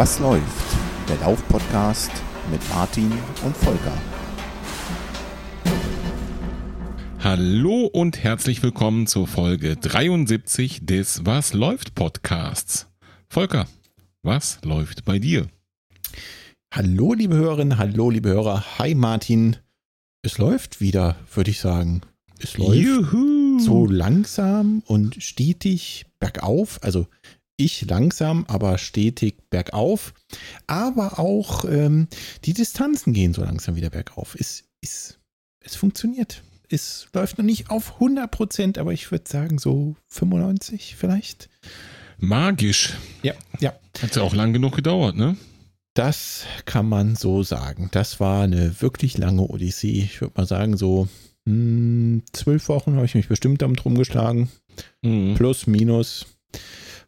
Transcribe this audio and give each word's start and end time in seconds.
Was 0.00 0.18
läuft? 0.18 0.78
Der 1.10 1.18
Lauf-Podcast 1.18 2.10
mit 2.50 2.66
Martin 2.70 3.12
und 3.44 3.54
Volker. 3.54 3.92
Hallo 7.18 7.84
und 7.84 8.24
herzlich 8.24 8.62
willkommen 8.62 9.06
zur 9.06 9.26
Folge 9.26 9.76
73 9.76 10.86
des 10.86 11.26
Was 11.26 11.52
läuft 11.52 11.94
Podcasts. 11.94 12.86
Volker, 13.28 13.68
was 14.22 14.60
läuft 14.64 15.04
bei 15.04 15.18
dir? 15.18 15.48
Hallo 16.72 17.12
liebe 17.12 17.34
Hörerinnen, 17.34 17.76
hallo 17.76 18.08
liebe 18.08 18.30
Hörer. 18.30 18.78
Hi 18.78 18.94
Martin. 18.94 19.56
Es 20.22 20.38
läuft 20.38 20.80
wieder, 20.80 21.16
würde 21.34 21.50
ich 21.50 21.60
sagen. 21.60 22.00
Es 22.38 22.56
läuft 22.56 22.78
Juhu. 22.78 23.58
so 23.58 23.84
langsam 23.84 24.82
und 24.86 25.22
stetig 25.22 26.06
bergauf. 26.18 26.78
Also 26.82 27.06
ich 27.60 27.88
langsam, 27.88 28.44
aber 28.48 28.78
stetig 28.78 29.36
bergauf. 29.50 30.14
Aber 30.66 31.18
auch 31.18 31.64
ähm, 31.64 32.08
die 32.44 32.54
Distanzen 32.54 33.12
gehen 33.12 33.34
so 33.34 33.42
langsam 33.42 33.76
wieder 33.76 33.90
bergauf. 33.90 34.36
Es, 34.38 34.64
es, 34.80 35.18
es 35.60 35.76
funktioniert. 35.76 36.42
Es 36.68 37.08
läuft 37.12 37.38
noch 37.38 37.44
nicht 37.44 37.70
auf 37.70 37.94
100 37.94 38.30
Prozent, 38.30 38.78
aber 38.78 38.92
ich 38.92 39.10
würde 39.10 39.28
sagen 39.28 39.58
so 39.58 39.96
95 40.08 40.96
vielleicht. 40.96 41.48
Magisch. 42.18 42.94
Ja, 43.22 43.34
ja. 43.58 43.74
Hat 44.00 44.14
ja 44.14 44.22
auch 44.22 44.34
lang 44.34 44.52
genug 44.52 44.76
gedauert, 44.76 45.16
ne? 45.16 45.36
Das 45.94 46.44
kann 46.66 46.88
man 46.88 47.16
so 47.16 47.42
sagen. 47.42 47.88
Das 47.90 48.20
war 48.20 48.44
eine 48.44 48.80
wirklich 48.80 49.18
lange 49.18 49.42
Odyssee. 49.42 50.02
Ich 50.02 50.20
würde 50.20 50.34
mal 50.36 50.46
sagen, 50.46 50.76
so 50.76 51.08
hm, 51.46 52.22
zwölf 52.32 52.68
Wochen 52.68 52.94
habe 52.94 53.06
ich 53.06 53.14
mich 53.14 53.28
bestimmt 53.28 53.62
damit 53.62 53.84
rumgeschlagen. 53.84 54.48
Mhm. 55.02 55.34
Plus, 55.34 55.66
minus. 55.66 56.26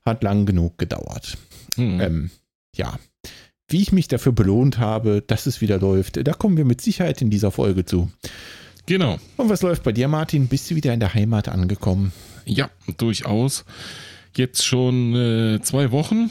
Hat 0.05 0.23
lang 0.23 0.47
genug 0.47 0.79
gedauert. 0.79 1.39
Mhm. 1.77 2.01
Ähm, 2.01 2.31
ja. 2.75 2.99
Wie 3.69 3.81
ich 3.81 3.93
mich 3.93 4.09
dafür 4.09 4.33
belohnt 4.33 4.79
habe, 4.79 5.23
dass 5.27 5.47
es 5.47 5.61
wieder 5.61 5.79
läuft, 5.79 6.27
da 6.27 6.33
kommen 6.33 6.57
wir 6.57 6.65
mit 6.65 6.81
Sicherheit 6.81 7.23
in 7.23 7.31
dieser 7.31 7.51
Folge 7.51 7.85
zu. 7.85 8.11
Genau. 8.87 9.19
Und 9.37 9.49
was 9.49 9.63
läuft 9.63 9.83
bei 9.85 9.93
dir, 9.93 10.09
Martin? 10.09 10.49
Bist 10.49 10.71
du 10.71 10.75
wieder 10.75 10.93
in 10.93 11.01
der 11.01 11.15
Heimat 11.15 11.49
angekommen? 11.49 12.13
Ja, 12.45 12.71
durchaus. 12.99 13.65
Jetzt 14.37 14.65
schon 14.65 15.15
äh, 15.15 15.61
zwei 15.63 15.91
Wochen 15.93 16.31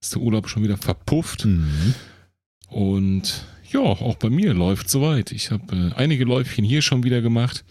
ist 0.00 0.14
der 0.14 0.22
Urlaub 0.22 0.48
schon 0.48 0.62
wieder 0.62 0.76
verpufft. 0.76 1.44
Mhm. 1.44 1.94
Und 2.68 3.44
ja, 3.70 3.80
auch 3.80 4.16
bei 4.16 4.30
mir 4.30 4.54
läuft 4.54 4.90
soweit. 4.90 5.32
Ich 5.32 5.50
habe 5.50 5.92
äh, 5.94 5.94
einige 5.94 6.24
Läufchen 6.24 6.64
hier 6.64 6.82
schon 6.82 7.04
wieder 7.04 7.20
gemacht. 7.20 7.64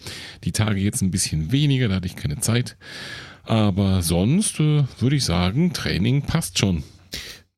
Die 0.43 0.51
Tage 0.51 0.79
jetzt 0.79 1.01
ein 1.01 1.11
bisschen 1.11 1.51
weniger, 1.51 1.89
da 1.89 1.95
hatte 1.95 2.07
ich 2.07 2.15
keine 2.15 2.39
Zeit. 2.39 2.77
Aber 3.50 4.03
sonst 4.03 4.59
äh, 4.59 4.83
würde 5.00 5.16
ich 5.16 5.25
sagen, 5.25 5.73
Training 5.73 6.22
passt 6.22 6.59
schon. 6.59 6.83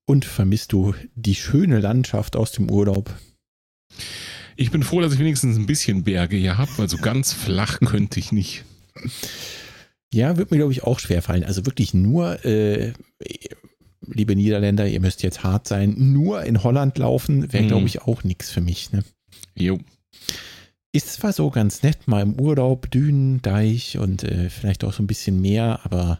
Und 0.06 0.23
vermisst 0.23 0.72
du 0.72 0.95
die 1.16 1.36
schöne 1.36 1.80
Landschaft 1.80 2.38
aus 2.38 2.53
dem 2.53 2.72
Urlaub? 2.72 3.14
Ich 4.56 4.72
bin 4.72 4.83
froh, 4.83 5.02
dass 5.02 5.14
ich 5.14 5.20
wenigstens 5.20 5.58
ein 5.58 5.66
bisschen 5.66 6.03
Berge 6.03 6.38
hier 6.38 6.58
habe, 6.58 6.72
weil 6.78 6.88
so 6.89 6.98
ganz 6.98 7.33
flach 7.33 7.80
könnte 7.81 8.20
ich 8.22 8.31
nicht. 8.31 8.64
Ja, 10.14 10.38
wird 10.38 10.52
mir, 10.52 10.58
glaube 10.58 10.72
ich, 10.72 10.83
auch 10.83 11.00
schwer 11.00 11.21
fallen. 11.21 11.43
Also 11.43 11.65
wirklich 11.65 11.94
nur, 11.94 12.44
äh, 12.45 12.94
liebe 14.08 14.36
Niederländer, 14.36 14.88
ihr 14.88 14.99
müsst 15.02 15.23
jetzt 15.23 15.44
hart 15.44 15.67
sein, 15.67 15.94
nur 15.98 16.44
in 16.44 16.64
Holland 16.64 16.98
laufen, 16.98 17.52
wäre, 17.52 17.64
Mhm. 17.64 17.67
glaube 17.67 17.88
ich, 17.88 18.02
auch 18.02 18.23
nichts 18.23 18.49
für 18.49 18.61
mich. 18.61 18.92
Ne? 18.94 19.04
Jo. 19.55 19.77
Ist 20.93 21.13
zwar 21.13 21.31
so 21.31 21.49
ganz 21.49 21.83
nett, 21.83 22.07
mal 22.07 22.21
im 22.21 22.39
Urlaub, 22.39 22.91
Dünen, 22.91 23.41
Deich 23.41 23.97
und 23.97 24.23
äh, 24.23 24.49
vielleicht 24.49 24.83
auch 24.83 24.91
so 24.93 25.02
ein 25.02 25.07
bisschen 25.07 25.39
mehr, 25.39 25.79
aber 25.83 26.19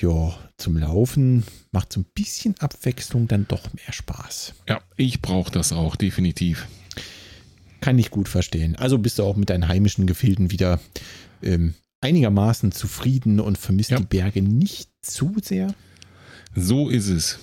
ja, 0.00 0.38
zum 0.56 0.76
Laufen 0.76 1.42
macht 1.72 1.92
so 1.92 2.00
ein 2.00 2.06
bisschen 2.14 2.54
Abwechslung 2.60 3.26
dann 3.28 3.48
doch 3.48 3.72
mehr 3.74 3.92
Spaß. 3.92 4.54
Ja, 4.68 4.80
ich 4.96 5.20
brauche 5.20 5.50
das 5.50 5.72
auch, 5.72 5.96
definitiv. 5.96 6.68
Kann 7.80 7.98
ich 7.98 8.10
gut 8.10 8.28
verstehen. 8.28 8.76
Also 8.76 8.98
bist 8.98 9.18
du 9.18 9.24
auch 9.24 9.36
mit 9.36 9.50
deinen 9.50 9.68
heimischen 9.68 10.06
Gefilden 10.06 10.50
wieder 10.50 10.80
ähm, 11.42 11.74
einigermaßen 12.00 12.72
zufrieden 12.72 13.40
und 13.40 13.58
vermisst 13.58 13.90
Ja. 13.90 13.98
die 13.98 14.04
Berge 14.06 14.42
nicht 14.42 14.90
zu 15.02 15.36
sehr. 15.42 15.74
So 16.54 16.88
ist 16.88 17.08
es. 17.08 17.38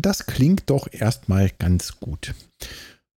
Das 0.00 0.26
klingt 0.26 0.70
doch 0.70 0.86
erstmal 0.92 1.50
ganz 1.58 1.98
gut. 1.98 2.34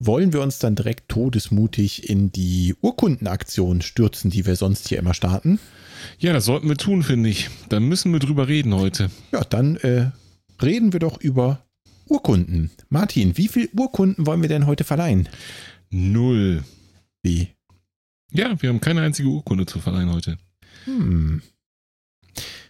Wollen 0.01 0.33
wir 0.33 0.43
uns 0.43 0.61
dann 0.61 0.77
direkt 0.77 1.09
todesmutig 1.09 2.09
in 2.09 2.31
die 2.31 2.77
Urkundenaktion 2.81 3.83
stürzen, 3.83 4.31
die 4.31 4.47
wir 4.47 4.55
sonst 4.55 4.89
hier 4.89 4.99
immer 4.99 5.13
starten? 5.13 5.59
Ja, 6.21 6.33
das 6.33 6.45
sollten 6.45 6.69
wir 6.69 6.77
tun, 6.77 7.03
finde 7.03 7.29
ich. 7.31 7.51
Da 7.69 7.81
müssen 7.81 8.13
wir 8.13 8.21
drüber 8.21 8.47
reden 8.47 8.75
heute. 8.75 9.11
Ja, 9.33 9.43
dann 9.43 9.77
äh, 9.79 10.13
reden 10.63 10.93
wir 10.93 11.01
doch 11.01 11.21
über 11.21 11.65
Urkunden. 12.07 12.71
Martin, 12.89 13.37
wie 13.37 13.49
viele 13.49 13.71
Urkunden 13.77 14.25
wollen 14.25 14.41
wir 14.41 14.49
denn 14.49 14.67
heute 14.67 14.85
verleihen? 14.85 15.29
Null. 15.91 16.63
Wie? 17.23 17.49
Ja, 18.31 18.61
wir 18.63 18.69
haben 18.69 18.81
keine 18.81 19.03
einzige 19.03 19.29
Urkunde 19.29 19.67
zu 19.67 19.81
verleihen 19.81 20.13
heute. 20.13 20.39
Hm. 20.85 21.43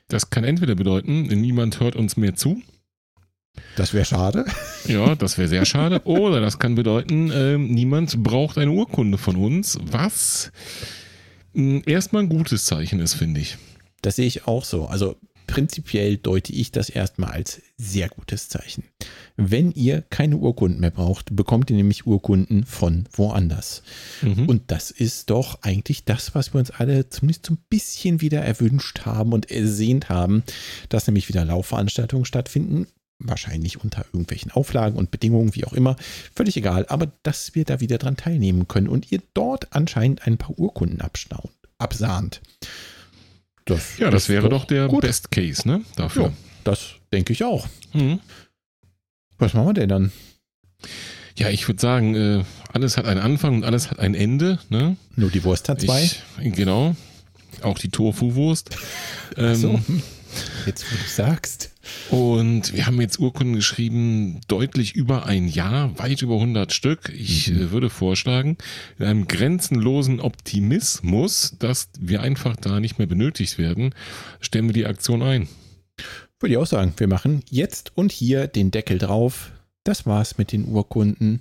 Das 0.08 0.30
kann 0.30 0.44
entweder 0.44 0.74
bedeuten, 0.74 1.24
niemand 1.24 1.78
hört 1.80 1.94
uns 1.94 2.16
mehr 2.16 2.34
zu. 2.34 2.62
Das 3.76 3.94
wäre 3.94 4.04
schade. 4.04 4.44
Ja, 4.86 5.14
das 5.14 5.38
wäre 5.38 5.48
sehr 5.48 5.64
schade. 5.64 6.02
Oder 6.04 6.40
das 6.40 6.58
kann 6.58 6.74
bedeuten, 6.74 7.30
ähm, 7.34 7.68
niemand 7.68 8.22
braucht 8.22 8.58
eine 8.58 8.70
Urkunde 8.70 9.18
von 9.18 9.36
uns, 9.36 9.78
was 9.82 10.50
mh, 11.52 11.82
erstmal 11.86 12.22
ein 12.22 12.28
gutes 12.28 12.64
Zeichen 12.64 13.00
ist, 13.00 13.14
finde 13.14 13.40
ich. 13.40 13.58
Das 14.02 14.16
sehe 14.16 14.26
ich 14.26 14.46
auch 14.46 14.64
so. 14.64 14.86
Also 14.86 15.16
prinzipiell 15.48 16.16
deute 16.16 16.52
ich 16.52 16.70
das 16.70 16.88
erstmal 16.90 17.30
als 17.32 17.60
sehr 17.76 18.08
gutes 18.08 18.48
Zeichen. 18.48 18.84
Wenn 19.36 19.72
ihr 19.72 20.02
keine 20.02 20.36
Urkunden 20.36 20.80
mehr 20.80 20.90
braucht, 20.90 21.34
bekommt 21.34 21.70
ihr 21.70 21.76
nämlich 21.76 22.06
Urkunden 22.06 22.64
von 22.64 23.08
woanders. 23.12 23.82
Mhm. 24.22 24.46
Und 24.46 24.70
das 24.70 24.90
ist 24.92 25.30
doch 25.30 25.62
eigentlich 25.62 26.04
das, 26.04 26.34
was 26.34 26.54
wir 26.54 26.60
uns 26.60 26.70
alle 26.70 27.08
zumindest 27.08 27.46
so 27.46 27.54
ein 27.54 27.58
bisschen 27.68 28.20
wieder 28.20 28.40
erwünscht 28.42 29.00
haben 29.06 29.32
und 29.32 29.50
ersehnt 29.50 30.08
haben, 30.08 30.44
dass 30.88 31.06
nämlich 31.06 31.28
wieder 31.28 31.44
Laufveranstaltungen 31.44 32.24
stattfinden. 32.24 32.86
Wahrscheinlich 33.20 33.82
unter 33.82 34.04
irgendwelchen 34.12 34.52
Auflagen 34.52 34.96
und 34.96 35.10
Bedingungen, 35.10 35.54
wie 35.54 35.64
auch 35.64 35.72
immer. 35.72 35.96
Völlig 36.34 36.56
egal, 36.56 36.86
aber 36.88 37.10
dass 37.24 37.54
wir 37.54 37.64
da 37.64 37.80
wieder 37.80 37.98
dran 37.98 38.16
teilnehmen 38.16 38.68
können 38.68 38.88
und 38.88 39.10
ihr 39.10 39.20
dort 39.34 39.72
anscheinend 39.74 40.26
ein 40.26 40.38
paar 40.38 40.56
Urkunden 40.58 41.00
absahnt. 41.78 42.40
Das 43.64 43.98
ja, 43.98 44.10
das 44.10 44.28
wäre 44.28 44.48
doch 44.48 44.64
der 44.64 44.88
gut. 44.88 45.02
Best 45.02 45.30
Case, 45.30 45.66
ne? 45.66 45.82
Dafür. 45.96 46.26
Ja, 46.26 46.32
das 46.64 46.94
denke 47.12 47.32
ich 47.32 47.44
auch. 47.44 47.66
Mhm. 47.92 48.20
Was 49.38 49.52
machen 49.52 49.68
wir 49.68 49.74
denn 49.74 49.88
dann? 49.88 50.12
Ja, 51.36 51.50
ich 51.50 51.68
würde 51.68 51.80
sagen, 51.80 52.14
äh, 52.14 52.44
alles 52.72 52.96
hat 52.96 53.06
einen 53.06 53.20
Anfang 53.20 53.56
und 53.56 53.64
alles 53.64 53.90
hat 53.90 53.98
ein 53.98 54.14
Ende. 54.14 54.58
Ne? 54.70 54.96
Nur 55.16 55.30
die 55.30 55.44
Wurst 55.44 55.68
hat 55.68 55.80
zwei. 55.80 56.02
Ich, 56.02 56.22
genau. 56.54 56.96
Auch 57.62 57.78
die 57.78 57.90
Tofu-Wurst. 57.90 58.76
Ähm, 59.36 59.54
so. 59.54 59.80
Jetzt, 60.66 60.84
wo 60.90 60.96
du 60.96 61.08
sagst. 61.08 61.70
Und 62.10 62.74
wir 62.74 62.86
haben 62.86 63.00
jetzt 63.00 63.18
Urkunden 63.18 63.54
geschrieben, 63.54 64.40
deutlich 64.48 64.94
über 64.94 65.26
ein 65.26 65.48
Jahr, 65.48 65.98
weit 65.98 66.20
über 66.22 66.34
100 66.34 66.72
Stück. 66.72 67.10
Ich 67.16 67.48
Mhm. 67.48 67.56
äh, 67.62 67.70
würde 67.70 67.90
vorschlagen, 67.90 68.58
in 68.98 69.06
einem 69.06 69.26
grenzenlosen 69.26 70.20
Optimismus, 70.20 71.54
dass 71.58 71.88
wir 71.98 72.20
einfach 72.22 72.56
da 72.56 72.80
nicht 72.80 72.98
mehr 72.98 73.06
benötigt 73.06 73.58
werden, 73.58 73.94
stellen 74.40 74.66
wir 74.66 74.74
die 74.74 74.86
Aktion 74.86 75.22
ein. 75.22 75.48
Würde 76.40 76.52
ich 76.52 76.58
auch 76.58 76.66
sagen, 76.66 76.92
wir 76.98 77.08
machen 77.08 77.42
jetzt 77.50 77.92
und 77.96 78.12
hier 78.12 78.46
den 78.46 78.70
Deckel 78.70 78.98
drauf. 78.98 79.50
Das 79.84 80.06
war's 80.06 80.38
mit 80.38 80.52
den 80.52 80.66
Urkunden. 80.66 81.40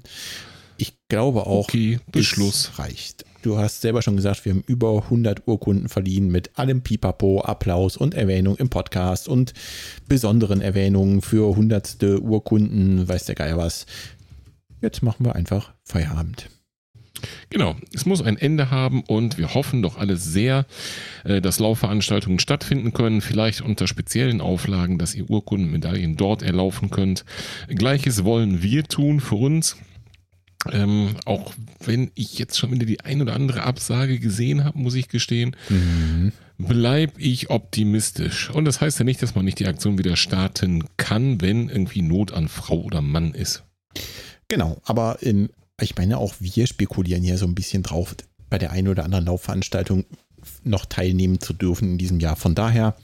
Ich 0.78 0.94
glaube 1.10 1.42
auch, 1.46 1.66
Okay, 1.68 2.00
Beschluss. 2.12 2.70
es 2.74 2.80
reicht. 2.80 3.26
Du 3.48 3.58
hast 3.58 3.80
selber 3.80 4.02
schon 4.02 4.18
gesagt, 4.18 4.44
wir 4.44 4.52
haben 4.52 4.64
über 4.68 5.04
100 5.04 5.48
Urkunden 5.48 5.88
verliehen 5.88 6.28
mit 6.28 6.60
allem 6.60 6.82
Pipapo, 6.82 7.40
Applaus 7.40 7.96
und 7.96 8.14
Erwähnung 8.14 8.58
im 8.58 8.68
Podcast 8.68 9.30
und 9.30 9.54
besonderen 10.10 10.60
Erwähnungen 10.60 11.22
für 11.22 11.56
hundertste 11.56 12.20
Urkunden, 12.20 13.08
weiß 13.08 13.24
der 13.24 13.36
Geier 13.36 13.56
was. 13.56 13.86
Jetzt 14.82 15.02
machen 15.02 15.26
wir 15.26 15.34
einfach 15.34 15.72
Feierabend. 15.86 16.50
Genau, 17.50 17.78
es 17.94 18.06
muss 18.06 18.22
ein 18.22 18.38
Ende 18.38 18.70
haben 18.70 19.02
und 19.04 19.38
wir 19.38 19.54
hoffen 19.54 19.82
doch 19.82 19.98
alle 19.98 20.18
sehr, 20.18 20.66
äh, 21.24 21.40
dass 21.40 21.60
Laufveranstaltungen 21.60 22.40
stattfinden 22.40 22.92
können, 22.92 23.22
vielleicht 23.22 23.62
unter 23.62 23.88
speziellen 23.88 24.42
Auflagen, 24.42 24.98
dass 24.98 25.16
ihr 25.16 25.30
Urkunden, 25.30 25.72
Medaillen 25.72 26.18
dort 26.18 26.42
erlaufen 26.42 26.90
könnt. 26.90 27.24
Gleiches 27.70 28.26
wollen 28.26 28.62
wir 28.62 28.84
tun 28.84 29.22
für 29.22 29.36
uns. 29.36 29.78
Ähm, 30.72 31.16
auch 31.26 31.54
wenn 31.84 32.12
ich 32.16 32.38
jetzt 32.40 32.58
schon 32.58 32.72
wieder 32.72 32.86
die 32.86 33.02
ein 33.02 33.22
oder 33.22 33.34
andere 33.36 33.64
Absage 33.64 34.20
gesehen 34.20 34.64
habe, 34.64 34.78
muss 34.78 34.96
ich 34.96 35.08
gestehen, 35.08 35.56
Mhm. 35.70 36.32
bleib 36.58 37.14
ich 37.20 37.50
optimistisch. 37.50 38.50
Und 38.50 38.66
das 38.66 38.82
heißt 38.82 39.00
ja 39.00 39.06
nicht, 39.06 39.22
dass 39.22 39.36
man 39.36 39.46
nicht 39.46 39.60
die 39.60 39.68
Aktion 39.68 39.98
wieder 39.98 40.16
starten 40.16 40.84
kann, 40.98 41.42
wenn 41.42 41.70
irgendwie 41.70 42.02
Not 42.02 42.34
an 42.34 42.48
Frau 42.48 42.82
oder 42.82 43.02
Mann 43.02 43.34
ist. 43.34 43.64
Genau, 44.48 44.82
aber 44.84 45.20
ähm, 45.22 45.50
ich 45.80 45.96
meine, 45.96 46.18
auch 46.18 46.36
wir 46.40 46.66
spekulieren 46.68 47.24
hier 47.24 47.38
so 47.38 47.46
ein 47.46 47.56
bisschen 47.56 47.84
drauf. 47.84 48.16
Bei 48.50 48.58
der 48.58 48.72
einen 48.72 48.88
oder 48.88 49.06
anderen 49.06 49.26
Laufveranstaltung 49.26 50.06
noch 50.64 50.86
teilnehmen 50.86 51.40
zu 51.40 51.54
dürfen 51.54 51.92
in 51.92 51.98
diesem 51.98 52.20
Jahr. 52.20 52.36
Von 52.36 52.56
daher 52.56 52.96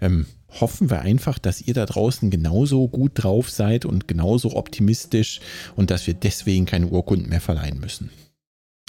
ähm, 0.00 0.26
hoffen 0.60 0.90
wir 0.90 1.00
einfach, 1.00 1.38
dass 1.38 1.60
ihr 1.60 1.74
da 1.74 1.86
draußen 1.86 2.30
genauso 2.30 2.88
gut 2.88 3.12
drauf 3.14 3.50
seid 3.50 3.84
und 3.84 4.08
genauso 4.08 4.54
optimistisch 4.56 5.40
und 5.76 5.90
dass 5.90 6.06
wir 6.06 6.14
deswegen 6.14 6.66
keine 6.66 6.86
Urkunden 6.86 7.28
mehr 7.28 7.40
verleihen 7.40 7.80
müssen. 7.80 8.10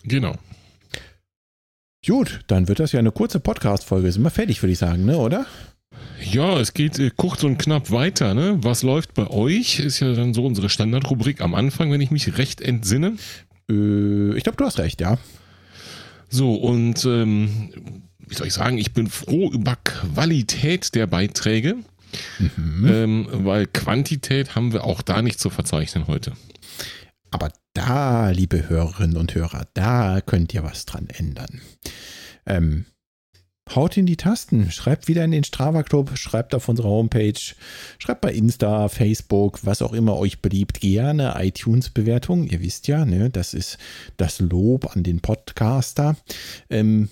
Genau. 0.03 0.35
Gut, 2.05 2.41
dann 2.47 2.67
wird 2.67 2.79
das 2.79 2.91
ja 2.91 2.99
eine 2.99 3.11
kurze 3.11 3.39
Podcast-Folge. 3.39 4.11
Sind 4.11 4.23
wir 4.23 4.29
fertig, 4.29 4.61
würde 4.61 4.73
ich 4.73 4.79
sagen, 4.79 5.05
ne, 5.05 5.17
oder? 5.17 5.45
Ja, 6.31 6.59
es 6.59 6.73
geht 6.73 6.99
äh, 6.99 7.11
kurz 7.15 7.43
und 7.43 7.57
knapp 7.57 7.91
weiter. 7.91 8.33
Ne? 8.33 8.57
Was 8.61 8.83
läuft 8.83 9.13
bei 9.13 9.27
euch? 9.27 9.79
Ist 9.79 9.99
ja 9.99 10.13
dann 10.13 10.33
so 10.33 10.45
unsere 10.45 10.69
Standardrubrik 10.69 11.41
am 11.41 11.55
Anfang, 11.55 11.91
wenn 11.91 12.01
ich 12.01 12.11
mich 12.11 12.37
recht 12.37 12.61
entsinne. 12.61 13.15
Äh, 13.69 14.35
ich 14.35 14.43
glaube, 14.43 14.57
du 14.57 14.65
hast 14.65 14.79
recht, 14.79 15.01
ja. 15.01 15.17
So, 16.29 16.55
und 16.55 17.05
ähm, 17.05 18.03
wie 18.27 18.35
soll 18.35 18.47
ich 18.47 18.53
sagen, 18.53 18.77
ich 18.77 18.93
bin 18.93 19.07
froh 19.07 19.51
über 19.51 19.75
Qualität 19.83 20.95
der 20.95 21.07
Beiträge, 21.07 21.75
mhm. 22.39 22.87
ähm, 22.87 23.27
weil 23.31 23.67
Quantität 23.67 24.55
haben 24.55 24.73
wir 24.73 24.83
auch 24.83 25.01
da 25.01 25.21
nicht 25.21 25.39
zu 25.39 25.49
verzeichnen 25.49 26.07
heute. 26.07 26.33
Aber 27.31 27.51
da, 27.73 28.29
liebe 28.29 28.69
Hörerinnen 28.69 29.17
und 29.17 29.33
Hörer, 29.33 29.65
da 29.73 30.21
könnt 30.21 30.53
ihr 30.53 30.63
was 30.63 30.85
dran 30.85 31.07
ändern. 31.07 31.61
Ähm, 32.45 32.85
haut 33.73 33.97
in 33.97 34.05
die 34.05 34.17
Tasten, 34.17 34.71
schreibt 34.71 35.07
wieder 35.07 35.23
in 35.23 35.31
den 35.31 35.43
Strava 35.43 35.83
Club, 35.83 36.17
schreibt 36.17 36.53
auf 36.53 36.69
unserer 36.69 36.89
Homepage, 36.89 37.39
schreibt 37.97 38.21
bei 38.21 38.33
Insta, 38.33 38.87
Facebook, 38.89 39.65
was 39.65 39.81
auch 39.81 39.93
immer 39.93 40.17
euch 40.17 40.41
beliebt, 40.41 40.81
gerne 40.81 41.35
iTunes-Bewertung. 41.37 42.45
Ihr 42.45 42.61
wisst 42.61 42.87
ja, 42.87 43.05
ne, 43.05 43.29
das 43.29 43.53
ist 43.53 43.77
das 44.17 44.39
Lob 44.39 44.95
an 44.95 45.03
den 45.03 45.21
Podcaster. 45.21 46.15
Ähm, 46.69 47.09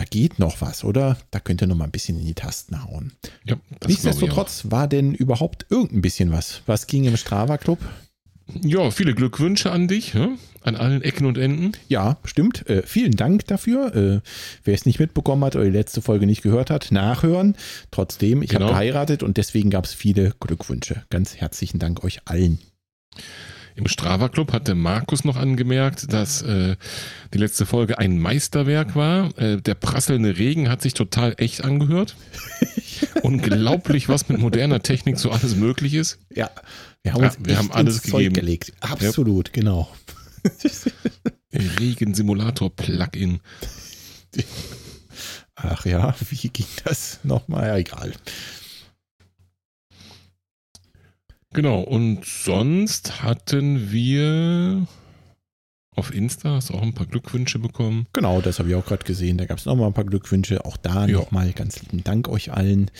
da 0.00 0.06
geht 0.06 0.38
noch 0.38 0.62
was, 0.62 0.82
oder? 0.82 1.18
Da 1.30 1.40
könnt 1.40 1.60
ihr 1.60 1.66
noch 1.66 1.76
mal 1.76 1.84
ein 1.84 1.90
bisschen 1.90 2.18
in 2.18 2.24
die 2.24 2.32
Tasten 2.32 2.82
hauen. 2.84 3.12
Ja, 3.44 3.56
Nichtsdestotrotz 3.86 4.70
war 4.70 4.88
denn 4.88 5.12
überhaupt 5.12 5.66
irgendein 5.68 6.00
bisschen 6.00 6.32
was. 6.32 6.62
Was 6.64 6.86
ging 6.86 7.04
im 7.04 7.18
Strava 7.18 7.58
Club? 7.58 7.78
Ja, 8.62 8.90
viele 8.90 9.14
Glückwünsche 9.14 9.70
an 9.70 9.88
dich, 9.88 10.14
ja? 10.14 10.30
an 10.62 10.74
allen 10.74 11.02
Ecken 11.02 11.26
und 11.26 11.36
Enden. 11.36 11.72
Ja, 11.88 12.16
stimmt. 12.24 12.66
Äh, 12.66 12.82
vielen 12.86 13.12
Dank 13.12 13.46
dafür. 13.48 13.94
Äh, 13.94 14.20
wer 14.64 14.74
es 14.74 14.86
nicht 14.86 15.00
mitbekommen 15.00 15.44
hat 15.44 15.54
oder 15.54 15.66
die 15.66 15.70
letzte 15.70 16.00
Folge 16.00 16.24
nicht 16.24 16.40
gehört 16.40 16.70
hat, 16.70 16.90
nachhören. 16.90 17.54
Trotzdem, 17.90 18.42
ich 18.42 18.48
genau. 18.48 18.68
habe 18.68 18.72
geheiratet 18.72 19.22
und 19.22 19.36
deswegen 19.36 19.68
gab 19.68 19.84
es 19.84 19.92
viele 19.92 20.32
Glückwünsche. 20.40 21.02
Ganz 21.10 21.36
herzlichen 21.36 21.78
Dank 21.78 22.02
euch 22.04 22.20
allen. 22.24 22.58
Im 23.76 23.88
Strava 23.88 24.28
Club 24.28 24.52
hat 24.52 24.68
der 24.68 24.74
Markus 24.74 25.24
noch 25.24 25.36
angemerkt, 25.36 26.12
dass 26.12 26.42
äh, 26.42 26.76
die 27.32 27.38
letzte 27.38 27.66
Folge 27.66 27.98
ein 27.98 28.18
Meisterwerk 28.18 28.96
war. 28.96 29.36
Äh, 29.38 29.60
der 29.60 29.74
prasselnde 29.74 30.38
Regen 30.38 30.68
hat 30.68 30.82
sich 30.82 30.94
total 30.94 31.34
echt 31.38 31.64
angehört. 31.64 32.16
Unglaublich, 33.22 34.08
was 34.08 34.28
mit 34.28 34.38
moderner 34.38 34.82
Technik 34.82 35.18
so 35.18 35.30
alles 35.30 35.56
möglich 35.56 35.94
ist. 35.94 36.18
Ja, 36.34 36.50
wir 37.02 37.14
haben, 37.14 37.22
ja, 37.22 37.32
wir 37.38 37.58
haben 37.58 37.72
alles 37.72 38.02
gegeben. 38.02 38.34
gelegt. 38.34 38.72
Absolut, 38.80 39.48
ja. 39.48 39.54
genau. 39.54 39.88
Regensimulator-Plugin. 41.52 43.40
Ach 45.56 45.84
ja, 45.84 46.14
wie 46.30 46.48
ging 46.48 46.66
das 46.84 47.20
nochmal? 47.22 47.68
Ja, 47.68 47.76
egal. 47.76 48.12
Genau, 51.52 51.80
und 51.80 52.24
sonst 52.24 53.22
hatten 53.22 53.90
wir 53.90 54.86
auf 55.96 56.14
Insta, 56.14 56.54
hast 56.54 56.70
du 56.70 56.74
auch 56.74 56.82
ein 56.82 56.94
paar 56.94 57.06
Glückwünsche 57.06 57.58
bekommen. 57.58 58.06
Genau, 58.12 58.40
das 58.40 58.58
habe 58.58 58.68
ich 58.68 58.74
auch 58.76 58.86
gerade 58.86 59.04
gesehen. 59.04 59.36
Da 59.36 59.46
gab 59.46 59.58
es 59.58 59.66
nochmal 59.66 59.88
ein 59.88 59.92
paar 59.92 60.04
Glückwünsche. 60.04 60.64
Auch 60.64 60.76
da 60.76 61.06
ja. 61.06 61.18
nochmal 61.18 61.52
ganz 61.52 61.82
lieben 61.82 62.04
Dank 62.04 62.28
euch 62.28 62.52
allen. 62.52 62.90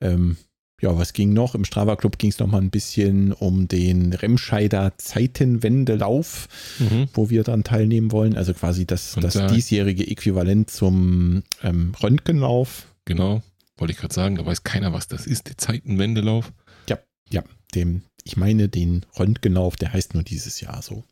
Ähm, 0.00 0.36
ja, 0.80 0.96
was 0.96 1.12
ging 1.12 1.32
noch? 1.32 1.56
Im 1.56 1.64
Strava 1.64 1.96
Club 1.96 2.18
ging 2.18 2.30
es 2.30 2.38
nochmal 2.38 2.60
ein 2.60 2.70
bisschen 2.70 3.32
um 3.32 3.66
den 3.66 4.12
Remscheider 4.12 4.92
Zeitenwendelauf, 4.96 6.48
mhm. 6.78 7.08
wo 7.12 7.30
wir 7.30 7.42
dann 7.42 7.64
teilnehmen 7.64 8.12
wollen. 8.12 8.36
Also 8.36 8.54
quasi 8.54 8.86
das, 8.86 9.16
das 9.20 9.34
da, 9.34 9.48
diesjährige 9.48 10.06
Äquivalent 10.06 10.70
zum 10.70 11.42
ähm, 11.64 11.92
Röntgenlauf. 12.00 12.86
Genau, 13.06 13.42
wollte 13.76 13.92
ich 13.92 13.98
gerade 13.98 14.14
sagen. 14.14 14.36
Da 14.36 14.46
weiß 14.46 14.62
keiner, 14.62 14.92
was 14.92 15.08
das 15.08 15.26
ist, 15.26 15.48
der 15.48 15.58
Zeitenwendelauf. 15.58 16.52
Ja, 16.88 16.98
ja, 17.28 17.42
dem, 17.74 18.02
ich 18.24 18.36
meine 18.36 18.68
den 18.68 19.06
Röntgenlauf, 19.18 19.76
der 19.76 19.92
heißt 19.92 20.14
nur 20.14 20.22
dieses 20.22 20.60
Jahr 20.60 20.82
so. 20.82 21.04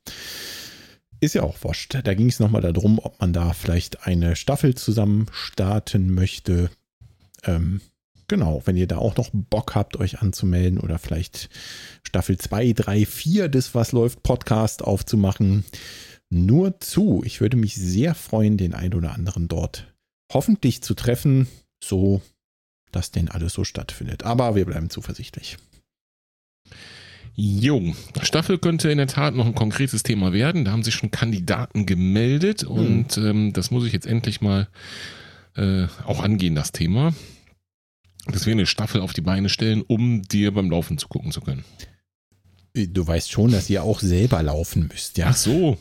Ist 1.21 1.35
ja 1.35 1.43
auch 1.43 1.57
wurscht. 1.63 1.97
Da 2.05 2.15
ging 2.15 2.29
es 2.29 2.41
nochmal 2.41 2.61
darum, 2.61 2.99
ob 2.99 3.21
man 3.21 3.33
da 3.33 3.53
vielleicht 3.53 4.07
eine 4.07 4.37
Staffel 4.37 4.75
zusammen 4.75 5.27
starten 5.33 6.13
möchte. 6.13 6.71
Ähm, 7.45 7.81
Genau, 8.29 8.63
wenn 8.65 8.77
ihr 8.77 8.89
da 8.89 8.99
auch 8.99 9.17
noch 9.17 9.31
Bock 9.33 9.75
habt, 9.77 9.97
euch 9.99 10.21
anzumelden 10.21 10.81
oder 10.81 10.99
vielleicht 10.99 11.49
Staffel 12.03 12.37
2, 12.37 12.73
3, 12.73 13.07
4 13.07 13.49
des 13.49 13.75
Was 13.75 13.93
läuft 13.93 14.25
Podcast 14.25 14.83
aufzumachen, 14.83 15.65
nur 16.29 16.81
zu. 16.81 17.23
Ich 17.25 17.41
würde 17.41 17.57
mich 17.57 17.77
sehr 17.77 18.17
freuen, 18.17 18.57
den 18.57 18.75
einen 18.75 18.95
oder 18.95 19.13
anderen 19.13 19.47
dort 19.47 19.95
hoffentlich 20.33 20.83
zu 20.83 20.95
treffen, 20.95 21.47
so 21.83 22.21
dass 22.91 23.13
denn 23.13 23.29
alles 23.29 23.53
so 23.53 23.63
stattfindet. 23.63 24.25
Aber 24.25 24.57
wir 24.57 24.65
bleiben 24.65 24.91
zuversichtlich. 24.91 25.59
Jo, 27.39 27.95
Staffel 28.23 28.59
könnte 28.59 28.91
in 28.91 28.99
der 28.99 29.07
Tat 29.07 29.35
noch 29.35 29.47
ein 29.47 29.55
konkretes 29.55 30.03
Thema 30.03 30.33
werden. 30.33 30.65
Da 30.65 30.73
haben 30.73 30.83
sich 30.83 30.95
schon 30.95 31.11
Kandidaten 31.11 31.85
gemeldet 31.85 32.63
hm. 32.63 32.69
und 32.69 33.19
ähm, 33.19 33.53
das 33.53 33.71
muss 33.71 33.87
ich 33.87 33.93
jetzt 33.93 34.07
endlich 34.07 34.41
mal 34.41 34.69
äh, 35.55 35.87
auch 36.07 36.23
angehen, 36.23 36.55
das 36.55 36.73
Thema 36.73 37.13
dass 38.27 38.47
wir 38.47 38.53
eine 38.53 38.67
Staffel 38.67 39.01
auf 39.01 39.13
die 39.13 39.21
Beine 39.21 39.49
stellen, 39.49 39.83
um 39.83 40.23
dir 40.23 40.53
beim 40.53 40.71
Laufen 40.71 40.99
zu 40.99 41.09
gucken 41.09 41.33
zu 41.33 41.41
können. 41.41 41.65
Du 42.75 43.07
weißt 43.07 43.31
schon, 43.31 43.53
dass 43.53 43.71
ihr 43.71 43.83
auch 43.83 44.01
selber 44.01 44.43
laufen 44.43 44.89
müsst, 44.93 45.17
ja? 45.17 45.29
Ach 45.31 45.37
so. 45.37 45.79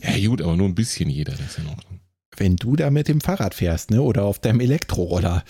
Ja, 0.00 0.28
gut, 0.28 0.40
aber 0.40 0.56
nur 0.56 0.68
ein 0.68 0.74
bisschen 0.74 1.10
jeder, 1.10 1.32
das 1.32 1.50
ist 1.50 1.58
in 1.58 1.66
Ordnung. 1.66 2.00
Wenn 2.36 2.56
du 2.56 2.76
da 2.76 2.90
mit 2.90 3.08
dem 3.08 3.20
Fahrrad 3.20 3.54
fährst, 3.54 3.90
ne? 3.90 4.00
Oder 4.00 4.24
auf 4.24 4.38
deinem 4.38 4.60
Elektroroller. 4.60 5.44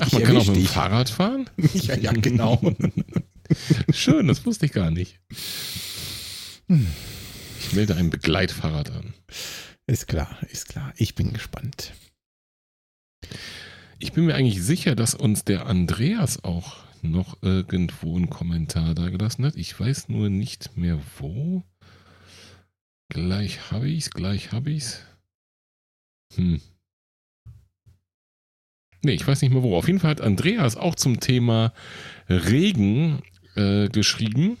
Ach, 0.00 0.12
man 0.12 0.22
kann 0.22 0.36
auch 0.38 0.46
mit 0.46 0.56
dem 0.56 0.66
Fahrrad 0.66 1.10
fahren? 1.10 1.50
ja, 1.74 1.96
ja, 1.96 2.12
genau. 2.12 2.60
Schön, 3.92 4.28
das 4.28 4.44
wusste 4.46 4.66
ich 4.66 4.72
gar 4.72 4.90
nicht. 4.90 5.20
Ich 6.68 7.72
melde 7.72 7.96
ein 7.96 8.10
Begleitfahrrad 8.10 8.90
an. 8.90 9.14
Ist 9.86 10.08
klar, 10.08 10.38
ist 10.50 10.68
klar. 10.68 10.92
Ich 10.96 11.14
bin 11.14 11.32
gespannt. 11.32 11.92
Ich 13.98 14.12
bin 14.12 14.26
mir 14.26 14.34
eigentlich 14.34 14.62
sicher, 14.62 14.94
dass 14.94 15.14
uns 15.14 15.44
der 15.44 15.66
Andreas 15.66 16.42
auch 16.42 16.84
noch 17.02 17.42
irgendwo 17.42 18.16
einen 18.16 18.30
Kommentar 18.30 18.94
da 18.94 19.10
gelassen 19.10 19.44
hat. 19.44 19.56
Ich 19.56 19.78
weiß 19.78 20.08
nur 20.08 20.30
nicht 20.30 20.76
mehr 20.76 20.98
wo. 21.18 21.62
Gleich 23.10 23.70
habe 23.70 23.88
ich's, 23.88 24.10
gleich 24.10 24.52
habe 24.52 24.70
ich's. 24.70 25.00
Hm. 26.34 26.60
Nee, 29.02 29.12
ich 29.12 29.26
weiß 29.26 29.42
nicht 29.42 29.52
mehr 29.52 29.62
wo. 29.62 29.76
Auf 29.76 29.86
jeden 29.86 30.00
Fall 30.00 30.12
hat 30.12 30.22
Andreas 30.22 30.76
auch 30.76 30.94
zum 30.94 31.20
Thema 31.20 31.74
Regen 32.28 33.22
äh, 33.56 33.88
geschrieben. 33.88 34.56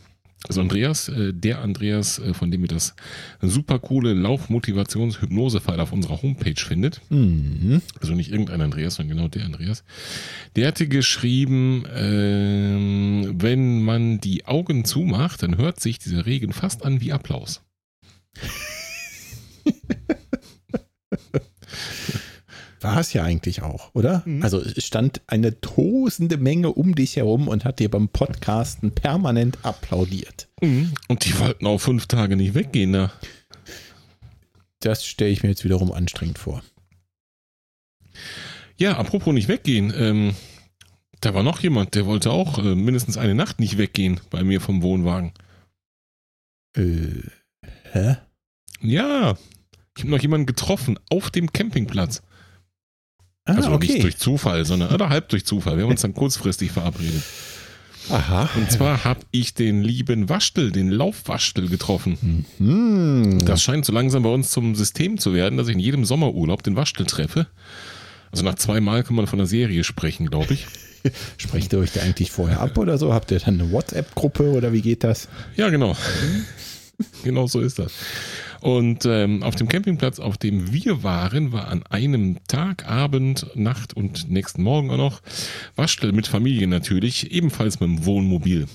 Also 0.46 0.60
Andreas, 0.60 1.08
äh, 1.08 1.32
der 1.32 1.60
Andreas, 1.60 2.18
äh, 2.18 2.34
von 2.34 2.50
dem 2.50 2.62
ihr 2.62 2.68
das 2.68 2.94
super 3.40 3.78
coole 3.78 4.12
Laufmotivations-Hypnose-File 4.12 5.80
auf 5.80 5.92
unserer 5.92 6.20
Homepage 6.20 6.60
findet. 6.60 7.00
Mhm. 7.08 7.80
Also 8.00 8.14
nicht 8.14 8.30
irgendein 8.30 8.60
Andreas, 8.60 8.96
sondern 8.96 9.16
genau 9.16 9.28
der 9.28 9.46
Andreas. 9.46 9.84
Der 10.54 10.68
hatte 10.68 10.86
geschrieben, 10.86 11.86
äh, 11.86 13.32
wenn 13.40 13.82
man 13.82 14.20
die 14.20 14.44
Augen 14.44 14.84
zumacht, 14.84 15.42
dann 15.42 15.56
hört 15.56 15.80
sich 15.80 15.98
dieser 15.98 16.26
Regen 16.26 16.52
fast 16.52 16.84
an 16.84 17.00
wie 17.00 17.12
Applaus. 17.12 17.62
War 22.84 23.00
es 23.00 23.14
ja 23.14 23.24
eigentlich 23.24 23.62
auch, 23.62 23.94
oder? 23.94 24.22
Mhm. 24.26 24.42
Also 24.42 24.60
es 24.60 24.84
stand 24.84 25.22
eine 25.26 25.58
tosende 25.62 26.36
Menge 26.36 26.70
um 26.70 26.94
dich 26.94 27.16
herum 27.16 27.48
und 27.48 27.64
hat 27.64 27.78
dir 27.78 27.90
beim 27.90 28.08
Podcasten 28.08 28.94
permanent 28.94 29.58
applaudiert. 29.62 30.48
Mhm. 30.60 30.92
Und 31.08 31.24
die 31.24 31.38
wollten 31.38 31.66
auch 31.66 31.78
fünf 31.78 32.06
Tage 32.06 32.36
nicht 32.36 32.54
weggehen, 32.54 32.90
ne? 32.90 33.10
Das 34.80 35.06
stelle 35.06 35.30
ich 35.30 35.42
mir 35.42 35.48
jetzt 35.48 35.64
wiederum 35.64 35.92
anstrengend 35.92 36.38
vor. 36.38 36.62
Ja, 38.76 38.98
apropos 38.98 39.32
nicht 39.32 39.48
weggehen, 39.48 39.92
ähm, 39.96 40.34
da 41.20 41.32
war 41.32 41.42
noch 41.42 41.60
jemand, 41.60 41.94
der 41.94 42.04
wollte 42.04 42.30
auch 42.30 42.58
äh, 42.58 42.74
mindestens 42.74 43.16
eine 43.16 43.34
Nacht 43.34 43.60
nicht 43.60 43.78
weggehen 43.78 44.20
bei 44.28 44.44
mir 44.44 44.60
vom 44.60 44.82
Wohnwagen. 44.82 45.32
Äh, 46.76 47.22
hä? 47.92 48.16
Ja, 48.82 49.38
ich 49.96 50.02
habe 50.02 50.10
noch 50.10 50.20
jemanden 50.20 50.44
getroffen 50.44 50.98
auf 51.08 51.30
dem 51.30 51.50
Campingplatz. 51.50 52.22
Ah, 53.46 53.54
also 53.54 53.72
okay. 53.72 53.92
nicht 53.92 54.02
durch 54.02 54.16
Zufall, 54.16 54.64
sondern 54.64 54.92
oder 54.94 55.10
halb 55.10 55.28
durch 55.28 55.44
Zufall. 55.44 55.76
Wir 55.76 55.84
haben 55.84 55.90
uns 55.90 56.02
dann 56.02 56.14
kurzfristig 56.14 56.72
verabredet. 56.72 57.22
Aha. 58.10 58.48
Und 58.56 58.70
zwar 58.70 59.04
habe 59.04 59.20
ich 59.30 59.54
den 59.54 59.82
lieben 59.82 60.28
Waschtel, 60.28 60.72
den 60.72 60.90
Laufwaschtel 60.90 61.68
getroffen. 61.68 62.44
Mhm. 62.58 63.44
Das 63.44 63.62
scheint 63.62 63.84
so 63.84 63.92
langsam 63.92 64.22
bei 64.22 64.28
uns 64.28 64.50
zum 64.50 64.74
System 64.74 65.18
zu 65.18 65.34
werden, 65.34 65.56
dass 65.56 65.68
ich 65.68 65.74
in 65.74 65.80
jedem 65.80 66.04
Sommerurlaub 66.04 66.62
den 66.62 66.76
Waschtel 66.76 67.06
treffe. 67.06 67.46
Also 68.30 68.44
nach 68.44 68.56
zweimal 68.56 69.04
kann 69.04 69.16
man 69.16 69.26
von 69.26 69.38
der 69.38 69.46
Serie 69.46 69.84
sprechen, 69.84 70.28
glaube 70.28 70.54
ich. 70.54 70.66
Sprecht 71.36 71.72
ihr 71.72 71.78
euch 71.78 71.92
da 71.92 72.00
eigentlich 72.00 72.30
vorher 72.30 72.60
ab 72.60 72.78
oder 72.78 72.98
so? 72.98 73.12
Habt 73.12 73.30
ihr 73.30 73.38
dann 73.38 73.60
eine 73.60 73.70
WhatsApp-Gruppe 73.70 74.50
oder 74.52 74.72
wie 74.72 74.80
geht 74.80 75.04
das? 75.04 75.28
Ja, 75.56 75.68
genau. 75.68 75.96
genau 77.22 77.46
so 77.46 77.60
ist 77.60 77.78
das. 77.78 77.92
Und 78.64 79.04
ähm, 79.04 79.42
auf 79.42 79.56
dem 79.56 79.68
Campingplatz, 79.68 80.18
auf 80.18 80.38
dem 80.38 80.72
wir 80.72 81.02
waren, 81.02 81.52
war 81.52 81.68
an 81.68 81.82
einem 81.82 82.38
Tag, 82.48 82.88
Abend, 82.88 83.46
Nacht 83.54 83.92
und 83.92 84.30
nächsten 84.30 84.62
Morgen 84.62 84.88
auch 84.90 84.96
noch 84.96 85.20
Waschstelle 85.76 86.14
mit 86.14 86.26
Familie 86.26 86.66
natürlich, 86.66 87.30
ebenfalls 87.30 87.78
mit 87.80 87.90
dem 87.90 88.06
Wohnmobil. 88.06 88.66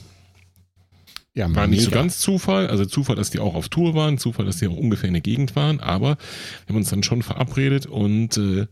Ja, 1.34 1.56
war 1.56 1.66
nicht 1.66 1.86
so 1.86 1.90
ganz 1.90 2.20
Zufall, 2.20 2.68
also 2.68 2.86
Zufall, 2.86 3.16
dass 3.16 3.32
die 3.32 3.40
auch 3.40 3.56
auf 3.56 3.70
Tour 3.70 3.96
waren, 3.96 4.20
Zufall, 4.20 4.46
dass 4.46 4.58
die 4.58 4.68
auch 4.68 4.78
ungefähr 4.78 5.08
in 5.08 5.16
der 5.16 5.24
Gegend 5.24 5.56
waren, 5.56 5.80
aber 5.80 6.18
wir 6.68 6.76
haben 6.76 6.76
uns 6.76 6.92
dann 6.92 7.02
schon 7.02 7.24
verabredet 7.24 7.88
und 7.88 8.38
äh, 8.38 8.68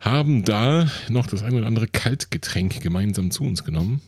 haben 0.00 0.42
da 0.42 0.90
noch 1.10 1.26
das 1.26 1.42
ein 1.42 1.52
oder 1.52 1.66
andere 1.66 1.86
Kaltgetränk 1.86 2.80
gemeinsam 2.80 3.30
zu 3.30 3.44
uns 3.44 3.62
genommen 3.62 4.00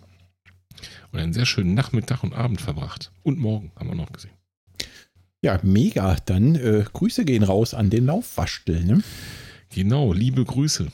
und 1.13 1.19
einen 1.19 1.35
sehr 1.35 1.45
schönen 1.45 1.75
Nachmittag 1.75 2.23
und 2.23 2.33
Abend 2.33 2.63
verbracht. 2.63 3.13
Und 3.23 3.39
morgen 3.39 3.71
haben 3.77 3.89
wir 3.91 3.95
noch 3.95 4.13
gesehen. 4.13 4.38
Ja, 5.43 5.61
mega. 5.63 6.17
Dann 6.27 6.57
äh, 6.57 6.85
Grüße 6.93 7.25
gehen 7.25 7.45
raus 7.45 7.75
an 7.75 7.91
den 7.91 8.07
Laufwaschtel. 8.07 8.85
Ne? 8.85 9.03
Genau, 9.73 10.13
liebe 10.13 10.45
Grüße. 10.45 10.89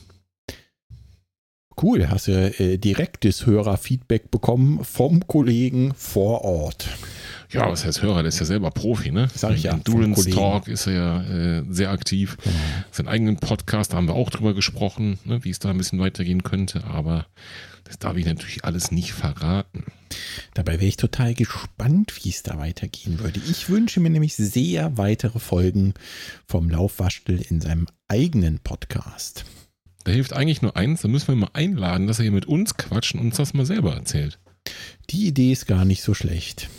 Cool, 1.81 2.07
hast 2.07 2.27
du 2.27 2.31
äh, 2.31 2.77
direktes 2.77 3.45
Hörerfeedback 3.45 4.31
bekommen 4.31 4.83
vom 4.85 5.27
Kollegen 5.27 5.93
vor 5.93 6.43
Ort. 6.45 6.87
Ja, 7.51 7.69
was 7.69 7.85
heißt 7.85 8.01
Hörer? 8.01 8.21
Der 8.23 8.29
ist 8.29 8.39
ja 8.39 8.45
selber 8.45 8.71
Profi, 8.71 9.11
ne? 9.11 9.27
Sag 9.33 9.55
ich 9.55 9.63
ja. 9.63 9.73
Endurance 9.73 10.29
Talk 10.29 10.67
ist 10.67 10.87
er 10.87 10.93
ja 10.93 11.23
äh, 11.23 11.63
sehr 11.69 11.91
aktiv. 11.91 12.37
Genau. 12.43 12.55
Seinen 12.91 13.07
eigenen 13.07 13.37
Podcast, 13.37 13.93
da 13.93 13.97
haben 13.97 14.07
wir 14.07 14.15
auch 14.15 14.29
drüber 14.29 14.53
gesprochen, 14.53 15.19
ne, 15.25 15.43
wie 15.43 15.49
es 15.49 15.59
da 15.59 15.69
ein 15.69 15.77
bisschen 15.77 15.99
weitergehen 15.99 16.43
könnte, 16.43 16.83
aber 16.85 17.27
das 17.85 17.99
darf 17.99 18.17
ich 18.17 18.25
natürlich 18.25 18.65
alles 18.65 18.91
nicht 18.91 19.13
verraten. 19.13 19.85
Dabei 20.53 20.73
wäre 20.73 20.85
ich 20.85 20.97
total 20.97 21.33
gespannt, 21.33 22.13
wie 22.23 22.29
es 22.29 22.43
da 22.43 22.57
weitergehen 22.57 23.19
würde. 23.19 23.39
Ich 23.49 23.69
wünsche 23.69 23.99
mir 23.99 24.09
nämlich 24.09 24.35
sehr 24.35 24.97
weitere 24.97 25.39
Folgen 25.39 25.93
vom 26.47 26.69
Laufwaschtel 26.69 27.41
in 27.41 27.61
seinem 27.61 27.87
eigenen 28.07 28.59
Podcast. 28.59 29.45
Da 30.03 30.11
hilft 30.11 30.33
eigentlich 30.33 30.61
nur 30.61 30.75
eins, 30.75 31.01
da 31.01 31.07
müssen 31.07 31.27
wir 31.29 31.35
mal 31.35 31.51
einladen, 31.53 32.07
dass 32.07 32.19
er 32.19 32.23
hier 32.23 32.31
mit 32.31 32.47
uns 32.47 32.75
quatscht 32.75 33.15
und 33.15 33.21
uns 33.21 33.37
das 33.37 33.53
mal 33.53 33.65
selber 33.65 33.93
erzählt. 33.93 34.39
Die 35.11 35.27
Idee 35.27 35.51
ist 35.51 35.67
gar 35.67 35.85
nicht 35.85 36.01
so 36.01 36.13
schlecht. 36.13 36.69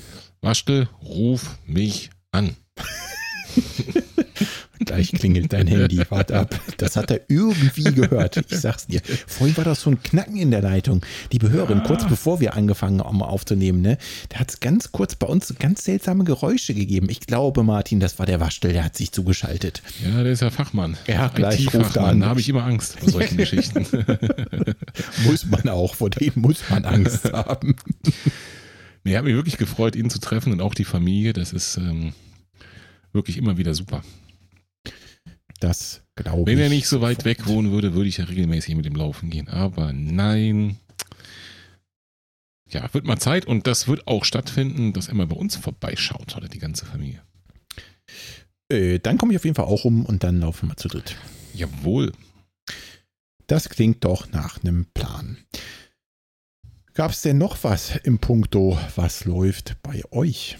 Waschtel, 0.40 0.88
ruf 1.02 1.58
mich 1.66 2.10
an. 2.30 2.56
Gleich 4.96 5.12
klingelt 5.12 5.52
dein 5.52 5.66
Handy, 5.66 6.00
warte 6.08 6.38
ab. 6.38 6.58
Das 6.78 6.96
hat 6.96 7.10
er 7.10 7.20
irgendwie 7.28 7.84
gehört. 7.84 8.36
Ich 8.36 8.58
sag's 8.58 8.86
dir. 8.86 9.00
Vorhin 9.26 9.56
war 9.56 9.64
das 9.64 9.82
so 9.82 9.90
ein 9.90 10.02
Knacken 10.02 10.36
in 10.36 10.50
der 10.50 10.62
Leitung. 10.62 11.04
Die 11.32 11.38
Behörerin, 11.38 11.82
kurz 11.82 12.04
ah. 12.04 12.08
bevor 12.08 12.40
wir 12.40 12.54
angefangen 12.54 13.00
haben 13.02 13.22
aufzunehmen, 13.22 13.82
ne, 13.82 13.98
da 14.30 14.38
hat 14.38 14.50
es 14.50 14.60
ganz 14.60 14.92
kurz 14.92 15.14
bei 15.14 15.26
uns 15.26 15.54
ganz 15.58 15.84
seltsame 15.84 16.24
Geräusche 16.24 16.74
gegeben. 16.74 17.08
Ich 17.10 17.20
glaube, 17.20 17.62
Martin, 17.62 18.00
das 18.00 18.18
war 18.18 18.26
der 18.26 18.40
Waschtel, 18.40 18.72
der 18.72 18.84
hat 18.84 18.96
sich 18.96 19.12
zugeschaltet. 19.12 19.82
Ja, 20.04 20.22
der 20.22 20.32
ist 20.32 20.42
ja 20.42 20.50
Fachmann. 20.50 20.96
Ja, 21.06 21.28
gleich 21.28 21.72
ruft 21.74 21.96
er 21.96 22.06
an. 22.06 22.20
Da 22.20 22.26
habe 22.26 22.40
ich 22.40 22.48
immer 22.48 22.64
Angst 22.64 22.98
vor 22.98 23.10
solchen 23.10 23.36
Geschichten. 23.36 23.86
muss 25.26 25.44
man 25.46 25.68
auch, 25.68 25.94
vor 25.94 26.10
denen 26.10 26.32
muss 26.36 26.62
man 26.70 26.84
Angst 26.84 27.32
haben. 27.32 27.76
Nee, 29.04 29.16
hat 29.16 29.24
mich 29.24 29.34
wirklich 29.34 29.56
gefreut, 29.56 29.94
ihn 29.94 30.10
zu 30.10 30.18
treffen 30.18 30.52
und 30.52 30.60
auch 30.60 30.74
die 30.74 30.84
Familie. 30.84 31.32
Das 31.32 31.52
ist 31.52 31.76
ähm, 31.76 32.12
wirklich 33.12 33.36
immer 33.36 33.56
wieder 33.56 33.74
super. 33.74 34.02
Das 35.60 36.02
glaube 36.14 36.50
ich. 36.50 36.56
Wenn 36.56 36.62
er 36.62 36.68
nicht 36.68 36.88
so 36.88 37.00
weit 37.00 37.24
weg 37.24 37.46
wohnen 37.46 37.70
würde, 37.70 37.94
würde 37.94 38.08
ich 38.08 38.18
ja 38.18 38.24
regelmäßig 38.24 38.74
mit 38.74 38.86
ihm 38.86 38.96
laufen 38.96 39.30
gehen. 39.30 39.48
Aber 39.48 39.92
nein. 39.92 40.78
Ja, 42.68 42.92
wird 42.92 43.04
mal 43.04 43.18
Zeit 43.18 43.46
und 43.46 43.66
das 43.66 43.86
wird 43.86 44.06
auch 44.06 44.24
stattfinden, 44.24 44.92
dass 44.92 45.08
er 45.08 45.14
mal 45.14 45.26
bei 45.26 45.36
uns 45.36 45.56
vorbeischaut 45.56 46.36
oder 46.36 46.48
die 46.48 46.58
ganze 46.58 46.84
Familie. 46.84 47.22
Äh, 48.68 48.98
dann 48.98 49.18
komme 49.18 49.32
ich 49.32 49.38
auf 49.38 49.44
jeden 49.44 49.54
Fall 49.54 49.66
auch 49.66 49.84
rum 49.84 50.04
und 50.04 50.24
dann 50.24 50.40
laufen 50.40 50.68
wir 50.68 50.76
zu 50.76 50.88
dritt. 50.88 51.16
Jawohl. 51.54 52.12
Das 53.46 53.68
klingt 53.68 54.04
doch 54.04 54.28
nach 54.30 54.62
einem 54.62 54.86
Plan. 54.92 55.38
Gab 56.94 57.12
es 57.12 57.20
denn 57.20 57.38
noch 57.38 57.62
was 57.62 57.94
im 58.02 58.18
Punkto, 58.18 58.78
was 58.96 59.24
läuft 59.24 59.76
bei 59.82 60.02
euch? 60.10 60.58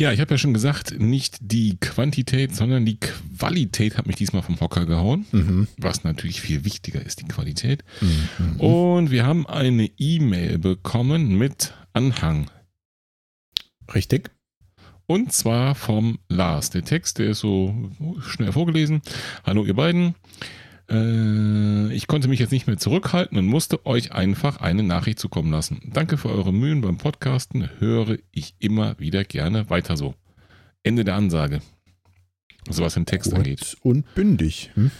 Ja, 0.00 0.12
ich 0.12 0.20
habe 0.20 0.32
ja 0.32 0.38
schon 0.38 0.54
gesagt, 0.54 0.98
nicht 0.98 1.36
die 1.42 1.76
Quantität, 1.76 2.56
sondern 2.56 2.86
die 2.86 2.98
Qualität 2.98 3.98
hat 3.98 4.06
mich 4.06 4.16
diesmal 4.16 4.40
vom 4.40 4.58
Hocker 4.58 4.86
gehauen. 4.86 5.26
Mhm. 5.30 5.68
Was 5.76 6.04
natürlich 6.04 6.40
viel 6.40 6.64
wichtiger 6.64 7.04
ist, 7.04 7.20
die 7.20 7.28
Qualität. 7.28 7.84
Mhm. 8.00 8.60
Und 8.60 9.10
wir 9.10 9.26
haben 9.26 9.46
eine 9.46 9.90
E-Mail 9.98 10.56
bekommen 10.56 11.36
mit 11.36 11.74
Anhang. 11.92 12.50
Richtig. 13.94 14.30
Und 15.04 15.34
zwar 15.34 15.74
vom 15.74 16.18
Lars. 16.30 16.70
Der 16.70 16.82
Text, 16.82 17.18
der 17.18 17.32
ist 17.32 17.40
so 17.40 17.90
schnell 18.22 18.52
vorgelesen. 18.52 19.02
Hallo 19.44 19.66
ihr 19.66 19.74
beiden. 19.74 20.14
Äh, 20.90 21.92
ich 21.92 22.06
konnte 22.06 22.28
mich 22.28 22.40
jetzt 22.40 22.52
nicht 22.52 22.66
mehr 22.66 22.78
zurückhalten 22.78 23.38
und 23.38 23.46
musste 23.46 23.84
euch 23.86 24.12
einfach 24.12 24.60
eine 24.60 24.82
Nachricht 24.82 25.18
zukommen 25.18 25.50
lassen. 25.50 25.80
Danke 25.92 26.16
für 26.16 26.28
eure 26.28 26.52
Mühen 26.52 26.80
beim 26.80 26.98
Podcasten. 26.98 27.68
Höre 27.78 28.18
ich 28.32 28.54
immer 28.58 28.98
wieder 28.98 29.24
gerne 29.24 29.70
weiter 29.70 29.96
so. 29.96 30.14
Ende 30.82 31.04
der 31.04 31.14
Ansage. 31.14 31.60
So 32.68 32.82
was 32.82 32.94
den 32.94 33.06
Text 33.06 33.30
Kurz 33.30 33.38
angeht. 33.38 33.76
Und 33.82 34.14
bündig. 34.14 34.70
Hm? 34.74 34.90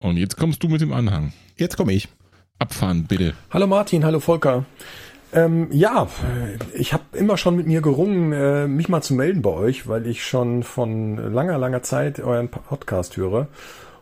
Und 0.00 0.16
jetzt 0.16 0.36
kommst 0.36 0.62
du 0.62 0.68
mit 0.68 0.80
dem 0.80 0.92
Anhang. 0.92 1.32
Jetzt 1.56 1.76
komme 1.76 1.92
ich. 1.92 2.08
Abfahren, 2.58 3.04
bitte. 3.04 3.34
Hallo 3.50 3.66
Martin, 3.66 4.04
hallo 4.04 4.20
Volker. 4.20 4.64
Ähm, 5.32 5.68
ja, 5.70 6.08
ich 6.74 6.92
habe 6.92 7.04
immer 7.12 7.36
schon 7.36 7.54
mit 7.54 7.66
mir 7.66 7.82
gerungen, 7.82 8.32
äh, 8.32 8.66
mich 8.66 8.88
mal 8.88 9.02
zu 9.02 9.14
melden 9.14 9.42
bei 9.42 9.50
euch, 9.50 9.86
weil 9.86 10.06
ich 10.06 10.24
schon 10.24 10.62
von 10.62 11.16
langer, 11.32 11.58
langer 11.58 11.82
Zeit 11.82 12.18
euren 12.18 12.48
Podcast 12.48 13.16
höre 13.16 13.48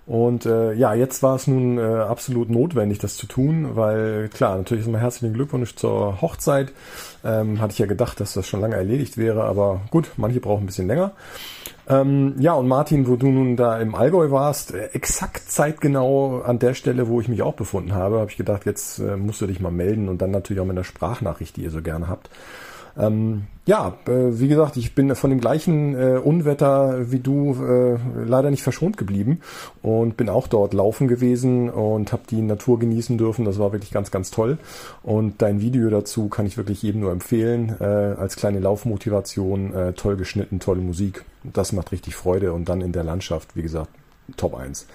und 0.06 0.46
äh, 0.46 0.72
ja, 0.74 0.94
jetzt 0.94 1.22
war 1.24 1.34
es 1.34 1.48
nun 1.48 1.78
äh, 1.78 1.82
absolut 1.82 2.48
notwendig, 2.48 3.00
das 3.00 3.16
zu 3.16 3.26
tun, 3.26 3.74
weil 3.74 4.28
klar, 4.28 4.56
natürlich 4.56 4.84
ist 4.84 4.90
mal 4.90 5.00
herzlichen 5.00 5.34
Glückwunsch 5.34 5.74
zur 5.74 6.20
Hochzeit. 6.20 6.72
Ähm, 7.24 7.60
hatte 7.60 7.72
ich 7.72 7.80
ja 7.80 7.86
gedacht, 7.86 8.20
dass 8.20 8.32
das 8.32 8.46
schon 8.46 8.60
lange 8.60 8.76
erledigt 8.76 9.18
wäre, 9.18 9.42
aber 9.42 9.80
gut, 9.90 10.12
manche 10.16 10.38
brauchen 10.38 10.62
ein 10.62 10.66
bisschen 10.66 10.86
länger. 10.86 11.10
Ähm, 11.88 12.34
ja, 12.38 12.52
und 12.54 12.68
Martin, 12.68 13.08
wo 13.08 13.16
du 13.16 13.28
nun 13.28 13.56
da 13.56 13.78
im 13.78 13.96
Allgäu 13.96 14.30
warst, 14.30 14.74
äh, 14.74 14.90
exakt 14.92 15.50
zeitgenau 15.50 16.40
an 16.40 16.60
der 16.60 16.74
Stelle, 16.74 17.08
wo 17.08 17.20
ich 17.20 17.28
mich 17.28 17.42
auch 17.42 17.54
befunden 17.54 17.92
habe, 17.92 18.20
habe 18.20 18.30
ich 18.30 18.36
gedacht, 18.36 18.64
jetzt 18.64 19.00
äh, 19.00 19.16
musst 19.16 19.40
du 19.40 19.46
dich 19.46 19.60
mal 19.60 19.72
melden 19.72 20.08
und 20.08 20.22
dann 20.22 20.30
natürlich 20.30 20.60
auch 20.60 20.66
mit 20.66 20.76
einer 20.76 20.84
Sprachnachricht, 20.84 21.56
die 21.56 21.62
ihr 21.62 21.70
so 21.70 21.82
gerne 21.82 22.08
habt. 22.08 22.30
Ähm, 22.98 23.44
ja, 23.66 23.96
äh, 24.06 24.38
wie 24.38 24.46
gesagt, 24.46 24.76
ich 24.76 24.94
bin 24.94 25.14
von 25.16 25.30
dem 25.30 25.40
gleichen 25.40 25.94
äh, 25.94 26.18
Unwetter 26.18 27.10
wie 27.10 27.18
du 27.18 27.54
äh, 27.62 27.98
leider 28.24 28.50
nicht 28.50 28.62
verschont 28.62 28.96
geblieben 28.96 29.40
und 29.82 30.16
bin 30.16 30.28
auch 30.28 30.46
dort 30.46 30.72
laufen 30.72 31.08
gewesen 31.08 31.68
und 31.68 32.12
habe 32.12 32.22
die 32.30 32.42
Natur 32.42 32.78
genießen 32.78 33.18
dürfen. 33.18 33.44
Das 33.44 33.58
war 33.58 33.72
wirklich 33.72 33.90
ganz, 33.90 34.10
ganz 34.10 34.30
toll. 34.30 34.58
Und 35.02 35.42
dein 35.42 35.60
Video 35.60 35.90
dazu 35.90 36.28
kann 36.28 36.46
ich 36.46 36.56
wirklich 36.56 36.82
jedem 36.82 37.00
nur 37.00 37.10
empfehlen. 37.10 37.74
Äh, 37.80 37.84
als 37.84 38.36
kleine 38.36 38.60
Laufmotivation, 38.60 39.74
äh, 39.74 39.92
toll 39.94 40.16
geschnitten, 40.16 40.60
tolle 40.60 40.80
Musik. 40.80 41.24
Das 41.42 41.72
macht 41.72 41.90
richtig 41.90 42.14
Freude 42.14 42.52
und 42.52 42.68
dann 42.68 42.80
in 42.80 42.92
der 42.92 43.04
Landschaft, 43.04 43.56
wie 43.56 43.62
gesagt, 43.62 43.90
Top 44.36 44.54
1. 44.54 44.86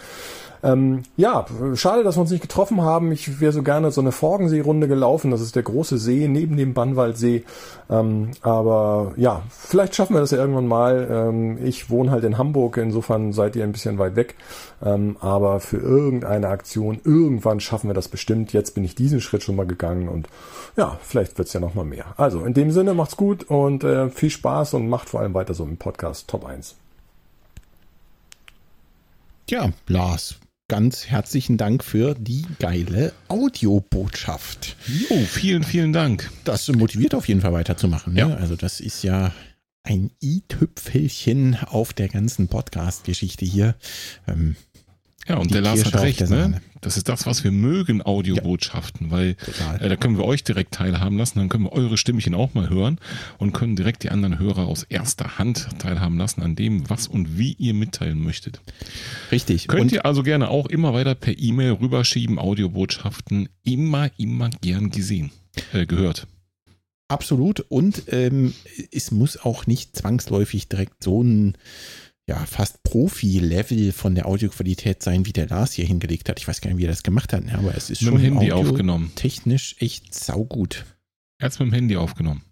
Ähm, 0.63 1.03
ja, 1.17 1.45
schade, 1.73 2.03
dass 2.03 2.17
wir 2.17 2.21
uns 2.21 2.31
nicht 2.31 2.41
getroffen 2.41 2.81
haben. 2.81 3.11
Ich 3.11 3.39
wäre 3.39 3.51
so 3.51 3.63
gerne 3.63 3.91
so 3.91 4.01
eine 4.01 4.11
Forgensee-Runde 4.11 4.87
gelaufen. 4.87 5.31
Das 5.31 5.41
ist 5.41 5.55
der 5.55 5.63
große 5.63 5.97
See 5.97 6.27
neben 6.27 6.57
dem 6.57 6.73
Bannwaldsee. 6.73 7.43
Ähm, 7.89 8.31
aber 8.41 9.13
ja, 9.17 9.43
vielleicht 9.49 9.95
schaffen 9.95 10.15
wir 10.15 10.21
das 10.21 10.31
ja 10.31 10.37
irgendwann 10.37 10.67
mal. 10.67 11.07
Ähm, 11.09 11.65
ich 11.65 11.89
wohne 11.89 12.11
halt 12.11 12.23
in 12.23 12.37
Hamburg, 12.37 12.77
insofern 12.77 13.33
seid 13.33 13.55
ihr 13.55 13.63
ein 13.63 13.71
bisschen 13.71 13.97
weit 13.97 14.15
weg. 14.15 14.35
Ähm, 14.83 15.17
aber 15.19 15.59
für 15.59 15.77
irgendeine 15.77 16.49
Aktion, 16.49 17.01
irgendwann 17.03 17.59
schaffen 17.59 17.89
wir 17.89 17.93
das 17.93 18.07
bestimmt. 18.07 18.53
Jetzt 18.53 18.75
bin 18.75 18.83
ich 18.83 18.95
diesen 18.95 19.21
Schritt 19.21 19.43
schon 19.43 19.55
mal 19.55 19.67
gegangen 19.67 20.09
und 20.09 20.27
ja, 20.77 20.97
vielleicht 21.01 21.37
wird's 21.37 21.53
ja 21.53 21.59
noch 21.59 21.73
mal 21.73 21.85
mehr. 21.85 22.05
Also 22.17 22.45
in 22.45 22.53
dem 22.53 22.71
Sinne, 22.71 22.93
macht's 22.93 23.17
gut 23.17 23.43
und 23.43 23.83
äh, 23.83 24.09
viel 24.09 24.29
Spaß 24.29 24.75
und 24.75 24.87
macht 24.87 25.09
vor 25.09 25.19
allem 25.19 25.33
weiter 25.33 25.53
so 25.53 25.63
im 25.63 25.77
Podcast 25.77 26.29
Top 26.29 26.45
1. 26.45 26.75
Ja, 29.49 29.69
Lars, 29.87 30.39
ganz 30.71 31.07
herzlichen 31.07 31.57
Dank 31.57 31.83
für 31.83 32.15
die 32.15 32.45
geile 32.59 33.11
Audiobotschaft. 33.27 34.77
Jo, 34.87 35.17
vielen, 35.17 35.63
vielen 35.63 35.91
Dank. 35.91 36.31
Das 36.45 36.69
motiviert 36.69 37.13
auf 37.13 37.27
jeden 37.27 37.41
Fall 37.41 37.51
weiterzumachen. 37.51 38.13
Ne? 38.13 38.21
Ja. 38.21 38.27
Also 38.35 38.55
das 38.55 38.79
ist 38.79 39.03
ja 39.03 39.33
ein 39.83 40.11
i-Tüpfelchen 40.23 41.57
auf 41.65 41.91
der 41.91 42.07
ganzen 42.07 42.47
Podcast-Geschichte 42.47 43.43
hier. 43.43 43.75
Ähm, 44.29 44.55
Ja, 45.27 45.35
und 45.39 45.53
der 45.53 45.59
Lars 45.59 45.83
hat 45.83 45.95
recht, 45.95 46.21
ne? 46.29 46.61
Das 46.81 46.97
ist 46.97 47.07
das, 47.09 47.25
was 47.27 47.43
wir 47.43 47.51
mögen, 47.51 48.01
Audiobotschaften, 48.01 49.11
weil 49.11 49.35
Total. 49.35 49.81
äh, 49.81 49.89
da 49.89 49.95
können 49.95 50.17
wir 50.17 50.25
euch 50.25 50.43
direkt 50.43 50.73
teilhaben 50.73 51.17
lassen, 51.17 51.39
dann 51.39 51.47
können 51.47 51.65
wir 51.65 51.73
eure 51.73 51.97
Stimmchen 51.97 52.33
auch 52.33 52.53
mal 52.53 52.69
hören 52.69 52.97
und 53.37 53.53
können 53.53 53.75
direkt 53.75 54.03
die 54.03 54.09
anderen 54.09 54.39
Hörer 54.39 54.65
aus 54.65 54.83
erster 54.83 55.37
Hand 55.37 55.69
teilhaben 55.79 56.17
lassen 56.17 56.41
an 56.41 56.55
dem, 56.55 56.89
was 56.89 57.07
und 57.07 57.37
wie 57.37 57.53
ihr 57.53 57.75
mitteilen 57.75 58.21
möchtet. 58.21 58.61
Richtig. 59.31 59.67
Könnt 59.67 59.81
und 59.83 59.91
ihr 59.91 60.05
also 60.05 60.23
gerne 60.23 60.49
auch 60.49 60.65
immer 60.65 60.93
weiter 60.93 61.13
per 61.13 61.37
E-Mail 61.37 61.73
rüberschieben, 61.73 62.39
Audiobotschaften, 62.39 63.47
immer, 63.63 64.09
immer 64.17 64.49
gern 64.61 64.89
gesehen, 64.89 65.31
äh, 65.73 65.85
gehört. 65.85 66.27
Absolut. 67.11 67.59
Und 67.67 68.03
ähm, 68.07 68.53
es 68.91 69.11
muss 69.11 69.37
auch 69.37 69.67
nicht 69.67 69.97
zwangsläufig 69.97 70.69
direkt 70.69 71.03
so 71.03 71.21
ein 71.21 71.57
ja, 72.29 72.37
fast 72.45 72.83
Profi-Level 72.83 73.91
von 73.91 74.15
der 74.15 74.25
Audioqualität 74.27 75.03
sein, 75.03 75.25
wie 75.25 75.33
der 75.33 75.47
Lars 75.47 75.73
hier 75.73 75.85
hingelegt 75.85 76.29
hat. 76.29 76.39
Ich 76.39 76.47
weiß 76.47 76.61
gar 76.61 76.69
nicht, 76.69 76.77
wie 76.79 76.85
er 76.85 76.89
das 76.91 77.03
gemacht 77.03 77.33
hat, 77.33 77.43
ne, 77.45 77.57
aber 77.57 77.75
es 77.75 77.89
ist 77.89 78.01
Mit 78.01 78.11
schon 78.11 78.21
dem 78.21 78.33
Handy 78.37 78.51
audio- 78.51 78.69
aufgenommen. 78.71 79.11
technisch 79.15 79.75
echt 79.79 80.13
saugut. 80.13 80.85
Er 81.39 81.45
hat 81.45 81.53
es 81.53 81.59
mit 81.59 81.69
dem 81.69 81.73
Handy 81.73 81.97
aufgenommen. 81.97 82.43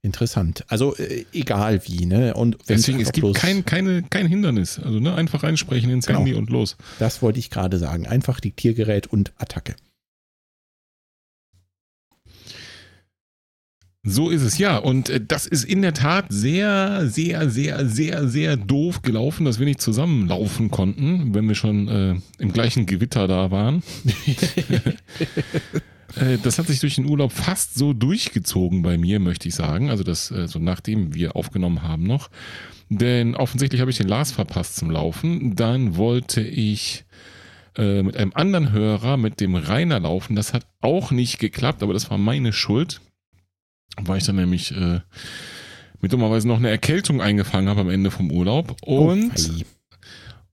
Interessant. 0.00 0.64
Also 0.68 0.96
äh, 0.96 1.26
egal 1.32 1.82
wie, 1.86 2.06
ne? 2.06 2.32
Und 2.34 2.56
wenn 2.66 2.76
Deswegen, 2.76 3.00
es 3.00 3.12
gibt 3.12 3.26
bloß- 3.26 3.34
kein, 3.34 3.64
keine, 3.66 4.04
kein 4.04 4.26
Hindernis. 4.26 4.78
Also 4.78 5.00
ne, 5.00 5.14
einfach 5.14 5.42
reinsprechen 5.42 5.90
ins 5.90 6.06
Genau. 6.06 6.20
Handy 6.20 6.32
und 6.34 6.48
los. 6.48 6.76
Das 6.98 7.20
wollte 7.20 7.38
ich 7.40 7.50
gerade 7.50 7.78
sagen. 7.78 8.06
Einfach 8.06 8.40
Diktiergerät 8.40 9.06
und 9.08 9.32
Attacke. 9.36 9.74
So 14.08 14.30
ist 14.30 14.42
es, 14.42 14.56
ja. 14.58 14.78
Und 14.78 15.10
äh, 15.10 15.20
das 15.20 15.46
ist 15.46 15.64
in 15.64 15.82
der 15.82 15.92
Tat 15.92 16.26
sehr, 16.28 17.08
sehr, 17.08 17.50
sehr, 17.50 17.88
sehr, 17.88 18.28
sehr 18.28 18.56
doof 18.56 19.02
gelaufen, 19.02 19.44
dass 19.44 19.58
wir 19.58 19.66
nicht 19.66 19.80
zusammenlaufen 19.80 20.70
konnten, 20.70 21.34
wenn 21.34 21.48
wir 21.48 21.56
schon 21.56 21.88
äh, 21.88 22.14
im 22.38 22.52
gleichen 22.52 22.86
Gewitter 22.86 23.26
da 23.26 23.50
waren. 23.50 23.82
Äh, 26.14 26.38
das 26.40 26.58
hat 26.58 26.68
sich 26.68 26.78
durch 26.78 26.94
den 26.94 27.04
Urlaub 27.04 27.32
fast 27.32 27.74
so 27.74 27.92
durchgezogen 27.92 28.80
bei 28.80 28.96
mir, 28.96 29.18
möchte 29.18 29.48
ich 29.48 29.56
sagen. 29.56 29.90
Also 29.90 30.04
das, 30.04 30.30
äh, 30.30 30.46
so 30.46 30.60
nachdem 30.60 31.14
wir 31.14 31.34
aufgenommen 31.34 31.82
haben 31.82 32.04
noch. 32.04 32.30
Denn 32.88 33.34
offensichtlich 33.34 33.80
habe 33.80 33.90
ich 33.90 33.98
den 33.98 34.06
Lars 34.06 34.30
verpasst 34.30 34.76
zum 34.76 34.90
Laufen. 34.90 35.56
Dann 35.56 35.96
wollte 35.96 36.40
ich 36.40 37.04
äh, 37.76 38.02
mit 38.02 38.16
einem 38.16 38.32
anderen 38.34 38.70
Hörer, 38.70 39.16
mit 39.16 39.40
dem 39.40 39.56
Rainer 39.56 39.98
laufen. 39.98 40.36
Das 40.36 40.54
hat 40.54 40.64
auch 40.80 41.10
nicht 41.10 41.38
geklappt, 41.38 41.82
aber 41.82 41.92
das 41.92 42.08
war 42.08 42.18
meine 42.18 42.52
Schuld 42.52 43.00
weil 44.00 44.18
ich 44.18 44.24
dann 44.24 44.36
nämlich 44.36 44.72
äh, 44.72 45.00
mit 46.00 46.12
dummerweise 46.12 46.46
noch 46.48 46.58
eine 46.58 46.70
Erkältung 46.70 47.20
eingefangen 47.20 47.68
habe 47.68 47.80
am 47.80 47.90
Ende 47.90 48.10
vom 48.10 48.30
Urlaub. 48.30 48.76
Und, 48.82 49.32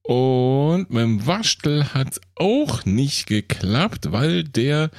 Oh, 0.06 0.74
und 0.74 0.90
mit 0.90 1.02
dem 1.02 1.26
Waschtel 1.26 1.94
hat 1.94 2.20
auch 2.36 2.84
nicht 2.84 3.26
geklappt, 3.26 4.12
weil 4.12 4.44
der 4.44 4.92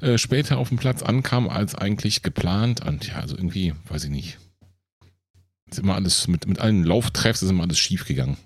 äh, 0.00 0.18
später 0.18 0.58
auf 0.58 0.70
dem 0.70 0.78
Platz 0.78 1.02
ankam 1.02 1.48
als 1.48 1.76
eigentlich 1.76 2.22
geplant. 2.22 2.84
Und 2.84 3.06
ja, 3.06 3.20
also 3.20 3.36
irgendwie, 3.36 3.72
weiß 3.88 4.04
ich 4.04 4.10
nicht. 4.10 4.38
Ist 5.70 5.78
immer 5.78 5.94
alles, 5.94 6.26
mit, 6.26 6.48
mit 6.48 6.58
allen 6.58 6.82
Lauftreffs 6.82 7.42
ist 7.42 7.50
immer 7.50 7.62
alles 7.62 7.78
schief 7.78 8.04
gegangen. 8.04 8.36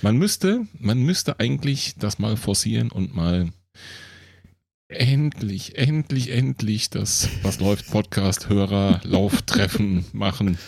Man 0.00 0.16
müsste, 0.16 0.66
man 0.78 1.02
müsste 1.02 1.38
eigentlich 1.40 1.96
das 1.98 2.18
mal 2.18 2.36
forcieren 2.36 2.90
und 2.90 3.14
mal 3.14 3.50
endlich, 4.88 5.76
endlich, 5.76 6.30
endlich 6.30 6.90
das, 6.90 7.28
was 7.42 7.60
läuft, 7.60 7.90
Podcast, 7.90 8.48
Hörer, 8.48 9.00
Lauftreffen 9.04 10.04
machen. 10.12 10.58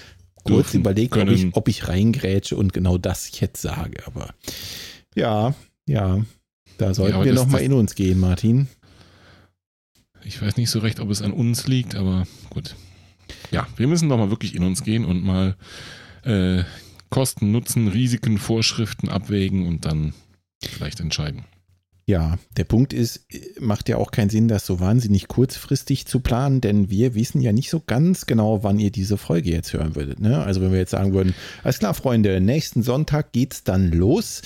kurz 0.44 0.72
überlegt, 0.74 1.16
ob 1.16 1.28
ich, 1.28 1.46
ob 1.54 1.68
ich 1.68 1.88
reingrätsche 1.88 2.56
und 2.56 2.72
genau 2.72 2.96
das 2.98 3.38
jetzt 3.40 3.60
sage. 3.60 4.06
Aber 4.06 4.34
ja, 5.14 5.54
ja, 5.86 6.24
da 6.78 6.94
sollten 6.94 7.14
aber 7.16 7.24
wir 7.24 7.32
das- 7.34 7.42
noch 7.44 7.50
mal 7.50 7.58
das- 7.58 7.66
in 7.66 7.72
uns 7.72 7.94
gehen, 7.94 8.18
Martin. 8.20 8.68
Ich 10.24 10.40
weiß 10.40 10.56
nicht 10.56 10.70
so 10.70 10.80
recht, 10.80 11.00
ob 11.00 11.10
es 11.10 11.22
an 11.22 11.32
uns 11.32 11.66
liegt, 11.66 11.94
aber 11.94 12.26
gut. 12.50 12.74
Ja, 13.50 13.66
wir 13.76 13.86
müssen 13.86 14.08
doch 14.08 14.18
mal 14.18 14.30
wirklich 14.30 14.54
in 14.54 14.62
uns 14.64 14.82
gehen 14.82 15.04
und 15.04 15.22
mal 15.24 15.56
äh, 16.24 16.64
Kosten, 17.08 17.50
Nutzen, 17.52 17.88
Risiken, 17.88 18.36
Vorschriften 18.38 19.08
abwägen 19.08 19.66
und 19.66 19.84
dann 19.86 20.12
vielleicht 20.62 21.00
entscheiden. 21.00 21.44
Ja, 22.10 22.40
der 22.56 22.64
Punkt 22.64 22.92
ist, 22.92 23.24
äh, 23.32 23.38
macht 23.60 23.88
ja 23.88 23.96
auch 23.96 24.10
keinen 24.10 24.30
Sinn, 24.30 24.48
das 24.48 24.66
so 24.66 24.80
wahnsinnig 24.80 25.28
kurzfristig 25.28 26.06
zu 26.06 26.18
planen, 26.18 26.60
denn 26.60 26.90
wir 26.90 27.14
wissen 27.14 27.40
ja 27.40 27.52
nicht 27.52 27.70
so 27.70 27.80
ganz 27.86 28.26
genau, 28.26 28.64
wann 28.64 28.80
ihr 28.80 28.90
diese 28.90 29.16
Folge 29.16 29.50
jetzt 29.50 29.72
hören 29.72 29.94
würdet. 29.94 30.18
Ne? 30.18 30.42
Also 30.42 30.60
wenn 30.60 30.72
wir 30.72 30.80
jetzt 30.80 30.90
sagen 30.90 31.12
würden, 31.12 31.36
alles 31.62 31.78
klar, 31.78 31.94
Freunde, 31.94 32.40
nächsten 32.40 32.82
Sonntag 32.82 33.30
geht's 33.30 33.62
dann 33.62 33.92
los. 33.92 34.42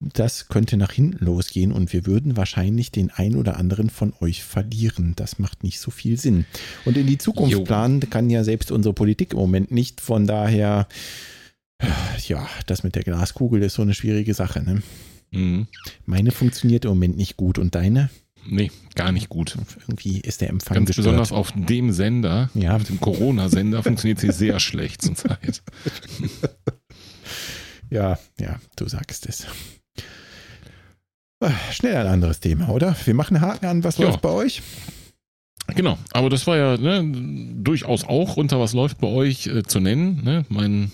Das 0.00 0.48
könnte 0.48 0.76
nach 0.76 0.92
hinten 0.92 1.24
losgehen 1.24 1.72
und 1.72 1.94
wir 1.94 2.04
würden 2.04 2.36
wahrscheinlich 2.36 2.92
den 2.92 3.10
ein 3.10 3.36
oder 3.36 3.56
anderen 3.56 3.88
von 3.88 4.12
euch 4.20 4.44
verlieren. 4.44 5.14
Das 5.16 5.38
macht 5.38 5.64
nicht 5.64 5.80
so 5.80 5.90
viel 5.90 6.20
Sinn. 6.20 6.44
Und 6.84 6.98
in 6.98 7.06
die 7.06 7.16
Zukunft 7.16 7.52
Jo. 7.52 7.64
planen 7.64 8.00
kann 8.10 8.28
ja 8.28 8.44
selbst 8.44 8.70
unsere 8.70 8.92
Politik 8.92 9.32
im 9.32 9.38
Moment 9.38 9.70
nicht. 9.70 10.02
Von 10.02 10.26
daher, 10.26 10.88
ja, 12.26 12.46
das 12.66 12.82
mit 12.82 12.96
der 12.96 13.02
Glaskugel 13.02 13.62
ist 13.62 13.74
so 13.74 13.82
eine 13.82 13.94
schwierige 13.94 14.34
Sache. 14.34 14.62
Ne? 14.62 14.82
Mhm. 15.30 15.66
Meine 16.06 16.30
funktioniert 16.30 16.84
im 16.84 16.90
Moment 16.92 17.16
nicht 17.16 17.36
gut 17.36 17.58
und 17.58 17.74
deine? 17.74 18.10
Nee, 18.46 18.70
gar 18.94 19.12
nicht 19.12 19.28
gut. 19.28 19.56
Irgendwie 19.86 20.20
ist 20.20 20.40
der 20.40 20.48
Empfang 20.48 20.76
Ganz 20.76 20.86
gestört. 20.88 21.04
besonders 21.06 21.32
auf 21.32 21.52
dem 21.54 21.92
Sender, 21.92 22.48
Ja. 22.54 22.76
auf 22.76 22.84
dem 22.84 22.98
Corona-Sender, 23.00 23.82
funktioniert 23.82 24.20
sie 24.20 24.32
sehr 24.32 24.58
schlecht 24.60 25.02
zurzeit. 25.02 25.62
Ja, 27.90 28.18
ja, 28.38 28.60
du 28.76 28.86
sagst 28.86 29.26
es. 29.26 29.46
Ah, 31.40 31.50
Schnell 31.72 31.96
ein 31.96 32.06
anderes 32.06 32.40
Thema, 32.40 32.68
oder? 32.68 32.94
Wir 33.04 33.14
machen 33.14 33.36
einen 33.36 33.46
Haken 33.46 33.66
an, 33.66 33.84
was 33.84 33.96
Ja. 33.96 34.06
läuft 34.08 34.20
bei 34.20 34.28
euch? 34.30 34.60
Genau, 35.74 35.96
aber 36.12 36.28
das 36.30 36.46
war 36.46 36.56
ja 36.56 36.76
ne, 36.76 37.54
durchaus 37.62 38.04
auch 38.04 38.36
unter 38.36 38.58
was 38.60 38.72
läuft 38.74 38.98
bei 38.98 39.06
euch 39.06 39.46
äh, 39.46 39.62
zu 39.62 39.80
nennen. 39.80 40.22
Ne? 40.24 40.44
Mein 40.48 40.90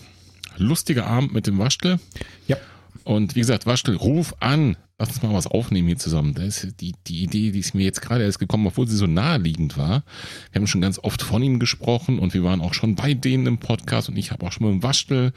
lustiger 0.57 1.05
Abend 1.07 1.33
mit 1.33 1.47
dem 1.47 1.57
Waschtel. 1.57 1.99
Ja. 2.47 2.57
Und 3.05 3.35
wie 3.35 3.39
gesagt, 3.39 3.65
Waschtel, 3.65 3.95
ruf 3.95 4.35
an. 4.39 4.77
Lass 4.97 5.09
uns 5.09 5.21
mal 5.21 5.33
was 5.33 5.47
aufnehmen 5.47 5.87
hier 5.87 5.97
zusammen. 5.97 6.33
Das 6.33 6.63
ist 6.63 6.81
die, 6.81 6.93
die 7.05 7.23
Idee, 7.23 7.51
die 7.51 7.59
ist 7.59 7.75
mir 7.75 7.83
jetzt 7.83 8.01
gerade 8.01 8.23
erst 8.23 8.39
gekommen, 8.39 8.65
obwohl 8.65 8.87
sie 8.87 8.95
so 8.95 9.07
naheliegend 9.07 9.77
war. 9.77 10.03
Wir 10.51 10.59
haben 10.59 10.67
schon 10.67 10.81
ganz 10.81 10.99
oft 10.99 11.21
von 11.21 11.43
ihm 11.43 11.59
gesprochen 11.59 12.17
und 12.17 12.33
wir 12.33 12.43
waren 12.43 12.61
auch 12.61 12.73
schon 12.73 12.95
bei 12.95 13.13
denen 13.13 13.45
im 13.45 13.57
Podcast 13.57 14.09
und 14.09 14.17
ich 14.17 14.31
habe 14.31 14.45
auch 14.45 14.51
schon 14.51 14.67
mit 14.67 14.81
dem 14.81 14.83
Waschtel 14.83 15.33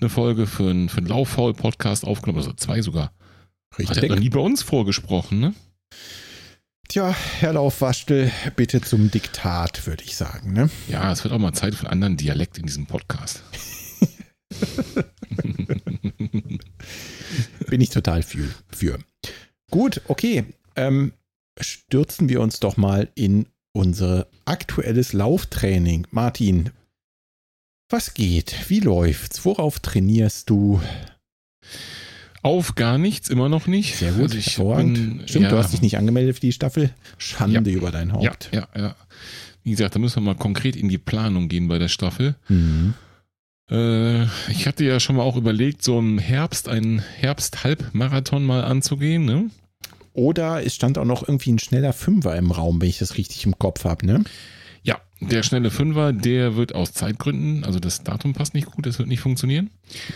eine 0.00 0.08
Folge 0.08 0.46
für 0.46 0.70
einen, 0.70 0.88
für 0.88 0.98
einen 0.98 1.08
Lauffaul-Podcast 1.08 2.04
aufgenommen, 2.04 2.38
also 2.38 2.52
zwei 2.52 2.82
sogar. 2.82 3.12
Hat 3.76 3.96
er 3.98 4.08
noch 4.08 4.18
nie 4.18 4.30
bei 4.30 4.40
uns 4.40 4.62
vorgesprochen, 4.62 5.40
ne? 5.40 5.54
Tja, 6.88 7.14
Herr 7.40 7.52
Laufwaschtel, 7.52 8.32
bitte 8.56 8.80
zum 8.80 9.10
Diktat, 9.10 9.86
würde 9.86 10.04
ich 10.04 10.16
sagen. 10.16 10.52
Ne? 10.52 10.70
Ja, 10.88 11.12
es 11.12 11.22
wird 11.22 11.34
auch 11.34 11.38
mal 11.38 11.52
Zeit 11.52 11.74
für 11.74 11.86
einen 11.86 11.92
anderen 11.92 12.16
Dialekt 12.16 12.58
in 12.58 12.66
diesem 12.66 12.86
Podcast. 12.86 13.42
Bin 17.70 17.80
ich 17.80 17.90
total 17.90 18.22
für. 18.22 18.48
für. 18.70 18.98
Gut, 19.70 20.00
okay. 20.08 20.44
Ähm, 20.76 21.12
stürzen 21.60 22.28
wir 22.28 22.40
uns 22.40 22.60
doch 22.60 22.76
mal 22.76 23.08
in 23.14 23.46
unser 23.72 24.26
aktuelles 24.44 25.12
Lauftraining. 25.12 26.06
Martin, 26.10 26.70
was 27.88 28.14
geht? 28.14 28.68
Wie 28.68 28.80
läuft's? 28.80 29.44
Worauf 29.44 29.78
trainierst 29.80 30.50
du? 30.50 30.80
Auf 32.42 32.74
gar 32.74 32.96
nichts, 32.98 33.28
immer 33.28 33.48
noch 33.48 33.66
nicht. 33.66 33.96
Sehr 33.96 34.12
gut, 34.12 34.22
Also 34.22 34.38
ich 34.38 34.46
hervorragend. 34.56 34.94
bin- 34.94 35.28
Stimmt, 35.28 35.44
ja, 35.44 35.50
du 35.50 35.58
hast 35.58 35.72
dich 35.72 35.82
nicht 35.82 35.98
angemeldet 35.98 36.36
für 36.36 36.40
die 36.40 36.52
Staffel. 36.52 36.90
Schande 37.18 37.70
Ja. 37.70 37.76
über 37.76 37.90
dein 37.90 38.08
Ja, 38.08 38.14
Haupt. 38.14 38.48
ja, 38.52 38.66
ja. 38.74 38.96
Wie 39.62 39.70
gesagt, 39.72 39.94
da 39.94 39.98
müssen 39.98 40.16
wir 40.22 40.32
mal 40.32 40.36
konkret 40.38 40.74
in 40.74 40.88
die 40.88 40.96
Planung 40.98 41.48
gehen 41.48 41.68
bei 41.68 41.78
der 41.78 41.88
Staffel. 41.88 42.34
Mhm. 42.48 42.94
Äh, 43.70 44.24
ich 44.50 44.66
hatte 44.66 44.84
ja 44.84 45.00
schon 45.00 45.16
mal 45.16 45.22
auch 45.22 45.36
überlegt, 45.36 45.82
so 45.82 45.98
im 45.98 46.18
Herbst 46.18 46.68
einen 46.68 46.98
Herbst-Halbmarathon 46.98 48.44
mal 48.44 48.64
anzugehen. 48.64 49.24
Ne? 49.24 49.50
Oder 50.12 50.64
es 50.64 50.74
stand 50.74 50.98
auch 50.98 51.04
noch 51.04 51.26
irgendwie 51.26 51.52
ein 51.52 51.58
schneller 51.58 51.92
Fünfer 51.92 52.36
im 52.36 52.50
Raum, 52.50 52.80
wenn 52.80 52.88
ich 52.88 52.98
das 52.98 53.16
richtig 53.16 53.46
im 53.46 53.58
Kopf 53.58 53.84
habe, 53.84 54.06
ne? 54.06 54.24
Ja, 54.82 54.98
der 55.20 55.42
schnelle 55.42 55.70
Fünfer, 55.70 56.12
der 56.14 56.56
wird 56.56 56.74
aus 56.74 56.92
Zeitgründen, 56.94 57.64
also 57.64 57.78
das 57.78 58.02
Datum 58.02 58.32
passt 58.32 58.54
nicht 58.54 58.66
gut, 58.70 58.86
das 58.86 58.98
wird 58.98 59.08
nicht 59.08 59.20
funktionieren. 59.20 59.68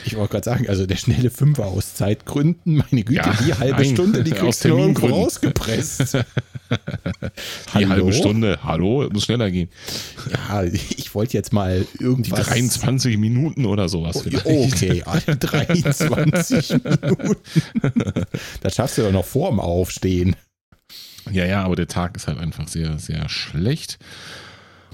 Ich 0.06 0.16
wollte 0.16 0.32
gerade 0.32 0.44
sagen, 0.44 0.68
also 0.68 0.86
der 0.86 0.96
schnelle 0.96 1.30
Fünfer 1.30 1.66
aus 1.66 1.94
Zeitgründen, 1.94 2.76
meine 2.76 3.04
Güte, 3.04 3.12
Ja, 3.14 3.36
die 3.44 3.52
halbe 3.52 3.82
nein, 3.82 3.92
Stunde, 3.92 4.24
die 4.24 4.30
kriegst 4.30 4.64
du 4.64 4.68
irgendwo 4.68 5.06
rausgepresst. 5.08 6.18
Die 6.74 7.74
Hallo? 7.74 7.88
halbe 7.90 8.12
Stunde, 8.14 8.58
hallo, 8.64 9.08
muss 9.12 9.24
schneller 9.24 9.50
gehen. 9.50 9.68
Ja, 10.32 10.64
ich 10.64 11.14
wollte 11.14 11.34
jetzt 11.34 11.52
mal 11.52 11.86
Die 11.98 12.02
irgendwas. 12.02 12.46
23 12.46 13.18
Minuten 13.18 13.66
oder 13.66 13.88
sowas 13.88 14.22
vielleicht. 14.22 14.46
Okay, 14.46 15.02
also 15.04 15.32
23 15.38 16.70
Minuten. 16.82 17.36
Das 18.62 18.74
schaffst 18.74 18.98
du 18.98 19.02
doch 19.02 19.12
noch 19.12 19.24
vorm 19.26 19.60
Aufstehen. 19.60 20.36
Ja, 21.30 21.44
ja, 21.44 21.62
aber 21.64 21.76
der 21.76 21.86
Tag 21.86 22.16
ist 22.16 22.26
halt 22.26 22.38
einfach 22.38 22.66
sehr, 22.66 22.98
sehr 22.98 23.28
schlecht. 23.28 23.98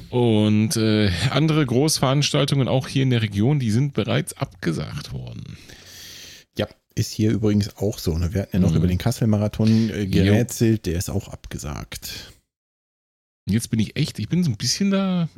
Und 0.08 0.76
äh, 0.76 1.10
andere 1.30 1.64
Großveranstaltungen 1.66 2.66
auch 2.68 2.88
hier 2.88 3.02
in 3.02 3.10
der 3.10 3.22
Region, 3.22 3.58
die 3.60 3.70
sind 3.70 3.92
bereits 3.92 4.32
abgesagt 4.36 5.12
worden. 5.12 5.56
Ja, 6.56 6.66
Ist 6.94 7.12
hier 7.12 7.30
übrigens 7.30 7.76
auch 7.76 7.98
so. 7.98 8.16
Ne? 8.18 8.34
Wir 8.34 8.42
hatten 8.42 8.56
ja 8.56 8.60
noch 8.60 8.70
Mhm. 8.70 8.76
über 8.78 8.86
den 8.88 8.98
Kassel-Marathon 8.98 9.90
äh, 9.90 10.06
gerätselt, 10.06 10.86
der 10.86 10.94
ist 10.98 11.08
auch 11.10 11.28
abgesagt. 11.28 12.32
Jetzt 13.48 13.70
bin 13.70 13.80
ich 13.80 13.96
echt, 13.96 14.18
ich 14.18 14.28
bin 14.28 14.44
so 14.44 14.50
ein 14.50 14.56
bisschen 14.56 14.90
da, 14.90 15.28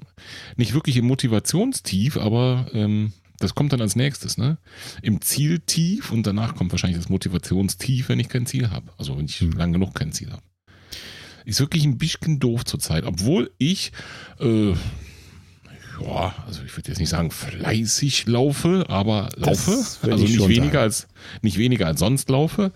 nicht 0.57 0.75
wirklich 0.75 0.97
im 0.97 1.07
Motivationstief, 1.07 2.17
aber 2.17 2.67
ähm, 2.73 3.13
das 3.39 3.55
kommt 3.55 3.73
dann 3.73 3.81
als 3.81 3.97
nächstes, 3.97 4.37
ne? 4.39 4.59
Im 5.03 5.21
Zieltief 5.21 6.13
und 6.13 6.27
danach 6.27 6.55
kommt 6.55 6.73
wahrscheinlich 6.73 6.99
das 7.01 7.09
Motivationstief, 7.09 8.09
wenn 8.09 8.21
ich 8.21 8.29
kein 8.29 8.47
Ziel 8.47 8.71
habe. 8.71 8.93
Also 8.99 9.17
wenn 9.17 9.25
ich 9.27 9.41
Hm. 9.41 9.53
lang 9.53 9.73
genug 9.73 9.95
kein 9.95 10.13
Ziel 10.13 10.31
habe. 10.31 10.43
Ist 11.45 11.61
wirklich 11.61 11.85
ein 11.85 11.99
bisschen 11.99 12.39
doof 12.39 12.65
zurzeit, 12.65 13.05
obwohl 13.05 13.51
ich, 13.59 13.93
äh, 14.41 14.71
ja, 14.71 16.35
also 16.47 16.63
ich 16.65 16.77
würde 16.77 16.89
jetzt 16.89 16.99
nicht 16.99 17.11
sagen 17.11 17.31
fleißig 17.31 18.27
laufe, 18.27 18.87
aber 18.89 19.29
laufe. 19.37 19.71
Also 20.03 20.25
ich 20.25 20.39
nicht 20.39 20.49
weniger 20.49 20.73
sagen. 20.73 20.77
als, 20.79 21.09
nicht 21.43 21.59
weniger 21.59 21.87
als 21.87 22.01
sonst 22.01 22.29
laufe. 22.31 22.73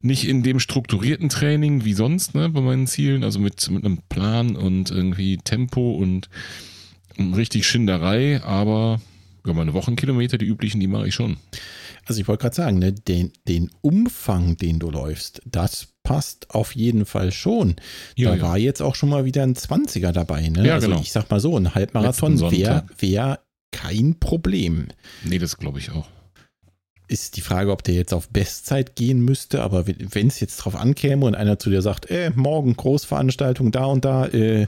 Nicht 0.00 0.28
in 0.28 0.42
dem 0.42 0.60
strukturierten 0.60 1.28
Training 1.28 1.84
wie 1.84 1.94
sonst, 1.94 2.34
ne, 2.34 2.48
bei 2.48 2.60
meinen 2.60 2.86
Zielen, 2.86 3.24
also 3.24 3.40
mit, 3.40 3.68
mit 3.70 3.84
einem 3.84 3.98
Plan 4.08 4.54
und 4.54 4.90
irgendwie 4.90 5.38
Tempo 5.38 5.96
und 5.96 6.28
und 7.18 7.34
richtig 7.34 7.66
Schinderei, 7.66 8.42
aber 8.42 9.00
ja, 9.46 9.52
meine 9.52 9.74
Wochenkilometer, 9.74 10.38
die 10.38 10.46
üblichen, 10.46 10.80
die 10.80 10.86
mache 10.86 11.08
ich 11.08 11.14
schon. 11.14 11.36
Also 12.04 12.20
ich 12.20 12.28
wollte 12.28 12.42
gerade 12.42 12.56
sagen, 12.56 12.78
ne, 12.78 12.92
den, 12.92 13.32
den 13.48 13.70
Umfang, 13.80 14.56
den 14.56 14.78
du 14.78 14.90
läufst, 14.90 15.42
das 15.44 15.88
passt 16.06 16.54
auf 16.54 16.76
jeden 16.76 17.04
Fall 17.04 17.32
schon. 17.32 17.74
Ja, 18.14 18.30
da 18.30 18.36
ja. 18.36 18.42
war 18.42 18.58
jetzt 18.58 18.80
auch 18.80 18.94
schon 18.94 19.08
mal 19.08 19.24
wieder 19.24 19.42
ein 19.42 19.56
20er 19.56 20.12
dabei. 20.12 20.48
Ne? 20.48 20.64
Ja, 20.64 20.74
also 20.74 20.86
genau. 20.86 21.00
ich 21.00 21.10
sag 21.10 21.28
mal 21.28 21.40
so, 21.40 21.56
ein 21.56 21.74
Halbmarathon 21.74 22.40
wäre 22.52 22.84
wär 22.98 23.40
kein 23.72 24.14
Problem. 24.20 24.86
Nee, 25.24 25.38
das 25.38 25.56
glaube 25.56 25.80
ich 25.80 25.90
auch. 25.90 26.06
Ist 27.08 27.36
die 27.36 27.40
Frage, 27.40 27.72
ob 27.72 27.82
der 27.82 27.94
jetzt 27.94 28.14
auf 28.14 28.28
Bestzeit 28.28 28.94
gehen 28.94 29.20
müsste, 29.20 29.62
aber 29.62 29.86
wenn 29.86 30.28
es 30.28 30.38
jetzt 30.38 30.56
drauf 30.58 30.76
ankäme 30.76 31.26
und 31.26 31.34
einer 31.34 31.58
zu 31.58 31.70
dir 31.70 31.82
sagt, 31.82 32.08
äh, 32.08 32.30
morgen 32.34 32.76
Großveranstaltung 32.76 33.72
da 33.72 33.86
und 33.86 34.04
da, 34.04 34.26
äh, 34.26 34.66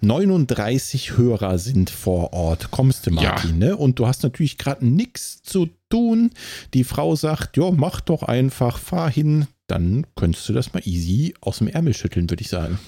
39 0.00 1.16
Hörer 1.16 1.58
sind 1.58 1.90
vor 1.90 2.32
Ort, 2.32 2.72
kommst 2.72 3.06
du, 3.06 3.10
Ja. 3.10 3.22
Martin, 3.22 3.58
ne? 3.58 3.76
Und 3.76 4.00
du 4.00 4.06
hast 4.08 4.24
natürlich 4.24 4.58
gerade 4.58 4.84
nichts 4.84 5.42
zu 5.42 5.68
tun. 5.88 6.30
Die 6.74 6.82
Frau 6.82 7.14
sagt, 7.14 7.56
ja, 7.56 7.70
mach 7.70 8.00
doch 8.00 8.24
einfach, 8.24 8.78
fahr 8.78 9.08
hin. 9.10 9.46
Dann 9.72 10.06
könntest 10.16 10.46
du 10.50 10.52
das 10.52 10.74
mal 10.74 10.82
easy 10.84 11.32
aus 11.40 11.58
dem 11.58 11.68
Ärmel 11.68 11.94
schütteln, 11.94 12.28
würde 12.28 12.42
ich 12.42 12.50
sagen. 12.50 12.78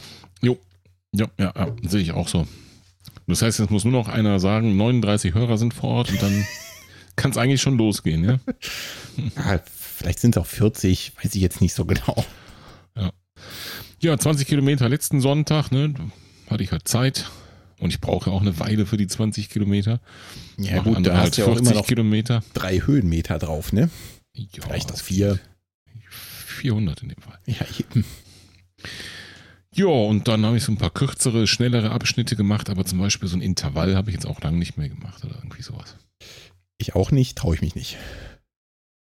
Jo. 0.43 0.59
Ja, 1.15 1.29
ja, 1.41 1.51
ja, 1.57 1.75
sehe 1.83 2.03
ich 2.03 2.13
auch 2.13 2.29
so. 2.29 2.47
Das 3.27 3.41
heißt, 3.41 3.59
jetzt 3.59 3.71
muss 3.71 3.85
nur 3.85 3.93
noch 3.95 4.09
einer 4.09 4.39
sagen, 4.39 4.77
39 4.77 5.33
Hörer 5.33 5.57
sind 5.57 5.73
vor 5.73 5.89
Ort 5.89 6.11
und 6.11 6.21
dann 6.21 6.47
kann 7.17 7.31
es 7.31 7.39
eigentlich 7.39 7.63
schon 7.63 7.79
losgehen, 7.79 8.23
ja? 8.23 8.39
Ja, 9.37 9.61
vielleicht 9.67 10.19
sind 10.19 10.37
es 10.37 10.43
auch 10.43 10.47
40, 10.47 11.13
weiß 11.23 11.35
ich 11.35 11.41
jetzt 11.41 11.63
nicht 11.63 11.73
so 11.73 11.87
genau. 11.87 12.23
Ja, 14.03 14.19
20 14.19 14.47
Kilometer 14.47 14.87
letzten 14.91 15.23
Sonntag, 15.23 15.71
ne? 15.71 15.95
Hatte 16.51 16.63
ich 16.63 16.71
halt 16.71 16.87
Zeit. 16.87 17.31
Und 17.79 17.89
ich 17.89 18.03
brauche 18.03 18.31
auch 18.31 18.43
eine 18.43 18.59
Weile 18.59 18.85
für 18.85 18.99
die 18.99 19.07
20 19.07 19.49
Kilometer. 19.49 20.01
Ja 20.59 20.77
Machen 20.83 20.95
gut, 20.97 21.07
da 21.07 21.15
halt 21.15 21.29
hast 21.29 21.39
du 21.39 21.43
ja 21.43 21.49
auch 21.49 21.57
immer 21.57 21.73
noch 21.73 21.87
Kilometer. 21.87 22.43
drei 22.53 22.81
Höhenmeter 22.81 23.39
drauf, 23.39 23.73
ne? 23.73 23.89
Ja, 24.35 24.45
Vielleicht 24.63 24.93
auch 24.93 24.99
vier. 24.99 25.39
400 26.65 27.03
in 27.03 27.09
dem 27.11 27.21
Fall. 27.21 27.39
Ja, 27.45 27.67
eben. 27.79 28.07
Ja, 29.75 29.87
und 29.87 30.29
dann 30.29 30.47
habe 30.47 30.57
ich 30.57 30.65
so 30.65 30.73
ein 30.73 30.79
paar 30.79 30.91
kürzere, 30.91 31.47
schnellere 31.47 31.91
Abschnitte 31.91 32.37
gemacht, 32.37 32.71
aber 32.71 32.87
zum 32.87 33.01
Beispiel 33.01 33.29
so 33.29 33.37
ein 33.37 33.43
Intervall 33.43 33.97
habe 33.97 34.09
ich 34.09 34.15
jetzt 34.15 34.27
auch 34.27 34.41
lange 34.41 34.57
nicht 34.57 34.79
mehr 34.79 34.89
gemacht 34.89 35.23
oder 35.25 35.35
irgendwie 35.37 35.61
sowas. 35.61 35.97
Ich 36.79 36.95
auch 36.95 37.11
nicht, 37.11 37.37
traue 37.37 37.55
ich 37.55 37.61
mich 37.61 37.75
nicht. 37.75 37.99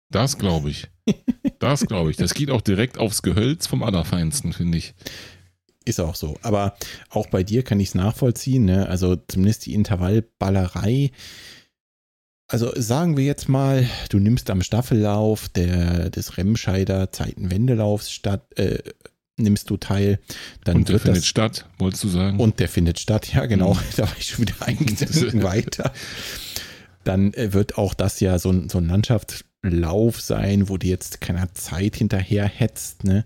Das 0.10 0.39
glaube 0.39 0.71
ich. 0.71 0.88
Das 1.60 1.86
glaube 1.86 2.10
ich. 2.10 2.17
Das 2.17 2.34
geht 2.34 2.50
auch 2.50 2.62
direkt 2.62 2.97
aufs 2.97 3.21
Gehölz 3.21 3.67
vom 3.67 3.84
Allerfeinsten, 3.84 4.54
finde 4.54 4.80
ich. 4.80 4.95
Ist 5.86 6.00
auch 6.00 6.15
so. 6.15 6.39
Aber 6.41 6.76
auch 7.10 7.28
bei 7.28 7.43
dir 7.43 7.63
kann 7.63 7.80
ich 7.80 7.89
es 7.89 7.95
nachvollziehen. 7.95 8.65
Ne? 8.65 8.88
Also 8.88 9.15
zumindest 9.15 9.67
die 9.67 9.74
Intervallballerei. 9.74 11.12
Also 12.51 12.69
sagen 12.75 13.15
wir 13.15 13.23
jetzt 13.23 13.47
mal, 13.47 13.87
du 14.09 14.19
nimmst 14.19 14.49
am 14.49 14.61
Staffellauf 14.61 15.47
der, 15.47 16.09
des 16.09 16.37
Remscheider 16.37 17.09
Zeitenwendelaufs 17.09 18.11
statt, 18.11 18.45
äh, 18.57 18.79
nimmst 19.37 19.69
du 19.69 19.77
teil, 19.77 20.19
dann 20.65 20.75
und 20.75 20.89
der 20.89 20.99
findet 20.99 21.21
das 21.21 21.27
statt, 21.27 21.65
wolltest 21.77 22.03
du 22.03 22.09
sagen? 22.09 22.41
und 22.41 22.59
der 22.59 22.67
findet 22.67 22.99
statt. 22.99 23.33
Ja, 23.33 23.45
genau. 23.45 23.75
Mhm. 23.75 23.79
Da 23.95 24.03
war 24.03 24.15
ich 24.19 24.27
schon 24.27 24.39
wieder 24.39 24.55
Gedanken 24.67 25.43
weiter. 25.43 25.93
Dann 27.05 27.33
äh, 27.35 27.53
wird 27.53 27.77
auch 27.77 27.93
das 27.93 28.19
ja 28.19 28.37
so 28.37 28.51
ein, 28.51 28.67
so 28.67 28.79
ein 28.79 28.87
Landschaftslauf 28.89 30.19
sein, 30.19 30.67
wo 30.67 30.75
du 30.75 30.87
jetzt 30.87 31.21
keiner 31.21 31.53
Zeit 31.53 31.95
hinterher 31.95 32.47
hetzt. 32.47 33.05
Ne? 33.05 33.23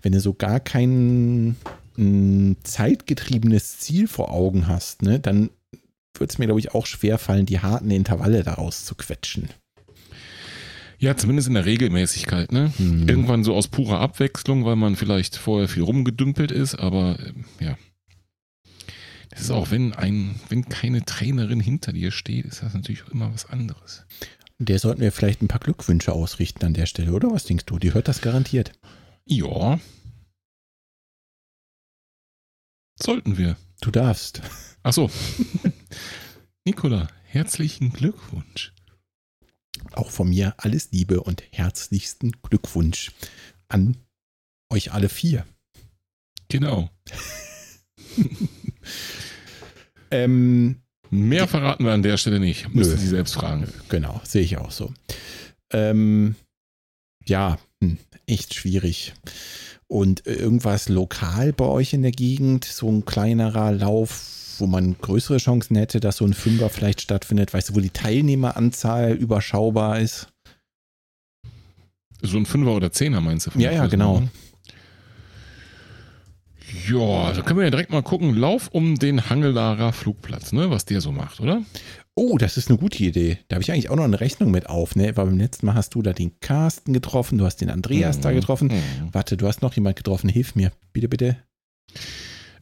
Wenn 0.00 0.12
du 0.12 0.20
so 0.20 0.32
gar 0.32 0.60
kein 0.60 1.56
mm, 1.96 2.52
zeitgetriebenes 2.62 3.80
Ziel 3.80 4.06
vor 4.06 4.30
Augen 4.30 4.68
hast, 4.68 5.02
ne, 5.02 5.18
dann 5.18 5.50
wird 6.14 6.30
es 6.30 6.38
mir, 6.38 6.46
glaube 6.46 6.60
ich, 6.60 6.74
auch 6.74 6.86
schwer 6.86 7.18
fallen, 7.18 7.46
die 7.46 7.60
harten 7.60 7.90
Intervalle 7.90 8.42
daraus 8.42 8.84
zu 8.84 8.94
quetschen. 8.94 9.48
ja, 10.98 11.16
zumindest 11.16 11.48
in 11.48 11.54
der 11.54 11.64
Regelmäßigkeit, 11.64 12.52
ne? 12.52 12.72
Hm. 12.76 13.08
Irgendwann 13.08 13.44
so 13.44 13.54
aus 13.54 13.68
purer 13.68 14.00
Abwechslung, 14.00 14.64
weil 14.64 14.76
man 14.76 14.96
vielleicht 14.96 15.36
vorher 15.36 15.68
viel 15.68 15.82
rumgedümpelt 15.82 16.52
ist, 16.52 16.74
aber 16.74 17.18
ähm, 17.20 17.44
ja. 17.58 17.78
Das 19.30 19.42
ist 19.42 19.50
auch, 19.50 19.70
wenn 19.70 19.94
ein, 19.94 20.40
wenn 20.48 20.68
keine 20.68 21.04
Trainerin 21.04 21.60
hinter 21.60 21.92
dir 21.92 22.10
steht, 22.10 22.44
ist 22.46 22.62
das 22.62 22.74
natürlich 22.74 23.04
auch 23.04 23.10
immer 23.10 23.32
was 23.32 23.46
anderes. 23.46 24.04
Der 24.58 24.78
sollten 24.78 25.00
wir 25.00 25.12
vielleicht 25.12 25.40
ein 25.40 25.48
paar 25.48 25.60
Glückwünsche 25.60 26.12
ausrichten 26.12 26.66
an 26.66 26.74
der 26.74 26.86
Stelle, 26.86 27.12
oder 27.12 27.30
was 27.30 27.44
denkst 27.44 27.64
du? 27.64 27.78
Die 27.78 27.94
hört 27.94 28.08
das 28.08 28.20
garantiert. 28.20 28.72
Ja. 29.24 29.78
Sollten 33.00 33.38
wir. 33.38 33.56
Du 33.80 33.90
darfst. 33.90 34.42
Ach 34.82 34.92
so. 34.92 35.10
Nikola, 36.64 37.08
herzlichen 37.24 37.92
Glückwunsch. 37.92 38.72
Auch 39.92 40.10
von 40.10 40.28
mir 40.28 40.54
alles 40.58 40.90
Liebe 40.92 41.22
und 41.22 41.42
herzlichsten 41.52 42.32
Glückwunsch 42.42 43.12
an 43.68 43.96
euch 44.70 44.92
alle 44.92 45.08
vier. 45.08 45.46
Genau. 46.48 46.90
Ähm, 50.10 50.82
Mehr 51.10 51.48
verraten 51.48 51.84
wir 51.84 51.92
an 51.92 52.02
der 52.02 52.16
Stelle 52.16 52.40
nicht. 52.40 52.72
Müssen. 52.74 52.98
Sie 52.98 53.06
selbst 53.08 53.34
fragen. 53.34 53.66
genau, 53.88 54.20
sehe 54.24 54.42
ich 54.42 54.58
auch 54.58 54.70
so. 54.70 54.92
Ähm, 55.72 56.36
ja, 57.26 57.58
hm, 57.82 57.98
echt 58.26 58.54
schwierig. 58.54 59.14
Und 59.88 60.26
irgendwas 60.26 60.88
lokal 60.88 61.52
bei 61.52 61.64
euch 61.64 61.92
in 61.92 62.02
der 62.02 62.12
Gegend, 62.12 62.64
so 62.64 62.90
ein 62.90 63.04
kleinerer 63.04 63.72
Lauf, 63.72 64.39
wo 64.60 64.66
man 64.66 64.96
größere 65.00 65.38
Chancen 65.38 65.76
hätte, 65.76 66.00
dass 66.00 66.16
so 66.18 66.24
ein 66.26 66.34
Fünfer 66.34 66.70
vielleicht 66.70 67.00
stattfindet, 67.00 67.52
weißt 67.54 67.70
du, 67.70 67.74
wo 67.76 67.80
die 67.80 67.90
Teilnehmeranzahl 67.90 69.12
überschaubar 69.12 69.98
ist? 70.00 70.28
So 72.22 72.36
ein 72.36 72.46
Fünfer 72.46 72.72
oder 72.72 72.92
Zehner 72.92 73.20
meinst 73.20 73.46
du? 73.46 73.50
von 73.52 73.60
Ja, 73.60 73.72
ja, 73.72 73.86
genau. 73.86 74.18
Größenordnung? 74.18 74.30
Ja, 76.88 77.32
da 77.32 77.42
können 77.42 77.58
wir 77.58 77.64
ja 77.64 77.70
direkt 77.70 77.90
mal 77.90 78.02
gucken. 78.02 78.34
Lauf 78.36 78.68
um 78.72 78.96
den 78.96 79.28
Hangelarer 79.28 79.92
Flugplatz, 79.92 80.52
ne? 80.52 80.70
Was 80.70 80.84
der 80.84 81.00
so 81.00 81.10
macht, 81.10 81.40
oder? 81.40 81.62
Oh, 82.14 82.38
das 82.38 82.56
ist 82.56 82.68
eine 82.68 82.78
gute 82.78 83.02
Idee. 83.02 83.38
Da 83.48 83.56
habe 83.56 83.62
ich 83.62 83.72
eigentlich 83.72 83.90
auch 83.90 83.96
noch 83.96 84.04
eine 84.04 84.20
Rechnung 84.20 84.52
mit 84.52 84.68
auf, 84.68 84.94
ne? 84.94 85.16
Weil 85.16 85.26
beim 85.26 85.38
letzten 85.38 85.66
Mal 85.66 85.74
hast 85.74 85.94
du 85.96 86.02
da 86.02 86.12
den 86.12 86.38
Carsten 86.38 86.92
getroffen, 86.92 87.38
du 87.38 87.44
hast 87.44 87.56
den 87.56 87.70
Andreas 87.70 88.20
da 88.20 88.30
Mhm. 88.30 88.34
getroffen. 88.36 88.68
Mhm. 88.68 89.08
Warte, 89.12 89.36
du 89.36 89.48
hast 89.48 89.62
noch 89.62 89.74
jemand 89.74 89.96
getroffen. 89.96 90.28
Hilf 90.28 90.54
mir. 90.54 90.70
Bitte, 90.92 91.08
bitte. 91.08 91.36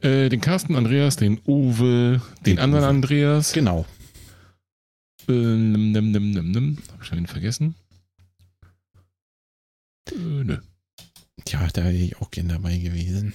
Äh, 0.01 0.29
den 0.29 0.41
Carsten 0.41 0.77
Andreas, 0.77 1.17
den 1.17 1.41
Uwe, 1.47 2.23
den, 2.47 2.57
Den 2.57 2.59
anderen 2.61 2.85
Uwe. 2.85 2.91
Andreas. 2.91 3.53
Genau. 3.53 3.85
Äh, 5.29 5.33
nimm, 5.33 5.91
nimm, 5.93 6.11
nimm, 6.13 6.31
nimm, 6.31 6.51
nimm. 6.53 6.79
Hab 6.93 7.03
ich 7.03 7.09
schon 7.09 7.27
vergessen? 7.27 7.75
Äh, 10.11 10.15
nö. 10.45 10.59
Tja, 11.45 11.67
da 11.73 11.83
wäre 11.85 11.93
ich 11.95 12.17
auch 12.21 12.31
gern 12.31 12.49
dabei 12.49 12.77
gewesen. 12.79 13.35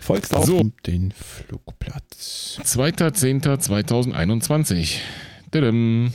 Volkslauf 0.00 0.46
So. 0.46 0.58
um 0.58 0.72
den 0.86 1.10
Flugplatz. 1.12 2.58
2.10.2021. 2.62 4.98
Tadam. 5.50 6.12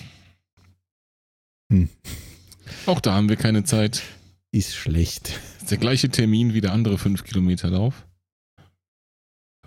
Hm. 1.71 1.89
Auch 2.85 2.99
da 3.01 3.13
haben 3.13 3.27
wir 3.29 3.35
keine 3.35 3.63
Zeit. 3.65 4.01
Ist 4.51 4.75
schlecht. 4.75 5.39
ist 5.61 5.69
der 5.71 5.77
gleiche 5.77 6.09
Termin 6.09 6.53
wie 6.53 6.61
der 6.61 6.73
andere 6.73 6.97
5 6.97 7.23
Kilometer 7.23 7.69
Lauf. 7.69 8.05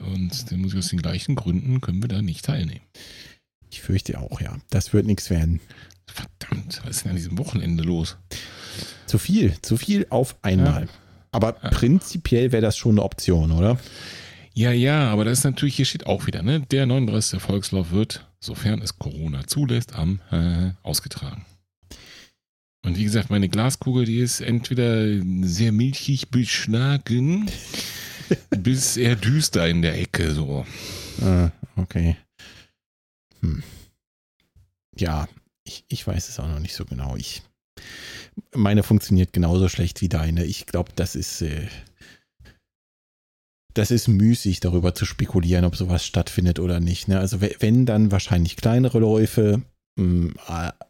Und 0.01 0.51
den 0.51 0.61
muss 0.61 0.73
ich 0.73 0.79
aus 0.79 0.89
den 0.89 1.01
gleichen 1.03 1.35
Gründen 1.35 1.81
können 1.81 2.03
wir 2.03 2.09
da 2.09 2.23
nicht 2.23 2.45
teilnehmen. 2.45 2.85
Ich 3.71 3.81
fürchte 3.81 4.19
auch, 4.21 4.41
ja. 4.41 4.57
Das 4.71 4.93
wird 4.93 5.07
nichts 5.07 5.31
werden. 5.31 5.61
Verdammt, 6.07 6.81
was 6.85 6.97
ist 6.99 7.05
denn 7.05 7.11
an 7.11 7.17
diesem 7.17 7.39
Wochenende 7.39 7.83
los? 7.83 8.17
Zu 9.07 9.19
viel, 9.19 9.55
zu 9.63 9.77
viel 9.77 10.07
auf 10.11 10.37
einmal. 10.43 10.89
Aber 11.33 11.57
Ja. 11.63 11.71
prinzipiell 11.71 12.53
wäre 12.53 12.63
das 12.63 12.77
schon 12.77 12.93
eine 12.93 13.03
Option, 13.03 13.53
oder? 13.53 13.79
Ja, 14.55 14.71
ja, 14.73 15.11
aber 15.11 15.25
das 15.25 15.39
ist 15.41 15.45
natürlich, 15.45 15.77
hier 15.77 15.85
steht 15.85 16.07
auch 16.07 16.27
wieder, 16.27 16.43
ne? 16.43 16.61
Der 16.71 16.87
39. 16.87 17.41
Volkslauf 17.43 17.91
wird, 17.91 18.27
sofern 18.41 18.81
es 18.81 18.99
Corona 18.99 19.47
zulässt, 19.47 19.95
am 19.95 20.21
äh, 20.31 20.71
ausgetragen. 20.83 21.45
Und 22.83 22.97
wie 22.97 23.05
gesagt, 23.05 23.31
meine 23.31 23.49
Glaskugel, 23.49 24.05
die 24.07 24.19
ist 24.21 24.41
entweder 24.41 25.05
sehr 25.43 25.73
milchig 25.73 26.31
beschlagen, 26.31 27.51
bis 28.51 28.97
eher 28.97 29.17
düster 29.17 29.69
in 29.69 29.83
der 29.83 29.99
Ecke 29.99 30.33
so. 30.33 30.67
Ah, 31.23 31.51
okay. 31.77 32.17
Hm. 33.41 33.63
Ja, 34.99 35.29
ich, 35.65 35.85
ich 35.89 36.07
weiß 36.07 36.29
es 36.29 36.39
auch 36.41 36.49
noch 36.49 36.61
nicht 36.61 36.75
so 36.75 36.85
genau. 36.85 37.17
Ich, 37.17 37.43
meine 38.55 38.83
funktioniert 38.83 39.33
genauso 39.33 39.69
schlecht 39.69 40.01
wie 40.01 40.09
deine. 40.09 40.45
Ich 40.45 40.67
glaube, 40.67 40.93
das 40.97 41.15
ist, 41.15 41.43
äh, 41.43 41.69
das 43.75 43.91
ist 43.91 44.09
müßig, 44.09 44.61
darüber 44.61 44.95
zu 44.95 45.05
spekulieren, 45.05 45.65
ob 45.65 45.77
sowas 45.77 46.05
stattfindet 46.07 46.59
oder 46.59 46.81
nicht. 46.81 47.09
Ne? 47.09 47.19
Also 47.19 47.41
wenn, 47.41 47.85
dann 47.87 48.11
wahrscheinlich 48.11 48.57
kleinere 48.57 48.99
Läufe. 48.99 49.63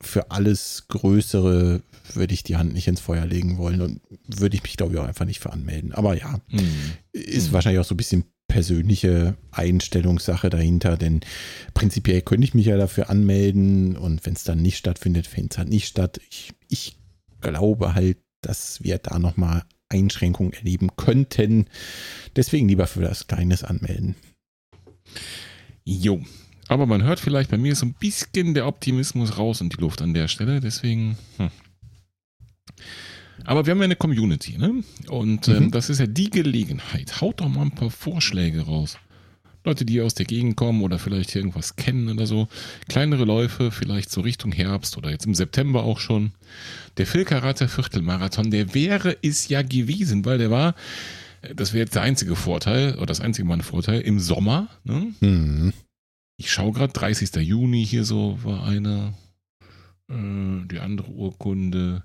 Für 0.00 0.30
alles 0.30 0.86
Größere 0.88 1.82
würde 2.14 2.34
ich 2.34 2.42
die 2.42 2.56
Hand 2.56 2.72
nicht 2.72 2.88
ins 2.88 3.00
Feuer 3.00 3.24
legen 3.24 3.58
wollen 3.58 3.80
und 3.80 4.00
würde 4.26 4.56
ich 4.56 4.62
mich, 4.62 4.76
glaube 4.76 4.94
ich, 4.94 4.98
auch 4.98 5.06
einfach 5.06 5.24
nicht 5.24 5.40
für 5.40 5.52
anmelden. 5.52 5.92
Aber 5.92 6.16
ja, 6.16 6.40
hm. 6.48 6.60
ist 7.12 7.52
wahrscheinlich 7.52 7.80
auch 7.80 7.84
so 7.84 7.94
ein 7.94 7.98
bisschen 7.98 8.24
persönliche 8.48 9.36
Einstellungssache 9.50 10.50
dahinter, 10.50 10.96
denn 10.96 11.20
prinzipiell 11.74 12.22
könnte 12.22 12.44
ich 12.44 12.54
mich 12.54 12.66
ja 12.66 12.76
dafür 12.76 13.10
anmelden 13.10 13.96
und 13.96 14.24
wenn 14.24 14.34
es 14.34 14.44
dann 14.44 14.62
nicht 14.62 14.78
stattfindet, 14.78 15.26
findet 15.26 15.52
es 15.52 15.58
halt 15.58 15.68
nicht 15.68 15.88
statt. 15.88 16.20
Ich, 16.30 16.52
ich 16.68 16.96
glaube 17.40 17.94
halt, 17.94 18.18
dass 18.40 18.82
wir 18.82 18.98
da 18.98 19.18
nochmal 19.18 19.64
Einschränkungen 19.88 20.52
erleben 20.52 20.90
könnten. 20.96 21.66
Deswegen 22.34 22.68
lieber 22.68 22.86
für 22.86 23.02
das 23.02 23.26
Kleines 23.26 23.64
anmelden. 23.64 24.14
Jo, 25.84 26.20
aber 26.68 26.86
man 26.86 27.02
hört 27.02 27.20
vielleicht 27.20 27.50
bei 27.50 27.58
mir 27.58 27.74
so 27.74 27.86
ein 27.86 27.94
bisschen 27.94 28.54
der 28.54 28.66
Optimismus 28.66 29.38
raus 29.38 29.60
und 29.60 29.76
die 29.76 29.80
Luft 29.80 30.02
an 30.02 30.14
der 30.14 30.28
Stelle. 30.28 30.60
Deswegen. 30.60 31.16
Hm. 31.38 31.50
Aber 33.44 33.66
wir 33.66 33.72
haben 33.72 33.78
ja 33.78 33.84
eine 33.84 33.96
Community, 33.96 34.58
ne? 34.58 34.82
Und 35.08 35.46
ähm, 35.48 35.64
mhm. 35.64 35.70
das 35.70 35.90
ist 35.90 36.00
ja 36.00 36.06
die 36.06 36.30
Gelegenheit. 36.30 37.20
Haut 37.20 37.40
doch 37.40 37.48
mal 37.48 37.62
ein 37.62 37.70
paar 37.70 37.90
Vorschläge 37.90 38.62
raus. 38.62 38.98
Leute, 39.66 39.84
die 39.84 40.00
aus 40.00 40.14
der 40.14 40.26
Gegend 40.26 40.56
kommen 40.56 40.82
oder 40.82 40.98
vielleicht 40.98 41.34
irgendwas 41.34 41.76
kennen 41.76 42.08
oder 42.08 42.26
so. 42.26 42.48
Kleinere 42.88 43.24
Läufe, 43.24 43.72
vielleicht 43.72 44.10
so 44.10 44.20
Richtung 44.20 44.52
Herbst 44.52 44.96
oder 44.96 45.10
jetzt 45.10 45.26
im 45.26 45.34
September 45.34 45.82
auch 45.82 45.98
schon. 45.98 46.32
Der 46.98 47.06
Filkerater 47.06 47.68
Viertelmarathon, 47.68 48.50
der 48.50 48.74
wäre 48.74 49.16
es 49.22 49.48
ja 49.48 49.62
gewesen, 49.62 50.24
weil 50.24 50.38
der 50.38 50.52
war, 50.52 50.76
das 51.54 51.72
wäre 51.72 51.82
jetzt 51.82 51.96
der 51.96 52.02
einzige 52.02 52.36
Vorteil 52.36 52.94
oder 52.94 53.06
das 53.06 53.20
einzige 53.20 53.46
Mal 53.46 53.54
ein 53.54 53.62
Vorteil, 53.62 54.00
im 54.00 54.20
Sommer. 54.20 54.68
Ne? 54.84 55.12
Mhm. 55.20 55.72
Ich 56.36 56.50
schaue 56.50 56.72
gerade, 56.72 56.92
30. 56.92 57.34
Juni 57.36 57.84
hier 57.84 58.04
so 58.04 58.38
war 58.42 58.64
eine. 58.64 59.14
Äh, 60.10 60.66
die 60.66 60.78
andere 60.78 61.10
Urkunde. 61.10 62.04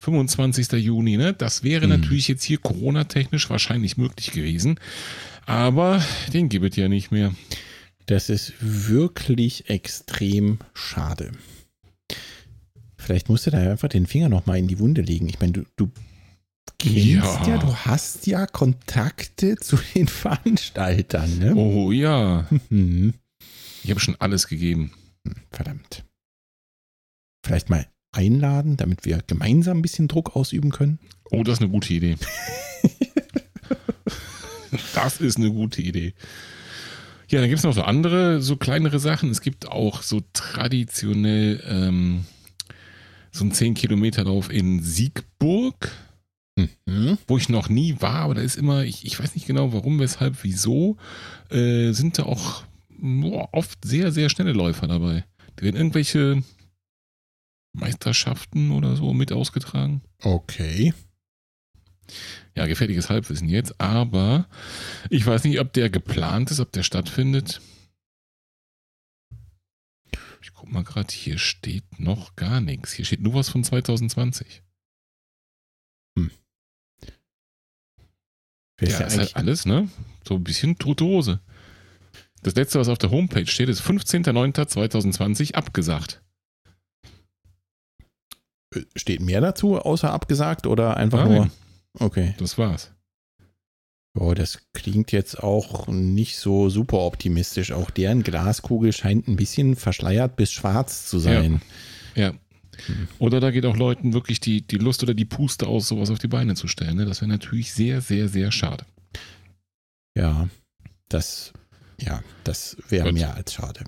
25. 0.00 0.72
Juni, 0.72 1.16
ne? 1.16 1.32
Das 1.34 1.62
wäre 1.62 1.82
hm. 1.82 1.90
natürlich 1.90 2.28
jetzt 2.28 2.44
hier 2.44 2.58
Corona-technisch 2.58 3.50
wahrscheinlich 3.50 3.96
möglich 3.96 4.30
gewesen. 4.30 4.78
Aber 5.46 6.02
den 6.32 6.48
gibt 6.48 6.70
es 6.70 6.76
ja 6.76 6.88
nicht 6.88 7.10
mehr. 7.10 7.34
Das 8.06 8.30
ist 8.30 8.54
wirklich 8.60 9.68
extrem 9.70 10.58
schade. 10.72 11.32
Vielleicht 12.96 13.28
musst 13.28 13.46
du 13.46 13.50
da 13.50 13.58
einfach 13.58 13.88
den 13.88 14.06
Finger 14.06 14.28
nochmal 14.28 14.58
in 14.58 14.68
die 14.68 14.78
Wunde 14.78 15.02
legen. 15.02 15.28
Ich 15.28 15.40
meine, 15.40 15.52
du, 15.52 15.64
du 15.76 15.90
kennst 16.78 17.06
ja. 17.06 17.46
ja. 17.46 17.58
du 17.58 17.74
hast 17.74 18.26
ja 18.26 18.46
Kontakte 18.46 19.56
zu 19.56 19.78
den 19.94 20.08
Veranstaltern, 20.08 21.38
ne? 21.38 21.54
Oh 21.54 21.92
ja. 21.92 22.46
Mhm. 22.70 23.14
Ich 23.84 23.90
habe 23.90 24.00
schon 24.00 24.16
alles 24.18 24.48
gegeben. 24.48 24.92
Verdammt. 25.50 26.04
Vielleicht 27.44 27.70
mal 27.70 27.86
einladen, 28.12 28.76
damit 28.76 29.04
wir 29.04 29.22
gemeinsam 29.26 29.78
ein 29.78 29.82
bisschen 29.82 30.08
Druck 30.08 30.34
ausüben 30.36 30.70
können? 30.70 30.98
Oh, 31.30 31.42
das 31.42 31.54
ist 31.54 31.62
eine 31.62 31.70
gute 31.70 31.92
Idee. 31.94 32.16
das 34.94 35.20
ist 35.20 35.38
eine 35.38 35.50
gute 35.50 35.82
Idee. 35.82 36.14
Ja, 37.28 37.40
dann 37.40 37.48
gibt 37.48 37.58
es 37.58 37.64
noch 37.64 37.74
so 37.74 37.82
andere, 37.82 38.40
so 38.40 38.56
kleinere 38.56 38.98
Sachen. 38.98 39.30
Es 39.30 39.42
gibt 39.42 39.68
auch 39.68 40.02
so 40.02 40.22
traditionell 40.32 41.62
ähm, 41.68 42.24
so 43.30 43.44
einen 43.44 43.52
10-Kilometer-Lauf 43.52 44.50
in 44.50 44.82
Siegburg, 44.82 45.90
mhm. 46.86 47.18
wo 47.26 47.36
ich 47.36 47.48
noch 47.48 47.68
nie 47.68 47.96
war, 48.00 48.16
aber 48.16 48.34
da 48.34 48.40
ist 48.40 48.56
immer, 48.56 48.84
ich, 48.84 49.04
ich 49.04 49.18
weiß 49.18 49.34
nicht 49.34 49.46
genau 49.46 49.72
warum, 49.72 49.98
weshalb, 49.98 50.42
wieso, 50.42 50.96
äh, 51.50 51.92
sind 51.92 52.18
da 52.18 52.24
auch 52.24 52.64
boah, 52.98 53.48
oft 53.52 53.84
sehr, 53.84 54.12
sehr 54.12 54.28
schnelle 54.28 54.52
Läufer 54.52 54.86
dabei. 54.86 55.24
Die 55.58 55.64
werden 55.64 55.76
irgendwelche 55.76 56.42
Meisterschaften 57.72 58.70
oder 58.72 58.96
so 58.96 59.12
mit 59.14 59.32
ausgetragen. 59.32 60.02
Okay. 60.22 60.92
Ja, 62.54 62.66
gefährliches 62.66 63.10
Halbwissen 63.10 63.48
jetzt, 63.48 63.80
aber 63.80 64.48
ich 65.10 65.24
weiß 65.26 65.44
nicht, 65.44 65.60
ob 65.60 65.72
der 65.72 65.90
geplant 65.90 66.50
ist, 66.50 66.60
ob 66.60 66.72
der 66.72 66.82
stattfindet. 66.82 67.60
Ich 70.40 70.52
guck 70.54 70.72
mal 70.72 70.84
gerade, 70.84 71.12
hier 71.12 71.38
steht 71.38 72.00
noch 72.00 72.34
gar 72.34 72.60
nichts. 72.60 72.92
Hier 72.92 73.04
steht 73.04 73.20
nur 73.20 73.34
was 73.34 73.48
von 73.48 73.62
2020. 73.62 74.62
ja, 78.80 78.88
ist, 78.88 79.00
ist 79.00 79.18
halt 79.18 79.36
alles, 79.36 79.66
ne? 79.66 79.88
So 80.26 80.34
ein 80.34 80.44
bisschen 80.44 80.78
tote 80.78 81.04
Hose. 81.04 81.40
Das 82.42 82.54
letzte, 82.54 82.78
was 82.78 82.88
auf 82.88 82.98
der 82.98 83.10
Homepage 83.10 83.46
steht, 83.46 83.68
ist 83.68 83.82
15.09.2020 83.82 85.54
abgesagt. 85.54 86.22
Steht 88.94 89.20
mehr 89.20 89.40
dazu, 89.40 89.78
außer 89.78 90.12
abgesagt 90.12 90.66
oder 90.66 90.96
einfach 90.96 91.24
Nein. 91.24 91.34
nur? 91.34 91.50
Okay. 91.98 92.34
Das 92.38 92.58
war's. 92.58 92.92
Oh, 94.18 94.34
das 94.34 94.60
klingt 94.72 95.12
jetzt 95.12 95.42
auch 95.42 95.86
nicht 95.88 96.38
so 96.38 96.68
super 96.70 96.98
optimistisch. 96.98 97.72
Auch 97.72 97.90
deren 97.90 98.22
Glaskugel 98.22 98.92
scheint 98.92 99.28
ein 99.28 99.36
bisschen 99.36 99.76
verschleiert 99.76 100.36
bis 100.36 100.52
schwarz 100.52 101.06
zu 101.06 101.18
sein. 101.18 101.62
Ja. 102.14 102.28
ja. 102.28 102.34
Oder 103.18 103.40
da 103.40 103.50
geht 103.50 103.66
auch 103.66 103.76
Leuten 103.76 104.12
wirklich 104.12 104.40
die, 104.40 104.62
die 104.62 104.76
Lust 104.76 105.02
oder 105.02 105.14
die 105.14 105.24
Puste 105.24 105.66
aus, 105.66 105.88
sowas 105.88 106.10
auf 106.10 106.18
die 106.18 106.28
Beine 106.28 106.54
zu 106.54 106.68
stellen. 106.68 106.96
Ne? 106.96 107.04
Das 107.04 107.20
wäre 107.20 107.30
natürlich 107.30 107.72
sehr, 107.72 108.00
sehr, 108.00 108.28
sehr 108.28 108.52
schade. 108.52 108.84
Ja, 110.16 110.48
das, 111.08 111.52
ja, 112.00 112.22
das 112.44 112.76
wäre 112.88 113.12
mehr 113.12 113.34
als 113.34 113.54
schade. 113.54 113.84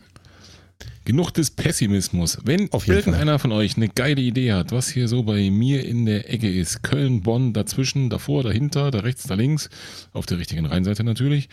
Genug 1.04 1.32
des 1.32 1.50
Pessimismus. 1.50 2.38
Wenn 2.44 2.68
irgendeiner 2.68 3.32
Fall. 3.32 3.38
von 3.38 3.52
euch 3.52 3.76
eine 3.76 3.88
geile 3.88 4.20
Idee 4.20 4.52
hat, 4.52 4.70
was 4.70 4.88
hier 4.88 5.08
so 5.08 5.22
bei 5.22 5.50
mir 5.50 5.84
in 5.84 6.06
der 6.06 6.30
Ecke 6.30 6.48
ist, 6.48 6.82
Köln, 6.82 7.22
Bonn, 7.22 7.52
dazwischen, 7.52 8.10
davor, 8.10 8.42
dahinter, 8.42 8.90
da 8.90 9.00
rechts, 9.00 9.24
da 9.24 9.34
links, 9.34 9.70
auf 10.12 10.26
der 10.26 10.38
richtigen 10.38 10.66
Rheinseite 10.66 11.02
natürlich. 11.02 11.48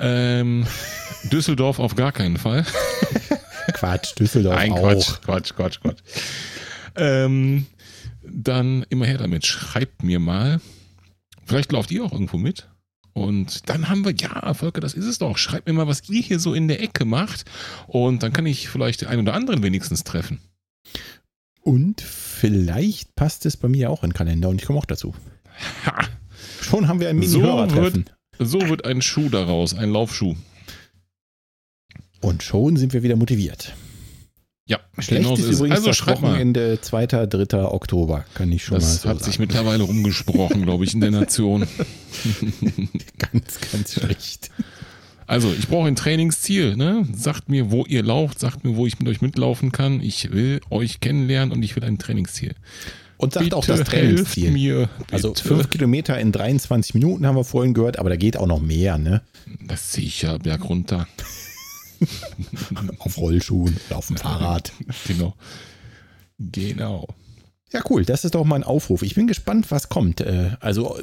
Ähm, 0.00 0.66
Düsseldorf 1.30 1.78
auf 1.78 1.94
gar 1.94 2.10
keinen 2.10 2.36
Fall. 2.36 2.64
Quatsch, 3.74 4.18
Düsseldorf 4.18 4.56
Ein 4.56 4.72
auch. 4.72 4.80
Quatsch, 4.80 5.20
Quatsch, 5.22 5.54
Quatsch, 5.54 5.80
Quatsch. 5.80 6.00
Ähm, 6.96 7.66
dann 8.22 8.84
immer 8.88 9.06
her 9.06 9.18
damit. 9.18 9.46
Schreibt 9.46 10.02
mir 10.02 10.18
mal. 10.18 10.60
Vielleicht 11.44 11.72
lauft 11.72 11.90
ihr 11.90 12.04
auch 12.04 12.12
irgendwo 12.12 12.38
mit. 12.38 12.68
Und 13.12 13.70
dann 13.70 13.88
haben 13.88 14.04
wir, 14.04 14.12
ja, 14.12 14.52
Volker, 14.52 14.80
das 14.80 14.92
ist 14.92 15.06
es 15.06 15.18
doch. 15.18 15.38
Schreibt 15.38 15.66
mir 15.66 15.72
mal, 15.72 15.86
was 15.86 16.08
ihr 16.08 16.20
hier 16.20 16.38
so 16.38 16.52
in 16.52 16.68
der 16.68 16.82
Ecke 16.82 17.04
macht. 17.04 17.44
Und 17.86 18.22
dann 18.22 18.32
kann 18.32 18.44
ich 18.44 18.68
vielleicht 18.68 19.00
den 19.00 19.08
einen 19.08 19.22
oder 19.22 19.34
anderen 19.34 19.62
wenigstens 19.62 20.04
treffen. 20.04 20.38
Und 21.62 22.00
vielleicht 22.00 23.14
passt 23.14 23.46
es 23.46 23.56
bei 23.56 23.68
mir 23.68 23.90
auch 23.90 24.04
in 24.04 24.10
den 24.10 24.14
Kalender 24.14 24.48
und 24.50 24.60
ich 24.60 24.66
komme 24.66 24.78
auch 24.78 24.84
dazu. 24.84 25.14
Ha. 25.86 26.06
Schon 26.60 26.88
haben 26.88 27.00
wir 27.00 27.08
ein 27.08 27.18
Mini-Hörertreffen. 27.18 28.10
So, 28.38 28.60
so 28.60 28.68
wird 28.68 28.84
ein 28.84 29.00
Schuh 29.00 29.28
daraus, 29.30 29.74
ein 29.74 29.90
Laufschuh. 29.90 30.36
Und 32.20 32.42
schon 32.42 32.76
sind 32.76 32.92
wir 32.92 33.02
wieder 33.02 33.16
motiviert. 33.16 33.74
Ja, 34.68 34.80
schlecht 34.98 35.22
genau 35.22 35.34
ist 35.34 35.44
übrigens 35.44 35.76
also 35.76 35.86
das 35.88 36.06
Wochenende 36.06 36.80
2. 36.80 37.06
3. 37.06 37.62
Oktober, 37.66 38.24
kann 38.34 38.50
ich 38.50 38.64
schon 38.64 38.74
das 38.74 38.84
mal 38.84 38.90
so 38.90 39.08
hat 39.08 39.18
sagen. 39.18 39.30
sich 39.30 39.38
mittlerweile 39.38 39.84
rumgesprochen, 39.84 40.62
glaube 40.62 40.84
ich, 40.84 40.92
in 40.92 41.00
der 41.00 41.12
Nation. 41.12 41.68
ganz, 43.18 43.60
ganz 43.72 43.94
schlecht. 43.94 44.50
Also, 45.28 45.52
ich 45.56 45.68
brauche 45.68 45.86
ein 45.86 45.94
Trainingsziel. 45.94 46.76
Ne? 46.76 47.06
Sagt 47.14 47.48
mir, 47.48 47.70
wo 47.70 47.84
ihr 47.84 48.02
lauft, 48.02 48.40
sagt 48.40 48.64
mir, 48.64 48.76
wo 48.76 48.86
ich 48.86 48.98
mit 48.98 49.08
euch 49.08 49.20
mitlaufen 49.20 49.70
kann. 49.70 50.00
Ich 50.00 50.32
will 50.32 50.60
euch 50.70 51.00
kennenlernen 51.00 51.52
und 51.52 51.62
ich 51.62 51.76
will 51.76 51.84
ein 51.84 51.98
Trainingsziel. 51.98 52.54
Und 53.18 53.34
sagt 53.34 53.44
bitte 53.44 53.56
auch 53.56 53.64
das 53.64 53.84
Trainingsziel. 53.84 54.50
Mir, 54.50 54.88
also 55.10 55.32
fünf 55.34 55.70
Kilometer 55.70 56.18
in 56.18 56.32
23 56.32 56.94
Minuten 56.94 57.24
haben 57.26 57.36
wir 57.36 57.44
vorhin 57.44 57.72
gehört, 57.72 57.98
aber 57.98 58.10
da 58.10 58.16
geht 58.16 58.36
auch 58.36 58.46
noch 58.46 58.60
mehr, 58.60 58.98
ne? 58.98 59.22
Das 59.66 59.92
sicher, 59.92 60.38
Berg 60.38 60.68
runter. 60.68 61.06
auf 62.98 63.16
Rollschuhen 63.18 63.76
oder 63.88 63.98
auf 63.98 64.06
dem 64.08 64.16
Fahrrad. 64.16 64.72
Genau. 65.06 65.34
Genau. 66.38 67.06
Ja, 67.72 67.80
cool. 67.90 68.04
Das 68.04 68.24
ist 68.24 68.34
doch 68.34 68.44
mal 68.44 68.56
ein 68.56 68.64
Aufruf. 68.64 69.02
Ich 69.02 69.14
bin 69.14 69.26
gespannt, 69.26 69.70
was 69.70 69.88
kommt. 69.88 70.20
Äh, 70.20 70.50
also 70.60 70.98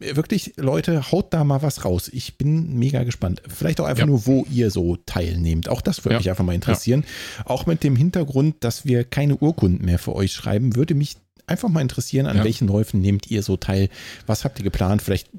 wirklich, 0.00 0.54
Leute, 0.56 1.10
haut 1.12 1.32
da 1.32 1.44
mal 1.44 1.62
was 1.62 1.84
raus. 1.84 2.08
Ich 2.12 2.36
bin 2.38 2.74
mega 2.78 3.04
gespannt. 3.04 3.42
Vielleicht 3.48 3.80
auch 3.80 3.86
einfach 3.86 4.00
Ja. 4.02 4.06
nur, 4.06 4.26
wo 4.26 4.44
ihr 4.50 4.70
so 4.70 4.96
teilnehmt. 5.06 5.68
Auch 5.68 5.80
das 5.80 6.04
würde 6.04 6.14
Ja. 6.14 6.18
mich 6.18 6.30
einfach 6.30 6.44
mal 6.44 6.54
interessieren. 6.54 7.04
Auch 7.44 7.66
mit 7.66 7.84
dem 7.84 7.96
Hintergrund, 7.96 8.56
dass 8.60 8.84
wir 8.84 9.04
keine 9.04 9.36
Urkunden 9.36 9.84
mehr 9.84 9.98
für 9.98 10.14
euch 10.14 10.32
schreiben, 10.32 10.74
würde 10.76 10.94
mich 10.94 11.16
einfach 11.46 11.68
mal 11.68 11.80
interessieren, 11.80 12.26
an 12.26 12.38
Ja. 12.38 12.44
welchen 12.44 12.68
Läufen 12.68 13.00
nehmt 13.00 13.30
ihr 13.30 13.42
so 13.42 13.56
teil? 13.56 13.88
Was 14.26 14.44
habt 14.44 14.58
ihr 14.58 14.64
geplant? 14.64 15.00
Vielleicht, 15.02 15.30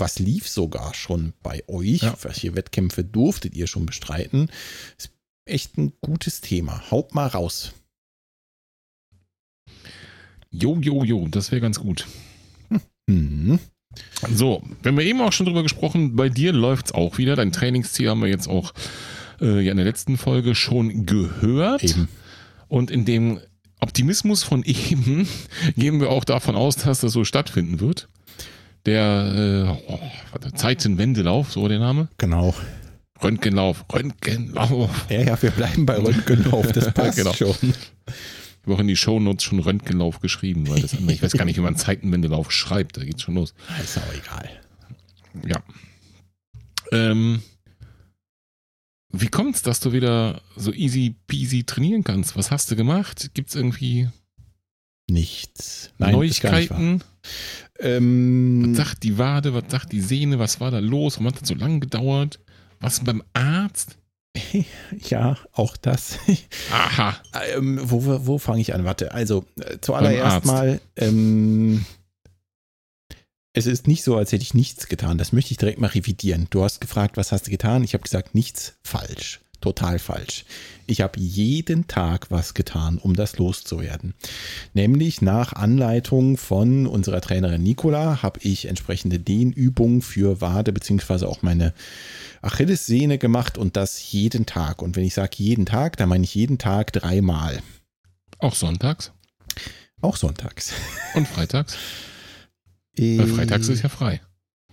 was 0.00 0.18
lief 0.18 0.48
sogar 0.48 0.94
schon 0.94 1.32
bei 1.42 1.62
euch? 1.68 2.02
Ja. 2.02 2.16
Welche 2.22 2.54
Wettkämpfe 2.54 3.04
durftet 3.04 3.54
ihr 3.54 3.66
schon 3.66 3.86
bestreiten? 3.86 4.50
Ist 4.96 5.10
echt 5.44 5.78
ein 5.78 5.92
gutes 6.00 6.40
Thema. 6.40 6.90
Haut 6.90 7.14
mal 7.14 7.26
raus. 7.26 7.72
Jo, 10.50 10.78
jo, 10.80 11.04
jo, 11.04 11.28
das 11.28 11.50
wäre 11.50 11.60
ganz 11.60 11.78
gut. 11.80 12.06
Mhm. 13.06 13.58
So, 14.30 14.62
wenn 14.82 14.96
wir 14.96 15.04
eben 15.04 15.20
auch 15.20 15.32
schon 15.32 15.46
drüber 15.46 15.62
gesprochen, 15.62 16.14
bei 16.14 16.28
dir 16.28 16.52
läuft's 16.52 16.92
auch 16.92 17.18
wieder. 17.18 17.36
Dein 17.36 17.52
Trainingsziel 17.52 18.08
haben 18.08 18.20
wir 18.20 18.28
jetzt 18.28 18.48
auch 18.48 18.72
äh, 19.40 19.60
ja 19.60 19.70
in 19.70 19.76
der 19.76 19.86
letzten 19.86 20.16
Folge 20.16 20.54
schon 20.54 21.06
gehört. 21.06 21.84
Eben. 21.84 22.08
Und 22.68 22.90
in 22.90 23.04
dem 23.04 23.40
Optimismus 23.80 24.42
von 24.42 24.62
eben 24.64 25.28
gehen 25.76 26.00
wir 26.00 26.10
auch 26.10 26.24
davon 26.24 26.56
aus, 26.56 26.76
dass 26.76 27.00
das 27.00 27.12
so 27.12 27.24
stattfinden 27.24 27.80
wird. 27.80 28.08
Der 28.88 29.76
äh, 29.86 29.92
oh, 29.92 30.00
Zeitenwendelauf, 30.54 31.52
so 31.52 31.68
der 31.68 31.78
Name. 31.78 32.08
Genau. 32.16 32.54
Röntgenlauf, 33.22 33.84
Röntgenlauf. 33.92 35.06
Ja, 35.10 35.20
ja, 35.20 35.42
wir 35.42 35.50
bleiben 35.50 35.84
bei 35.84 35.98
Röntgenlauf. 35.98 36.72
Das 36.72 36.94
passt 36.94 37.18
Genau. 37.18 37.34
schon. 37.34 37.54
Ich 37.60 37.74
habe 38.62 38.74
auch 38.74 38.78
in 38.78 38.88
die 38.88 38.96
Shownotes 38.96 39.44
schon 39.44 39.58
Röntgenlauf 39.58 40.20
geschrieben, 40.20 40.66
weil 40.70 40.80
das 40.80 40.94
andere, 40.94 41.12
ich 41.12 41.22
weiß 41.22 41.32
gar 41.32 41.44
nicht, 41.44 41.58
wie 41.58 41.62
man 41.62 41.76
Zeitenwendelauf 41.76 42.50
schreibt, 42.50 42.96
da 42.96 43.04
geht's 43.04 43.20
schon 43.20 43.34
los. 43.34 43.52
Ist 43.82 43.98
aber 43.98 44.14
egal. 44.14 44.50
Ja. 45.46 45.62
Ähm, 46.90 47.42
wie 49.12 49.28
kommt's, 49.28 49.60
dass 49.60 49.80
du 49.80 49.92
wieder 49.92 50.40
so 50.56 50.72
easy 50.72 51.14
peasy 51.26 51.64
trainieren 51.64 52.04
kannst? 52.04 52.36
Was 52.36 52.50
hast 52.50 52.70
du 52.70 52.76
gemacht? 52.76 53.32
Gibt's 53.34 53.54
irgendwie 53.54 54.08
Nichts. 55.10 55.90
Nein. 55.98 56.12
Neuigkeiten? 56.12 57.02
Ähm, 57.80 58.70
Was 58.70 58.76
sagt 58.76 59.02
die 59.02 59.18
Wade? 59.18 59.54
Was 59.54 59.64
sagt 59.68 59.92
die 59.92 60.00
Sehne? 60.00 60.38
Was 60.38 60.60
war 60.60 60.70
da 60.70 60.78
los? 60.78 61.14
Warum 61.14 61.28
hat 61.28 61.40
das 61.40 61.48
so 61.48 61.54
lange 61.54 61.80
gedauert? 61.80 62.40
Was 62.80 63.00
beim 63.00 63.22
Arzt? 63.32 63.96
ja, 65.08 65.36
auch 65.52 65.76
das. 65.76 66.18
Aha. 66.72 67.16
ähm, 67.54 67.80
wo 67.82 68.26
wo, 68.26 68.38
fange 68.38 68.60
ich 68.60 68.74
an? 68.74 68.84
Warte, 68.84 69.12
also 69.12 69.44
äh, 69.60 69.78
zuallererst 69.80 70.44
mal, 70.44 70.80
ähm, 70.96 71.84
es 73.52 73.66
ist 73.66 73.88
nicht 73.88 74.04
so, 74.04 74.16
als 74.16 74.30
hätte 74.32 74.42
ich 74.42 74.54
nichts 74.54 74.86
getan. 74.86 75.18
Das 75.18 75.32
möchte 75.32 75.50
ich 75.50 75.56
direkt 75.56 75.80
mal 75.80 75.88
revidieren. 75.88 76.46
Du 76.50 76.62
hast 76.62 76.80
gefragt, 76.80 77.16
was 77.16 77.32
hast 77.32 77.46
du 77.46 77.50
getan? 77.50 77.82
Ich 77.82 77.94
habe 77.94 78.04
gesagt, 78.04 78.34
nichts 78.34 78.74
falsch. 78.82 79.40
Total 79.60 79.98
falsch. 79.98 80.44
Ich 80.86 81.00
habe 81.00 81.18
jeden 81.18 81.88
Tag 81.88 82.30
was 82.30 82.54
getan, 82.54 82.98
um 82.98 83.14
das 83.16 83.38
loszuwerden. 83.38 84.14
Nämlich 84.72 85.20
nach 85.20 85.52
Anleitung 85.52 86.36
von 86.36 86.86
unserer 86.86 87.20
Trainerin 87.20 87.62
Nicola 87.62 88.22
habe 88.22 88.38
ich 88.42 88.66
entsprechende 88.66 89.18
Dehnübungen 89.18 90.00
für 90.00 90.40
Wade 90.40 90.72
beziehungsweise 90.72 91.28
auch 91.28 91.42
meine 91.42 91.74
Achillessehne 92.40 93.18
gemacht 93.18 93.58
und 93.58 93.76
das 93.76 94.12
jeden 94.12 94.46
Tag. 94.46 94.80
Und 94.80 94.94
wenn 94.96 95.04
ich 95.04 95.14
sage 95.14 95.32
jeden 95.38 95.66
Tag, 95.66 95.96
dann 95.96 96.08
meine 96.08 96.24
ich 96.24 96.34
jeden 96.34 96.58
Tag 96.58 96.92
dreimal. 96.92 97.60
Auch 98.38 98.54
sonntags 98.54 99.12
Auch 100.00 100.16
sonntags. 100.16 100.72
und 101.14 101.26
freitags? 101.26 101.76
Weil 102.96 103.26
freitags 103.26 103.68
ist 103.68 103.82
ja 103.82 103.88
frei. 103.88 104.20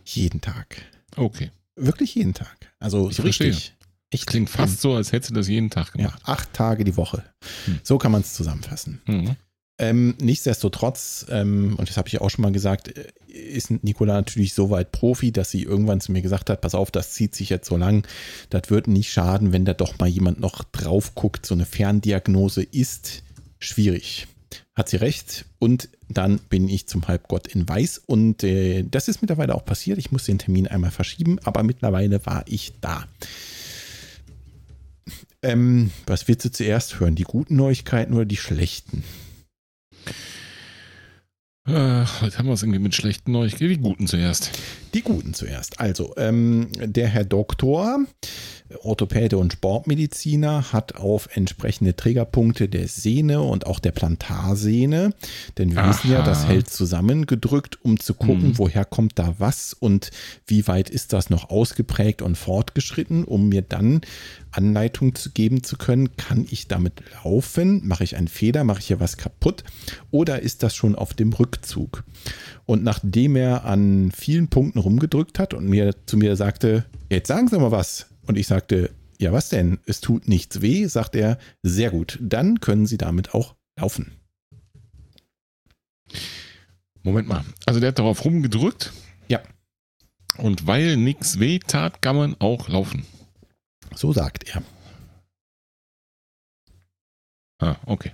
Jeden 0.04 0.41
Tag. 0.41 0.78
Okay. 1.15 1.52
Wirklich 1.76 2.15
jeden 2.15 2.34
Tag. 2.34 2.56
Also 2.80 3.10
Ich 3.10 3.17
so 3.17 3.24
verstehe. 3.24 3.48
richtig. 3.50 3.75
Echt 4.15 4.28
Klingt 4.28 4.49
fast 4.49 4.80
so, 4.80 4.93
als 4.93 5.12
hättest 5.12 5.32
du 5.32 5.36
das 5.36 5.49
jeden 5.49 5.69
Tag 5.69 5.88
Ja, 5.95 6.08
gemacht. 6.08 6.21
acht 6.23 6.54
Tage 6.54 6.86
die 6.86 6.95
Woche. 6.95 7.23
Hm. 7.65 7.80
So 7.84 7.97
kann 7.97 8.13
man 8.13 8.21
es 8.21 8.34
zusammenfassen. 8.34 9.01
Mhm. 9.06 9.36
Ähm, 9.78 10.15
nichtsdestotrotz, 10.21 11.25
ähm, 11.30 11.75
und 11.78 11.89
das 11.89 11.97
habe 11.97 12.08
ich 12.08 12.21
auch 12.21 12.30
schon 12.30 12.43
mal 12.43 12.54
gesagt, 12.54 12.97
äh, 12.97 13.12
ist 13.34 13.71
Nicola 13.84 14.13
natürlich 14.13 14.54
so 14.54 14.69
weit 14.69 14.93
Profi, 14.93 15.34
dass 15.34 15.51
sie 15.51 15.63
irgendwann 15.63 15.99
zu 15.99 16.13
mir 16.13 16.21
gesagt 16.21 16.49
hat, 16.49 16.62
pass 16.62 16.75
auf, 16.75 16.91
das 16.91 17.12
zieht 17.12 17.36
sich 17.36 17.49
jetzt 17.49 17.67
so 17.67 17.75
lang, 17.75 18.08
das 18.49 18.69
wird 18.69 18.88
nicht 18.88 19.12
schaden, 19.12 19.51
wenn 19.51 19.65
da 19.65 19.73
doch 19.73 19.99
mal 19.99 20.08
jemand 20.08 20.39
noch 20.39 20.63
drauf 20.63 21.13
guckt. 21.13 21.45
So 21.45 21.54
eine 21.56 21.65
Ferndiagnose 21.65 22.63
ist 22.63 23.21
schwierig. 23.60 24.28
Hat 24.75 24.88
sie 24.88 24.95
recht. 24.97 25.43
Und 25.60 25.89
dann 26.08 26.39
bin 26.49 26.69
ich 26.69 26.88
zum 26.88 27.06
Halbgott 27.10 27.47
in 27.47 27.67
Weiß. 27.67 27.97
Und 28.06 28.45
äh, 28.45 28.84
das 28.89 29.10
ist 29.10 29.21
mittlerweile 29.21 29.56
auch 29.56 29.65
passiert. 29.65 29.97
Ich 29.97 30.12
muss 30.13 30.23
den 30.23 30.39
Termin 30.39 30.67
einmal 30.67 30.91
verschieben, 30.91 31.38
aber 31.43 31.63
mittlerweile 31.63 32.25
war 32.25 32.45
ich 32.47 32.73
da. 32.80 33.06
Ähm, 35.45 35.91
was 36.08 36.27
willst 36.27 36.43
du 36.43 36.51
zuerst 36.51 36.99
hören? 36.99 37.13
Die 37.13 37.23
guten 37.23 37.55
Neuigkeiten 37.55 38.15
oder 38.15 38.25
die 38.25 38.36
schlechten? 38.36 39.03
Äh, 41.67 42.05
heute 42.21 42.38
haben 42.39 42.47
wir 42.47 42.53
es 42.53 42.63
irgendwie 42.63 42.79
mit 42.79 42.95
schlechten 42.95 43.31
Neuigkeiten. 43.31 43.69
Die 43.69 43.77
guten 43.77 44.08
zuerst. 44.08 44.49
Die 44.95 45.01
guten 45.01 45.34
zuerst. 45.34 45.81
Also, 45.81 46.13
ähm, 46.15 46.69
der 46.79 47.10
Herr 47.10 47.25
Doktor, 47.25 47.99
Orthopäde 48.81 49.38
und 49.38 49.51
Sportmediziner, 49.51 50.71
hat 50.71 50.95
auf 50.95 51.27
entsprechende 51.36 51.97
Triggerpunkte 51.97 52.69
der 52.69 52.88
Sehne 52.88 53.41
und 53.41 53.67
auch 53.67 53.79
der 53.79 53.91
Plantarsehne, 53.91 55.13
denn 55.58 55.75
wir 55.75 55.86
wissen 55.86 56.12
ja, 56.12 56.19
Aha. 56.19 56.25
das 56.25 56.47
hält 56.47 56.69
zusammengedrückt, 56.69 57.77
um 57.84 57.99
zu 57.99 58.13
gucken, 58.13 58.51
Mhm. 58.51 58.58
woher 58.58 58.86
kommt 58.86 59.19
da 59.19 59.36
was 59.38 59.73
und 59.73 60.12
wie 60.47 60.65
weit 60.65 60.89
ist 60.89 61.12
das 61.12 61.29
noch 61.29 61.49
ausgeprägt 61.49 62.21
und 62.21 62.38
fortgeschritten, 62.38 63.25
um 63.25 63.49
mir 63.49 63.63
dann 63.63 63.99
Anleitung 64.51 65.15
zu 65.15 65.31
geben 65.31 65.63
zu 65.63 65.75
können, 65.75 66.15
kann 66.15 66.47
ich 66.49 66.69
damit 66.69 67.03
laufen, 67.25 67.86
mache 67.86 68.05
ich 68.05 68.15
einen 68.15 68.29
Fehler, 68.29 68.63
mache 68.63 68.79
ich 68.79 68.88
hier 68.88 69.01
was 69.01 69.17
kaputt 69.17 69.65
oder 70.12 70.41
ist 70.41 70.63
das 70.63 70.73
schon 70.73 70.95
auf 70.95 71.13
dem 71.13 71.34
Rückzug? 71.34 72.05
Und 72.65 72.84
nachdem 72.84 73.36
er 73.36 73.65
an 73.65 74.12
vielen 74.15 74.47
Punkten 74.47 74.79
rumgedrückt 74.86 75.39
hat 75.39 75.54
und 75.54 75.67
mir 75.67 75.95
zu 76.06 76.17
mir 76.17 76.36
sagte, 76.36 76.86
jetzt 77.10 77.28
sagen 77.28 77.48
Sie 77.48 77.60
mal 77.60 77.71
was. 77.71 78.08
Und 78.28 78.38
ich 78.38 78.48
sagte, 78.48 78.91
ja, 79.19 79.32
was 79.32 79.50
denn? 79.50 79.80
Es 79.86 80.02
tut 80.02 80.28
nichts 80.28 80.62
weh, 80.62 80.86
sagt 80.88 81.15
er, 81.15 81.38
sehr 81.63 81.91
gut. 81.91 82.17
Dann 82.21 82.60
können 82.60 82.86
Sie 82.86 82.98
damit 82.98 83.34
auch 83.34 83.56
laufen. 83.80 84.12
Moment 87.04 87.28
mal. 87.28 87.43
Also 87.65 87.80
der 87.80 87.89
hat 87.89 88.00
darauf 88.00 88.26
rumgedrückt. 88.26 88.93
Ja. 89.28 89.41
Und 90.38 90.67
weil 90.67 90.98
nichts 90.98 91.39
weh 91.39 91.60
tat, 91.60 92.02
kann 92.02 92.15
man 92.15 92.36
auch 92.39 92.67
laufen. 92.67 93.06
So 93.93 94.12
sagt 94.12 94.50
er. 94.50 94.63
Ah, 97.60 97.78
okay. 97.86 98.12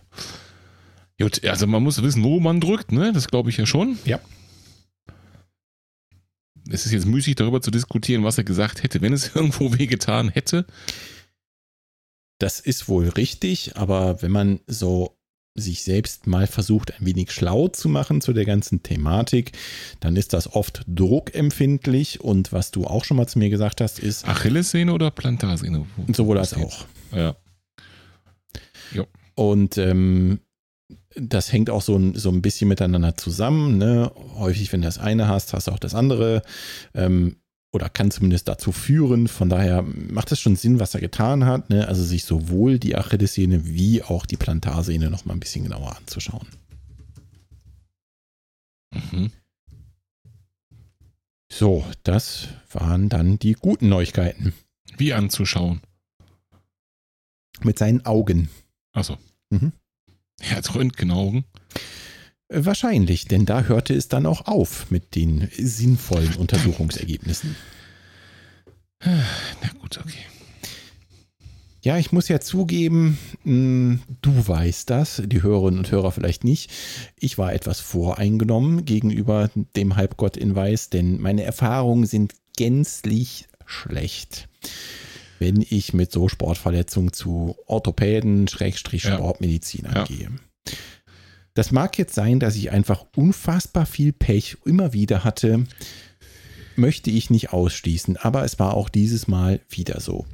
Gut, 1.19 1.43
also 1.45 1.67
man 1.67 1.83
muss 1.83 2.01
wissen, 2.01 2.23
wo 2.23 2.39
man 2.39 2.59
drückt, 2.59 2.91
ne? 2.91 3.13
Das 3.13 3.27
glaube 3.27 3.49
ich 3.49 3.57
ja 3.57 3.65
schon. 3.65 3.97
Ja. 4.05 4.19
Es 6.71 6.85
ist 6.85 6.91
jetzt 6.91 7.05
müßig, 7.05 7.35
darüber 7.35 7.61
zu 7.61 7.71
diskutieren, 7.71 8.23
was 8.23 8.37
er 8.37 8.43
gesagt 8.43 8.83
hätte, 8.83 9.01
wenn 9.01 9.13
es 9.13 9.31
irgendwo 9.35 9.77
wehgetan 9.77 10.29
hätte. 10.29 10.65
Das 12.39 12.59
ist 12.59 12.87
wohl 12.87 13.07
richtig, 13.09 13.77
aber 13.77 14.21
wenn 14.21 14.31
man 14.31 14.59
so 14.67 15.17
sich 15.53 15.83
selbst 15.83 16.27
mal 16.27 16.47
versucht, 16.47 16.93
ein 16.97 17.05
wenig 17.05 17.31
schlau 17.31 17.67
zu 17.67 17.89
machen 17.89 18.21
zu 18.21 18.31
der 18.31 18.45
ganzen 18.45 18.83
Thematik, 18.83 19.51
dann 19.99 20.15
ist 20.15 20.31
das 20.33 20.53
oft 20.55 20.83
druckempfindlich 20.87 22.21
und 22.21 22.53
was 22.53 22.71
du 22.71 22.85
auch 22.85 23.03
schon 23.03 23.17
mal 23.17 23.27
zu 23.27 23.37
mir 23.37 23.49
gesagt 23.49 23.81
hast, 23.81 23.99
ist 23.99 24.25
Achillessehne 24.27 24.93
oder 24.93 25.11
Plantarsehne? 25.11 25.85
Wo- 25.97 26.13
sowohl 26.13 26.37
als 26.37 26.53
auch. 26.53 26.85
Ja. 27.13 27.35
Und 29.35 29.77
ähm, 29.77 30.39
das 31.15 31.51
hängt 31.51 31.69
auch 31.69 31.81
so, 31.81 31.95
ein- 31.97 32.15
so 32.15 32.29
ein 32.29 32.41
bisschen 32.41 32.67
miteinander 32.67 33.17
zusammen. 33.17 33.77
Ne? 33.77 34.11
Häufig, 34.35 34.71
wenn 34.71 34.81
du 34.81 34.87
das 34.87 34.97
eine 34.97 35.27
hast, 35.27 35.53
hast 35.53 35.67
du 35.67 35.71
auch 35.71 35.79
das 35.79 35.93
andere. 35.95 36.41
Ähm, 36.93 37.37
oder 37.73 37.87
kann 37.89 38.11
zumindest 38.11 38.47
dazu 38.49 38.71
führen. 38.73 39.27
Von 39.29 39.47
daher 39.49 39.81
macht 39.83 40.31
es 40.33 40.41
schon 40.41 40.57
Sinn, 40.57 40.79
was 40.81 40.93
er 40.93 40.99
getan 40.99 41.45
hat. 41.45 41.69
Ne? 41.69 41.87
Also 41.87 42.03
sich 42.03 42.25
sowohl 42.25 42.79
die 42.79 42.95
Achillessehne 42.97 43.65
wie 43.65 44.03
auch 44.03 44.25
die 44.25 44.35
Plantarsehne 44.37 45.09
noch 45.09 45.23
mal 45.25 45.33
ein 45.33 45.39
bisschen 45.39 45.63
genauer 45.63 45.95
anzuschauen. 45.97 46.47
Mhm. 49.11 49.31
So, 51.51 51.85
das 52.03 52.47
waren 52.71 53.09
dann 53.09 53.37
die 53.39 53.53
guten 53.53 53.89
Neuigkeiten. 53.89 54.53
Wie 54.97 55.13
anzuschauen. 55.13 55.81
Mit 57.61 57.77
seinen 57.77 58.05
Augen. 58.05 58.49
Achso. 58.93 59.17
Mhm. 59.49 59.71
Er 60.49 60.57
hat 60.57 60.75
Röntgenaugen. 60.75 61.45
Äh, 62.47 62.65
Wahrscheinlich, 62.65 63.25
denn 63.25 63.45
da 63.45 63.63
hörte 63.63 63.93
es 63.93 64.07
dann 64.07 64.25
auch 64.25 64.45
auf 64.47 64.89
mit 64.91 65.15
den 65.15 65.49
sinnvollen 65.57 66.35
Untersuchungsergebnissen. 66.35 67.55
Na 69.03 69.69
gut, 69.79 69.97
okay. 69.97 70.25
Ja, 71.83 71.97
ich 71.97 72.11
muss 72.11 72.27
ja 72.27 72.39
zugeben, 72.39 73.17
mh, 73.43 73.99
du 74.21 74.47
weißt 74.47 74.87
das, 74.91 75.23
die 75.25 75.41
Hörerinnen 75.41 75.79
und 75.79 75.89
Hörer 75.91 76.11
vielleicht 76.11 76.43
nicht. 76.43 76.69
Ich 77.17 77.39
war 77.39 77.53
etwas 77.53 77.79
voreingenommen 77.79 78.85
gegenüber 78.85 79.49
dem 79.75 79.95
Halbgott 79.95 80.37
in 80.37 80.53
Weiß, 80.55 80.91
denn 80.91 81.19
meine 81.19 81.41
Erfahrungen 81.43 82.05
sind 82.05 82.35
gänzlich 82.55 83.47
schlecht, 83.65 84.47
wenn 85.41 85.65
ich 85.67 85.93
mit 85.93 86.11
so 86.11 86.29
Sportverletzungen 86.29 87.11
zu 87.13 87.57
Orthopäden, 87.65 88.47
Schrägstrich. 88.47 89.01
Sportmedizinern 89.01 89.95
Ja. 89.95 90.03
gehe. 90.05 90.29
Das 91.55 91.71
mag 91.71 91.97
jetzt 91.97 92.13
sein, 92.13 92.39
dass 92.39 92.55
ich 92.55 92.71
einfach 92.71 93.05
unfassbar 93.15 93.85
viel 93.87 94.13
Pech 94.13 94.57
immer 94.65 94.93
wieder 94.93 95.23
hatte, 95.23 95.65
möchte 96.75 97.09
ich 97.09 97.29
nicht 97.29 97.53
ausschließen, 97.53 98.17
aber 98.17 98.43
es 98.43 98.59
war 98.59 98.73
auch 98.75 98.89
dieses 98.89 99.27
Mal 99.27 99.59
wieder 99.69 99.99
so. 99.99 100.25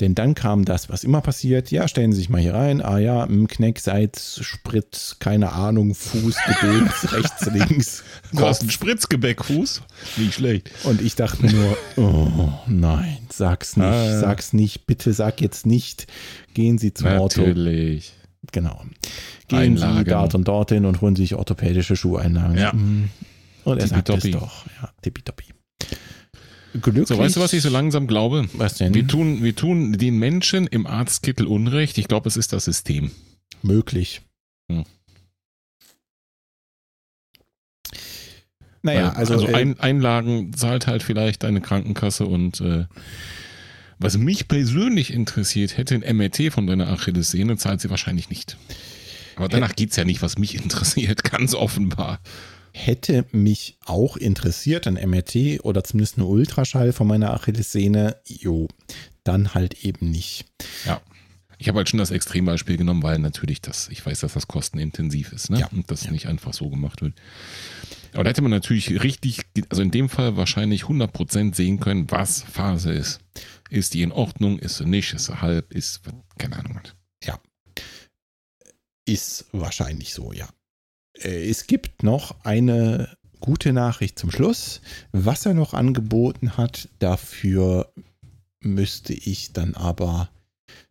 Denn 0.00 0.14
dann 0.14 0.34
kam 0.34 0.64
das, 0.64 0.88
was 0.90 1.04
immer 1.04 1.20
passiert. 1.20 1.70
Ja, 1.70 1.88
stellen 1.88 2.12
Sie 2.12 2.18
sich 2.18 2.28
mal 2.28 2.40
hier 2.40 2.54
rein. 2.54 2.82
Ah 2.82 2.98
ja, 2.98 3.24
im 3.24 3.48
Kneck, 3.48 3.80
Seitz, 3.80 4.40
Sprit, 4.42 5.16
keine 5.20 5.52
Ahnung, 5.52 5.94
Fuß, 5.94 6.36
Gedöns, 6.46 7.12
rechts, 7.12 7.46
links. 7.46 8.04
Du 8.32 8.40
hast 8.46 8.60
einen 8.60 8.70
Spritzgebäckfuß. 8.70 9.82
Nicht 10.18 10.34
schlecht. 10.34 10.70
Und 10.84 11.00
ich 11.00 11.14
dachte 11.14 11.46
nur, 11.46 11.76
oh 11.96 12.52
nein, 12.66 13.18
sag's 13.30 13.76
nicht, 13.76 13.86
Ah. 13.86 14.18
sag's 14.20 14.52
nicht, 14.52 14.86
bitte 14.86 15.12
sag 15.12 15.40
jetzt 15.40 15.66
nicht. 15.66 16.06
Gehen 16.54 16.78
Sie 16.78 16.92
zum 16.94 17.08
Auto. 17.08 17.40
Natürlich. 17.40 18.12
Genau. 18.52 18.80
Gehen 19.48 19.76
Sie 19.76 19.82
Einlagen. 19.84 20.10
dort 20.10 20.34
und 20.34 20.46
dorthin 20.48 20.84
und 20.84 21.00
holen 21.00 21.16
sich 21.16 21.34
orthopädische 21.34 21.96
Schuheinlagen. 21.96 22.58
Ja. 22.58 22.72
Mhm. 22.72 23.08
Und 23.64 23.78
er 23.78 23.86
sagt 23.88 24.08
es 24.10 24.30
doch. 24.30 24.64
Ja, 24.80 24.90
tippitoppi. 25.02 25.46
Glücklich. 26.80 27.08
So, 27.08 27.18
weißt 27.18 27.36
du, 27.36 27.40
was 27.40 27.52
ich 27.52 27.62
so 27.62 27.68
langsam 27.68 28.06
glaube? 28.06 28.48
Was 28.54 28.74
denn? 28.74 28.94
Wir 28.94 29.06
tun, 29.06 29.42
wir 29.42 29.54
tun 29.54 29.92
den 29.92 30.18
Menschen 30.18 30.66
im 30.66 30.86
Arztkittel 30.86 31.46
Unrecht. 31.46 31.98
Ich 31.98 32.08
glaube, 32.08 32.28
es 32.28 32.36
ist 32.36 32.52
das 32.52 32.64
System. 32.64 33.10
Möglich. 33.62 34.22
Hm. 34.70 34.84
Naja, 38.82 39.12
also, 39.12 39.34
also 39.34 39.48
äh, 39.48 39.54
ein, 39.54 39.80
Einlagen 39.80 40.52
zahlt 40.52 40.86
halt 40.86 41.02
vielleicht 41.02 41.42
deine 41.42 41.60
Krankenkasse 41.60 42.24
und 42.24 42.60
äh, 42.60 42.86
was 43.98 44.18
mich 44.18 44.46
persönlich 44.46 45.12
interessiert, 45.12 45.76
hätte 45.76 45.94
ein 45.94 46.16
MRT 46.16 46.52
von 46.52 46.66
deiner 46.66 46.88
Achillessehne, 46.88 47.56
zahlt 47.56 47.80
sie 47.80 47.90
wahrscheinlich 47.90 48.28
nicht. 48.28 48.56
Aber 49.36 49.48
danach 49.48 49.74
geht's 49.74 49.96
ja 49.96 50.04
nicht, 50.04 50.22
was 50.22 50.38
mich 50.38 50.54
interessiert, 50.62 51.24
ganz 51.24 51.54
offenbar. 51.54 52.20
Hätte 52.76 53.24
mich 53.32 53.78
auch 53.84 54.16
interessiert, 54.16 54.86
ein 54.86 54.94
MRT 54.94 55.64
oder 55.64 55.82
zumindest 55.82 56.18
ein 56.18 56.22
Ultraschall 56.22 56.92
von 56.92 57.06
meiner 57.06 57.32
Achillessehne. 57.32 58.16
Jo, 58.26 58.68
dann 59.24 59.54
halt 59.54 59.84
eben 59.84 60.10
nicht. 60.10 60.44
Ja. 60.84 61.00
Ich 61.58 61.68
habe 61.68 61.78
halt 61.78 61.88
schon 61.88 61.98
das 61.98 62.10
Extrembeispiel 62.10 62.76
genommen, 62.76 63.02
weil 63.02 63.18
natürlich 63.18 63.62
das, 63.62 63.88
ich 63.88 64.04
weiß, 64.04 64.20
dass 64.20 64.34
das 64.34 64.46
kostenintensiv 64.46 65.32
ist, 65.32 65.48
ne? 65.48 65.60
Ja. 65.60 65.68
Und 65.68 65.90
das 65.90 66.04
Ja. 66.04 66.10
nicht 66.10 66.26
einfach 66.26 66.52
so 66.52 66.68
gemacht 66.68 67.00
wird. 67.00 67.14
Aber 68.12 68.24
da 68.24 68.30
hätte 68.30 68.42
man 68.42 68.50
natürlich 68.50 69.02
richtig, 69.02 69.40
also 69.70 69.80
in 69.82 69.90
dem 69.90 70.10
Fall 70.10 70.36
wahrscheinlich 70.36 70.82
100% 70.84 71.54
sehen 71.54 71.80
können, 71.80 72.10
was 72.10 72.42
Phase 72.42 72.92
ist. 72.92 73.20
Ist 73.70 73.94
die 73.94 74.02
in 74.02 74.12
Ordnung? 74.12 74.58
Ist 74.58 74.76
sie 74.76 74.84
nicht? 74.84 75.14
Ist 75.14 75.26
sie 75.26 75.40
halb? 75.40 75.72
Ist, 75.72 76.02
keine 76.38 76.56
Ahnung. 76.56 76.78
was. 77.24 77.38
Ist 79.06 79.46
wahrscheinlich 79.52 80.12
so, 80.12 80.32
ja. 80.32 80.48
Äh, 81.22 81.48
Es 81.48 81.66
gibt 81.66 82.02
noch 82.02 82.34
eine 82.44 83.16
gute 83.40 83.72
Nachricht 83.72 84.18
zum 84.18 84.30
Schluss. 84.30 84.80
Was 85.12 85.46
er 85.46 85.54
noch 85.54 85.74
angeboten 85.74 86.56
hat, 86.56 86.88
dafür 86.98 87.92
müsste 88.60 89.12
ich 89.12 89.52
dann 89.52 89.74
aber 89.74 90.28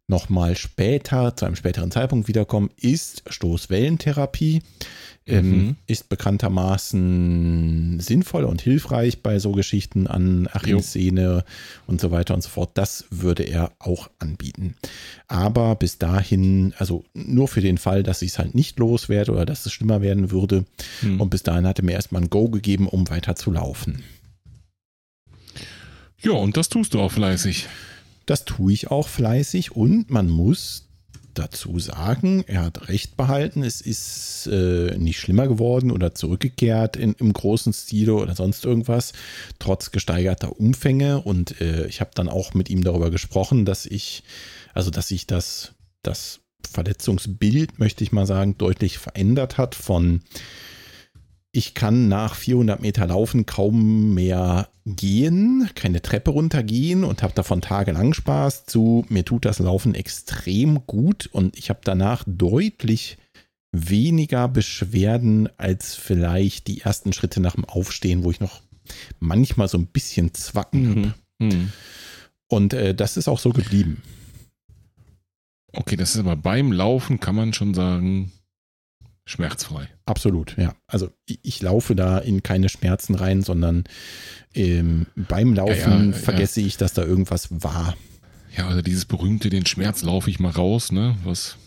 nochmal 0.08 0.56
später, 0.56 1.36
zu 1.36 1.46
einem 1.46 1.56
späteren 1.56 1.92
Zeitpunkt 1.92 2.28
wiederkommen, 2.28 2.70
ist 2.78 3.24
Stoßwellentherapie. 3.28 4.62
Ähm, 5.28 5.50
Mhm. 5.50 5.76
ist 5.88 6.08
bekanntermaßen 6.10 8.00
sinnvoll 8.00 8.44
und 8.44 8.62
hilfreich 8.62 9.24
bei 9.24 9.40
so 9.40 9.54
Geschichten 9.54 10.06
an 10.06 10.48
Achillessehne 10.54 11.44
und 11.88 12.00
so 12.00 12.12
weiter 12.12 12.36
und 12.36 12.44
so 12.44 12.50
fort. 12.50 12.70
Das 12.76 13.06
würde 13.10 13.42
er 13.42 13.72
auch 13.80 14.08
anbieten. 14.20 14.76
Aber 15.28 15.74
bis 15.74 15.98
dahin, 15.98 16.76
also 16.78 17.06
nur 17.16 17.48
für 17.48 17.62
den 17.62 17.80
Fall, 17.80 18.04
dass 18.04 18.22
ich 18.22 18.34
es 18.34 18.38
halt 18.40 18.54
nicht 18.54 18.78
loswerde 18.78 19.32
oder 19.32 19.48
dass 19.48 19.66
es 19.66 19.74
schlimmer 19.74 20.04
werden 20.04 20.30
würde. 20.30 20.66
Hm. 21.00 21.20
Und 21.20 21.32
bis 21.32 21.42
dahin 21.42 21.66
hat 21.66 21.80
er 21.80 21.86
mir 21.86 21.94
erstmal 21.94 22.22
ein 22.22 22.30
Go 22.30 22.50
gegeben, 22.50 22.88
um 22.88 23.10
weiter 23.10 23.36
zu 23.36 23.50
laufen. 23.50 24.04
Ja, 26.22 26.34
und 26.34 26.56
das 26.56 26.70
tust 26.70 26.94
du 26.94 27.02
auch 27.02 27.12
fleißig. 27.12 27.68
Das 28.26 28.46
tue 28.46 28.74
ich 28.74 28.90
auch 28.92 29.08
fleißig 29.08 29.72
und 29.72 30.10
man 30.10 30.30
muss 30.30 30.86
dazu 31.36 31.80
sagen, 31.80 32.44
er 32.48 32.64
hat 32.64 32.88
recht 32.88 33.18
behalten. 33.18 33.62
Es 33.62 33.82
ist 33.82 34.48
äh, 34.52 34.98
nicht 34.98 35.20
schlimmer 35.20 35.48
geworden 35.48 35.92
oder 35.92 36.16
zurückgekehrt 36.16 36.96
in, 36.96 37.14
im 37.14 37.34
großen 37.34 37.74
Stile 37.74 38.16
oder 38.16 38.36
sonst 38.36 38.66
irgendwas, 38.66 39.14
trotz 39.60 39.92
gesteigerter 39.92 40.60
Umfänge. 40.60 41.22
Und 41.22 41.60
äh, 41.62 41.88
ich 41.88 42.02
habe 42.02 42.12
dann 42.16 42.30
auch 42.30 42.54
mit 42.54 42.70
ihm 42.70 42.84
darüber 42.84 43.12
gesprochen, 43.12 43.66
dass 43.66 43.86
ich, 43.86 44.24
also 44.74 44.90
dass 44.90 45.10
sich 45.10 45.28
das, 45.28 45.74
das 46.02 46.40
Verletzungsbild, 46.72 47.80
möchte 47.80 48.04
ich 48.04 48.12
mal 48.12 48.26
sagen, 48.26 48.58
deutlich 48.58 48.98
verändert 48.98 49.58
hat 49.58 49.76
von 49.76 50.22
ich 51.56 51.74
kann 51.74 52.10
nach 52.10 52.36
400 52.36 52.82
Meter 52.82 53.08
Laufen 53.08 53.46
kaum 53.46 54.14
mehr 54.14 54.68
gehen, 54.86 55.70
keine 55.74 56.02
Treppe 56.02 56.32
runtergehen 56.32 57.06
und 57.06 57.24
habe 57.24 57.34
davon 57.34 57.62
tagelang 57.62 58.14
Spaß 58.14 58.66
zu, 58.66 59.06
mir 59.08 59.24
tut 59.24 59.46
das 59.46 59.60
Laufen 59.60 59.96
extrem 59.96 60.86
gut 60.86 61.28
und 61.28 61.58
ich 61.58 61.70
habe 61.70 61.80
danach 61.82 62.26
deutlich 62.28 63.18
weniger 63.72 64.50
Beschwerden 64.50 65.48
als 65.58 65.96
vielleicht 65.96 66.68
die 66.68 66.82
ersten 66.82 67.14
Schritte 67.14 67.40
nach 67.40 67.56
dem 67.56 67.64
Aufstehen, 67.64 68.26
wo 68.26 68.32
ich 68.32 68.42
noch 68.42 68.62
manchmal 69.20 69.70
so 69.70 69.78
ein 69.78 69.88
bisschen 69.88 70.34
zwacken 70.34 70.90
habe. 70.90 71.14
Mhm. 71.40 71.48
Mhm. 71.48 71.72
Und 72.48 72.74
äh, 72.74 72.94
das 72.94 73.16
ist 73.16 73.30
auch 73.30 73.40
so 73.40 73.52
geblieben. 73.52 74.04
Okay, 75.72 75.96
das 75.96 76.16
ist 76.16 76.20
aber 76.20 76.36
beim 76.36 76.74
Laufen, 76.74 77.22
kann 77.22 77.36
man 77.36 77.54
schon 77.54 77.74
sagen, 77.74 78.34
schmerzfrei. 79.26 79.90
Absolut, 80.06 80.56
ja. 80.58 80.76
Also 80.88 81.10
ich, 81.26 81.40
ich 81.42 81.62
laufe 81.62 81.96
da 81.96 82.20
in 82.20 82.44
keine 82.44 82.70
Schmerzen 82.70 83.16
rein, 83.16 83.42
sondern 83.42 83.84
ähm, 84.54 85.08
beim 85.16 85.54
Laufen 85.54 85.74
Ja, 85.76 86.00
ja, 86.00 86.06
ja. 86.06 86.14
vergesse 86.14 86.62
ich, 86.62 86.78
dass 86.78 86.94
da 86.94 87.04
irgendwas 87.04 87.50
war. 87.52 87.96
Ja, 88.56 88.68
also 88.68 88.82
dieses 88.82 89.06
berühmte, 89.06 89.50
den 89.50 89.66
Schmerz 89.66 90.04
laufe 90.04 90.30
ich 90.30 90.40
mal 90.40 90.52
raus, 90.52 90.92
ne? 90.92 91.18
Was 91.24 91.58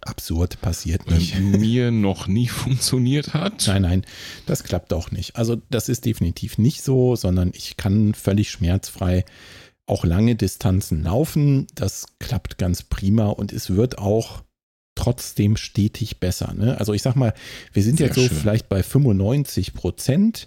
Absurd, 0.00 0.60
passiert 0.62 1.10
nicht. 1.10 1.38
mir 1.40 1.90
noch 1.90 2.26
nie 2.26 2.48
funktioniert 2.48 3.34
hat. 3.34 3.64
Nein, 3.66 3.82
nein, 3.82 4.06
das 4.46 4.64
klappt 4.64 4.92
auch 4.92 5.10
nicht. 5.10 5.36
Also 5.36 5.60
das 5.70 5.88
ist 5.88 6.06
definitiv 6.06 6.56
nicht 6.56 6.82
so, 6.82 7.14
sondern 7.16 7.52
ich 7.54 7.76
kann 7.76 8.14
völlig 8.14 8.50
schmerzfrei 8.50 9.24
auch 9.86 10.04
lange 10.04 10.34
Distanzen 10.36 11.02
laufen. 11.02 11.66
Das 11.74 12.06
klappt 12.18 12.56
ganz 12.56 12.82
prima 12.82 13.26
und 13.26 13.52
es 13.52 13.70
wird 13.70 13.98
auch 13.98 14.42
trotzdem 15.02 15.56
stetig 15.56 16.18
besser. 16.18 16.54
Ne? 16.54 16.78
Also 16.78 16.92
ich 16.92 17.02
sag 17.02 17.16
mal, 17.16 17.34
wir 17.72 17.82
sind 17.82 17.98
Sehr 17.98 18.06
jetzt 18.08 18.16
so 18.16 18.26
schön. 18.26 18.36
vielleicht 18.36 18.68
bei 18.68 18.82
95 18.82 19.74
Prozent 19.74 20.46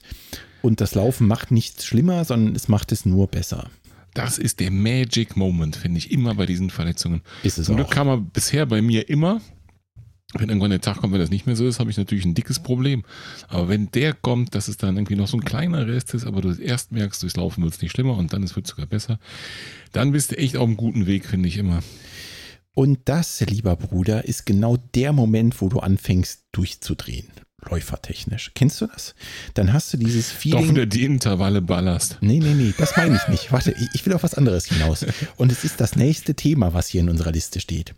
und 0.61 0.81
das 0.81 0.95
Laufen 0.95 1.27
macht 1.27 1.51
nichts 1.51 1.85
schlimmer, 1.85 2.23
sondern 2.25 2.55
es 2.55 2.67
macht 2.67 2.91
es 2.91 3.05
nur 3.05 3.27
besser. 3.27 3.69
Das 4.13 4.37
ist 4.37 4.61
der 4.61 4.71
Magic 4.71 5.35
Moment, 5.35 5.75
finde 5.75 5.97
ich, 5.97 6.09
immer 6.09 6.35
bei 6.35 6.45
diesen 6.45 6.69
Verletzungen. 6.69 7.21
Ist 7.43 7.57
es 7.57 7.65
Zum 7.65 7.75
Glück 7.75 7.87
auch. 7.87 7.91
kam 7.93 8.07
er 8.07 8.17
bisher 8.17 8.65
bei 8.65 8.81
mir 8.81 9.09
immer. 9.09 9.41
Wenn 10.37 10.49
irgendwann 10.49 10.71
der 10.71 10.81
Tag 10.81 10.97
kommt, 10.97 11.13
wenn 11.13 11.19
das 11.19 11.29
nicht 11.29 11.45
mehr 11.45 11.55
so 11.55 11.67
ist, 11.67 11.79
habe 11.79 11.89
ich 11.91 11.97
natürlich 11.97 12.25
ein 12.25 12.33
dickes 12.33 12.59
Problem. 12.59 13.03
Aber 13.47 13.67
wenn 13.69 13.91
der 13.91 14.13
kommt, 14.13 14.55
dass 14.55 14.67
es 14.69 14.77
dann 14.77 14.95
irgendwie 14.95 15.15
noch 15.15 15.27
so 15.27 15.37
ein 15.37 15.43
kleiner 15.45 15.85
Rest 15.87 16.13
ist, 16.13 16.25
aber 16.25 16.41
du 16.41 16.51
erst 16.53 16.91
merkst, 16.93 17.21
durchs 17.23 17.35
Laufen 17.37 17.61
wird 17.63 17.73
es 17.73 17.81
nicht 17.81 17.91
schlimmer 17.91 18.17
und 18.17 18.31
dann 18.33 18.43
es 18.43 18.55
wird 18.55 18.67
sogar 18.67 18.85
besser, 18.85 19.19
dann 19.91 20.11
bist 20.13 20.31
du 20.31 20.37
echt 20.37 20.55
auf 20.57 20.63
einem 20.67 20.77
guten 20.77 21.05
Weg, 21.07 21.25
finde 21.25 21.47
ich 21.49 21.57
immer. 21.57 21.81
Und 22.75 22.99
das, 23.05 23.39
lieber 23.41 23.75
Bruder, 23.75 24.25
ist 24.25 24.45
genau 24.45 24.77
der 24.93 25.13
Moment, 25.13 25.59
wo 25.61 25.69
du 25.69 25.79
anfängst 25.79 26.43
durchzudrehen, 26.51 27.27
läufertechnisch. 27.69 28.51
Kennst 28.53 28.81
du 28.81 28.87
das? 28.87 29.15
Dann 29.53 29.73
hast 29.73 29.91
du 29.93 29.97
dieses 29.97 30.29
Doch 30.29 30.35
Feeling. 30.37 30.69
wieder 30.71 30.85
die 30.85 31.05
Intervalle 31.05 31.61
ballerst. 31.61 32.17
Nee, 32.21 32.39
nee, 32.39 32.53
nee, 32.53 32.73
das 32.77 32.95
meine 32.97 33.15
ich 33.15 33.27
nicht. 33.29 33.51
Warte, 33.51 33.71
ich- 33.71 33.89
ich 33.93 34.05
will 34.05 34.13
auf 34.13 34.23
was 34.23 34.33
anderes 34.35 34.65
hinaus. 34.65 35.05
Und 35.37 35.51
es 35.51 35.63
ist 35.63 35.79
das 35.79 35.95
nächste 35.95 36.35
Thema, 36.35 36.73
was 36.73 36.87
hier 36.89 37.01
in 37.01 37.09
unserer 37.09 37.31
Liste 37.31 37.59
steht. 37.59 37.95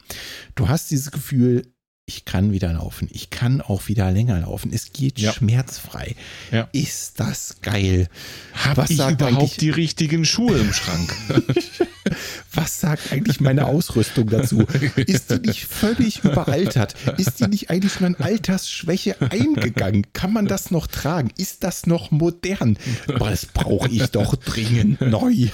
Du 0.56 0.70
hast 0.70 0.92
dieses 0.92 1.12
Gefühl, 1.12 1.64
ich 2.10 2.24
kann 2.24 2.54
wieder 2.54 2.72
laufen. 2.72 3.10
Ich 3.12 3.30
kann 3.30 3.60
auch 3.60 3.90
wieder 3.90 4.10
länger 4.12 4.40
laufen. 4.40 4.72
Es 4.74 4.94
geht 4.94 5.20
Ja. 5.20 5.34
schmerzfrei. 5.34 6.16
Ja. 6.54 6.70
Ist 6.72 7.20
das 7.20 7.58
geil? 7.62 8.08
Hab 8.54 8.78
Was 8.78 8.90
ich 8.92 8.98
sagt 8.98 9.22
überhaupt 9.22 9.60
die 9.60 9.70
richtigen 9.72 10.24
Schuhe 10.24 10.58
im 10.58 10.72
Schrank? 10.72 11.14
Was 12.54 12.80
sagt 12.80 13.12
eigentlich 13.12 13.42
meine 13.42 13.66
Ausrüstung 13.66 14.30
dazu? 14.30 14.66
Ist 14.96 15.30
die 15.32 15.40
nicht 15.48 15.66
völlig 15.66 16.24
überaltert? 16.24 16.96
Ist 17.18 17.42
die 17.42 17.48
nicht 17.48 17.70
eigentlich 17.70 17.92
schon 17.94 18.06
an 18.06 18.16
Altersschwäche 18.16 19.18
eingegangen? 19.22 20.06
Kann 20.14 20.32
man 20.32 20.48
das 20.48 20.72
noch 20.72 20.88
tragen? 20.88 21.30
Ist 21.36 21.66
das 21.66 21.88
noch 21.88 22.10
modern? 22.12 22.80
Aber 23.10 23.30
das 23.32 23.46
brauche 23.46 23.90
ich 23.90 24.08
doch 24.08 24.36
dringend 24.38 25.02
neu. 25.02 25.50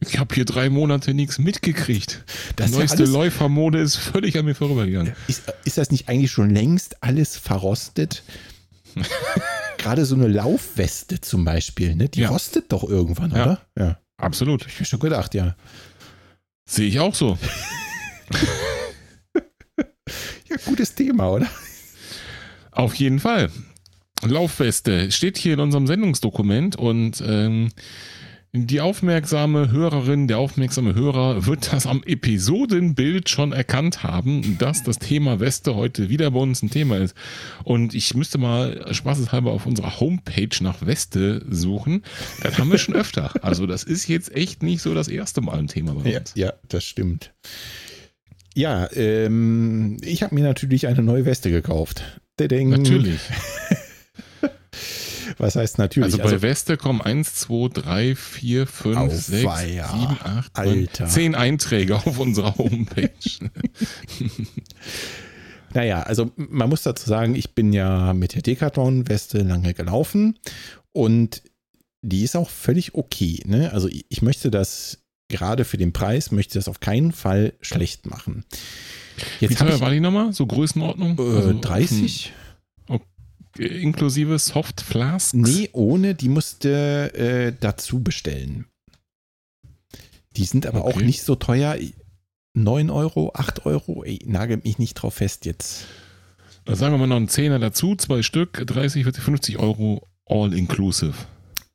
Ich 0.00 0.18
habe 0.18 0.34
hier 0.34 0.44
drei 0.44 0.70
Monate 0.70 1.12
nichts 1.12 1.38
mitgekriegt. 1.38 2.24
Das 2.56 2.66
Die 2.68 2.72
ja 2.74 2.78
neueste 2.78 2.98
alles- 2.98 3.10
Läufermode 3.10 3.80
ist 3.80 3.96
völlig 3.96 4.38
an 4.38 4.44
mir 4.44 4.54
vorübergegangen. 4.54 5.14
Ist, 5.26 5.52
ist 5.64 5.76
das 5.78 5.90
nicht 5.90 6.08
eigentlich 6.08 6.30
schon 6.30 6.50
längst 6.50 7.02
alles 7.02 7.36
verrostet? 7.36 8.22
Gerade 9.78 10.04
so 10.04 10.14
eine 10.14 10.28
Laufweste 10.28 11.20
zum 11.20 11.44
Beispiel, 11.44 11.94
ne? 11.96 12.08
Die 12.08 12.20
Ja. 12.20 12.28
rostet 12.30 12.70
doch 12.72 12.84
irgendwann, 12.84 13.30
Ja. 13.32 13.42
oder? 13.44 13.60
Ja. 13.78 13.98
Absolut. 14.16 14.66
Ich 14.66 14.78
mir 14.78 14.86
schon 14.86 15.00
gedacht, 15.00 15.34
ja. 15.34 15.56
Sehe 16.68 16.86
ich 16.88 16.98
auch 17.00 17.14
so. 17.14 17.38
Ja, 20.48 20.56
gutes 20.64 20.94
Thema, 20.94 21.28
oder? 21.30 21.46
Auf 22.72 22.94
jeden 22.94 23.20
Fall. 23.20 23.50
Laufweste 24.24 25.12
steht 25.12 25.36
hier 25.38 25.54
in 25.54 25.60
unserem 25.60 25.86
Sendungsdokument 25.86 26.74
und 26.76 27.22
ähm, 27.26 27.68
die 28.54 28.80
aufmerksame 28.80 29.70
Hörerin, 29.70 30.26
der 30.26 30.38
aufmerksame 30.38 30.94
Hörer 30.94 31.44
wird 31.46 31.72
das 31.72 31.86
am 31.86 32.02
Episodenbild 32.04 33.28
schon 33.28 33.52
erkannt 33.52 34.02
haben, 34.02 34.56
dass 34.58 34.82
das 34.82 34.98
Thema 34.98 35.38
Weste 35.38 35.74
heute 35.74 36.08
wieder 36.08 36.30
bei 36.30 36.40
uns 36.40 36.62
ein 36.62 36.70
Thema 36.70 36.96
ist. 36.96 37.14
Und 37.64 37.94
ich 37.94 38.14
müsste 38.14 38.38
mal 38.38 38.86
spaßeshalber 38.94 39.50
auf 39.52 39.66
unserer 39.66 40.00
Homepage 40.00 40.48
nach 40.60 40.84
Weste 40.86 41.44
suchen. 41.50 42.02
Das 42.42 42.58
haben 42.58 42.70
wir 42.70 42.78
schon 42.78 42.94
öfter. 42.96 43.32
Also 43.44 43.66
das 43.66 43.84
ist 43.84 44.08
jetzt 44.08 44.34
echt 44.34 44.62
nicht 44.62 44.80
so 44.80 44.94
das 44.94 45.08
erste 45.08 45.40
Mal 45.42 45.58
ein 45.58 45.68
Thema 45.68 45.94
bei 45.94 46.10
Ja, 46.10 46.18
uns. 46.20 46.32
ja 46.34 46.52
das 46.68 46.84
stimmt. 46.84 47.34
Ja, 48.54 48.88
ähm, 48.96 49.98
ich 50.02 50.22
habe 50.22 50.34
mir 50.34 50.42
natürlich 50.44 50.86
eine 50.88 51.02
neue 51.02 51.26
Weste 51.26 51.50
gekauft. 51.50 52.02
Natürlich. 52.40 53.20
Was 55.38 55.54
heißt 55.56 55.78
natürlich? 55.78 56.12
Also 56.14 56.18
bei 56.18 56.42
Weste 56.42 56.76
kommen 56.76 57.00
1, 57.00 57.34
2, 57.36 57.68
3, 57.72 58.14
4, 58.16 58.66
5, 58.66 58.96
Auweia. 58.96 59.08
6, 59.16 59.30
7, 59.30 59.48
8, 60.22 60.56
9, 60.58 60.66
Alter. 60.68 61.06
10 61.06 61.34
Einträge 61.34 61.96
auf 61.96 62.18
unserer 62.18 62.56
Homepage. 62.58 63.10
Naja, 65.74 66.02
also 66.02 66.30
man 66.36 66.68
muss 66.70 66.82
dazu 66.82 67.08
sagen, 67.08 67.34
ich 67.34 67.54
bin 67.54 67.72
ja 67.74 68.14
mit 68.14 68.34
der 68.34 68.42
Decathlon-Weste 68.42 69.42
lange 69.42 69.74
gelaufen 69.74 70.38
und 70.92 71.42
die 72.00 72.22
ist 72.22 72.36
auch 72.36 72.48
völlig 72.48 72.94
okay. 72.94 73.42
Ne? 73.44 73.70
Also 73.72 73.88
ich 74.08 74.22
möchte 74.22 74.50
das 74.50 74.98
gerade 75.28 75.64
für 75.66 75.76
den 75.76 75.92
Preis, 75.92 76.32
möchte 76.32 76.58
das 76.58 76.68
auf 76.68 76.80
keinen 76.80 77.12
Fall 77.12 77.52
schlecht 77.60 78.06
machen. 78.06 78.44
Wie 79.40 79.44
Jetzt 79.44 79.60
habe 79.60 79.68
teuer 79.70 79.76
ich 79.76 79.82
war 79.82 79.90
die 79.90 80.00
nochmal? 80.00 80.32
So 80.32 80.46
Größenordnung? 80.46 81.18
äh, 81.18 81.36
Also 81.36 81.60
30? 81.60 82.32
Inklusive 83.58 84.38
Soft 84.38 84.80
Flasks? 84.80 85.34
Nee, 85.34 85.68
ohne, 85.72 86.14
die 86.14 86.28
musste 86.28 87.12
äh, 87.14 87.52
dazu 87.58 88.00
bestellen. 88.02 88.66
Die 90.36 90.44
sind 90.44 90.66
aber 90.66 90.84
auch 90.84 90.96
Okay. 90.96 91.04
nicht 91.04 91.22
so 91.22 91.34
teuer. 91.34 91.76
9 92.54 92.90
Euro, 92.90 93.32
8 93.34 93.66
Euro, 93.66 94.02
ey, 94.04 94.18
nagel 94.26 94.56
mich 94.64 94.78
nicht 94.78 94.94
drauf 94.94 95.14
fest 95.14 95.44
jetzt. 95.44 95.86
Da 96.64 96.74
sagen 96.76 96.92
wir 96.94 96.98
mal 96.98 97.06
noch 97.06 97.16
einen 97.16 97.28
Zehner 97.28 97.58
dazu, 97.58 97.94
zwei 97.94 98.22
Stück, 98.22 98.64
30, 98.66 99.04
40, 99.04 99.22
50 99.22 99.58
Euro 99.58 100.06
all 100.26 100.52
inclusive. 100.54 101.14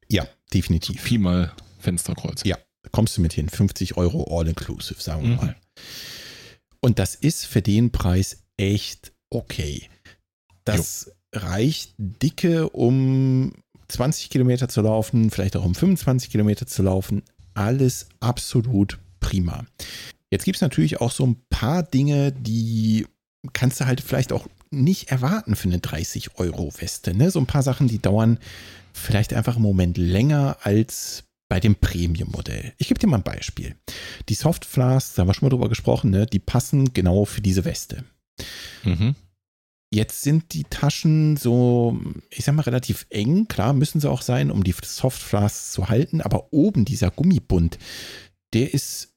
Ja, 0.10 0.28
definitiv. 0.54 1.04
Pi 1.04 1.18
mal 1.18 1.52
Fensterkreuz. 1.80 2.44
Ja. 2.46 2.58
kommst 2.92 3.16
du 3.18 3.22
mit 3.22 3.34
hin. 3.34 3.48
50 3.50 3.96
Euro 3.98 4.38
all 4.38 4.48
inclusive, 4.48 5.02
sagen 5.02 5.24
wir 5.24 5.30
Mhm. 5.30 5.36
mal. 5.38 5.56
Und 6.82 7.00
das 7.00 7.16
ist 7.16 7.46
für 7.46 7.62
den 7.62 7.92
Preis 7.92 8.44
echt 8.58 9.14
okay. 9.30 9.90
Das 10.66 11.12
reicht 11.34 11.94
dicke, 11.98 12.70
um 12.70 13.54
20 13.88 14.30
Kilometer 14.30 14.70
zu 14.70 14.82
laufen, 14.82 15.30
vielleicht 15.30 15.56
auch 15.56 15.66
um 15.66 15.76
25 15.76 16.32
Kilometer 16.32 16.66
zu 16.66 16.84
laufen. 16.84 17.24
Alles 17.54 18.08
absolut 18.20 19.00
prima. 19.20 19.66
Jetzt 20.30 20.46
gibt 20.46 20.58
es 20.58 20.62
natürlich 20.62 21.00
auch 21.02 21.12
so 21.12 21.26
ein 21.26 21.38
paar 21.50 21.84
Dinge, 21.84 22.32
die 22.32 23.06
kannst 23.54 23.80
du 23.80 23.86
halt 23.86 24.02
vielleicht 24.02 24.34
auch 24.34 24.48
nicht 24.72 25.12
erwarten 25.12 25.56
für 25.56 25.68
eine 25.68 25.80
30 25.80 26.40
Euro 26.40 26.72
Weste. 26.80 27.16
Ne? 27.16 27.30
So 27.30 27.40
ein 27.40 27.46
paar 27.46 27.62
Sachen, 27.62 27.88
die 27.88 28.00
dauern 28.00 28.40
vielleicht 28.94 29.34
einfach 29.34 29.56
einen 29.56 29.64
Moment 29.64 29.98
länger 29.98 30.58
als 30.64 31.26
bei 31.50 31.60
dem 31.60 31.76
Premium-Modell. 31.76 32.74
Ich 32.78 32.88
gebe 32.88 33.00
dir 33.00 33.08
mal 33.08 33.18
ein 33.18 33.24
Beispiel. 33.24 33.76
Die 34.30 34.34
Soft 34.34 34.66
Flasks, 34.66 35.14
da 35.14 35.22
haben 35.22 35.30
wir 35.30 35.36
schon 35.36 35.46
mal 35.46 35.52
drüber 35.52 35.70
gesprochen, 35.70 36.10
ne? 36.10 36.26
die 36.26 36.40
passen 36.40 36.94
genau 36.94 37.26
für 37.26 37.42
diese 37.42 37.66
Weste. 37.66 38.04
Mhm. 38.84 39.16
Jetzt 39.94 40.24
sind 40.24 40.54
die 40.54 40.64
Taschen 40.64 41.38
so, 41.38 42.00
ich 42.32 42.44
sag 42.46 42.56
mal, 42.56 42.64
relativ 42.64 43.06
eng. 43.12 43.48
Klar, 43.48 43.74
müssen 43.74 44.02
sie 44.02 44.10
auch 44.10 44.24
sein, 44.24 44.50
um 44.50 44.64
die 44.64 44.74
Soft 44.84 45.22
Flasks 45.22 45.72
zu 45.72 45.88
halten. 45.88 46.20
Aber 46.20 46.52
oben 46.52 46.84
dieser 46.84 47.12
Gummibund, 47.12 47.78
der 48.56 48.74
ist, 48.74 49.10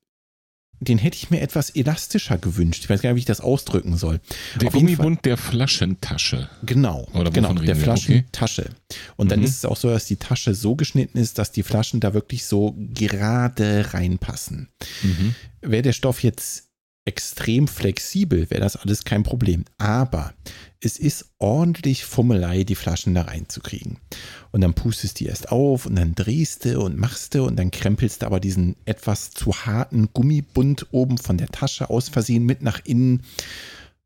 den 0.79 0.99
hätte 0.99 1.17
ich 1.17 1.31
mir 1.31 1.41
etwas 1.41 1.71
elastischer 1.71 2.37
gewünscht. 2.37 2.85
Ich 2.85 2.91
weiß 2.91 3.01
gar 3.01 3.09
nicht, 3.09 3.17
wie 3.17 3.21
ich 3.21 3.25
das 3.25 3.41
ausdrücken 3.41 3.97
soll. 3.97 4.21
Der 4.61 4.69
Auf 4.69 4.75
Gummibund 4.75 5.25
der 5.25 5.39
Flaschentasche. 5.39 6.51
Genau, 6.67 7.09
Oder 7.15 7.31
genau, 7.31 7.53
reden 7.53 7.65
der 7.65 7.77
wir? 7.77 7.83
Flaschentasche. 7.85 8.69
Und 9.17 9.31
dann 9.31 9.39
Mhm. 9.39 9.47
ist 9.47 9.57
es 9.57 9.65
auch 9.65 9.79
so, 9.79 9.89
dass 9.89 10.05
die 10.05 10.17
Tasche 10.17 10.55
so 10.55 10.77
geschnitten 10.77 11.17
ist, 11.17 11.39
dass 11.39 11.53
die 11.53 11.63
Flaschen 11.63 12.01
da 12.01 12.13
wirklich 12.13 12.45
so 12.45 12.75
gerade 12.77 13.95
reinpassen. 13.95 14.69
Mhm. 15.03 15.35
Wäre 15.63 15.81
der 15.83 15.93
Stoff 15.95 16.23
jetzt 16.23 16.66
extrem 17.07 17.69
flexibel, 17.69 18.51
wäre 18.51 18.61
das 18.61 18.77
alles 18.77 19.05
kein 19.05 19.23
Problem. 19.23 19.65
Aber 19.79 20.35
es 20.81 20.99
ist 20.99 21.33
ordentlich 21.39 22.05
Fummelei, 22.05 22.65
die 22.65 22.75
Flaschen 22.75 23.15
da 23.15 23.23
reinzukriegen. 23.23 23.99
Und 24.51 24.61
dann 24.61 24.75
pustest 24.75 25.21
du 25.21 25.25
die 25.25 25.31
erst 25.31 25.51
auf 25.51 25.87
und 25.87 25.97
dann 25.97 26.15
drehst 26.15 26.65
du 26.65 26.81
und 26.81 26.99
machst 26.99 27.35
du 27.35 27.45
und 27.45 27.57
dann 27.57 27.71
krempelst 27.71 28.23
du 28.23 28.27
aber 28.27 28.41
diesen 28.41 28.77
etwas 28.85 29.31
zu 29.31 29.53
harten 29.55 30.09
Gummibund 30.13 30.89
oben 30.91 31.17
von 31.17 31.39
der 31.39 31.49
Tasche 31.49 31.89
aus 31.89 32.09
Versehen 32.09 32.45
mit 32.45 32.61
nach 32.61 32.81
innen. 32.85 33.23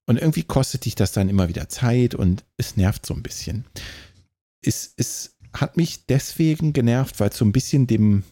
Und 0.07 0.19
irgendwie 0.19 0.43
kostet 0.43 0.85
dich 0.85 0.95
das 0.95 1.13
dann 1.13 1.29
immer 1.29 1.49
wieder 1.49 1.69
Zeit 1.69 2.15
und 2.15 2.45
es 2.59 2.77
nervt 2.77 3.07
so 3.07 3.15
ein 3.15 3.23
bisschen. 3.23 3.65
Es, 4.63 4.93
es 4.97 5.37
hat 5.55 5.77
mich 5.77 6.07
deswegen 6.07 6.73
genervt, 6.73 7.19
weil 7.19 7.31
es 7.31 7.39
so 7.39 7.45
ein 7.45 7.53
bisschen 7.53 7.87
dem 7.87 8.25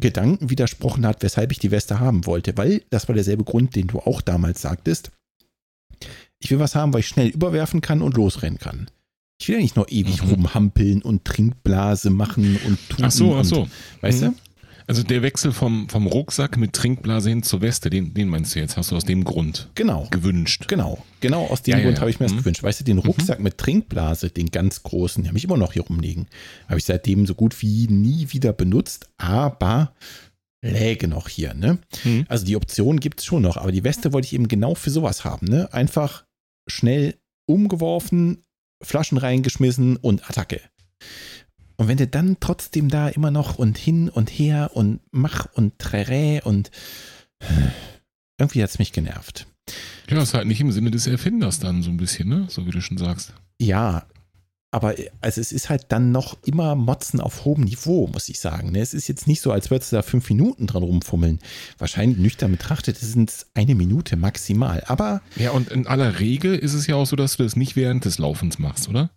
Gedanken 0.00 0.50
widersprochen 0.50 1.06
hat, 1.06 1.22
weshalb 1.22 1.52
ich 1.52 1.58
die 1.58 1.70
Weste 1.70 2.00
haben 2.00 2.26
wollte, 2.26 2.56
weil 2.56 2.82
das 2.90 3.08
war 3.08 3.14
derselbe 3.14 3.44
Grund, 3.44 3.76
den 3.76 3.86
du 3.86 4.00
auch 4.00 4.20
damals 4.20 4.60
sagtest. 4.62 5.10
Ich 6.40 6.50
will 6.50 6.58
was 6.58 6.74
haben, 6.74 6.92
weil 6.92 7.00
ich 7.00 7.08
schnell 7.08 7.28
überwerfen 7.28 7.80
kann 7.80 8.02
und 8.02 8.16
losrennen 8.16 8.58
kann. 8.58 8.90
Ich 9.40 9.48
will 9.48 9.56
ja 9.56 9.62
nicht 9.62 9.76
nur 9.76 9.90
ewig 9.90 10.22
Mhm. 10.22 10.30
rumhampeln 10.30 11.02
und 11.02 11.24
Trinkblase 11.24 12.10
machen 12.10 12.58
und 12.66 12.78
tun. 12.88 13.04
Ach 13.04 13.10
so, 13.10 13.34
ach 13.34 13.38
und, 13.38 13.44
so. 13.44 13.68
Weißt 14.00 14.22
Mhm. 14.22 14.26
du? 14.26 14.34
Also 14.86 15.02
der 15.02 15.22
Wechsel 15.22 15.52
vom, 15.52 15.88
vom 15.88 16.06
Rucksack 16.06 16.58
mit 16.58 16.74
Trinkblase 16.74 17.30
hin 17.30 17.42
zur 17.42 17.62
Weste, 17.62 17.88
den, 17.88 18.12
den 18.12 18.28
meinst 18.28 18.54
du 18.54 18.58
jetzt, 18.58 18.76
hast 18.76 18.90
du 18.90 18.96
aus 18.96 19.04
dem 19.04 19.24
Grund 19.24 19.70
Genau. 19.74 20.06
gewünscht. 20.10 20.68
Genau, 20.68 21.02
genau 21.20 21.46
aus 21.46 21.62
dem 21.62 21.72
Ja, 21.72 21.78
ja, 21.78 21.84
Grund 21.84 21.96
ja. 21.96 22.00
habe 22.02 22.10
ich 22.10 22.20
mir 22.20 22.26
das 22.26 22.34
Mhm. 22.34 22.38
gewünscht. 22.38 22.62
Weißt 22.62 22.80
du, 22.80 22.84
den 22.84 22.98
Rucksack 22.98 23.40
mit 23.40 23.56
Trinkblase, 23.56 24.28
den 24.30 24.50
ganz 24.50 24.82
großen, 24.82 25.22
den 25.22 25.28
habe 25.28 25.38
ich 25.38 25.44
immer 25.44 25.56
noch 25.56 25.72
hier 25.72 25.82
rumliegen. 25.84 26.26
Habe 26.68 26.78
ich 26.78 26.84
seitdem 26.84 27.24
so 27.26 27.34
gut 27.34 27.60
wie 27.62 27.86
nie 27.88 28.28
wieder 28.32 28.52
benutzt, 28.52 29.08
aber 29.16 29.94
läge 30.62 31.08
noch 31.08 31.28
hier, 31.28 31.54
ne? 31.54 31.78
Mhm. 32.04 32.26
Also 32.28 32.44
die 32.44 32.56
Option 32.56 33.00
gibt 33.00 33.20
es 33.20 33.26
schon 33.26 33.42
noch, 33.42 33.56
aber 33.56 33.72
die 33.72 33.84
Weste 33.84 34.12
wollte 34.12 34.26
ich 34.26 34.32
eben 34.34 34.48
genau 34.48 34.74
für 34.74 34.90
sowas 34.90 35.24
haben, 35.24 35.46
ne? 35.46 35.72
Einfach 35.72 36.24
schnell 36.68 37.16
umgeworfen, 37.46 38.44
Flaschen 38.82 39.16
reingeschmissen 39.18 39.96
und 39.96 40.28
Attacke. 40.28 40.60
Und 41.76 41.88
wenn 41.88 41.96
du 41.96 42.06
dann 42.06 42.36
trotzdem 42.40 42.88
da 42.88 43.08
immer 43.08 43.30
noch 43.30 43.58
und 43.58 43.76
hin 43.78 44.08
und 44.08 44.30
her 44.30 44.70
und 44.74 45.00
mach 45.10 45.46
und 45.54 45.78
trärä 45.78 46.40
und 46.44 46.70
irgendwie 48.38 48.62
hat 48.62 48.70
es 48.70 48.78
mich 48.78 48.92
genervt. 48.92 49.46
Ja, 50.10 50.22
ist 50.22 50.34
halt 50.34 50.46
nicht 50.46 50.60
im 50.60 50.72
Sinne 50.72 50.90
des 50.90 51.06
Erfinders 51.06 51.58
dann 51.58 51.82
so 51.82 51.90
ein 51.90 51.96
bisschen, 51.96 52.28
ne? 52.28 52.46
So 52.48 52.66
wie 52.66 52.70
du 52.70 52.80
schon 52.80 52.98
sagst. 52.98 53.32
Ja, 53.58 54.06
aber 54.74 54.96
also 55.20 55.40
es 55.40 55.52
ist 55.52 55.70
halt 55.70 55.86
dann 55.90 56.10
noch 56.10 56.36
immer 56.44 56.74
Motzen 56.74 57.20
auf 57.20 57.44
hohem 57.44 57.62
Niveau, 57.62 58.08
muss 58.12 58.28
ich 58.28 58.40
sagen. 58.40 58.72
ne? 58.72 58.80
Es 58.80 58.92
ist 58.92 59.06
jetzt 59.06 59.28
nicht 59.28 59.40
so, 59.40 59.52
als 59.52 59.70
würdest 59.70 59.92
du 59.92 59.96
da 59.96 60.02
fünf 60.02 60.28
Minuten 60.28 60.66
dran 60.66 60.82
rumfummeln. 60.82 61.38
Wahrscheinlich 61.78 62.18
nüchtern 62.18 62.50
betrachtet 62.50 62.98
sind 62.98 63.30
es 63.30 63.46
eine 63.54 63.76
Minute 63.76 64.16
maximal. 64.16 64.82
Aber 64.88 65.22
Ja, 65.36 65.52
und 65.52 65.70
in 65.70 65.86
aller 65.86 66.18
Regel 66.18 66.56
ist 66.56 66.74
es 66.74 66.88
ja 66.88 66.96
auch 66.96 67.06
so, 67.06 67.14
dass 67.14 67.36
du 67.36 67.44
das 67.44 67.54
nicht 67.54 67.76
während 67.76 68.04
des 68.04 68.18
Laufens 68.18 68.58
machst, 68.58 68.88
oder? 68.88 69.10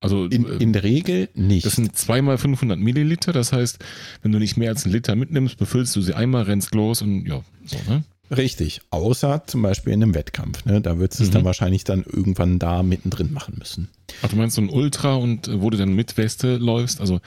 Also 0.00 0.24
in, 0.26 0.46
äh, 0.46 0.56
in 0.56 0.72
der 0.72 0.82
Regel 0.82 1.28
nicht. 1.34 1.66
das 1.66 1.76
sind 1.76 1.94
zweimal 1.96 2.38
500 2.38 2.78
Milliliter, 2.78 3.32
das 3.32 3.52
heißt, 3.52 3.78
wenn 4.22 4.32
du 4.32 4.38
nicht 4.38 4.56
mehr 4.56 4.70
als 4.70 4.84
einen 4.84 4.94
Liter 4.94 5.14
mitnimmst, 5.14 5.58
befüllst 5.58 5.94
du 5.94 6.00
sie 6.00 6.14
einmal, 6.14 6.44
rennst 6.44 6.74
los 6.74 7.02
und 7.02 7.26
ja, 7.26 7.42
so, 7.66 7.76
ne? 7.88 8.04
Richtig, 8.34 8.80
außer 8.90 9.42
zum 9.48 9.62
Beispiel 9.62 9.92
in 9.92 10.02
einem 10.04 10.14
Wettkampf. 10.14 10.64
Ne? 10.64 10.80
Da 10.80 10.98
würdest 10.98 11.18
du 11.18 11.24
es 11.24 11.30
Mhm. 11.30 11.34
dann 11.34 11.44
wahrscheinlich 11.44 11.82
dann 11.82 12.04
irgendwann 12.04 12.60
da 12.60 12.84
mittendrin 12.84 13.32
machen 13.32 13.56
müssen. 13.58 13.88
Ach, 14.22 14.28
du 14.28 14.36
meinst 14.36 14.54
so 14.54 14.62
ein 14.62 14.70
Ultra 14.70 15.14
und 15.16 15.48
äh, 15.48 15.60
wo 15.60 15.68
du 15.68 15.76
dann 15.76 15.92
mit 15.94 16.16
Weste 16.16 16.56
läufst, 16.56 17.00
also 17.00 17.20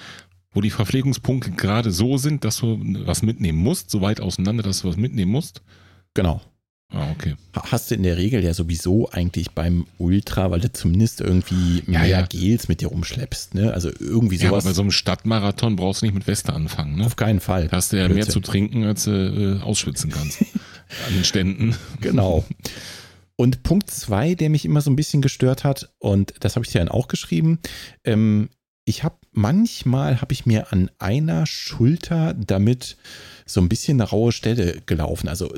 wo 0.54 0.62
die 0.62 0.70
Verpflegungspunkte 0.70 1.52
gerade 1.52 1.92
so 1.92 2.18
sind, 2.18 2.46
dass 2.46 2.58
du 2.58 2.80
was 3.06 3.22
mitnehmen 3.22 3.58
musst, 3.60 3.90
so 3.92 4.00
weit 4.02 4.22
auseinander, 4.22 4.64
dass 4.64 4.82
du 4.84 4.88
was 4.88 4.96
mitnehmen 4.96 5.32
musst? 5.32 5.62
Genau. 6.14 6.42
Ah, 6.94 7.10
okay. 7.12 7.36
Hast 7.56 7.90
du 7.90 7.96
in 7.96 8.04
der 8.04 8.18
Regel 8.18 8.44
ja 8.44 8.54
sowieso 8.54 9.10
eigentlich 9.10 9.52
beim 9.52 9.88
Ultra, 9.98 10.52
weil 10.52 10.60
du 10.60 10.72
zumindest 10.72 11.22
irgendwie 11.22 11.84
Ja, 11.88 12.00
mehr 12.02 12.06
ja. 12.08 12.22
Gels 12.28 12.68
mit 12.68 12.82
dir 12.82 12.88
rumschleppst. 12.90 13.56
Ne? 13.56 13.74
Also 13.74 13.90
irgendwie 14.00 14.36
Ja, 14.36 14.50
aber 14.50 14.62
sowas. 14.62 14.66
bei 14.66 14.74
so 14.74 14.82
einem 14.84 14.92
Stadtmarathon 14.92 15.76
brauchst 15.76 16.02
du 16.02 16.06
nicht 16.06 16.14
mit 16.16 16.28
Weste 16.28 16.54
anfangen. 16.54 16.98
Ne? 16.98 17.06
auf 17.06 17.16
keinen 17.16 17.40
Fall. 17.40 17.68
Da 17.68 17.78
hast 17.78 17.92
du 17.94 17.98
ja 17.98 18.04
mehr 18.08 18.14
Blödsinn. 18.16 18.34
zu 18.34 18.40
trinken, 18.42 18.84
als 18.84 19.06
du 19.06 19.60
äh, 19.60 19.64
ausschwitzen 19.64 20.12
kannst. 20.12 20.42
An 21.08 21.14
den 21.16 21.24
Ständen. 21.24 21.76
Genau. 22.02 22.46
Und 23.36 23.64
Punkt 23.64 23.90
zwei, 23.90 24.36
der 24.36 24.52
mich 24.52 24.64
immer 24.64 24.82
so 24.82 24.92
ein 24.92 24.96
bisschen 24.96 25.24
gestört 25.24 25.64
hat, 25.64 25.90
und 25.98 26.34
das 26.42 26.56
habe 26.56 26.64
ich 26.66 26.72
dir 26.72 26.78
dann 26.80 26.90
auch 26.90 27.08
geschrieben, 27.08 27.58
ähm, 28.04 28.50
ich 28.86 29.04
habe 29.04 29.16
manchmal 29.32 30.22
habe 30.22 30.34
ich 30.34 30.46
mir 30.46 30.72
an 30.72 30.92
einer 31.00 31.46
Schulter 31.48 32.36
damit 32.36 32.98
so 33.48 33.60
ein 33.62 33.70
bisschen 33.70 34.00
eine 34.00 34.10
raue 34.10 34.32
Stelle 34.32 34.82
gelaufen. 34.86 35.28
Also 35.30 35.52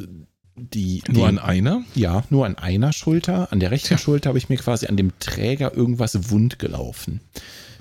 die, 0.57 1.01
Nur 1.07 1.15
die 1.15 1.23
an 1.23 1.39
einer? 1.39 1.83
ja, 1.95 2.23
nur 2.29 2.45
an 2.45 2.55
einer 2.57 2.93
Schulter. 2.93 3.51
An 3.51 3.59
der 3.59 3.71
rechten 3.71 3.89
Tja. 3.89 3.97
Schulter 3.97 4.29
habe 4.29 4.37
ich 4.37 4.47
mir 4.49 4.57
quasi 4.57 4.87
an 4.87 4.95
dem 4.97 5.11
Träger 5.19 5.73
irgendwas 5.75 6.29
wund 6.31 6.59
gelaufen. 6.59 7.19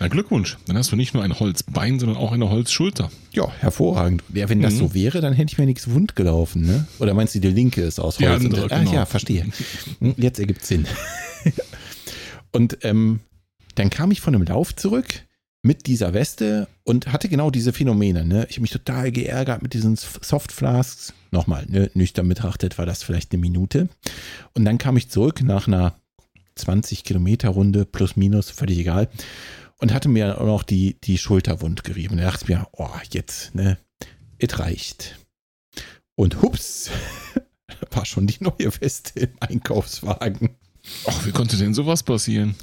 Na, 0.01 0.09
Glückwunsch. 0.09 0.59
Dann 0.67 0.77
hast 0.77 0.91
du 0.91 0.97
nicht 0.97 1.15
nur 1.15 1.23
ein 1.23 1.39
Holzbein, 1.39 2.01
sondern 2.01 2.17
auch 2.19 2.33
eine 2.33 2.51
Holzschulter. 2.51 3.11
Ja, 3.33 3.49
hervorragend. 3.61 4.25
Ja, 4.35 4.49
wenn 4.49 4.61
das 4.61 4.75
Mhm. 4.75 4.79
so 4.79 4.95
wäre, 4.95 5.21
dann 5.21 5.35
hätte 5.35 5.53
ich 5.53 5.59
mir 5.59 5.67
nichts 5.67 5.89
wund 5.89 6.17
gelaufen, 6.17 6.63
ne? 6.63 6.89
Oder 6.99 7.15
meinst 7.15 7.37
du, 7.37 7.39
die 7.41 7.49
linke 7.49 7.81
ist 7.83 8.01
aus 8.01 8.17
Die 8.17 8.27
Holz? 8.29 8.45
andere, 8.45 8.65
und, 8.65 8.71
genau. 8.71 8.93
ja, 8.93 9.07
verstehe. 9.07 9.47
Hm, 10.01 10.15
Jetzt 10.17 10.41
ergibt 10.41 10.67
Sinn. 10.67 10.87
und 12.53 12.79
ähm, 12.83 13.21
dann 13.77 13.91
kam 13.91 14.11
ich 14.11 14.21
von 14.21 14.35
einem 14.35 14.45
Lauf 14.45 14.75
zurück 14.75 15.07
mit 15.63 15.87
dieser 15.87 16.13
Weste 16.13 16.69
und 16.83 17.13
hatte 17.13 17.29
genau 17.29 17.51
diese 17.51 17.73
Phänomene. 17.73 18.25
Ne? 18.25 18.47
Ich 18.51 18.57
habe 18.57 18.63
mich 18.63 18.71
total 18.71 19.11
geärgert 19.13 19.63
mit 19.63 19.73
diesen 19.75 19.97
Softflasks. 19.97 21.15
Nochmal, 21.35 21.67
ne? 21.69 21.91
nüchtern 21.95 22.29
betrachtet 22.29 22.79
war 22.79 22.87
das 22.87 23.03
vielleicht 23.03 23.33
eine 23.33 23.41
Minute. 23.41 23.89
Und 24.55 24.65
dann 24.65 24.79
kam 24.79 24.97
ich 24.97 25.11
zurück 25.11 25.43
nach 25.43 25.67
einer 25.67 25.97
20 26.55 27.03
Kilometer 27.03 27.49
Runde 27.49 27.85
plus 27.85 28.15
minus, 28.15 28.51
völlig 28.51 28.79
egal. 28.79 29.09
Und 29.79 29.93
hatte 29.93 30.09
mir 30.09 30.41
auch 30.41 30.47
noch 30.47 30.63
die, 30.63 30.97
die 31.03 31.19
Schulter 31.19 31.57
gerieben. 31.57 32.19
Da 32.19 32.23
dachte 32.23 32.45
ich 32.45 32.49
mir, 32.51 32.69
oh, 32.71 32.89
jetzt, 33.11 33.53
ne, 33.53 33.79
es 34.39 34.61
reicht. 34.61 35.19
Und 36.15 36.41
hups, 36.41 36.91
war 37.91 38.05
schon 38.05 38.29
die 38.29 38.39
neue 38.39 38.81
Weste 38.81 39.19
im 39.19 39.33
Einkaufswagen. 39.41 40.51
Ach, 41.07 41.27
wie 41.27 41.33
konnte 41.33 41.57
denn 41.57 41.75
sowas 41.75 42.05
passieren? 42.05 42.55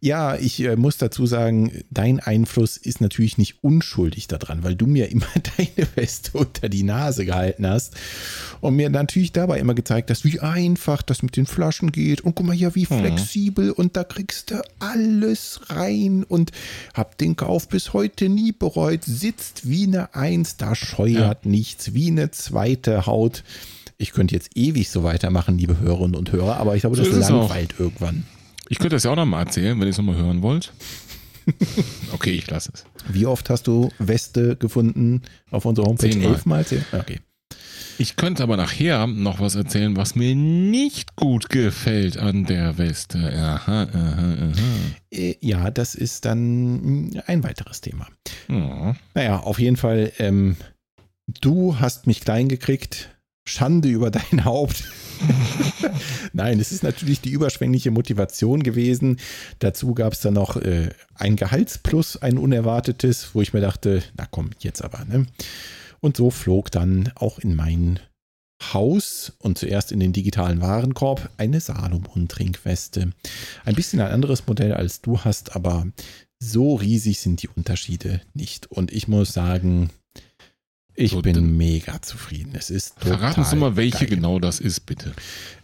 Ja, 0.00 0.36
ich 0.36 0.60
äh, 0.60 0.76
muss 0.76 0.98
dazu 0.98 1.24
sagen, 1.24 1.72
dein 1.90 2.20
Einfluss 2.20 2.76
ist 2.76 3.00
natürlich 3.00 3.38
nicht 3.38 3.64
unschuldig 3.64 4.28
daran, 4.28 4.62
weil 4.62 4.74
du 4.76 4.86
mir 4.86 5.10
immer 5.10 5.26
deine 5.56 5.88
Weste 5.94 6.36
unter 6.36 6.68
die 6.68 6.82
Nase 6.82 7.24
gehalten 7.24 7.66
hast 7.66 7.94
und 8.60 8.76
mir 8.76 8.90
natürlich 8.90 9.32
dabei 9.32 9.58
immer 9.58 9.74
gezeigt 9.74 10.10
hast, 10.10 10.24
wie 10.24 10.38
einfach 10.40 11.00
das 11.02 11.22
mit 11.22 11.36
den 11.36 11.46
Flaschen 11.46 11.92
geht 11.92 12.20
und 12.20 12.34
guck 12.34 12.46
mal 12.46 12.54
hier, 12.54 12.74
wie 12.74 12.84
flexibel 12.84 13.70
und 13.70 13.96
da 13.96 14.04
kriegst 14.04 14.50
du 14.50 14.62
alles 14.80 15.60
rein 15.70 16.24
und 16.24 16.52
hab 16.92 17.16
den 17.16 17.34
Kauf 17.36 17.68
bis 17.68 17.94
heute 17.94 18.28
nie 18.28 18.52
bereut, 18.52 19.02
sitzt 19.04 19.68
wie 19.68 19.84
eine 19.86 20.14
Eins, 20.14 20.56
da 20.58 20.74
scheuert 20.74 21.46
nichts, 21.46 21.94
wie 21.94 22.08
eine 22.08 22.30
zweite 22.30 23.06
Haut. 23.06 23.44
Ich 23.98 24.12
könnte 24.12 24.34
jetzt 24.34 24.56
ewig 24.56 24.90
so 24.90 25.04
weitermachen, 25.04 25.56
liebe 25.56 25.80
Hörerinnen 25.80 26.16
und 26.16 26.30
Hörer, 26.32 26.58
aber 26.58 26.74
ich 26.76 26.82
glaube, 26.82 26.96
So 26.96 27.04
das 27.04 27.30
auch. 27.30 27.48
langweilt 27.48 27.74
irgendwann. 27.78 28.24
Ich 28.68 28.78
könnte 28.78 28.96
das 28.96 29.04
ja 29.04 29.10
auch 29.12 29.16
noch 29.16 29.26
mal 29.26 29.40
erzählen, 29.40 29.78
wenn 29.78 29.86
ihr 29.86 29.90
es 29.90 29.98
nochmal 29.98 30.16
hören 30.16 30.42
wollt. 30.42 30.72
Okay, 32.12 32.32
ich 32.32 32.50
lasse 32.50 32.72
es. 32.74 32.84
Wie 33.08 33.24
oft 33.24 33.50
hast 33.50 33.68
du 33.68 33.90
Weste 34.00 34.56
gefunden 34.56 35.22
auf 35.52 35.64
unserer 35.64 35.86
Homepage? 35.86 36.10
Zehnmal. 36.10 36.32
Elfmal? 36.32 36.66
Zehn? 36.66 36.84
Okay. 36.92 37.20
Ich 37.98 38.16
könnte 38.16 38.42
aber 38.42 38.56
nachher 38.56 39.06
noch 39.06 39.38
was 39.38 39.54
erzählen, 39.54 39.96
was 39.96 40.16
mir 40.16 40.34
nicht 40.34 41.14
gut 41.14 41.48
gefällt 41.48 42.18
an 42.18 42.44
der 42.46 42.78
Weste. 42.78 43.18
Aha, 43.32 43.82
aha, 43.84 43.88
aha. 43.92 44.52
Äh, 45.12 45.36
Ja, 45.40 45.70
das 45.70 45.94
ist 45.94 46.24
dann 46.24 47.12
ein 47.26 47.44
weiteres 47.44 47.80
Thema. 47.80 48.08
Ja. 48.48 48.96
Naja, 49.14 49.38
auf 49.38 49.60
jeden 49.60 49.76
Fall, 49.76 50.12
ähm, 50.18 50.56
du 51.40 51.78
hast 51.78 52.06
mich 52.08 52.20
klein 52.22 52.48
gekriegt. 52.48 53.15
Schande 53.46 53.88
über 53.88 54.10
dein 54.10 54.44
Haupt. 54.44 54.84
Nein, 56.32 56.60
es 56.60 56.72
ist 56.72 56.82
natürlich 56.82 57.20
die 57.22 57.30
überschwängliche 57.30 57.90
Motivation 57.90 58.62
gewesen. 58.62 59.18
Dazu 59.60 59.94
gab 59.94 60.12
es 60.12 60.20
dann 60.20 60.34
noch 60.34 60.56
äh, 60.56 60.90
ein 61.14 61.36
Gehaltsplus, 61.36 62.18
ein 62.18 62.36
unerwartetes, 62.36 63.30
wo 63.32 63.40
ich 63.40 63.54
mir 63.54 63.60
dachte, 63.60 64.02
na 64.16 64.26
komm, 64.30 64.50
jetzt 64.58 64.84
aber. 64.84 65.04
Ne? 65.06 65.26
Und 66.00 66.16
so 66.16 66.30
flog 66.30 66.70
dann 66.70 67.12
auch 67.14 67.38
in 67.38 67.54
mein 67.54 68.00
Haus 68.62 69.32
und 69.38 69.58
zuerst 69.58 69.92
in 69.92 70.00
den 70.00 70.12
digitalen 70.12 70.60
Warenkorb 70.60 71.30
eine 71.36 71.60
Salomon-Trinkweste. 71.60 73.12
Ein 73.64 73.74
bisschen 73.74 74.00
ein 74.00 74.10
anderes 74.10 74.46
Modell 74.46 74.72
als 74.72 75.02
du 75.02 75.20
hast, 75.20 75.54
aber 75.54 75.86
so 76.38 76.74
riesig 76.74 77.20
sind 77.20 77.42
die 77.42 77.48
Unterschiede 77.48 78.20
nicht. 78.34 78.70
Und 78.70 78.92
ich 78.92 79.08
muss 79.08 79.32
sagen, 79.32 79.90
ich 80.96 81.12
So, 81.12 81.22
bin 81.22 81.56
mega 81.56 82.00
zufrieden. 82.02 82.52
Es 82.54 82.70
ist 82.70 82.96
total 82.96 83.18
Verraten 83.18 83.44
Sie 83.44 83.56
mal, 83.56 83.76
welche 83.76 84.06
geil. 84.06 84.16
genau 84.16 84.38
das 84.38 84.60
ist, 84.60 84.80
bitte. 84.80 85.12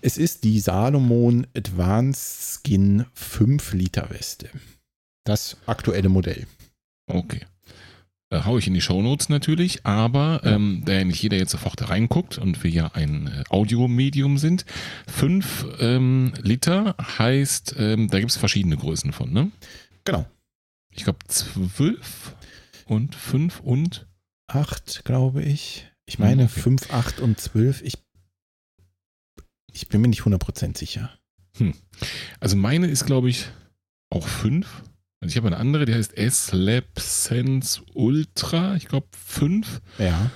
Es 0.01 0.18
ist 0.18 0.45
die 0.45 0.61
Salomon 0.61 1.47
Advanced 1.57 2.61
Skin 2.62 3.07
5 3.14 3.72
Liter 3.72 4.11
Weste. 4.11 4.49
Das 5.24 5.57
aktuelle 5.66 6.09
Modell. 6.09 6.47
Okay. 7.07 7.41
Äh, 8.30 8.45
hau 8.45 8.59
ich 8.59 8.66
in 8.66 8.74
die 8.74 8.80
Shownotes 8.80 9.28
natürlich, 9.28 9.85
aber 9.85 10.41
ähm, 10.45 10.83
da 10.85 10.95
ja 10.95 11.05
nicht 11.05 11.22
jeder 11.22 11.37
jetzt 11.37 11.53
sofort 11.53 11.80
da 11.80 11.87
reinguckt 11.87 12.39
und 12.39 12.62
wir 12.64 12.70
ja 12.70 12.87
ein 12.95 13.26
äh, 13.28 13.45
Audiomedium 13.51 14.39
sind, 14.39 14.64
5 15.07 15.66
ähm, 15.80 16.33
Liter 16.43 16.97
heißt, 17.18 17.76
ähm, 17.78 18.09
da 18.09 18.18
gibt 18.18 18.30
es 18.30 18.37
verschiedene 18.37 18.76
Größen 18.76 19.12
von, 19.12 19.33
ne? 19.33 19.51
Genau. 20.05 20.26
Ich 20.91 21.05
glaube 21.05 21.18
12 21.26 22.35
und 22.87 23.14
5 23.14 23.61
und 23.61 24.07
8, 24.49 25.05
glaube 25.05 25.43
ich. 25.43 25.86
Ich 26.07 26.18
meine 26.18 26.43
Hm, 26.43 26.51
okay. 26.51 26.61
5, 26.61 26.90
8 26.93 27.20
und 27.20 27.40
12. 27.40 27.82
Ich, 27.82 27.95
ich 29.72 29.88
bin 29.88 30.01
mir 30.01 30.09
nicht 30.09 30.22
100% 30.22 30.76
sicher. 30.76 31.11
Also 32.40 32.57
meine 32.57 32.86
ist, 32.88 33.07
glaube 33.07 33.28
ich, 33.28 33.47
auch 34.11 34.26
5. 34.26 34.66
Also 35.20 35.32
ich 35.32 35.36
habe 35.36 35.47
eine 35.49 35.59
andere, 35.59 35.84
die 35.84 35.95
heißt 35.95 36.16
S-Lab 36.16 36.99
Sense 36.99 37.80
Ultra, 37.95 38.74
ich 38.74 38.88
glaube 38.88 39.07
5. 39.16 39.80
Ja. 39.99 40.30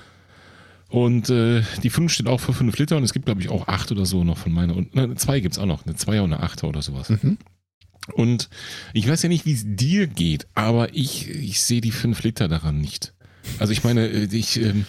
Und 0.89 1.29
äh, 1.29 1.63
die 1.83 1.89
5 1.89 2.11
steht 2.11 2.27
auch 2.27 2.39
für 2.39 2.53
5 2.53 2.77
Liter 2.77 2.95
und 2.95 3.03
es 3.03 3.11
gibt, 3.11 3.25
glaube 3.25 3.41
ich, 3.41 3.49
auch 3.49 3.67
8 3.67 3.91
oder 3.91 4.05
so 4.05 4.23
noch 4.23 4.37
von 4.37 4.53
meiner. 4.53 4.75
Und 4.75 4.97
eine 4.97 5.15
2 5.15 5.41
gibt 5.41 5.53
es 5.55 5.59
auch 5.59 5.65
noch, 5.65 5.85
eine 5.85 5.95
2 5.95 6.21
und 6.21 6.33
eine 6.33 6.43
8 6.43 6.63
oder 6.63 6.81
sowas. 6.81 7.09
Mhm. 7.09 7.37
Und 8.13 8.49
ich 8.93 9.07
weiß 9.07 9.23
ja 9.23 9.29
nicht, 9.29 9.45
wie 9.45 9.53
es 9.53 9.63
dir 9.65 10.07
geht, 10.07 10.47
aber 10.53 10.95
ich, 10.95 11.29
ich 11.29 11.61
sehe 11.61 11.81
die 11.81 11.91
5 11.91 12.23
Liter 12.23 12.47
daran 12.47 12.79
nicht. 12.79 13.13
Also 13.59 13.73
ich 13.73 13.83
meine, 13.83 14.07
äh, 14.07 14.27
ich, 14.31 14.61
ähm, 14.61 14.85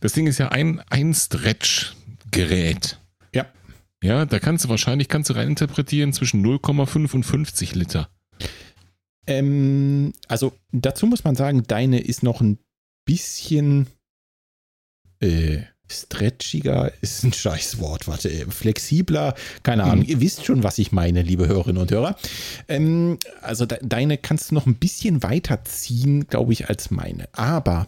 das 0.00 0.12
Ding 0.12 0.26
ist 0.26 0.38
ja 0.38 0.48
ein, 0.48 0.80
ein 0.90 1.14
Stretch-Gerät. 1.14 2.98
Ja. 3.34 3.46
Ja, 4.02 4.26
da 4.26 4.38
kannst 4.38 4.64
du 4.64 4.68
wahrscheinlich, 4.68 5.08
kannst 5.08 5.30
du 5.30 5.34
reininterpretieren 5.34 6.12
zwischen 6.12 6.44
0,5 6.44 7.14
und 7.14 7.24
50 7.24 7.74
Liter. 7.74 8.08
Ähm, 9.26 10.12
also 10.28 10.52
dazu 10.72 11.06
muss 11.06 11.24
man 11.24 11.36
sagen, 11.36 11.62
deine 11.66 12.00
ist 12.00 12.22
noch 12.22 12.40
ein 12.40 12.58
bisschen 13.04 13.86
äh, 15.20 15.62
stretchiger, 15.92 16.92
ist 17.00 17.22
ein 17.24 17.32
Scheißwort, 17.32 18.08
warte, 18.08 18.30
äh, 18.30 18.46
flexibler, 18.46 19.34
keine 19.62 19.84
Ahnung. 19.84 20.00
Mhm. 20.00 20.10
Ihr 20.10 20.20
wisst 20.20 20.44
schon, 20.44 20.62
was 20.62 20.78
ich 20.78 20.92
meine, 20.92 21.22
liebe 21.22 21.46
Hörerinnen 21.46 21.80
und 21.80 21.90
Hörer. 21.90 22.16
Ähm, 22.68 23.18
also 23.40 23.66
de 23.66 23.78
deine 23.82 24.18
kannst 24.18 24.50
du 24.50 24.54
noch 24.54 24.66
ein 24.66 24.76
bisschen 24.76 25.22
weiter 25.22 25.64
ziehen, 25.64 26.26
glaube 26.26 26.52
ich, 26.52 26.68
als 26.68 26.90
meine. 26.90 27.28
Aber 27.32 27.86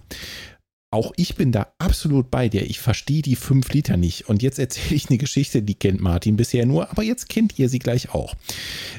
auch 0.94 1.12
ich 1.16 1.34
bin 1.34 1.52
da 1.52 1.66
absolut 1.78 2.30
bei 2.30 2.48
dir. 2.48 2.62
Ich 2.62 2.78
verstehe 2.78 3.20
die 3.20 3.36
5 3.36 3.72
Liter 3.72 3.96
nicht. 3.96 4.28
Und 4.28 4.42
jetzt 4.42 4.58
erzähle 4.58 4.94
ich 4.94 5.10
eine 5.10 5.18
Geschichte, 5.18 5.60
die 5.60 5.74
kennt 5.74 6.00
Martin 6.00 6.36
bisher 6.36 6.64
nur, 6.66 6.90
aber 6.90 7.02
jetzt 7.02 7.28
kennt 7.28 7.58
ihr 7.58 7.68
sie 7.68 7.80
gleich 7.80 8.14
auch. 8.14 8.34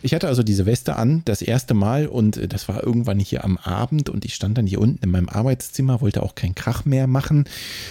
Ich 0.02 0.14
hatte 0.14 0.28
also 0.28 0.44
diese 0.44 0.66
Weste 0.66 0.98
an, 0.98 1.22
das 1.26 1.42
erste 1.42 1.74
Mal, 1.74 2.08
und 2.08 2.38
äh, 2.38 2.48
das 2.48 2.68
war 2.68 2.84
irgendwann 2.84 3.20
hier 3.20 3.44
am 3.44 3.58
Abend 3.58 4.10
und 4.10 4.26
ich 4.26 4.36
stand 4.36 4.58
dann 4.58 4.68
hier 4.68 4.82
unten 4.82 5.04
in 5.04 5.12
meinem 5.12 5.30
Arbeitszimmer, 5.30 6.02
wollte 6.02 6.22
auch 6.22 6.36
keinen 6.36 6.54
Krach 6.54 6.86
mehr 6.86 7.08
machen, 7.08 7.46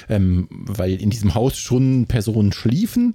ähm, 0.08 0.48
weil 0.50 1.00
in 1.00 1.10
diesem 1.10 1.34
Haus 1.34 1.56
schon 1.56 2.06
Personen 2.06 2.52
schliefen. 2.52 3.14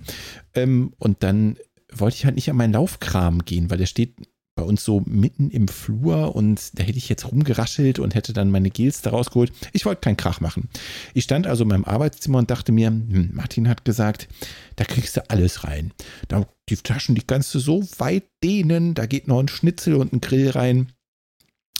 Ähm, 0.55 0.93
und 0.97 1.23
dann 1.23 1.57
wollte 1.93 2.17
ich 2.17 2.25
halt 2.25 2.35
nicht 2.35 2.49
an 2.49 2.57
meinen 2.57 2.73
Laufkram 2.73 3.45
gehen, 3.45 3.69
weil 3.69 3.77
der 3.77 3.85
steht 3.85 4.15
bei 4.59 4.65
uns 4.65 4.83
so 4.83 5.01
mitten 5.05 5.49
im 5.51 5.69
Flur 5.69 6.35
und 6.35 6.77
da 6.77 6.83
hätte 6.83 6.97
ich 6.97 7.07
jetzt 7.07 7.31
rumgeraschelt 7.31 7.97
und 7.97 8.13
hätte 8.13 8.33
dann 8.33 8.51
meine 8.51 8.69
Gels 8.69 9.01
da 9.01 9.11
rausgeholt. 9.11 9.53
Ich 9.71 9.85
wollte 9.85 10.01
keinen 10.01 10.17
Krach 10.17 10.41
machen. 10.41 10.67
Ich 11.13 11.23
stand 11.23 11.47
also 11.47 11.63
in 11.63 11.69
meinem 11.69 11.85
Arbeitszimmer 11.85 12.39
und 12.39 12.51
dachte 12.51 12.73
mir, 12.73 12.87
hm, 12.87 13.29
Martin 13.31 13.69
hat 13.69 13.85
gesagt, 13.85 14.27
da 14.75 14.83
kriegst 14.83 15.15
du 15.15 15.29
alles 15.29 15.63
rein. 15.63 15.93
Da, 16.27 16.45
die 16.67 16.75
Taschen, 16.75 17.15
die 17.15 17.21
kannst 17.21 17.55
du 17.55 17.59
so 17.59 17.87
weit 17.99 18.25
dehnen, 18.43 18.95
da 18.95 19.05
geht 19.05 19.29
noch 19.29 19.39
ein 19.39 19.47
Schnitzel 19.47 19.95
und 19.95 20.11
ein 20.11 20.19
Grill 20.19 20.49
rein. 20.49 20.91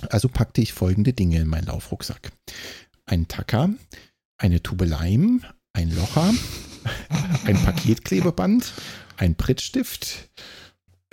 Also 0.10 0.30
packte 0.30 0.62
ich 0.62 0.72
folgende 0.72 1.12
Dinge 1.12 1.40
in 1.42 1.50
meinen 1.50 1.68
Laufrucksack. 1.68 2.32
Ein 3.06 3.28
Tacker, 3.28 3.72
eine 4.38 4.64
Tube 4.64 4.86
Leim, 4.86 5.44
ein 5.74 5.94
Locher, 5.94 6.34
ein 7.44 7.58
Paketklebeband, 7.58 8.72
ein 9.18 9.36
Prittstift. 9.36 10.30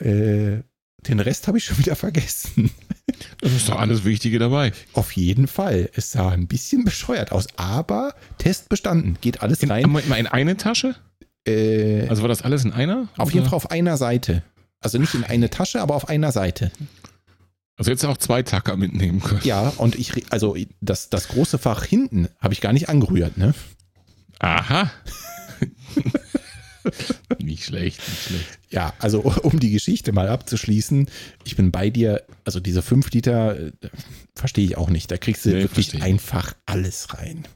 Äh, 0.00 0.60
den 1.08 1.20
Rest 1.20 1.48
habe 1.48 1.58
ich 1.58 1.64
schon 1.64 1.78
wieder 1.78 1.96
vergessen. 1.96 2.70
Das 3.40 3.52
ist 3.52 3.68
doch 3.68 3.78
alles 3.78 4.04
Wichtige 4.04 4.38
dabei. 4.38 4.72
Auf 4.92 5.12
jeden 5.12 5.46
Fall. 5.46 5.88
Es 5.94 6.10
sah 6.12 6.30
ein 6.30 6.48
bisschen 6.48 6.84
bescheuert 6.84 7.32
aus, 7.32 7.46
aber 7.56 8.14
Test 8.38 8.68
bestanden. 8.68 9.16
Geht 9.20 9.42
alles 9.42 9.62
In, 9.62 9.70
rein. 9.70 9.84
in 10.18 10.26
eine 10.26 10.56
Tasche? 10.56 10.96
Äh, 11.46 12.08
Also 12.08 12.22
war 12.22 12.28
das 12.28 12.42
alles 12.42 12.64
in 12.64 12.72
einer? 12.72 13.08
auf 13.16 13.26
Oder? 13.28 13.34
jeden 13.34 13.46
Fall 13.46 13.56
auf 13.56 13.70
einer 13.70 13.96
Seite. 13.96 14.42
Also 14.80 14.98
nicht 14.98 15.14
in 15.14 15.22
eine 15.24 15.48
Tasche, 15.50 15.80
aber 15.80 15.94
auf 15.94 16.08
einer 16.08 16.32
Seite. 16.32 16.72
Also 17.78 17.90
jetzt 17.90 18.04
auch 18.04 18.16
zwei 18.18 18.42
Tacker 18.42 18.76
mitnehmen 18.76 19.20
können. 19.22 19.40
Ja, 19.44 19.72
und 19.76 19.94
ich, 19.96 20.30
also 20.32 20.56
das, 20.80 21.08
das 21.08 21.28
große 21.28 21.58
Fach 21.58 21.84
hinten 21.84 22.28
habe 22.40 22.52
ich 22.54 22.60
gar 22.60 22.72
nicht 22.72 22.88
angerührt, 22.88 23.38
ne? 23.38 23.54
Aha. 24.40 24.90
nicht 27.42 27.64
schlecht, 27.64 28.00
nicht 28.08 28.22
schlecht. 28.22 28.58
Ja, 28.70 28.92
also 28.98 29.20
um 29.42 29.58
die 29.60 29.70
Geschichte 29.70 30.12
mal 30.12 30.28
abzuschließen, 30.28 31.08
ich 31.44 31.56
bin 31.56 31.70
bei 31.70 31.90
dir, 31.90 32.22
also 32.44 32.60
diese 32.60 32.82
5 32.82 33.10
Liter, 33.12 33.58
äh, 33.58 33.72
verstehe 34.34 34.64
ich 34.64 34.76
auch 34.76 34.90
nicht. 34.90 35.10
Da 35.10 35.16
kriegst 35.16 35.44
du 35.44 35.50
Nee, 35.50 35.62
wirklich 35.62 35.90
verstehe 35.90 36.08
einfach 36.08 36.54
alles 36.66 37.14
rein. 37.14 37.46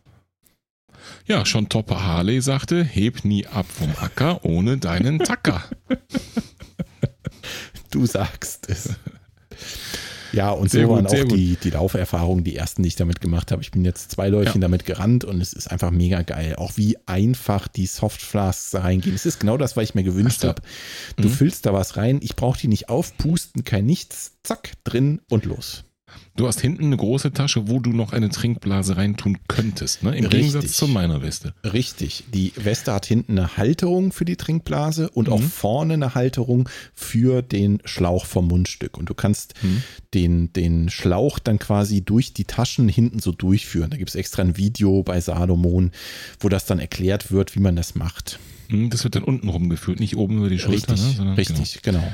Ja, 1.27 1.47
schon 1.47 1.69
Topper 1.69 2.05
Harley 2.05 2.41
sagte, 2.41 2.85
heb 2.85 3.25
nie 3.25 3.47
ab 3.47 3.67
vom 3.69 3.93
Acker 4.01 4.45
ohne 4.45 4.79
deinen 4.79 5.19
Tacker. 5.19 5.65
Du 7.91 8.07
sagst 8.07 8.69
es. 8.69 8.91
Ja, 10.33 10.51
und 10.51 10.71
Sehr 10.71 10.83
so 10.83 10.89
gut, 10.89 10.97
waren 10.97 11.07
auch 11.07 11.29
gut. 11.29 11.33
die, 11.33 11.57
die 11.57 11.71
Lauferfahrungen, 11.71 12.45
die 12.45 12.57
ersten, 12.57 12.83
die 12.83 12.89
ich 12.89 12.97
damit 12.97 13.21
gemacht 13.21 13.51
habe. 13.53 13.63
Ich 13.63 13.71
bin 13.71 13.85
jetzt 13.85 14.11
zwei 14.13 14.29
Läufchen 14.29 14.61
damit 14.61 14.85
gerannt 14.87 15.25
und 15.25 15.41
es 15.41 15.53
ist 15.53 15.71
einfach 15.71 15.91
mega 15.91 16.23
geil. 16.23 16.55
Auch 16.57 16.73
wie 16.77 16.97
einfach 17.07 17.67
die 17.69 17.87
Softflasks 17.87 18.75
reingehen. 18.75 19.15
Es 19.15 19.27
ist 19.27 19.41
genau 19.41 19.57
das, 19.57 19.77
was 19.77 19.85
ich 19.85 19.95
mir 19.95 20.05
gewünscht 20.05 20.41
so. 20.41 20.49
habe. 20.49 20.63
Du 21.17 21.29
Mhm. 21.29 21.33
füllst 21.33 21.67
da 21.67 21.73
was 21.73 21.97
rein, 21.97 22.21
ich 22.23 22.37
brauche 22.37 22.59
die 22.61 22.69
nicht 22.69 22.89
aufpusten, 22.89 23.65
kein 23.65 23.87
nichts, 23.87 24.33
zack, 24.43 24.73
drin 24.85 25.21
und 25.31 25.45
los. 25.45 25.85
Du 26.37 26.47
hast 26.47 26.61
hinten 26.61 26.85
eine 26.87 26.97
große 26.97 27.33
Tasche, 27.33 27.69
wo 27.69 27.81
du 27.81 27.91
noch 27.91 28.13
eine 28.13 28.31
Trinkblase 28.31 28.97
reintun 28.97 29.39
könntest, 29.49 30.03
ne? 30.03 30.11
Im 30.17 30.25
Richtig. 30.25 30.31
Gegensatz 30.53 30.73
zu 30.73 30.89
meiner 30.89 31.23
Weste. 31.23 31.53
Richtig. 31.65 32.25
Die 32.33 32.53
Weste 32.57 32.93
hat 32.93 33.05
hinten 33.07 33.39
eine 33.39 33.57
Halterung 33.57 34.13
für 34.13 34.25
die 34.25 34.37
Trinkblase 34.37 35.11
und 35.11 35.29
auch 35.29 35.41
Mhm. 35.41 35.51
vorne 35.51 35.95
eine 35.95 36.15
Halterung 36.15 36.69
für 36.95 37.43
den 37.43 37.81
Schlauch 37.85 38.25
vom 38.27 38.49
Mundstück. 38.49 38.97
Und 38.97 39.11
du 39.11 39.15
kannst 39.15 39.55
Mhm. 39.63 39.83
den, 40.15 40.53
den 40.53 40.89
Schlauch 40.89 41.39
dann 41.39 41.59
quasi 41.59 42.01
durch 42.03 42.33
die 42.33 42.45
Taschen 42.45 42.89
hinten 42.89 43.19
so 43.19 43.33
durchführen. 43.33 43.91
Da 43.91 43.97
gibt 43.97 44.09
es 44.11 44.15
extra 44.15 44.43
ein 44.43 44.57
Video 44.57 45.03
bei 45.03 45.21
Salomon, 45.21 45.91
wo 46.41 46.49
das 46.49 46.65
dann 46.65 46.79
erklärt 46.79 47.31
wird, 47.33 47.55
wie 47.57 47.61
man 47.61 47.77
das 47.77 47.95
macht. 47.95 48.39
Hm, 48.69 48.89
Das 48.91 49.03
wird 49.05 49.17
dann 49.17 49.25
unten 49.25 49.49
rumgeführt, 49.49 49.99
nicht 50.01 50.17
oben 50.17 50.39
über 50.39 50.49
die 50.49 50.59
Schulter. 50.59 50.93
richtig, 50.95 51.07
ne? 51.09 51.13
Sondern- 51.17 51.35
richtig, 51.35 51.83
genau. 51.83 51.99
Genau. 51.99 52.13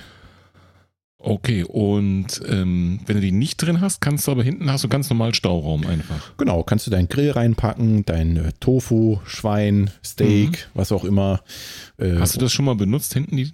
Okay, 1.29 1.65
und 1.65 2.41
ähm, 2.47 3.01
wenn 3.05 3.17
du 3.17 3.21
die 3.21 3.33
nicht 3.33 3.57
drin 3.57 3.81
hast, 3.81 4.01
kannst 4.01 4.27
du 4.29 4.31
aber 4.31 4.45
hinten 4.45 4.71
hast 4.71 4.85
du 4.85 4.89
ganz 4.89 5.11
normal 5.11 5.35
Stauraum 5.35 5.85
einfach. 5.85 6.37
Genau, 6.37 6.63
kannst 6.63 6.87
du 6.87 6.91
deinen 6.93 7.09
Grill 7.09 7.33
reinpacken, 7.33 8.05
dein 8.05 8.37
äh, 8.37 8.53
Tofu, 8.61 9.19
Schwein, 9.27 9.91
Steak, 10.05 10.69
was 10.75 10.93
auch 10.93 11.05
immer. 11.05 11.43
Äh, 11.99 12.13
Mhm. 12.13 12.21
Hast 12.21 12.37
du 12.37 12.39
das 12.41 12.53
schon 12.53 12.65
mal 12.65 12.77
benutzt, 12.77 13.13
hinten 13.13 13.37
die, 13.37 13.51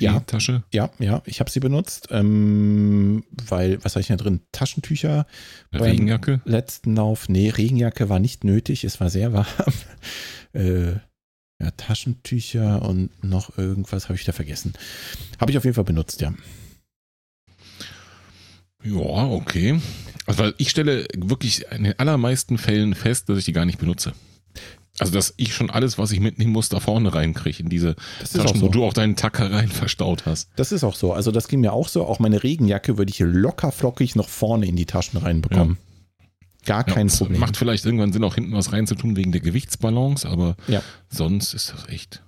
die 0.00 0.06
Ja. 0.06 0.18
Tasche? 0.20 0.64
Ja, 0.72 0.90
ja, 0.98 1.22
ich 1.24 1.38
habe 1.38 1.50
sie 1.52 1.60
benutzt, 1.60 2.08
ähm, 2.10 3.22
weil, 3.46 3.78
was 3.84 3.94
habe 3.94 4.00
ich 4.00 4.08
da 4.08 4.16
drin? 4.16 4.40
Taschentücher 4.50 5.26
Regenjacke? 5.72 6.40
letzten 6.44 6.96
Lauf. 6.96 7.28
Nee, 7.28 7.50
Regenjacke 7.50 8.08
war 8.08 8.18
nicht 8.18 8.42
nötig, 8.42 8.82
es 8.82 9.00
war 9.00 9.08
sehr 9.08 9.32
warm. 9.32 9.46
äh, 10.52 10.94
ja, 11.60 11.70
Taschentücher 11.76 12.82
und 12.82 13.10
noch 13.22 13.56
irgendwas 13.56 14.06
habe 14.08 14.16
ich 14.16 14.24
da 14.24 14.32
vergessen. 14.32 14.72
Habe 15.40 15.52
ich 15.52 15.58
auf 15.58 15.64
jeden 15.64 15.74
Fall 15.76 15.84
benutzt, 15.84 16.20
ja. 16.20 16.34
Ja, 18.84 19.26
okay. 19.30 19.80
Also 20.26 20.42
weil 20.42 20.54
ich 20.58 20.70
stelle 20.70 21.06
wirklich 21.16 21.64
in 21.70 21.84
den 21.84 21.98
allermeisten 21.98 22.58
Fällen 22.58 22.94
fest, 22.94 23.28
dass 23.28 23.38
ich 23.38 23.44
die 23.44 23.52
gar 23.52 23.64
nicht 23.64 23.78
benutze. 23.78 24.12
Also 24.98 25.12
dass 25.12 25.32
ich 25.36 25.54
schon 25.54 25.70
alles, 25.70 25.98
was 25.98 26.12
ich 26.12 26.20
mitnehmen 26.20 26.52
muss, 26.52 26.68
da 26.68 26.78
vorne 26.78 27.14
reinkriege 27.14 27.62
in 27.62 27.68
diese 27.68 27.96
auch 27.96 28.42
Taschen, 28.42 28.60
so. 28.60 28.66
wo 28.66 28.68
du 28.68 28.84
auch 28.84 28.92
deinen 28.92 29.16
Tacker 29.16 29.50
rein 29.50 29.68
verstaut 29.68 30.26
hast. 30.26 30.50
Das 30.56 30.70
ist 30.70 30.84
auch 30.84 30.94
so. 30.94 31.12
Also 31.12 31.30
das 31.30 31.48
ging 31.48 31.60
mir 31.60 31.72
auch 31.72 31.88
so. 31.88 32.04
Auch 32.06 32.18
meine 32.18 32.42
Regenjacke 32.42 32.98
würde 32.98 33.10
ich 33.10 33.16
hier 33.16 33.26
locker 33.26 33.72
flockig 33.72 34.16
noch 34.16 34.28
vorne 34.28 34.66
in 34.66 34.76
die 34.76 34.86
Taschen 34.86 35.18
reinbekommen. 35.18 35.78
Gar 36.64 36.84
kein 36.84 37.08
es 37.08 37.18
Problem. 37.18 37.40
Macht 37.40 37.56
vielleicht 37.56 37.84
irgendwann 37.84 38.12
Sinn, 38.12 38.22
auch 38.24 38.36
hinten 38.36 38.52
was 38.52 38.72
reinzutun 38.72 39.16
wegen 39.16 39.32
der 39.32 39.40
Gewichtsbalance, 39.40 40.28
aber 40.28 40.56
Ja. 40.68 40.82
sonst 41.08 41.54
ist 41.54 41.72
das 41.72 41.88
echt. 41.88 42.22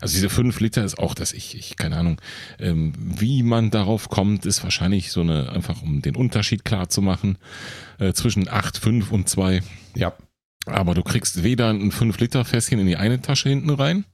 Also 0.00 0.14
diese 0.14 0.28
5 0.28 0.58
Liter 0.60 0.84
ist 0.84 0.98
auch, 0.98 1.14
dass 1.14 1.32
ich, 1.32 1.56
ich 1.56 1.76
keine 1.76 1.96
Ahnung, 1.96 2.20
ähm, 2.58 2.92
wie 2.96 3.42
man 3.42 3.70
darauf 3.70 4.08
kommt, 4.08 4.44
ist 4.44 4.62
wahrscheinlich 4.64 5.12
so 5.12 5.20
eine, 5.20 5.50
einfach 5.52 5.82
um 5.82 6.02
den 6.02 6.16
Unterschied 6.16 6.64
klar 6.64 6.88
zu 6.88 7.00
machen, 7.02 7.38
äh, 7.98 8.12
zwischen 8.12 8.48
8, 8.48 8.76
5 8.78 9.12
und 9.12 9.28
2. 9.28 9.62
ja, 9.94 10.12
Aber 10.66 10.94
du 10.94 11.02
kriegst 11.02 11.44
weder 11.44 11.70
ein 11.70 11.92
5 11.92 12.18
Liter 12.18 12.44
Fässchen 12.44 12.80
in 12.80 12.86
die 12.86 12.96
eine 12.96 13.22
Tasche 13.22 13.48
hinten 13.50 13.70
rein. 13.70 14.04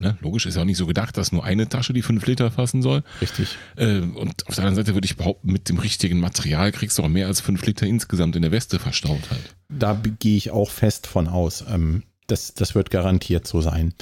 Ne? 0.00 0.16
Logisch 0.22 0.46
ist 0.46 0.56
ja 0.56 0.62
auch 0.62 0.66
nicht 0.66 0.78
so 0.78 0.86
gedacht, 0.86 1.16
dass 1.18 1.30
nur 1.30 1.44
eine 1.44 1.68
Tasche 1.68 1.92
die 1.92 2.00
5 2.00 2.26
Liter 2.26 2.50
fassen 2.50 2.80
soll. 2.80 3.04
richtig. 3.20 3.58
Äh, 3.76 3.98
und 3.98 4.46
auf 4.48 4.54
der 4.54 4.64
anderen 4.64 4.76
Seite 4.76 4.94
würde 4.94 5.04
ich 5.04 5.16
behaupten, 5.16 5.52
mit 5.52 5.68
dem 5.68 5.78
richtigen 5.78 6.20
Material 6.20 6.72
kriegst 6.72 6.98
du 6.98 7.02
auch 7.02 7.08
mehr 7.08 7.26
als 7.26 7.42
5 7.42 7.64
Liter 7.66 7.86
insgesamt 7.86 8.34
in 8.34 8.42
der 8.42 8.50
Weste 8.50 8.78
verstaut 8.78 9.30
halt. 9.30 9.54
Da 9.68 10.00
gehe 10.18 10.38
ich 10.38 10.50
auch 10.50 10.70
fest 10.70 11.06
von 11.06 11.28
aus. 11.28 11.64
Ähm, 11.68 12.04
das, 12.28 12.54
das 12.54 12.74
wird 12.74 12.90
garantiert 12.90 13.46
so 13.46 13.60
sein. 13.60 13.92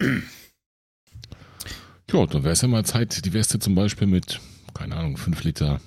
Ja, 0.00 2.26
dann 2.26 2.44
wäre 2.44 2.52
es 2.52 2.62
ja 2.62 2.68
mal 2.68 2.84
Zeit, 2.84 3.24
die 3.24 3.32
Weste 3.34 3.58
zum 3.58 3.74
Beispiel 3.74 4.06
mit, 4.06 4.40
keine 4.72 4.96
Ahnung, 4.96 5.18
5 5.18 5.44
Liter 5.44 5.80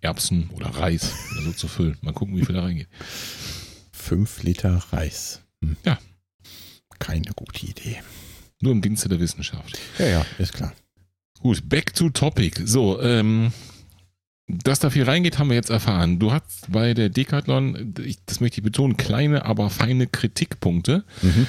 Erbsen 0.00 0.50
oder 0.50 0.68
Reis 0.68 1.12
oder 1.32 1.42
so 1.42 1.52
zu 1.52 1.68
füllen. 1.68 1.98
Mal 2.00 2.12
gucken, 2.12 2.36
wie 2.36 2.44
viel 2.44 2.54
da 2.54 2.62
reingeht. 2.62 2.88
Fünf 3.92 4.42
Liter 4.42 4.82
Reis. 4.92 5.42
Hm. 5.62 5.76
Ja. 5.84 5.98
Keine 6.98 7.32
gute 7.34 7.66
Idee. 7.66 7.98
Nur 8.60 8.72
im 8.72 8.82
Dienste 8.82 9.08
der 9.08 9.20
Wissenschaft. 9.20 9.78
Ja, 9.98 10.06
ja, 10.06 10.26
ist 10.38 10.54
klar. 10.54 10.72
Gut, 11.40 11.68
back 11.68 11.94
to 11.94 12.08
topic. 12.10 12.62
So, 12.64 13.00
ähm, 13.02 13.52
dass 14.48 14.78
da 14.78 14.90
viel 14.90 15.04
reingeht, 15.04 15.38
haben 15.38 15.48
wir 15.50 15.56
jetzt 15.56 15.70
erfahren. 15.70 16.18
Du 16.18 16.32
hast 16.32 16.70
bei 16.70 16.94
der 16.94 17.08
Decathlon, 17.08 17.94
ich, 18.04 18.18
das 18.24 18.40
möchte 18.40 18.60
ich 18.60 18.64
betonen, 18.64 18.96
kleine, 18.96 19.44
aber 19.44 19.70
feine 19.70 20.06
Kritikpunkte. 20.06 21.04
Mhm. 21.22 21.46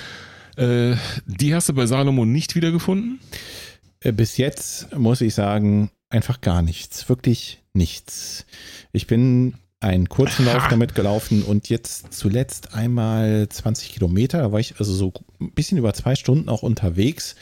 Äh, 0.58 0.96
die 1.26 1.54
hast 1.54 1.70
du 1.70 1.74
bei 1.74 1.86
Salomon 1.86 2.32
nicht 2.32 2.56
wiedergefunden? 2.56 3.20
Äh, 4.02 4.12
Bis 4.12 4.38
jetzt 4.38 4.96
muss 4.96 5.22
ich 5.22 5.34
sagen, 5.34 5.92
einfach 6.10 6.42
gar 6.42 6.62
nichts. 6.62 7.08
Wirklich 7.08 7.62
nichts. 7.74 8.46
Ich 8.92 9.08
bin 9.08 9.54
einen 9.80 10.10
kurzen 10.10 10.46
Lauf 10.46 10.68
damit 10.70 10.96
gelaufen 10.96 11.44
und 11.44 11.70
jetzt 11.70 12.14
zuletzt 12.14 12.74
einmal 12.74 13.48
20 13.50 13.92
Kilometer. 13.94 14.40
Da 14.40 14.52
war 14.52 14.60
ich 14.60 14.80
also 14.80 14.94
so 14.94 15.14
ein 15.40 15.52
bisschen 15.52 15.78
über 15.78 15.94
zwei 15.94 16.16
Stunden 16.16 16.50
auch 16.50 16.64
unterwegs. 16.64 17.36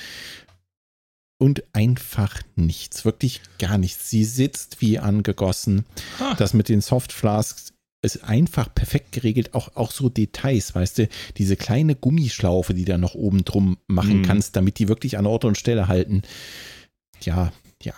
Und 1.38 1.64
einfach 1.74 2.42
nichts, 2.56 3.04
wirklich 3.04 3.42
gar 3.60 3.78
nichts. 3.78 4.10
Sie 4.10 4.24
sitzt 4.24 4.80
wie 4.80 5.00
angegossen. 5.00 5.86
Ah. 6.20 6.34
Das 6.36 6.54
mit 6.54 6.70
den 6.70 6.80
Softflasks 6.80 7.74
ist 8.02 8.24
einfach 8.24 8.74
perfekt 8.74 9.12
geregelt. 9.12 9.54
Auch, 9.54 9.76
auch 9.76 9.92
so 9.92 10.08
Details, 10.08 10.74
weißt 10.76 11.00
du, 11.00 11.10
diese 11.38 11.58
kleine 11.58 11.96
Gummischlaufe, 11.96 12.74
die 12.74 12.86
da 12.86 12.98
noch 12.98 13.16
oben 13.16 13.44
drum 13.44 13.78
machen 13.88 14.20
Mhm. 14.20 14.24
kannst, 14.24 14.56
damit 14.56 14.80
die 14.80 14.88
wirklich 14.88 15.18
an 15.18 15.26
Ort 15.26 15.44
und 15.44 15.58
Stelle 15.58 15.90
halten. 15.90 16.22
Ja, 17.22 17.52
ja. 17.82 17.94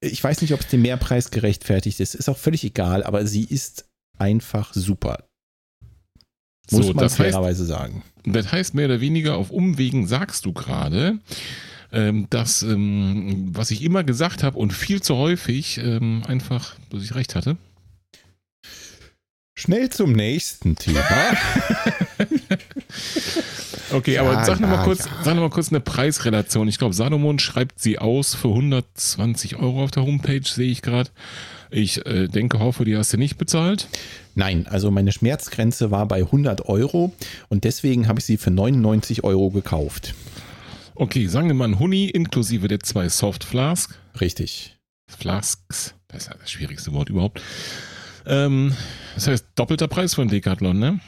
Ich 0.00 0.22
weiß 0.22 0.42
nicht, 0.42 0.52
ob 0.54 0.60
es 0.60 0.68
dem 0.68 0.82
Mehrpreis 0.82 1.30
gerechtfertigt 1.30 1.98
ist. 2.00 2.14
Ist 2.14 2.28
auch 2.28 2.36
völlig 2.38 2.62
egal, 2.64 3.02
aber 3.02 3.26
sie 3.26 3.44
ist 3.44 3.86
einfach 4.18 4.72
super. 4.74 5.24
Muss 6.70 6.86
So, 6.86 6.92
man 6.92 7.02
das 7.04 7.18
heißt, 7.18 7.30
fairerweise 7.32 7.64
sagen. 7.64 8.02
das 8.24 8.52
heißt 8.52 8.74
mehr 8.74 8.86
oder 8.86 9.00
weniger 9.00 9.36
auf 9.36 9.50
Umwegen 9.50 10.06
sagst 10.06 10.44
du 10.44 10.52
gerade, 10.52 11.18
ähm, 11.92 12.26
dass, 12.30 12.62
ähm, 12.62 13.48
was 13.54 13.70
ich 13.70 13.82
immer 13.82 14.04
gesagt 14.04 14.42
habe 14.42 14.58
und 14.58 14.72
viel 14.72 15.02
zu 15.02 15.16
häufig 15.16 15.78
ähm, 15.78 16.22
einfach, 16.26 16.76
dass 16.90 17.02
ich 17.02 17.14
recht 17.14 17.34
hatte. 17.34 17.56
Schnell 19.58 19.90
zum 19.90 20.12
nächsten 20.12 20.76
Thema. 20.76 21.02
Okay, 23.90 24.14
Ja, 24.14 24.20
aber 24.22 24.44
sag 24.44 24.60
ja, 24.60 24.66
nochmal 24.66 24.84
kurz, 24.84 25.06
ja. 25.06 25.10
sag 25.24 25.34
noch 25.34 25.42
mal 25.42 25.50
kurz 25.50 25.70
eine 25.70 25.80
Preisrelation. 25.80 26.68
Ich 26.68 26.78
glaube, 26.78 26.94
Salomon 26.94 27.38
schreibt 27.38 27.80
sie 27.80 27.98
aus 27.98 28.34
für 28.34 28.48
120 28.48 29.56
Euro 29.56 29.82
auf 29.82 29.90
der 29.90 30.02
Homepage, 30.02 30.42
sehe 30.44 30.70
ich 30.70 30.82
gerade. 30.82 31.10
Ich 31.70 32.04
äh, 32.04 32.28
denke, 32.28 32.58
hoffe, 32.58 32.84
die 32.84 32.96
hast 32.96 33.14
du 33.14 33.16
nicht 33.16 33.38
bezahlt. 33.38 33.88
Nein, 34.34 34.66
also 34.68 34.90
meine 34.90 35.10
Schmerzgrenze 35.10 35.90
war 35.90 36.06
bei 36.06 36.18
100 36.18 36.66
Euro 36.66 37.14
und 37.48 37.64
deswegen 37.64 38.08
habe 38.08 38.20
ich 38.20 38.26
sie 38.26 38.36
für 38.36 38.50
99 38.50 39.24
Euro 39.24 39.50
gekauft. 39.50 40.14
Okay, 40.94 41.26
sagen 41.26 41.48
wir 41.48 41.54
mal 41.54 41.68
ein 41.68 41.78
Huni 41.78 42.10
inklusive 42.10 42.68
der 42.68 42.80
zwei 42.80 43.08
Soft 43.08 43.42
Flask. 43.42 43.98
Richtig. 44.20 44.76
Flasks, 45.06 45.94
das 46.08 46.24
ist 46.24 46.28
ja 46.28 46.36
das 46.38 46.50
schwierigste 46.50 46.92
Wort 46.92 47.08
überhaupt. 47.08 47.40
Ähm, 48.28 48.72
das 49.14 49.26
heißt, 49.26 49.46
doppelter 49.56 49.88
Preis 49.88 50.14
von 50.14 50.28
Decathlon, 50.28 50.78
ne? 50.78 51.00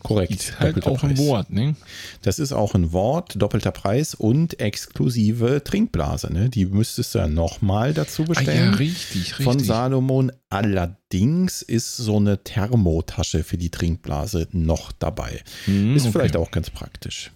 Korrekt. 0.00 0.32
Ist 0.34 0.60
halt 0.60 0.86
auch 0.86 1.02
ein 1.02 1.14
Preis. 1.14 1.18
Wort, 1.26 1.50
ne? 1.50 1.74
Das 2.22 2.38
ist 2.38 2.52
auch 2.52 2.74
ein 2.74 2.92
Wort, 2.92 3.40
doppelter 3.40 3.72
Preis 3.72 4.14
und 4.14 4.60
exklusive 4.60 5.64
Trinkblase. 5.64 6.32
Ne? 6.32 6.48
Die 6.48 6.66
müsstest 6.66 7.14
du 7.14 7.18
ja 7.18 7.26
nochmal 7.26 7.92
dazu 7.92 8.22
Ah, 8.22 8.26
ja, 8.26 8.34
bestellen. 8.34 8.74
richtig, 8.74 9.16
richtig. 9.30 9.44
von 9.44 9.58
Salomon. 9.58 10.30
Allerdings 10.48 11.62
ist 11.62 11.96
so 11.96 12.18
eine 12.18 12.44
Thermotasche 12.44 13.42
für 13.42 13.56
die 13.58 13.70
Trinkblase 13.70 14.46
noch 14.52 14.92
dabei. 14.92 15.42
Hm, 15.64 15.96
Ist 15.96 16.02
okay. 16.04 16.12
vielleicht 16.12 16.36
auch 16.36 16.50
ganz 16.52 16.70
praktisch. 16.70 17.32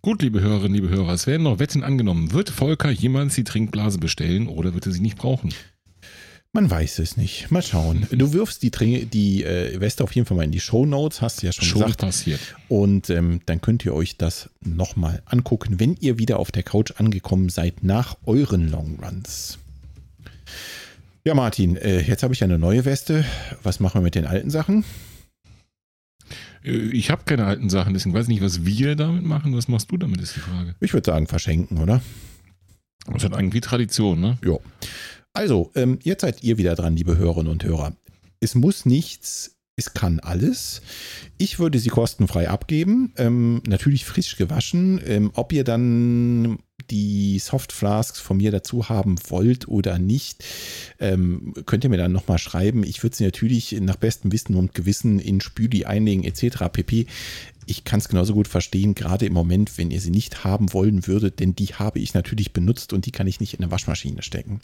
Gut, 0.00 0.22
liebe 0.22 0.40
Hörerinnen, 0.40 0.74
liebe 0.74 0.88
Hörer, 0.88 1.12
es 1.12 1.26
werden 1.26 1.42
noch 1.42 1.58
Wetten 1.58 1.82
angenommen. 1.82 2.32
Wird 2.32 2.48
Volker 2.50 2.90
jemals 2.90 3.34
die 3.34 3.44
Trinkblase 3.44 3.98
bestellen 3.98 4.48
oder 4.48 4.72
wird 4.74 4.86
er 4.86 4.92
sie 4.92 5.00
nicht 5.00 5.16
brauchen? 5.18 5.52
Man 6.56 6.70
weiß 6.70 7.00
es 7.00 7.16
nicht. 7.16 7.50
Mal 7.50 7.62
schauen. 7.62 8.06
Du 8.12 8.32
wirfst 8.32 8.62
die, 8.62 8.70
Trin- 8.70 9.10
die 9.10 9.42
äh, 9.42 9.80
Weste 9.80 10.04
auf 10.04 10.14
jeden 10.14 10.24
Fall 10.24 10.36
mal 10.36 10.44
in 10.44 10.52
die 10.52 10.60
Show 10.60 10.86
Notes, 10.86 11.20
hast 11.20 11.42
du 11.42 11.46
ja 11.46 11.52
schon, 11.52 11.64
Schon 11.64 11.82
gesagt. 11.82 12.00
passiert. 12.00 12.38
Und 12.68 13.10
ähm, 13.10 13.40
dann 13.46 13.60
könnt 13.60 13.84
ihr 13.84 13.92
euch 13.92 14.16
das 14.18 14.50
nochmal 14.60 15.20
angucken, 15.26 15.80
wenn 15.80 15.96
ihr 15.96 16.16
wieder 16.16 16.38
auf 16.38 16.52
der 16.52 16.62
Couch 16.62 16.92
angekommen 16.96 17.48
seid 17.48 17.82
nach 17.82 18.16
euren 18.24 18.70
Long 18.70 19.00
Runs. 19.02 19.58
Ja, 21.24 21.34
Martin, 21.34 21.74
äh, 21.76 22.02
jetzt 22.02 22.22
habe 22.22 22.32
ich 22.34 22.38
ja 22.40 22.44
eine 22.44 22.58
neue 22.58 22.84
Weste. 22.84 23.24
Was 23.64 23.80
machen 23.80 24.00
wir 24.00 24.04
mit 24.04 24.14
den 24.14 24.26
alten 24.26 24.50
Sachen? 24.50 24.84
Äh, 26.62 26.70
Ich 26.92 27.10
habe 27.10 27.24
keine 27.24 27.46
alten 27.46 27.68
Sachen, 27.68 27.94
deswegen 27.94 28.14
weiß 28.14 28.26
ich 28.26 28.28
nicht, 28.28 28.42
was 28.42 28.64
wir 28.64 28.94
damit 28.94 29.24
machen. 29.24 29.56
Was 29.56 29.66
machst 29.66 29.90
du 29.90 29.96
damit, 29.96 30.20
ist 30.20 30.36
die 30.36 30.40
Frage. 30.40 30.76
Ich 30.78 30.92
würde 30.92 31.10
sagen, 31.10 31.26
verschenken, 31.26 31.78
oder? 31.78 32.00
Das 33.12 33.24
hat 33.24 33.32
irgendwie 33.32 33.60
Tradition, 33.60 34.20
ne? 34.20 34.38
Ja. 34.44 34.56
Also, 35.36 35.72
ähm, 35.74 35.98
jetzt 36.04 36.20
seid 36.20 36.44
ihr 36.44 36.58
wieder 36.58 36.76
dran, 36.76 36.96
liebe 36.96 37.18
Hörerinnen 37.18 37.50
und 37.50 37.64
Hörer. 37.64 37.96
Es 38.38 38.54
muss 38.54 38.86
nichts, 38.86 39.56
es 39.74 39.92
kann 39.92 40.20
alles. 40.20 40.80
Ich 41.38 41.58
würde 41.58 41.80
sie 41.80 41.88
kostenfrei 41.88 42.48
abgeben, 42.48 43.12
ähm, 43.16 43.60
natürlich 43.66 44.04
frisch 44.04 44.36
gewaschen. 44.36 45.00
Ähm, 45.04 45.32
ob 45.34 45.52
ihr 45.52 45.64
dann 45.64 46.58
die 46.88 47.40
Soft 47.40 47.72
Flasks 47.72 48.20
von 48.20 48.36
mir 48.36 48.52
dazu 48.52 48.88
haben 48.88 49.16
wollt 49.28 49.66
oder 49.66 49.98
nicht, 49.98 50.44
ähm, 51.00 51.52
könnt 51.66 51.82
ihr 51.82 51.90
mir 51.90 51.96
dann 51.96 52.12
nochmal 52.12 52.38
schreiben. 52.38 52.84
Ich 52.84 53.02
würde 53.02 53.16
sie 53.16 53.24
natürlich 53.24 53.72
nach 53.80 53.96
bestem 53.96 54.30
Wissen 54.30 54.54
und 54.54 54.72
Gewissen 54.72 55.18
in 55.18 55.40
Spüli 55.40 55.84
einlegen 55.84 56.22
etc. 56.22 56.68
pp. 56.72 57.06
Ich 57.66 57.82
kann 57.82 57.98
es 57.98 58.08
genauso 58.08 58.34
gut 58.34 58.46
verstehen, 58.46 58.94
gerade 58.94 59.26
im 59.26 59.32
Moment, 59.32 59.78
wenn 59.78 59.90
ihr 59.90 60.00
sie 60.00 60.10
nicht 60.10 60.44
haben 60.44 60.72
wollen 60.72 61.08
würdet, 61.08 61.40
denn 61.40 61.56
die 61.56 61.74
habe 61.74 61.98
ich 61.98 62.14
natürlich 62.14 62.52
benutzt 62.52 62.92
und 62.92 63.06
die 63.06 63.10
kann 63.10 63.26
ich 63.26 63.40
nicht 63.40 63.54
in 63.54 63.64
eine 63.64 63.72
Waschmaschine 63.72 64.22
stecken. 64.22 64.60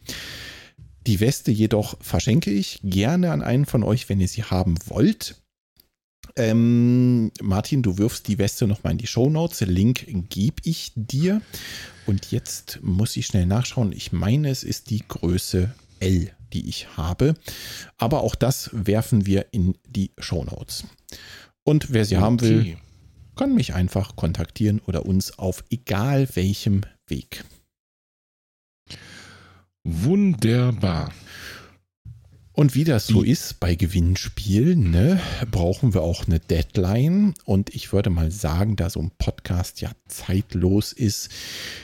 Die 1.07 1.21
Weste 1.21 1.51
jedoch 1.51 1.97
verschenke 2.01 2.51
ich 2.51 2.81
gerne 2.83 3.33
an 3.33 3.43
einen 3.43 3.67
von 3.67 3.83
euch, 3.83 4.09
wenn 4.09 4.21
ihr 4.21 4.29
sie 4.29 4.45
haben 4.45 4.77
wollt. 4.87 5.37
Ähm, 6.37 7.33
Martin, 7.43 7.83
du 7.83 7.99
wirfst 7.99 8.29
die 8.29 8.39
Weste 8.39 8.67
nochmal 8.67 8.93
in 8.93 8.99
die 8.99 9.07
Shownotes. 9.07 9.63
Link 9.63 10.07
gebe 10.29 10.57
ich 10.65 10.93
dir. 10.95 11.41
Und 12.07 12.31
jetzt 12.31 12.79
muss 12.83 13.17
ich 13.17 13.27
schnell 13.27 13.47
nachschauen. 13.47 13.93
Ich 13.93 14.13
meine, 14.13 14.51
es 14.51 14.63
ist 14.63 14.91
die 14.91 15.03
Größe 15.07 15.75
L, 16.01 16.31
die 16.53 16.69
ich 16.69 16.97
habe. 16.97 17.35
Aber 17.99 18.23
auch 18.23 18.35
das 18.35 18.71
werfen 18.73 19.27
wir 19.27 19.47
in 19.53 19.75
die 19.89 20.13
Shownotes. 20.19 20.85
Und 21.65 21.93
wer 21.93 22.05
sie 22.05 22.19
haben 22.19 22.41
will, 22.41 22.61
Okay. 22.61 22.79
kann 23.37 23.55
mich 23.55 23.75
einfach 23.75 24.17
kontaktieren 24.17 24.81
oder 24.87 25.07
uns 25.07 25.39
auf 25.39 25.65
egal 25.71 26.29
welchem 26.35 26.83
Weg. 27.07 27.45
Wunderbar. 29.93 31.13
Und 32.53 32.75
wie 32.75 32.85
das 32.85 33.07
so 33.07 33.23
ist 33.23 33.59
bei 33.59 33.75
Gewinnspielen, 33.75 34.91
ne, 34.91 35.19
brauchen 35.51 35.95
wir 35.95 36.03
auch 36.03 36.27
eine 36.27 36.39
Deadline. 36.39 37.35
Und 37.45 37.75
ich 37.75 37.93
würde 37.93 38.11
mal 38.11 38.31
sagen, 38.31 38.77
da 38.77 38.89
so 38.89 39.01
ein 39.01 39.11
Podcast 39.19 39.81
ja 39.81 39.91
zeitlos 40.07 40.93
ist, 40.93 41.31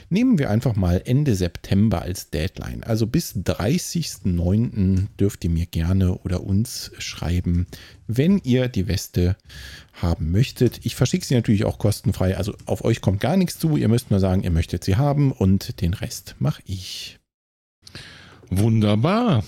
nehmen 0.08 0.38
wir 0.38 0.50
einfach 0.50 0.76
mal 0.76 1.02
Ende 1.04 1.34
September 1.34 2.02
als 2.02 2.30
Deadline. 2.30 2.84
Also 2.84 3.06
bis 3.06 3.34
30.09. 3.34 5.06
dürft 5.18 5.42
ihr 5.44 5.50
mir 5.50 5.66
gerne 5.66 6.18
oder 6.18 6.44
uns 6.44 6.92
schreiben, 6.98 7.66
wenn 8.06 8.38
ihr 8.44 8.68
die 8.68 8.86
Weste 8.86 9.36
haben 9.94 10.30
möchtet. 10.30 10.84
Ich 10.84 10.94
verschicke 10.94 11.26
sie 11.26 11.34
natürlich 11.34 11.64
auch 11.64 11.78
kostenfrei. 11.78 12.36
Also 12.36 12.54
auf 12.66 12.84
euch 12.84 13.00
kommt 13.00 13.20
gar 13.20 13.36
nichts 13.36 13.58
zu. 13.58 13.76
Ihr 13.76 13.88
müsst 13.88 14.10
nur 14.10 14.20
sagen, 14.20 14.42
ihr 14.42 14.52
möchtet 14.52 14.84
sie 14.84 14.94
haben 14.96 15.32
und 15.32 15.80
den 15.80 15.94
Rest 15.94 16.36
mache 16.38 16.62
ich. 16.66 17.18
Wunderbar. 18.50 19.44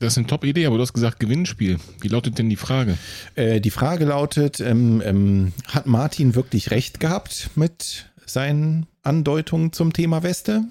Das 0.00 0.14
ist 0.14 0.18
eine 0.18 0.26
Top-Idee, 0.28 0.64
aber 0.64 0.76
du 0.76 0.82
hast 0.82 0.94
gesagt 0.94 1.20
Gewinnspiel. 1.20 1.78
Wie 2.00 2.08
lautet 2.08 2.38
denn 2.38 2.48
die 2.48 2.56
Frage? 2.56 2.96
Äh, 3.34 3.60
die 3.60 3.70
Frage 3.70 4.06
lautet, 4.06 4.58
ähm, 4.58 5.02
ähm, 5.04 5.52
hat 5.66 5.86
Martin 5.86 6.34
wirklich 6.34 6.70
recht 6.70 7.00
gehabt 7.00 7.50
mit 7.54 8.10
seinen 8.24 8.86
Andeutungen 9.02 9.74
zum 9.74 9.92
Thema 9.92 10.22
Weste? 10.22 10.64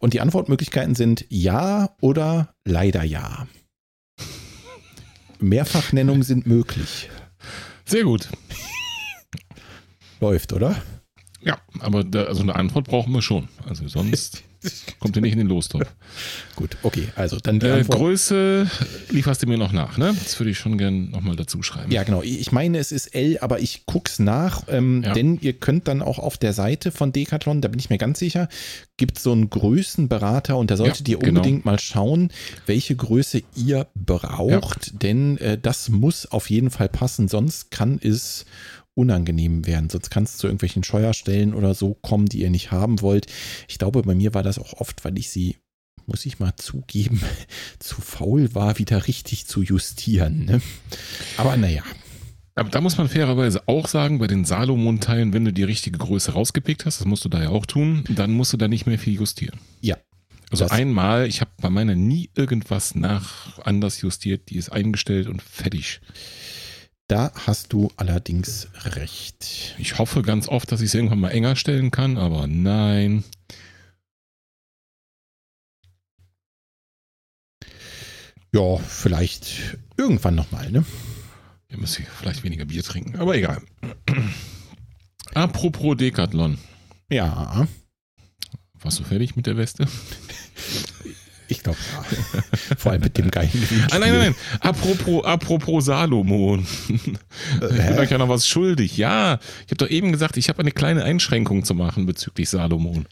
Und 0.00 0.14
die 0.14 0.20
Antwortmöglichkeiten 0.20 0.96
sind 0.96 1.24
ja 1.28 1.94
oder 2.00 2.52
leider 2.64 3.04
ja. 3.04 3.46
Mehrfachnennungen 5.38 6.22
sind 6.24 6.44
möglich. 6.46 7.08
Sehr 7.84 8.02
gut. 8.02 8.28
Läuft, 10.20 10.52
oder? 10.52 10.74
Ja, 11.40 11.58
aber 11.80 12.02
da, 12.02 12.24
also 12.24 12.42
eine 12.42 12.56
Antwort 12.56 12.86
brauchen 12.86 13.12
wir 13.12 13.22
schon. 13.22 13.48
Also 13.68 13.86
sonst 13.86 14.42
kommt 15.00 15.16
ihr 15.16 15.22
nicht 15.22 15.32
in 15.32 15.38
den 15.38 15.48
Lostopf. 15.48 15.86
Gut, 16.56 16.76
okay. 16.82 17.08
Also 17.16 17.38
dann 17.38 17.58
die 17.60 17.66
Äh. 17.66 17.84
Größe 17.84 18.70
lieferst 19.10 19.42
du 19.42 19.46
mir 19.46 19.58
noch 19.58 19.72
nach, 19.72 19.98
ne? 19.98 20.14
Das 20.22 20.38
würde 20.38 20.50
ich 20.50 20.58
schon 20.58 20.78
gern 20.78 21.10
nochmal 21.10 21.36
dazu 21.36 21.62
schreiben. 21.62 21.90
Ja, 21.90 22.02
genau. 22.02 22.22
Ich 22.22 22.52
meine, 22.52 22.78
es 22.78 22.92
ist 22.92 23.14
L, 23.14 23.38
aber 23.40 23.60
ich 23.60 23.84
guck's 23.86 24.18
nach, 24.18 24.64
ähm, 24.68 25.02
Ja. 25.04 25.12
denn 25.14 25.38
ihr 25.40 25.52
könnt 25.54 25.88
dann 25.88 26.02
auch 26.02 26.18
auf 26.18 26.36
der 26.38 26.52
Seite 26.52 26.92
von 26.92 27.12
Decathlon, 27.12 27.60
da 27.60 27.68
bin 27.68 27.78
ich 27.80 27.90
mir 27.90 27.98
ganz 27.98 28.18
sicher, 28.18 28.48
gibt 28.96 29.18
so 29.18 29.32
einen 29.32 29.50
Größenberater 29.50 30.56
und 30.56 30.70
da 30.70 30.76
solltet 30.76 31.08
Ja, 31.08 31.14
ihr 31.14 31.18
genau. 31.18 31.40
unbedingt 31.40 31.64
mal 31.64 31.78
schauen, 31.78 32.30
welche 32.66 32.94
Größe 32.94 33.42
ihr 33.56 33.86
braucht, 33.94 35.02
denn 35.02 35.38
äh, 35.38 35.58
das 35.60 35.88
muss 35.88 36.26
auf 36.26 36.50
jeden 36.50 36.70
Fall 36.70 36.88
passen, 36.88 37.28
sonst 37.28 37.70
kann 37.70 37.98
es 38.02 38.44
unangenehm 38.94 39.66
werden. 39.66 39.90
Sonst 39.90 40.10
kann 40.10 40.24
es 40.24 40.36
zu 40.36 40.46
irgendwelchen 40.46 40.84
Scheuerstellen 40.84 41.54
oder 41.54 41.74
so 41.74 41.94
kommen, 41.94 42.26
die 42.26 42.42
ihr 42.42 42.50
nicht 42.50 42.70
haben 42.70 43.00
wollt. 43.00 43.26
Ich 43.68 43.78
glaube, 43.78 44.02
bei 44.02 44.14
mir 44.14 44.34
war 44.34 44.42
das 44.42 44.58
auch 44.58 44.74
oft, 44.74 45.04
weil 45.04 45.18
ich 45.18 45.30
sie 45.30 45.56
muss 46.06 46.26
ich 46.26 46.40
mal 46.40 46.56
zugeben, 46.56 47.22
zu 47.78 48.00
faul 48.00 48.54
war, 48.54 48.78
wieder 48.78 49.06
richtig 49.06 49.46
zu 49.46 49.62
justieren. 49.62 50.44
Ne? 50.44 50.60
Aber 51.36 51.56
naja, 51.56 51.84
Aber 52.54 52.68
da 52.68 52.80
muss 52.80 52.98
man 52.98 53.08
fairerweise 53.08 53.62
auch 53.66 53.88
sagen, 53.88 54.18
bei 54.18 54.26
den 54.26 54.44
Salomon-Teilen, 54.44 55.32
wenn 55.32 55.44
du 55.44 55.52
die 55.52 55.62
richtige 55.62 55.98
Größe 55.98 56.32
rausgepickt 56.32 56.84
hast, 56.84 57.00
das 57.00 57.06
musst 57.06 57.24
du 57.24 57.28
da 57.28 57.42
ja 57.42 57.48
auch 57.48 57.66
tun, 57.66 58.04
dann 58.08 58.32
musst 58.32 58.52
du 58.52 58.56
da 58.56 58.68
nicht 58.68 58.86
mehr 58.86 58.98
viel 58.98 59.14
justieren. 59.14 59.58
Ja. 59.80 59.96
Also 60.50 60.66
einmal, 60.66 61.26
ich 61.28 61.40
habe 61.40 61.50
bei 61.62 61.70
meiner 61.70 61.94
nie 61.94 62.28
irgendwas 62.34 62.94
nach 62.94 63.58
anders 63.60 64.02
justiert, 64.02 64.50
die 64.50 64.56
ist 64.56 64.68
eingestellt 64.68 65.28
und 65.28 65.40
fertig. 65.40 66.02
Da 67.12 67.30
hast 67.46 67.74
du 67.74 67.90
allerdings 67.98 68.68
recht. 68.84 69.74
Ich 69.76 69.98
hoffe 69.98 70.22
ganz 70.22 70.48
oft, 70.48 70.72
dass 70.72 70.80
ich 70.80 70.86
es 70.86 70.94
irgendwann 70.94 71.20
mal 71.20 71.28
enger 71.28 71.56
stellen 71.56 71.90
kann, 71.90 72.16
aber 72.16 72.46
nein. 72.46 73.22
Ja, 78.54 78.78
vielleicht 78.78 79.76
irgendwann 79.98 80.36
nochmal, 80.36 80.70
ne? 80.70 80.86
Ihr 81.68 81.76
müsst 81.76 81.96
vielleicht 81.96 82.44
weniger 82.44 82.64
Bier 82.64 82.82
trinken, 82.82 83.16
aber 83.18 83.36
egal. 83.36 83.60
Apropos 85.34 85.98
Decathlon. 85.98 86.56
Ja, 87.10 87.68
Warst 88.80 89.00
du 89.00 89.04
fertig 89.04 89.36
mit 89.36 89.44
der 89.44 89.58
Weste? 89.58 89.86
ich 91.52 91.62
glaube 91.62 91.78
ja. 91.92 92.42
Vor 92.76 92.92
allem 92.92 93.02
mit 93.02 93.16
dem 93.16 93.30
geilen 93.30 93.50
Ah, 93.90 93.98
nein, 93.98 94.10
nein, 94.12 94.18
nein. 94.18 94.34
Apropos, 94.60 95.24
apropos 95.24 95.84
Salomon. 95.86 96.66
Ich 96.88 97.86
bin 97.86 97.98
euch 97.98 98.10
ja 98.10 98.18
noch 98.18 98.28
was 98.28 98.46
schuldig. 98.46 98.96
Ja, 98.96 99.38
ich 99.66 99.70
habe 99.70 99.76
doch 99.76 99.88
eben 99.88 100.12
gesagt, 100.12 100.36
ich 100.36 100.48
habe 100.48 100.60
eine 100.60 100.72
kleine 100.72 101.04
Einschränkung 101.04 101.64
zu 101.64 101.74
machen 101.74 102.06
bezüglich 102.06 102.48
Salomon. 102.48 103.06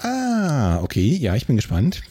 Ah, 0.00 0.78
okay. 0.82 1.16
Ja, 1.16 1.36
ich 1.36 1.46
bin 1.46 1.56
gespannt. 1.56 2.02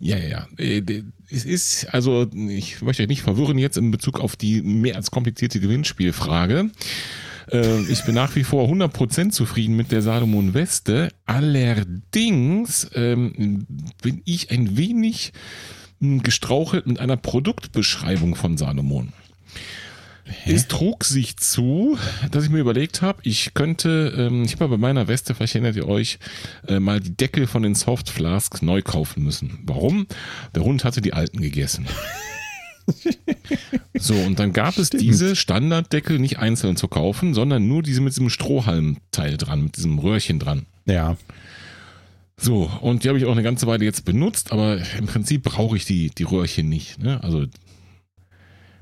Ja, 0.00 0.16
ja, 0.16 0.28
ja. 0.28 0.48
Äh, 0.58 0.82
Es 1.30 1.44
ist, 1.44 1.86
also, 1.92 2.26
ich 2.48 2.82
möchte 2.82 3.02
euch 3.02 3.08
nicht 3.08 3.22
verwirren 3.22 3.58
jetzt 3.58 3.76
in 3.76 3.90
Bezug 3.90 4.20
auf 4.20 4.36
die 4.36 4.62
mehr 4.62 4.96
als 4.96 5.10
komplizierte 5.10 5.58
Gewinnspielfrage. 5.60 6.70
Äh, 7.50 7.80
Ich 7.90 8.04
bin 8.04 8.14
nach 8.14 8.34
wie 8.36 8.44
vor 8.44 8.68
100% 8.68 9.30
zufrieden 9.30 9.76
mit 9.76 9.92
der 9.92 10.02
Salomon 10.02 10.54
Weste. 10.54 11.10
Allerdings 11.24 12.90
ähm, 12.94 13.66
bin 14.02 14.22
ich 14.24 14.50
ein 14.50 14.76
wenig 14.76 15.32
hm, 16.00 16.22
gestrauchelt 16.22 16.86
mit 16.86 17.00
einer 17.00 17.16
Produktbeschreibung 17.16 18.34
von 18.34 18.56
Salomon. 18.56 19.12
Es 20.44 20.66
trug 20.66 21.04
sich 21.04 21.36
zu, 21.36 21.98
dass 22.32 22.44
ich 22.44 22.50
mir 22.50 22.58
überlegt 22.58 23.00
habe, 23.00 23.20
ich 23.22 23.54
könnte, 23.54 24.12
ähm, 24.16 24.42
ich 24.42 24.54
habe 24.54 24.64
ja 24.64 24.68
bei 24.70 24.76
meiner 24.76 25.06
Weste, 25.06 25.34
vielleicht 25.34 25.54
erinnert 25.54 25.76
ihr 25.76 25.86
euch, 25.86 26.18
äh, 26.66 26.80
mal 26.80 26.98
die 26.98 27.16
Deckel 27.16 27.46
von 27.46 27.62
den 27.62 27.76
Soft 27.76 28.10
Flasks 28.10 28.60
neu 28.60 28.82
kaufen 28.82 29.22
müssen. 29.22 29.60
Warum? 29.62 30.06
Der 30.54 30.64
Hund 30.64 30.84
hatte 30.84 31.00
die 31.00 31.12
alten 31.12 31.40
gegessen. 31.40 31.86
So, 33.98 34.14
und 34.14 34.38
dann 34.38 34.52
gab 34.52 34.76
es 34.76 34.88
Stimmt. 34.88 35.02
diese 35.02 35.36
Standarddeckel 35.36 36.18
nicht 36.18 36.38
einzeln 36.38 36.76
zu 36.76 36.88
kaufen, 36.88 37.34
sondern 37.34 37.66
nur 37.66 37.82
diese 37.82 38.00
mit 38.00 38.12
diesem 38.12 38.30
Strohhalmteil 38.30 39.36
dran, 39.36 39.64
mit 39.64 39.76
diesem 39.76 39.98
Röhrchen 39.98 40.38
dran. 40.38 40.66
Ja. 40.84 41.16
So, 42.36 42.70
und 42.82 43.02
die 43.02 43.08
habe 43.08 43.18
ich 43.18 43.24
auch 43.24 43.32
eine 43.32 43.42
ganze 43.42 43.66
Weile 43.66 43.84
jetzt 43.84 44.04
benutzt, 44.04 44.52
aber 44.52 44.78
im 44.98 45.06
Prinzip 45.06 45.42
brauche 45.42 45.76
ich 45.76 45.86
die, 45.86 46.10
die 46.10 46.24
Röhrchen 46.24 46.68
nicht. 46.68 46.98
Ne? 46.98 47.22
Also 47.24 47.46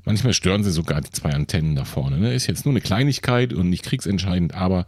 manchmal 0.05 0.35
stören 0.35 0.65
sie 0.65 0.73
sogar 0.73 1.01
die 1.01 1.11
zwei 1.11 1.31
Antennen 1.31 1.77
da 1.77 1.85
vorne. 1.85 2.19
Ne? 2.19 2.35
Ist 2.35 2.49
jetzt 2.49 2.65
nur 2.65 2.73
eine 2.73 2.81
Kleinigkeit 2.81 3.53
und 3.53 3.71
nicht 3.71 3.85
kriegsentscheidend, 3.85 4.55
aber 4.55 4.87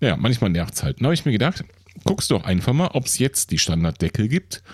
ja, 0.00 0.16
manchmal 0.16 0.50
nervt 0.50 0.74
es 0.74 0.82
halt. 0.82 0.98
Dann 0.98 1.06
habe 1.06 1.14
ich 1.14 1.24
mir 1.24 1.32
gedacht, 1.32 1.64
guckst 2.04 2.32
doch 2.32 2.44
einfach 2.44 2.72
mal, 2.72 2.88
ob 2.88 3.06
es 3.06 3.18
jetzt 3.18 3.52
die 3.52 3.58
Standarddeckel 3.58 4.26
gibt. 4.26 4.64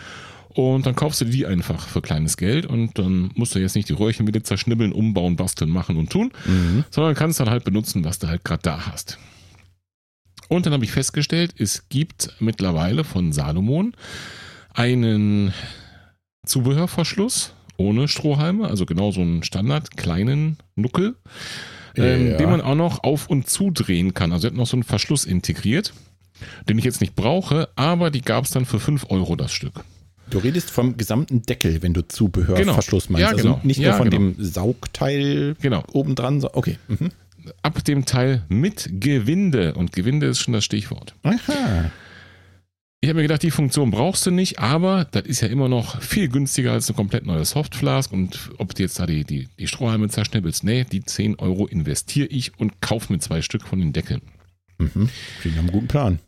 Und 0.60 0.86
dann 0.86 0.96
kaufst 0.96 1.20
du 1.20 1.24
die 1.24 1.46
einfach 1.46 1.86
für 1.86 2.02
kleines 2.02 2.36
Geld 2.36 2.66
und 2.66 2.98
dann 2.98 3.30
musst 3.36 3.54
du 3.54 3.60
jetzt 3.60 3.76
nicht 3.76 3.88
die 3.88 3.92
Röhrchen 3.92 4.26
wieder 4.26 4.42
zerschnibbeln, 4.42 4.90
umbauen, 4.90 5.36
basteln, 5.36 5.70
machen 5.70 5.96
und 5.96 6.10
tun, 6.10 6.32
Mhm. 6.46 6.82
sondern 6.90 7.14
kannst 7.14 7.38
dann 7.38 7.48
halt 7.48 7.62
benutzen, 7.62 8.04
was 8.04 8.18
du 8.18 8.26
halt 8.26 8.44
gerade 8.44 8.62
da 8.62 8.86
hast. 8.86 9.18
Und 10.48 10.66
dann 10.66 10.72
habe 10.72 10.84
ich 10.84 10.90
festgestellt, 10.90 11.54
es 11.58 11.88
gibt 11.90 12.34
mittlerweile 12.40 13.04
von 13.04 13.32
Salomon 13.32 13.92
einen 14.74 15.52
Zubehörverschluss 16.44 17.52
ohne 17.76 18.08
Strohhalme, 18.08 18.66
also 18.66 18.84
genau 18.84 19.12
so 19.12 19.20
einen 19.20 19.44
Standard 19.44 19.96
kleinen 19.96 20.56
Nuckel, 20.74 21.14
ähm, 21.94 22.30
Ja. 22.32 22.36
den 22.36 22.50
man 22.50 22.60
auch 22.62 22.74
noch 22.74 23.04
auf 23.04 23.28
und 23.30 23.48
zudrehen 23.48 24.12
kann. 24.12 24.32
Also 24.32 24.48
er 24.48 24.50
hat 24.50 24.56
noch 24.56 24.66
so 24.66 24.76
einen 24.76 24.82
Verschluss 24.82 25.24
integriert, 25.24 25.92
den 26.68 26.78
ich 26.78 26.84
jetzt 26.84 27.00
nicht 27.00 27.14
brauche, 27.14 27.68
aber 27.76 28.10
die 28.10 28.22
gab 28.22 28.44
es 28.44 28.50
dann 28.50 28.64
für 28.66 28.80
5 28.80 29.06
Euro 29.10 29.36
das 29.36 29.52
Stück. 29.52 29.84
Du 30.30 30.38
redest 30.38 30.70
vom 30.70 30.96
gesamten 30.96 31.42
Deckel, 31.42 31.82
wenn 31.82 31.94
du 31.94 32.02
Zubehörverschluss 32.06 33.06
Genau. 33.06 33.18
meinst. 33.18 33.30
Ja, 33.32 33.36
genau. 33.42 33.54
Also 33.56 33.66
nicht 33.66 33.78
nur 33.78 33.86
Ja, 33.86 33.96
von 33.96 34.10
genau. 34.10 34.32
dem 34.32 34.44
Saugteil 34.44 35.56
Genau. 35.60 35.84
obendran. 35.92 36.44
Okay. 36.52 36.78
Mhm. 36.88 37.10
Ab 37.62 37.82
dem 37.84 38.04
Teil 38.04 38.42
mit 38.48 38.88
Gewinde. 38.92 39.74
Und 39.74 39.92
Gewinde 39.92 40.26
ist 40.26 40.40
schon 40.40 40.52
das 40.52 40.64
Stichwort. 40.64 41.14
Aha. 41.22 41.90
Ich 43.00 43.08
habe 43.08 43.18
mir 43.18 43.22
gedacht, 43.22 43.42
die 43.44 43.52
Funktion 43.52 43.90
brauchst 43.92 44.26
du 44.26 44.32
nicht, 44.32 44.58
aber 44.58 45.06
das 45.12 45.22
ist 45.22 45.40
ja 45.40 45.48
immer 45.48 45.68
noch 45.68 46.02
viel 46.02 46.28
günstiger 46.28 46.72
als 46.72 46.88
eine 46.88 46.96
komplett 46.96 47.24
neue 47.24 47.44
Softflask. 47.44 48.12
Und 48.12 48.50
ob 48.58 48.74
du 48.74 48.82
jetzt 48.82 48.98
da 48.98 49.06
die, 49.06 49.24
die, 49.24 49.48
die 49.58 49.68
Strohhalme 49.68 50.08
zerschnippelst, 50.08 50.64
nee, 50.64 50.84
die 50.84 51.02
10 51.04 51.36
Euro 51.36 51.66
investiere 51.66 52.26
ich 52.26 52.58
und 52.58 52.80
kaufe 52.82 53.12
mir 53.12 53.20
zwei 53.20 53.40
Stück 53.40 53.62
von 53.68 53.78
den 53.78 53.92
Deckeln. 53.92 54.20
Mhm. 54.78 55.08
Klingt 55.40 55.56
nach 55.56 55.62
einem 55.62 55.72
guten 55.72 55.88
Plan. 55.88 56.18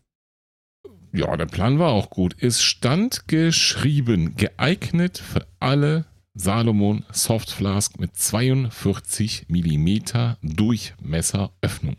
Ja, 1.12 1.36
der 1.36 1.46
Plan 1.46 1.78
war 1.78 1.90
auch 1.90 2.10
gut. 2.10 2.36
Es 2.40 2.62
stand 2.62 3.26
geschrieben, 3.28 4.36
geeignet 4.36 5.18
für 5.18 5.46
alle 5.58 6.04
Salomon 6.34 7.04
Softflask 7.12 7.98
mit 7.98 8.16
42 8.16 9.46
Millimeter 9.48 10.38
Durchmesseröffnung. 10.42 11.96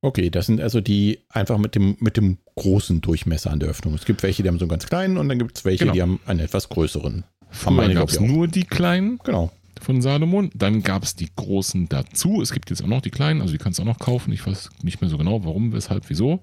Okay, 0.00 0.30
das 0.30 0.46
sind 0.46 0.60
also 0.60 0.80
die 0.80 1.20
einfach 1.28 1.58
mit 1.58 1.74
dem, 1.74 1.96
mit 2.00 2.16
dem 2.16 2.38
großen 2.56 3.00
Durchmesser 3.00 3.50
an 3.50 3.60
der 3.60 3.68
Öffnung. 3.68 3.94
Es 3.94 4.04
gibt 4.04 4.22
welche, 4.22 4.42
die 4.42 4.48
haben 4.48 4.58
so 4.58 4.64
einen 4.64 4.70
ganz 4.70 4.86
kleinen 4.86 5.16
und 5.16 5.28
dann 5.28 5.38
gibt 5.38 5.58
es 5.58 5.64
welche, 5.64 5.84
Genau. 5.84 5.92
die 5.94 6.02
haben 6.02 6.20
einen 6.26 6.40
etwas 6.40 6.68
größeren. 6.68 7.24
Früher 7.50 7.72
meine, 7.72 7.94
gab 7.94 8.08
es 8.08 8.18
nur 8.18 8.48
die 8.48 8.64
kleinen 8.64 9.18
Genau. 9.24 9.52
von 9.80 10.02
Salomon. 10.02 10.50
Dann 10.54 10.82
gab 10.82 11.02
es 11.04 11.14
die 11.14 11.28
großen 11.34 11.88
dazu. 11.88 12.40
Es 12.42 12.52
gibt 12.52 12.70
jetzt 12.70 12.82
auch 12.82 12.88
noch 12.88 13.00
die 13.02 13.10
kleinen, 13.10 13.42
also 13.42 13.52
die 13.52 13.58
kannst 13.58 13.78
du 13.78 13.82
auch 13.82 13.86
noch 13.86 13.98
kaufen. 13.98 14.32
Ich 14.32 14.44
weiß 14.46 14.70
nicht 14.82 15.00
mehr 15.00 15.10
so 15.10 15.18
genau, 15.18 15.44
warum, 15.44 15.72
weshalb, 15.72 16.04
wieso. 16.08 16.40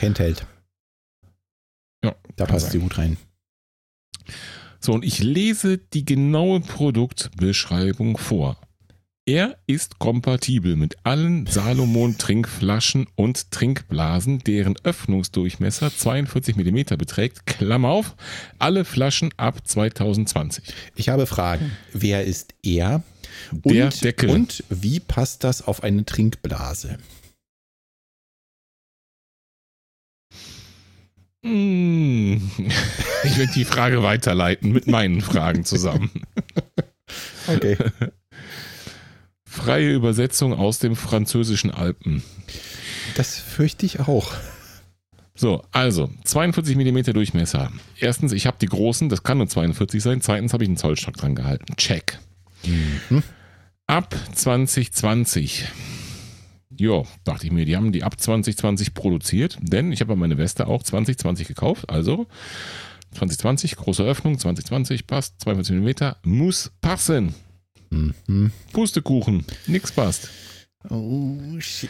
Handheld. 0.00 0.46
Ja, 2.04 2.14
Da 2.36 2.44
passt 2.46 2.66
sein. 2.66 2.72
sie 2.72 2.78
gut 2.80 2.98
rein. 2.98 3.16
So, 4.78 4.92
und 4.92 5.04
ich 5.04 5.22
lese 5.22 5.78
die 5.78 6.04
genaue 6.04 6.60
Produktbeschreibung 6.60 8.18
vor. 8.18 8.58
Er 9.26 9.56
ist 9.66 9.98
kompatibel 9.98 10.76
mit 10.76 10.96
allen 11.04 11.46
Salomon 11.46 12.18
Trinkflaschen 12.18 13.06
und 13.14 13.50
Trinkblasen, 13.50 14.40
deren 14.40 14.76
Öffnungsdurchmesser 14.84 15.90
42 15.96 16.56
mm 16.56 16.98
beträgt. 16.98 17.46
Klammer 17.46 17.88
auf, 17.88 18.16
alle 18.58 18.84
Flaschen 18.84 19.30
ab 19.38 19.66
2020. 19.66 20.64
Ich 20.94 21.08
habe 21.08 21.24
Fragen. 21.24 21.72
Wer 21.94 22.24
ist 22.24 22.52
er? 22.62 23.02
Der 23.50 23.86
und, 23.86 24.04
Deckel. 24.04 24.28
Und 24.28 24.62
wie 24.68 25.00
passt 25.00 25.42
das 25.42 25.62
auf 25.62 25.82
eine 25.82 26.04
Trinkblase? 26.04 26.98
Ich 33.24 33.38
werde 33.38 33.52
die 33.54 33.64
Frage 33.64 34.02
weiterleiten 34.02 34.72
mit 34.72 34.86
meinen 34.86 35.20
Fragen 35.20 35.64
zusammen. 35.64 36.10
Okay. 37.46 37.76
Freie 39.44 39.92
Übersetzung 39.92 40.54
aus 40.54 40.78
dem 40.78 40.96
französischen 40.96 41.70
Alpen. 41.70 42.22
Das 43.16 43.38
fürchte 43.38 43.84
ich 43.84 44.00
auch. 44.00 44.32
So, 45.34 45.62
also 45.70 46.10
42 46.24 46.76
mm 46.76 47.12
Durchmesser. 47.12 47.70
Erstens, 47.98 48.32
ich 48.32 48.46
habe 48.46 48.56
die 48.58 48.66
großen, 48.66 49.10
das 49.10 49.22
kann 49.22 49.38
nur 49.38 49.48
42 49.48 50.02
sein. 50.02 50.22
Zweitens 50.22 50.54
habe 50.54 50.64
ich 50.64 50.68
einen 50.68 50.78
Zollstock 50.78 51.18
dran 51.18 51.34
gehalten. 51.34 51.76
Check. 51.76 52.18
Mhm. 52.64 53.22
Ab 53.86 54.16
2020. 54.34 55.66
Jo, 56.76 57.06
dachte 57.24 57.46
ich 57.46 57.52
mir, 57.52 57.64
die 57.64 57.76
haben 57.76 57.92
die 57.92 58.02
ab 58.02 58.20
2020 58.20 58.94
produziert, 58.94 59.58
denn 59.60 59.92
ich 59.92 60.00
habe 60.00 60.12
ja 60.12 60.16
meine 60.16 60.38
Weste 60.38 60.66
auch 60.66 60.82
2020 60.82 61.46
gekauft. 61.48 61.88
Also 61.90 62.26
2020, 63.12 63.76
große 63.76 64.02
Öffnung, 64.02 64.38
2020 64.38 65.06
passt, 65.06 65.40
42 65.40 65.76
mm, 65.76 66.28
muss 66.28 66.72
passen. 66.80 67.34
Mhm. 67.90 68.50
Pustekuchen, 68.72 69.44
nix 69.66 69.92
passt. 69.92 70.30
Oh, 70.90 71.38
shit. 71.60 71.88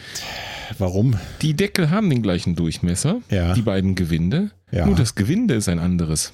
Warum? 0.77 1.15
Die 1.41 1.53
Deckel 1.53 1.89
haben 1.89 2.09
den 2.09 2.21
gleichen 2.21 2.55
Durchmesser, 2.55 3.21
Ja. 3.29 3.53
die 3.53 3.61
beiden 3.61 3.95
Gewinde, 3.95 4.51
ja. 4.71 4.85
nur 4.85 4.95
das 4.95 5.15
Gewinde 5.15 5.55
ist 5.55 5.67
ein 5.67 5.79
anderes. 5.79 6.31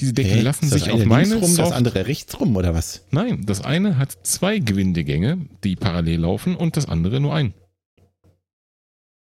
Diese 0.00 0.14
Deckel 0.14 0.38
Hä? 0.38 0.40
lassen 0.40 0.70
das 0.70 0.80
sich 0.80 0.90
auf 0.90 1.04
meine 1.04 1.34
rum, 1.34 1.42
das 1.42 1.54
Soft 1.56 1.72
andere 1.72 2.06
rechts 2.06 2.40
rum 2.40 2.56
oder 2.56 2.74
was? 2.74 3.04
Nein, 3.10 3.44
das 3.44 3.60
eine 3.60 3.98
hat 3.98 4.16
zwei 4.22 4.58
Gewindegänge, 4.58 5.46
die 5.62 5.76
parallel 5.76 6.20
laufen 6.20 6.56
und 6.56 6.76
das 6.76 6.86
andere 6.86 7.20
nur 7.20 7.34
ein. 7.34 7.52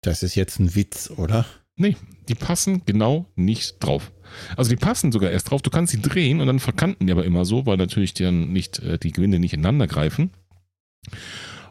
Das 0.03 0.23
ist 0.23 0.35
jetzt 0.35 0.59
ein 0.61 0.75
Witz, 0.75 1.11
oder? 1.11 1.47
Nee, 1.77 1.97
die 2.29 2.35
passen 2.35 2.83
genau 2.85 3.27
nicht 3.37 3.83
drauf. 3.83 4.13
Also 4.57 4.71
die 4.71 4.77
passen 4.77 5.13
sogar 5.13 5.31
erst 5.31 5.51
drauf, 5.51 5.63
du 5.63 5.71
kannst 5.71 5.93
sie 5.93 6.01
drehen 6.01 6.41
und 6.41 6.47
dann 6.47 6.61
verkanten 6.61 7.07
die 7.07 7.13
aber 7.13 7.25
immer 7.25 7.45
so, 7.45 7.67
weil 7.67 7.77
natürlich 7.79 8.15
dann 8.15 8.53
nicht, 8.53 8.79
äh, 8.81 8.99
die 8.99 9.13
Gewinde 9.13 9.39
nicht 9.39 9.55
ineinander 9.55 9.87
greifen. 9.87 10.31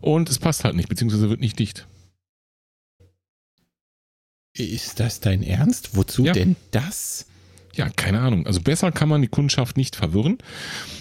Und 0.02 0.30
es 0.30 0.40
passt 0.40 0.64
halt 0.64 0.76
nicht, 0.76 0.90
beziehungsweise 0.90 1.30
wird 1.30 1.42
nicht 1.42 1.60
dicht. 1.60 1.88
Ist 4.58 5.00
das 5.00 5.20
dein 5.20 5.44
Ernst? 5.44 5.96
Wozu 5.96 6.26
Ja. 6.26 6.34
denn 6.34 6.56
das? 6.72 7.28
Ja, 7.76 7.90
keine 7.90 8.20
Ahnung. 8.20 8.46
Also 8.48 8.62
besser 8.62 8.92
kann 8.92 9.10
man 9.10 9.22
die 9.22 9.28
Kundschaft 9.28 9.78
nicht 9.78 9.96
verwirren. 9.96 10.38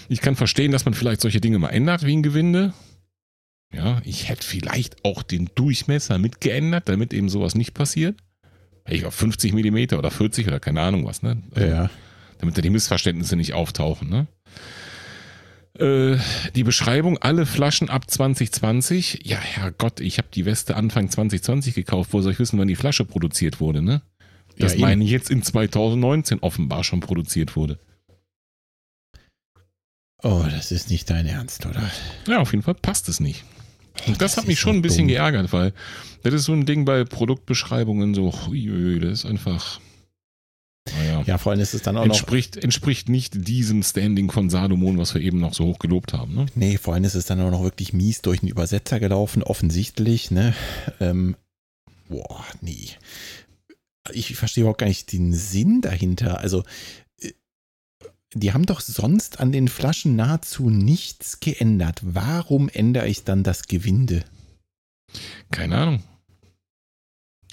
Ich 0.07 0.21
kann 0.21 0.35
verstehen, 0.35 0.71
dass 0.71 0.85
man 0.85 0.93
vielleicht 0.93 1.21
solche 1.21 1.41
Dinge 1.41 1.59
mal 1.59 1.69
ändert 1.69 2.05
wie 2.05 2.15
ein 2.15 2.23
Gewinde. 2.23 2.73
Ja, 3.73 4.01
ich 4.03 4.29
hätte 4.29 4.45
vielleicht 4.45 5.03
auch 5.05 5.21
den 5.23 5.49
Durchmesser 5.55 6.17
mitgeändert, 6.17 6.89
damit 6.89 7.13
eben 7.13 7.29
sowas 7.29 7.53
nicht 7.55 7.73
passiert. 7.73 8.17
Ich 8.87 9.05
auf 9.05 9.13
50 9.13 9.53
mm 9.53 9.95
oder 9.97 10.09
40 10.09 10.47
oder 10.47 10.59
keine 10.59 10.81
Ahnung 10.81 11.05
was, 11.05 11.21
ne? 11.21 11.43
Also, 11.53 11.67
Ja. 11.67 11.89
damit 12.39 12.57
da 12.57 12.61
die 12.61 12.71
Missverständnisse 12.71 13.35
nicht 13.35 13.53
auftauchen. 13.53 14.09
Ne? 14.09 14.27
Äh, 15.77 16.17
die 16.55 16.63
Beschreibung, 16.63 17.17
alle 17.19 17.45
Flaschen 17.45 17.89
ab 17.89 18.09
2020. 18.09 19.21
Ja, 19.23 19.37
Herrgott, 19.37 19.99
ich 19.99 20.17
habe 20.17 20.27
die 20.33 20.45
Weste 20.45 20.75
Anfang 20.75 21.09
2020 21.09 21.75
gekauft. 21.75 22.11
Wo 22.13 22.21
soll 22.21 22.31
ich 22.33 22.39
wissen, 22.39 22.57
wann 22.59 22.67
die 22.67 22.75
Flasche 22.75 23.05
produziert 23.05 23.59
wurde? 23.59 23.81
Ne? 23.81 24.01
Das 24.59 24.73
Ja, 24.75 24.81
meine 24.81 25.03
ich 25.03 25.09
jetzt 25.09 25.29
in 25.31 25.41
2019 25.41 26.39
offenbar 26.39 26.83
schon 26.83 26.99
produziert 26.99 27.55
wurde. 27.55 27.79
Oh, 30.21 30.43
das 30.49 30.71
ist 30.71 30.89
nicht 30.89 31.09
dein 31.09 31.25
Ernst, 31.25 31.65
oder? 31.65 31.89
Ja, 32.27 32.39
auf 32.39 32.51
jeden 32.51 32.63
Fall 32.63 32.75
passt 32.75 33.07
es 33.07 33.19
nicht. 33.19 33.45
Und 34.05 34.21
das, 34.21 34.33
das 34.33 34.37
hat 34.37 34.47
mich 34.47 34.59
schon 34.59 34.75
ein 34.75 34.81
bisschen 34.81 35.07
dumm. 35.07 35.15
geärgert, 35.15 35.51
weil 35.53 35.73
das 36.23 36.33
ist 36.33 36.43
so 36.45 36.53
ein 36.53 36.65
Ding 36.65 36.85
bei 36.85 37.03
Produktbeschreibungen 37.05 38.13
so, 38.13 38.31
das 38.31 39.11
ist 39.11 39.25
einfach, 39.25 39.79
naja, 40.97 41.23
Ja, 41.25 41.37
vor 41.37 41.51
allem 41.53 41.61
ist 41.61 41.73
es 41.73 41.81
dann 41.83 41.95
auch 41.97 42.05
noch. 42.05 42.13
entspricht, 42.15 42.57
entspricht 42.57 43.07
nicht 43.07 43.47
diesem 43.47 43.81
Standing 43.83 44.29
von 44.31 44.49
Salomon, 44.49 44.97
was 44.97 45.13
wir 45.13 45.21
eben 45.21 45.39
noch 45.39 45.53
so 45.53 45.65
hoch 45.65 45.79
gelobt 45.79 46.11
haben. 46.13 46.35
Ne? 46.35 46.45
Nee, 46.55 46.77
vor 46.77 46.93
allem 46.93 47.03
ist 47.05 47.15
es 47.15 47.25
dann 47.25 47.39
auch 47.41 47.51
noch 47.51 47.63
wirklich 47.63 47.93
mies 47.93 48.21
durch 48.21 48.41
den 48.41 48.49
Übersetzer 48.49 48.99
gelaufen, 48.99 49.41
offensichtlich, 49.43 50.31
ne? 50.31 50.53
Ähm, 50.99 51.35
boah, 52.09 52.43
nee. 52.61 52.89
Ich 54.11 54.35
verstehe 54.35 54.63
überhaupt 54.63 54.79
gar 54.79 54.87
nicht 54.87 55.11
den 55.11 55.33
Sinn 55.33 55.81
dahinter. 55.81 56.39
Also, 56.39 56.63
äh, 57.21 57.33
die 58.33 58.53
haben 58.53 58.65
doch 58.65 58.81
sonst 58.81 59.39
an 59.39 59.51
den 59.51 59.67
Flaschen 59.67 60.15
nahezu 60.15 60.69
nichts 60.69 61.39
geändert. 61.39 61.99
Warum 62.03 62.69
ändere 62.69 63.07
ich 63.07 63.23
dann 63.23 63.43
das 63.43 63.67
Gewinde? 63.67 64.23
Keine 65.51 65.77
Ahnung. 65.77 66.03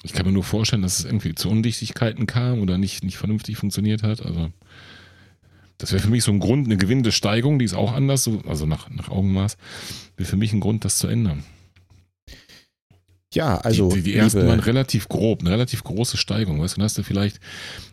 Ich 0.02 0.12
kann 0.12 0.24
mir 0.26 0.32
nur 0.32 0.44
vorstellen, 0.44 0.82
dass 0.82 1.00
es 1.00 1.04
irgendwie 1.04 1.34
zu 1.34 1.48
Undichtigkeiten 1.50 2.26
kam 2.26 2.60
oder 2.60 2.78
nicht, 2.78 3.02
nicht 3.02 3.16
vernünftig 3.16 3.56
funktioniert 3.56 4.02
hat. 4.04 4.24
Also 4.24 4.52
Das 5.78 5.92
wäre 5.92 6.02
für 6.02 6.10
mich 6.10 6.24
so 6.24 6.32
ein 6.32 6.38
Grund, 6.38 6.66
eine 6.66 6.76
gewinnende 6.76 7.12
Steigung, 7.12 7.58
die 7.58 7.64
ist 7.64 7.74
auch 7.74 7.92
anders, 7.92 8.30
also 8.46 8.66
nach, 8.66 8.88
nach 8.88 9.08
Augenmaß, 9.10 9.56
wäre 10.16 10.28
für 10.28 10.36
mich 10.36 10.52
ein 10.52 10.60
Grund, 10.60 10.84
das 10.84 10.98
zu 10.98 11.08
ändern. 11.08 11.44
Ja, 13.36 13.58
also. 13.58 13.90
Die, 13.90 13.96
die, 13.96 14.12
die 14.12 14.16
ersten 14.16 14.46
waren 14.46 14.60
relativ 14.60 15.08
grob, 15.08 15.42
eine 15.42 15.50
relativ 15.50 15.84
große 15.84 16.16
Steigung. 16.16 16.58
Weißt 16.58 16.74
du, 16.74 16.78
dann 16.78 16.86
hast 16.86 16.96
du 16.96 17.02
vielleicht, 17.02 17.38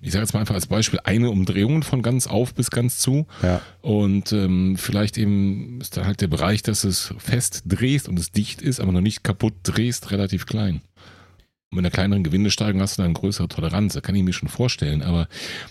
ich 0.02 0.14
sage 0.14 0.24
jetzt 0.24 0.34
mal 0.34 0.40
einfach 0.40 0.56
als 0.56 0.68
Beispiel, 0.68 1.02
eine 1.04 1.30
Umdrehung 1.30 1.84
von 1.84 2.02
ganz 2.02 2.28
auf 2.28 2.54
bis 2.54 2.72
ganz 2.72 3.00
zu. 3.00 3.28
Ja. 3.42 3.62
Und 3.82 4.32
ähm, 4.32 4.78
vielleicht 4.78 5.18
eben 5.18 5.82
ist 5.82 5.98
dann 5.98 6.06
halt 6.06 6.22
der 6.22 6.28
Bereich, 6.28 6.64
dass 6.64 6.86
es 6.86 7.14
fest 7.18 7.64
drehst 7.66 8.08
und 8.08 8.18
es 8.18 8.32
dicht 8.32 8.62
ist, 8.62 8.80
aber 8.80 8.94
noch 8.94 9.02
nicht 9.02 9.26
kaputt 9.26 9.54
drehst, 9.64 10.12
relativ 10.12 10.46
klein. 10.46 10.80
Und 11.72 11.78
mit 11.78 11.86
einer 11.86 11.92
kleineren 11.92 12.24
Gewindesteigung 12.24 12.80
hast 12.80 12.98
du 12.98 13.02
dann 13.02 13.08
eine 13.08 13.20
größere 13.20 13.50
Toleranz. 13.50 13.96
Da 13.96 14.00
kann 14.00 14.16
ich 14.16 14.24
mir 14.24 14.32
schon 14.32 14.48
vorstellen. 14.48 15.02
Aber 15.02 15.28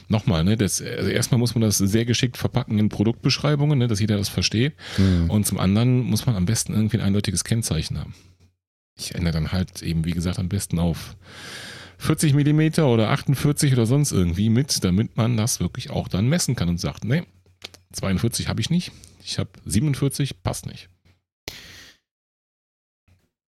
nochmal, 0.08 0.44
ne, 0.44 0.58
das, 0.58 0.82
also 0.82 1.08
erstmal 1.08 1.38
muss 1.38 1.54
man 1.54 1.62
das 1.62 1.78
sehr 1.78 2.04
geschickt 2.04 2.36
verpacken 2.36 2.78
in 2.78 2.90
Produktbeschreibungen, 2.90 3.78
ne, 3.78 3.88
dass 3.88 4.00
jeder 4.00 4.18
das 4.18 4.28
versteht. 4.28 4.74
Mhm. 4.98 5.30
Und 5.30 5.46
zum 5.46 5.58
anderen 5.58 6.02
muss 6.02 6.26
man 6.26 6.36
am 6.36 6.44
besten 6.44 6.74
irgendwie 6.74 6.98
ein 6.98 7.06
eindeutiges 7.06 7.44
Kennzeichen 7.44 7.98
haben. 7.98 8.12
Ich 8.99 9.14
ändere 9.14 9.32
dann 9.32 9.53
halt 9.53 9.82
eben, 9.82 10.05
wie 10.05 10.12
gesagt, 10.12 10.38
am 10.38 10.49
besten 10.49 10.78
auf 10.78 11.16
40 11.99 12.34
Millimeter 12.34 12.88
oder 12.88 13.11
48 13.11 13.72
oder 13.72 13.86
sonst 13.86 14.12
irgendwie 14.12 14.51
mit, 14.51 14.82
damit 14.84 15.16
man 15.16 15.36
das 15.36 15.61
wirklich 15.61 15.90
auch 15.90 16.09
dann 16.09 16.28
messen 16.28 16.57
kann 16.57 16.68
und 16.68 16.80
sagt, 16.80 17.05
nee, 17.05 17.22
42 17.93 18.49
habe 18.49 18.61
ich 18.61 18.70
nicht, 18.70 18.93
ich 19.24 19.38
habe 19.38 19.51
47, 19.64 20.43
passt 20.43 20.66
nicht. 20.66 20.88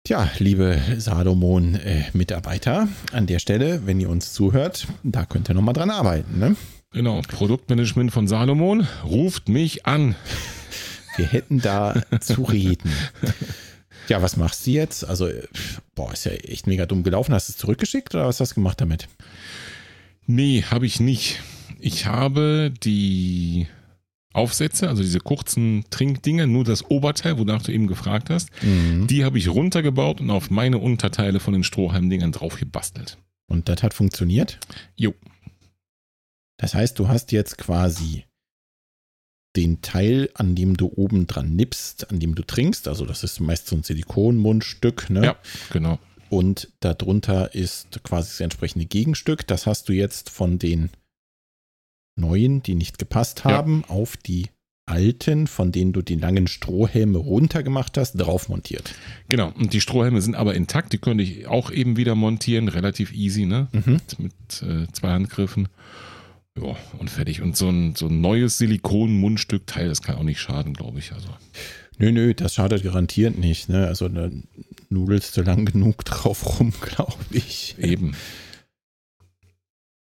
Tja, 0.05 0.31
liebe 0.39 0.81
Salomon-Mitarbeiter, 0.97 2.89
an 3.13 3.27
der 3.27 3.39
Stelle, 3.39 3.87
wenn 3.87 4.01
ihr 4.01 4.09
uns 4.09 4.33
zuhört, 4.33 4.87
da 5.03 5.27
könnt 5.27 5.51
ihr 5.51 5.55
nochmal 5.55 5.75
dran 5.75 5.91
arbeiten. 5.91 6.39
Ne? 6.39 6.57
Genau, 6.93 7.21
Produktmanagement 7.21 8.11
von 8.11 8.27
Salomon, 8.27 8.89
ruft 9.05 9.51
mich 9.51 9.85
an. 9.85 10.15
Wir 11.17 11.27
hätten 11.27 11.61
da 11.61 12.03
zu 12.21 12.45
reden. 12.45 12.91
Ja, 14.09 14.23
was 14.23 14.37
machst 14.37 14.67
du 14.67 14.71
jetzt? 14.71 15.05
Also, 15.05 15.31
boah, 15.95 16.13
ist 16.13 16.25
ja 16.25 16.33
echt 16.33 16.67
mega 16.67 16.87
dumm 16.87 17.03
gelaufen. 17.03 17.35
Hast 17.35 17.49
du 17.49 17.53
es 17.53 17.59
zurückgeschickt 17.59 18.15
oder 18.15 18.27
was 18.27 18.41
hast 18.41 18.53
du 18.53 18.55
gemacht 18.57 18.81
damit? 18.81 19.09
Nee, 20.27 20.65
habe 20.71 20.87
ich 20.87 21.01
nicht. 21.01 21.41
Ich 21.79 22.07
habe 22.07 22.73
die 22.83 23.67
Aufsätze, 24.33 24.89
also 24.89 25.03
diese 25.03 25.21
kurzen 25.21 25.85
Trinkdinger, 25.91 26.47
nur 26.47 26.65
das 26.65 26.91
Oberteil, 26.91 27.39
wonach 27.39 27.63
du 27.63 27.73
eben 27.73 27.87
gefragt 27.87 28.31
hast, 28.31 28.51
mhm. 28.63 29.07
die 29.07 29.25
habe 29.25 29.39
ich 29.39 29.49
runtergebaut 29.49 30.21
und 30.21 30.31
auf 30.31 30.51
meine 30.51 30.79
Unterteile 30.79 31.41
von 31.41 31.55
den 31.55 31.65
Strohhalmdingern 31.65 32.33
drauf 32.33 32.59
gebastelt. 32.59 33.19
Und 33.49 33.69
das 33.69 33.83
hat 33.83 33.95
funktioniert? 33.95 34.59
Jo. 34.97 35.15
Das 36.59 36.75
heißt, 36.75 36.99
du 36.99 37.09
hast 37.09 37.33
jetzt 37.33 37.57
quasi 37.57 38.25
den 39.59 39.83
Teil, 39.83 40.31
an 40.35 40.55
dem 40.55 40.77
du 40.77 40.87
oben 40.95 41.27
dran 41.27 41.57
nippst, 41.57 42.11
an 42.11 42.21
dem 42.21 42.37
du 42.37 42.45
trinkst. 42.45 42.87
Also 42.87 43.05
das 43.05 43.25
ist 43.25 43.41
meist 43.41 43.67
so 43.67 43.75
ein 43.75 43.83
Silikonmundstück. 43.83 45.11
Ne? 45.11 45.25
Ja, 45.25 45.37
genau. 45.73 45.99
Und 46.31 46.69
darunter 46.81 47.55
ist 47.55 48.05
quasi 48.05 48.29
das 48.29 48.41
entsprechende 48.41 48.87
Gegenstück. 48.87 49.47
Das 49.47 49.67
hast 49.67 49.89
du 49.89 49.93
jetzt 49.93 50.31
von 50.31 50.61
den 50.61 50.91
neuen, 52.17 52.63
die 52.63 52.77
nicht 52.77 52.99
gepasst 52.99 53.45
haben, 53.45 53.85
ja. 53.89 53.95
auf 53.95 54.17
die 54.17 54.47
alten, 54.87 55.49
von 55.49 55.73
denen 55.73 55.93
du 55.93 56.03
die 56.03 56.15
langen 56.15 56.47
Strohhelme 56.47 57.19
runtergemacht 57.19 57.99
hast, 57.99 58.13
drauf 58.13 58.49
montiert. 58.49 58.95
Genau, 59.29 59.53
und 59.57 59.73
die 59.73 59.81
Strohhelme 59.81 60.23
sind 60.23 60.35
aber 60.35 60.55
intakt, 60.55 60.93
die 60.93 60.99
könnte 60.99 61.25
ich 61.25 61.47
auch 61.47 61.71
eben 61.71 61.97
wieder 61.97 62.15
montieren, 62.15 62.69
relativ 62.69 63.13
easy, 63.13 63.45
ne? 63.45 63.69
Mhm. 63.73 63.93
Mit, 63.93 64.19
mit 64.19 64.63
äh, 64.63 64.87
zwei 64.93 65.11
Handgriffen. 65.11 65.69
Ja, 66.61 66.77
und 66.99 67.11
fertig. 67.11 67.43
Und 67.43 67.57
so 67.57 67.69
ein, 67.69 67.95
so 67.95 68.07
ein 68.07 68.21
neues 68.21 68.59
Silikon-Mundstückteil, 68.59 69.89
das 69.89 70.03
kann 70.03 70.17
auch 70.17 70.23
nicht 70.23 70.41
schaden, 70.41 70.75
glaube 70.75 70.99
ich. 70.99 71.13
Also. 71.13 71.29
Nö, 71.99 72.13
nö, 72.13 72.35
das 72.35 72.55
schadet 72.55 72.83
garantiert 72.83 73.39
nicht. 73.39 73.69
Ne? 73.69 73.87
Also 73.87 74.09
da 74.09 74.31
nudelst 74.89 75.37
du 75.37 75.43
lang 75.43 75.65
genug 75.65 76.05
drauf 76.05 76.59
rum, 76.59 76.73
glaube 76.81 77.17
ich. 77.31 77.77
Eben. 77.79 78.15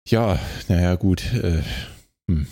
Ja, 0.08 0.40
naja, 0.68 0.96
gut. 0.96 1.34
Äh, 1.34 1.62
hm. 2.30 2.48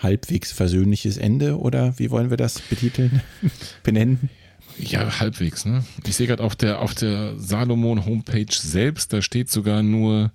Halbwegs 0.00 0.52
versöhnliches 0.52 1.16
Ende 1.16 1.58
oder 1.58 1.98
wie 1.98 2.10
wollen 2.10 2.30
wir 2.30 2.36
das 2.36 2.60
betiteln, 2.60 3.22
benennen? 3.82 4.28
Ja, 4.76 5.20
halbwegs, 5.20 5.64
ne? 5.64 5.84
Ich 6.04 6.16
sehe 6.16 6.26
gerade 6.26 6.42
auf 6.42 6.56
der, 6.56 6.80
auf 6.80 6.94
der 6.94 7.38
Salomon-Homepage 7.38 8.52
selbst, 8.52 9.12
da 9.12 9.22
steht 9.22 9.48
sogar 9.48 9.82
nur 9.82 10.32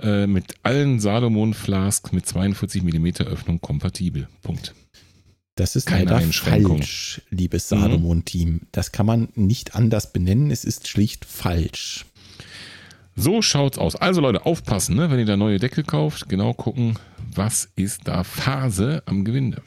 äh, 0.00 0.26
mit 0.26 0.54
allen 0.62 1.00
Salomon 1.00 1.54
Flasks 1.54 2.12
mit 2.12 2.26
42 2.26 2.82
mm 2.82 3.26
Öffnung 3.26 3.60
kompatibel. 3.60 4.28
Punkt. 4.42 4.74
Das 5.56 5.76
ist 5.76 5.86
Keine 5.86 6.10
leider 6.10 6.20
falsch, 6.32 7.22
liebes 7.30 7.70
mhm. 7.70 7.80
Salomon-Team. 7.80 8.62
Das 8.72 8.90
kann 8.90 9.06
man 9.06 9.28
nicht 9.34 9.76
anders 9.76 10.12
benennen. 10.12 10.50
Es 10.50 10.64
ist 10.64 10.88
schlicht 10.88 11.24
falsch. 11.24 12.06
So 13.14 13.42
schaut's 13.42 13.78
aus. 13.78 13.94
Also 13.94 14.20
Leute, 14.20 14.44
aufpassen, 14.44 14.96
ne? 14.96 15.10
wenn 15.10 15.20
ihr 15.20 15.26
da 15.26 15.36
neue 15.36 15.58
Deckel 15.58 15.84
kauft, 15.84 16.28
genau 16.28 16.52
gucken, 16.52 16.98
was 17.32 17.68
ist 17.76 18.08
da 18.08 18.24
Phase 18.24 19.04
am 19.06 19.24
Gewinde. 19.24 19.62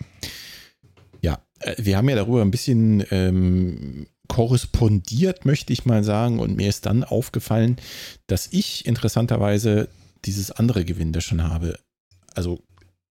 Ja, 1.21 1.39
äh, 1.59 1.75
wir 1.78 1.95
haben 1.95 2.09
ja 2.09 2.15
darüber 2.15 2.41
ein 2.41 2.51
bisschen 2.51 3.05
ähm, 3.09 4.07
korrespondiert, 4.28 5.45
möchte 5.45 5.71
ich 5.71 5.86
mal 5.86 6.03
sagen, 6.03 6.39
und 6.39 6.57
mir 6.57 6.67
ist 6.67 6.86
dann 6.86 7.05
aufgefallen, 7.05 7.78
dass 8.28 8.49
ich 8.51 8.86
interessanterweise 8.86 9.88
dieses 10.26 10.51
andere 10.51 10.86
Gewinde 10.86 11.22
schon 11.22 11.43
habe. 11.43 11.80
Also 12.34 12.61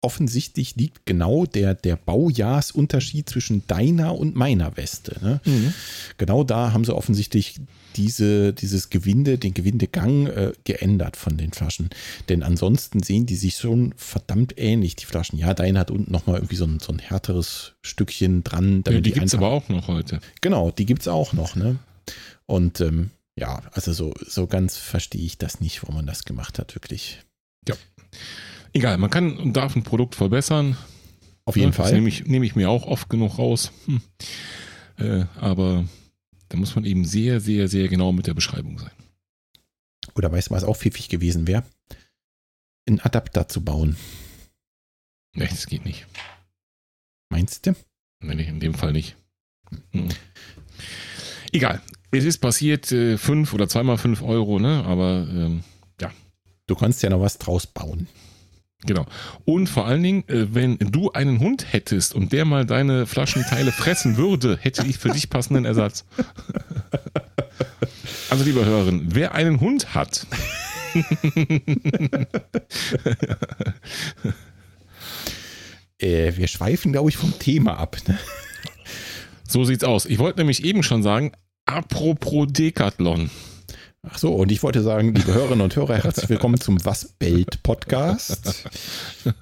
offensichtlich 0.02 0.76
liegt 0.76 1.06
genau 1.06 1.46
der, 1.46 1.76
der 1.76 1.96
Baujahrzunterschied 1.96 3.30
zwischen 3.30 3.66
deiner 3.68 4.16
und 4.16 4.36
meiner 4.36 4.76
Weste. 4.76 5.18
Ne? 5.22 5.42
Mhm. 5.46 5.74
Genau 6.18 6.44
da 6.44 6.74
haben 6.74 6.84
sie 6.84 6.96
offensichtlich 6.96 7.62
diese, 7.96 8.54
dieses 8.54 8.90
Gewinde, 8.90 9.38
den 9.38 9.54
Gewindegang 9.54 10.28
äh, 10.28 10.54
geändert 10.64 11.18
von 11.18 11.38
den 11.38 11.52
Flaschen. 11.52 11.90
Denn 12.30 12.42
ansonsten 12.42 13.04
sehen 13.04 13.28
die 13.28 13.36
sich 13.36 13.58
schon 13.58 13.94
verdammt 13.96 14.56
ähnlich, 14.58 14.96
die 14.96 15.06
Flaschen. 15.06 15.38
Ja, 15.38 15.54
deine 15.54 15.80
hat 15.80 15.92
unten 15.92 16.12
nochmal 16.12 16.38
irgendwie 16.38 16.56
so 16.56 16.66
ein, 16.66 16.80
so 16.80 16.92
ein 16.92 17.00
härteres 17.00 17.74
Stückchen 17.82 18.44
dran. 18.44 18.84
Ja, 18.88 18.94
die, 18.94 19.02
die 19.02 19.12
gibt 19.12 19.28
es 19.28 19.36
aber 19.36 19.50
auch 19.50 19.70
noch 19.70 19.88
heute. 19.88 20.20
Genau, 20.42 20.72
die 20.72 20.86
gibt 20.86 21.02
es 21.02 21.08
auch 21.08 21.34
noch. 21.34 21.56
Ne? 21.56 21.78
Und 22.48 22.82
ähm, 22.82 23.12
ja, 23.38 23.62
also 23.72 23.94
so, 23.94 24.14
so 24.26 24.48
ganz 24.48 24.78
verstehe 24.78 25.24
ich 25.24 25.38
das 25.38 25.62
nicht, 25.62 25.82
warum 25.84 25.96
man 25.96 26.06
das 26.06 26.26
gemacht 26.26 26.60
hat, 26.60 26.76
wirklich. 26.76 27.22
Ja. 27.68 27.76
Egal, 28.74 28.98
man 28.98 29.10
kann 29.10 29.38
und 29.38 29.54
darf 29.54 29.76
ein 29.76 29.84
Produkt 29.84 30.16
verbessern. 30.16 30.78
Auf 31.46 31.56
jeden 31.56 31.70
ja, 31.70 31.74
Fall. 31.74 31.86
Das 31.86 31.94
nehme 31.94 32.10
ich, 32.10 32.26
nehme 32.26 32.46
ich 32.46 32.56
mir 32.56 32.70
auch 32.70 32.86
oft 32.86 33.10
genug 33.10 33.38
raus. 33.38 33.72
Hm. 33.86 34.02
Äh, 34.98 35.26
aber 35.36 35.86
da 36.50 36.58
muss 36.58 36.76
man 36.76 36.86
eben 36.86 37.06
sehr, 37.06 37.40
sehr, 37.40 37.68
sehr 37.68 37.88
genau 37.88 38.12
mit 38.12 38.28
der 38.28 38.34
Beschreibung 38.34 38.78
sein. 38.78 38.92
Oder 40.16 40.32
weißt 40.32 40.50
du, 40.50 40.52
was 40.52 40.64
auch 40.64 40.78
pfiffig 40.78 41.10
gewesen 41.10 41.48
wäre? 41.48 41.64
Einen 42.88 43.00
Adapter 43.00 43.48
zu 43.48 43.64
bauen. 43.64 43.96
Nee, 45.34 45.48
das 45.48 45.68
geht 45.68 45.86
nicht. 45.86 46.08
Meinst 47.30 47.66
du? 47.66 47.76
Nee, 48.22 48.44
in 48.44 48.60
dem 48.60 48.74
Fall 48.74 48.92
nicht. 48.92 49.16
Hm. 49.92 50.10
Egal. 51.52 51.82
Es 52.12 52.26
ist 52.26 52.40
passiert, 52.40 52.92
äh, 52.92 53.18
fünf 53.18 53.54
oder 53.54 53.68
zweimal 53.70 53.98
fünf 53.98 54.22
Euro, 54.22 54.60
ne? 54.60 54.84
Aber 54.86 55.28
ähm, 55.30 55.64
ja. 56.00 56.12
Du 56.68 56.76
kannst 56.76 57.04
ja 57.04 57.10
noch 57.10 57.22
was 57.22 57.38
draus 57.38 57.68
bauen. 57.68 58.08
Genau. 58.86 59.06
Und 59.46 59.68
vor 59.68 59.86
allen 59.86 60.02
Dingen, 60.02 60.28
äh, 60.28 60.54
wenn 60.54 60.78
du 60.80 61.12
einen 61.12 61.40
Hund 61.40 61.72
hättest 61.72 62.16
und 62.16 62.34
der 62.34 62.46
mal 62.46 62.66
deine 62.66 63.06
Flaschenteile 63.06 63.72
fressen 63.72 64.18
würde, 64.18 64.58
hätte 64.60 64.86
ich 64.88 64.98
für 64.98 65.10
dich 65.10 65.30
passenden 65.30 65.66
Ersatz. 65.66 66.06
Also, 68.30 68.44
liebe 68.46 68.66
Hörerin, 68.66 69.08
wer 69.14 69.36
einen 69.36 69.60
Hund 69.60 69.94
hat. 69.94 70.26
äh, 76.00 76.34
wir 76.36 76.48
schweifen, 76.48 76.92
glaube 76.94 77.10
ich, 77.10 77.18
vom 77.18 77.38
Thema 77.40 77.78
ab. 77.78 77.98
Ne? 78.08 78.18
So 79.52 79.66
sieht's 79.66 79.84
aus. 79.84 80.06
Ich 80.06 80.18
wollte 80.18 80.40
nämlich 80.40 80.64
eben 80.64 80.82
schon 80.82 81.04
sagen, 81.04 81.34
apropos 81.66 82.48
Decathlon. 82.50 83.30
Ach 84.02 84.18
so, 84.18 84.34
und 84.34 84.50
ich 84.50 84.64
wollte 84.64 84.82
sagen, 84.82 85.14
liebe 85.14 85.34
Hörerinnen 85.34 85.60
und 85.60 85.76
Hörer, 85.76 86.02
herzlich 86.02 86.30
willkommen 86.30 86.62
zum 86.62 86.86
Was 86.86 87.16
bellt 87.20 87.62
Podcast. 87.62 88.70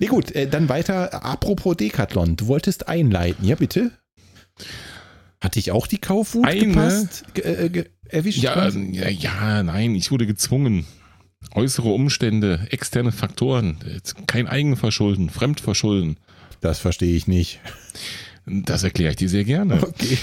nee, 0.00 0.06
gut, 0.06 0.32
äh, 0.32 0.48
dann 0.48 0.68
weiter. 0.68 1.24
Apropos 1.24 1.76
Decathlon, 1.76 2.34
du 2.34 2.48
wolltest 2.48 2.88
einleiten, 2.88 3.46
ja 3.46 3.54
bitte? 3.54 3.92
Hatte 5.40 5.60
ich 5.60 5.70
auch 5.70 5.86
die 5.86 5.98
Kaufwut 5.98 6.48
Eine, 6.48 6.66
gepasst, 6.66 7.24
äh, 7.38 7.84
erwischt? 8.08 8.42
Ja, 8.42 8.68
ja, 8.68 9.08
ja, 9.08 9.62
nein, 9.62 9.94
ich 9.94 10.10
wurde 10.10 10.26
gezwungen. 10.26 10.84
Äußere 11.54 11.90
Umstände, 11.90 12.66
externe 12.70 13.12
Faktoren, 13.12 13.78
kein 14.26 14.48
Eigenverschulden, 14.48 15.30
Fremdverschulden. 15.30 16.18
Das 16.66 16.80
verstehe 16.80 17.14
ich 17.14 17.28
nicht. 17.28 17.60
Das 18.44 18.82
erkläre 18.82 19.10
ich 19.10 19.16
dir 19.16 19.28
sehr 19.28 19.44
gerne. 19.44 19.80
Okay. 19.80 20.18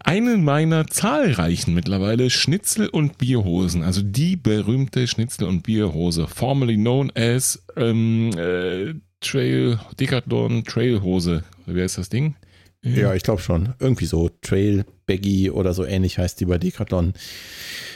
Eine 0.00 0.36
meiner 0.36 0.88
zahlreichen 0.88 1.74
mittlerweile 1.74 2.28
Schnitzel- 2.28 2.88
und 2.88 3.18
Bierhosen, 3.18 3.84
also 3.84 4.02
die 4.02 4.34
berühmte 4.34 5.06
Schnitzel- 5.06 5.46
und 5.46 5.62
Bierhose, 5.62 6.26
formerly 6.26 6.74
known 6.74 7.12
as 7.14 7.62
ähm, 7.76 8.36
äh, 8.36 8.94
Trail, 9.20 9.78
Decathlon 10.00 10.64
Trailhose. 10.64 11.44
Wer 11.66 11.84
ist 11.84 11.98
das 11.98 12.08
Ding? 12.08 12.34
Ja, 12.82 13.14
ich 13.14 13.22
glaube 13.22 13.40
schon. 13.40 13.74
Irgendwie 13.78 14.06
so 14.06 14.28
Trail 14.42 14.84
Baggy 15.06 15.50
oder 15.50 15.72
so 15.72 15.84
ähnlich 15.84 16.18
heißt 16.18 16.40
die 16.40 16.46
bei 16.46 16.58
Decathlon. 16.58 17.14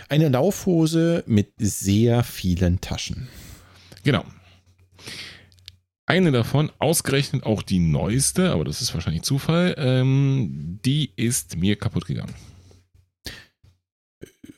Eine 0.09 0.29
Laufhose 0.29 1.25
mit 1.27 1.55
sehr 1.59 2.23
vielen 2.23 2.81
Taschen. 2.81 3.27
Genau. 4.05 4.25
Eine 6.07 6.33
davon, 6.33 6.71
ausgerechnet 6.79 7.45
auch 7.45 7.63
die 7.63 7.79
neueste, 7.79 8.53
aber 8.53 8.65
das 8.65 8.83
ist 8.83 8.93
wahrscheinlich 8.93 9.23
Zufall, 9.23 9.75
ähm, 9.79 10.79
die 10.85 11.11
ist 11.17 11.57
mir 11.57 11.77
kaputt 11.77 12.07
gegangen. 12.07 12.35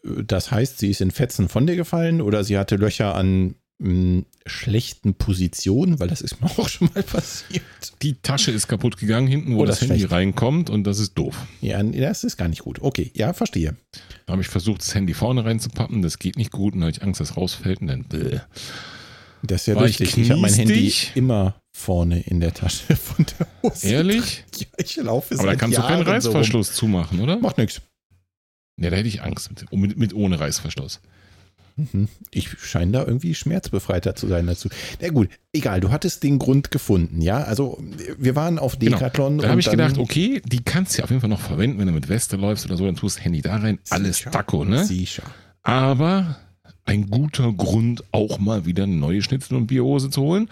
Das 0.02 0.50
heißt, 0.50 0.78
sie 0.78 0.90
ist 0.90 1.00
in 1.00 1.10
Fetzen 1.10 1.48
von 1.48 1.66
dir 1.66 1.76
gefallen 1.76 2.20
oder 2.20 2.44
sie 2.44 2.58
hatte 2.58 2.76
Löcher 2.76 3.14
an 3.14 3.54
mh, 3.78 4.22
schlechten 4.46 5.14
Positionen, 5.14 5.98
weil 6.00 6.08
das 6.08 6.20
ist 6.20 6.40
mir 6.40 6.46
auch 6.58 6.68
schon 6.68 6.88
mal 6.94 7.02
passiert. 7.02 7.62
Die 8.02 8.14
Tasche 8.14 8.50
ist 8.50 8.68
kaputt 8.68 8.96
gegangen, 8.96 9.26
hinten, 9.28 9.54
wo 9.54 9.62
Oh, 9.62 9.66
das, 9.66 9.80
das 9.80 9.88
Handy 9.88 10.00
schlecht. 10.00 10.12
reinkommt 10.12 10.70
und 10.70 10.84
das 10.84 10.98
ist 10.98 11.14
doof. 11.14 11.46
Ja, 11.60 11.82
das 11.82 12.24
ist 12.24 12.36
gar 12.36 12.48
nicht 12.48 12.62
gut. 12.62 12.80
Okay, 12.82 13.10
ja, 13.14 13.32
verstehe. 13.32 13.76
Da 14.26 14.32
habe 14.32 14.42
ich 14.42 14.48
versucht, 14.48 14.80
das 14.80 14.94
Handy 14.94 15.14
vorne 15.14 15.44
reinzupappen, 15.44 16.02
das 16.02 16.18
geht 16.18 16.36
nicht 16.36 16.50
gut 16.52 16.74
und 16.74 16.80
da 16.80 16.86
habe 16.86 16.96
ich 16.96 17.02
Angst, 17.02 17.20
dass 17.20 17.30
es 17.30 17.36
rausfällt 17.36 17.80
und 17.80 17.86
dann 17.88 18.04
bäh. 18.04 18.40
Das 19.42 19.62
ist 19.62 19.66
ja 19.66 19.76
War 19.76 19.86
ich 19.86 19.98
lustig. 19.98 20.18
Ich, 20.22 20.30
habe 20.30 20.40
mein 20.40 20.52
Handy 20.52 20.92
immer 21.14 21.56
vorne 21.72 22.20
in 22.20 22.40
der 22.40 22.54
Tasche 22.54 22.96
von 22.96 23.26
der 23.38 23.46
Hose. 23.62 23.88
Ehrlich? 23.88 24.44
Ja, 24.56 24.66
ich 24.78 24.96
laufe 24.96 25.34
Aber 25.38 25.48
da 25.48 25.56
kannst 25.56 25.76
du 25.78 25.82
keinen 25.82 26.06
Jahren 26.06 26.20
so. 26.20 26.30
Reißverschluss 26.30 26.72
zumachen, 26.72 27.20
oder? 27.20 27.38
Macht 27.38 27.58
nichts. 27.58 27.80
Ja, 28.80 28.90
da 28.90 28.96
hätte 28.96 29.08
ich 29.08 29.22
Angst 29.22 29.50
mit, 29.50 29.72
mit, 29.72 29.96
mit 29.98 30.14
ohne 30.14 30.38
Reißverschluss. 30.38 31.00
Mhm. 31.76 32.08
Ich 32.30 32.48
scheine 32.58 32.92
da 32.92 33.04
irgendwie 33.04 33.34
schmerzbefreiter 33.34 34.14
zu 34.14 34.26
sein 34.26 34.46
dazu. 34.46 34.70
Na 35.00 35.08
gut, 35.10 35.28
egal, 35.52 35.80
du 35.80 35.90
hattest 35.90 36.22
den 36.22 36.38
Grund 36.38 36.70
gefunden, 36.70 37.20
ja? 37.20 37.42
Also, 37.42 37.82
wir 38.18 38.34
waren 38.34 38.58
auf 38.58 38.78
Genau. 38.78 38.96
Decathlon. 38.96 39.38
Da 39.38 39.48
habe 39.50 39.60
ich 39.60 39.70
gedacht, 39.70 39.98
okay, 39.98 40.40
die 40.46 40.62
kannst 40.62 40.94
du 40.94 40.98
ja 40.98 41.04
auf 41.04 41.10
jeden 41.10 41.20
Fall 41.20 41.28
noch 41.28 41.40
verwenden, 41.40 41.78
wenn 41.78 41.86
du 41.86 41.92
mit 41.92 42.08
Weste 42.08 42.36
läufst 42.36 42.64
oder 42.64 42.78
so, 42.78 42.86
dann 42.86 42.96
tust 42.96 43.16
du 43.16 43.18
das 43.18 43.24
Handy 43.26 43.42
da 43.42 43.56
rein, 43.56 43.78
alles 43.90 44.18
Sicher, 44.18 44.30
Taco, 44.30 44.64
ne? 44.64 44.84
Sicher. 44.86 45.24
Aber 45.62 46.38
ein 46.86 47.10
guter 47.10 47.52
Grund, 47.52 48.04
auch 48.12 48.38
mal 48.38 48.64
wieder 48.64 48.84
eine 48.84 48.94
neue 48.94 49.20
Schnitzel- 49.20 49.56
und 49.56 49.66
Bierhose 49.66 50.08
zu 50.08 50.22
holen. 50.22 50.48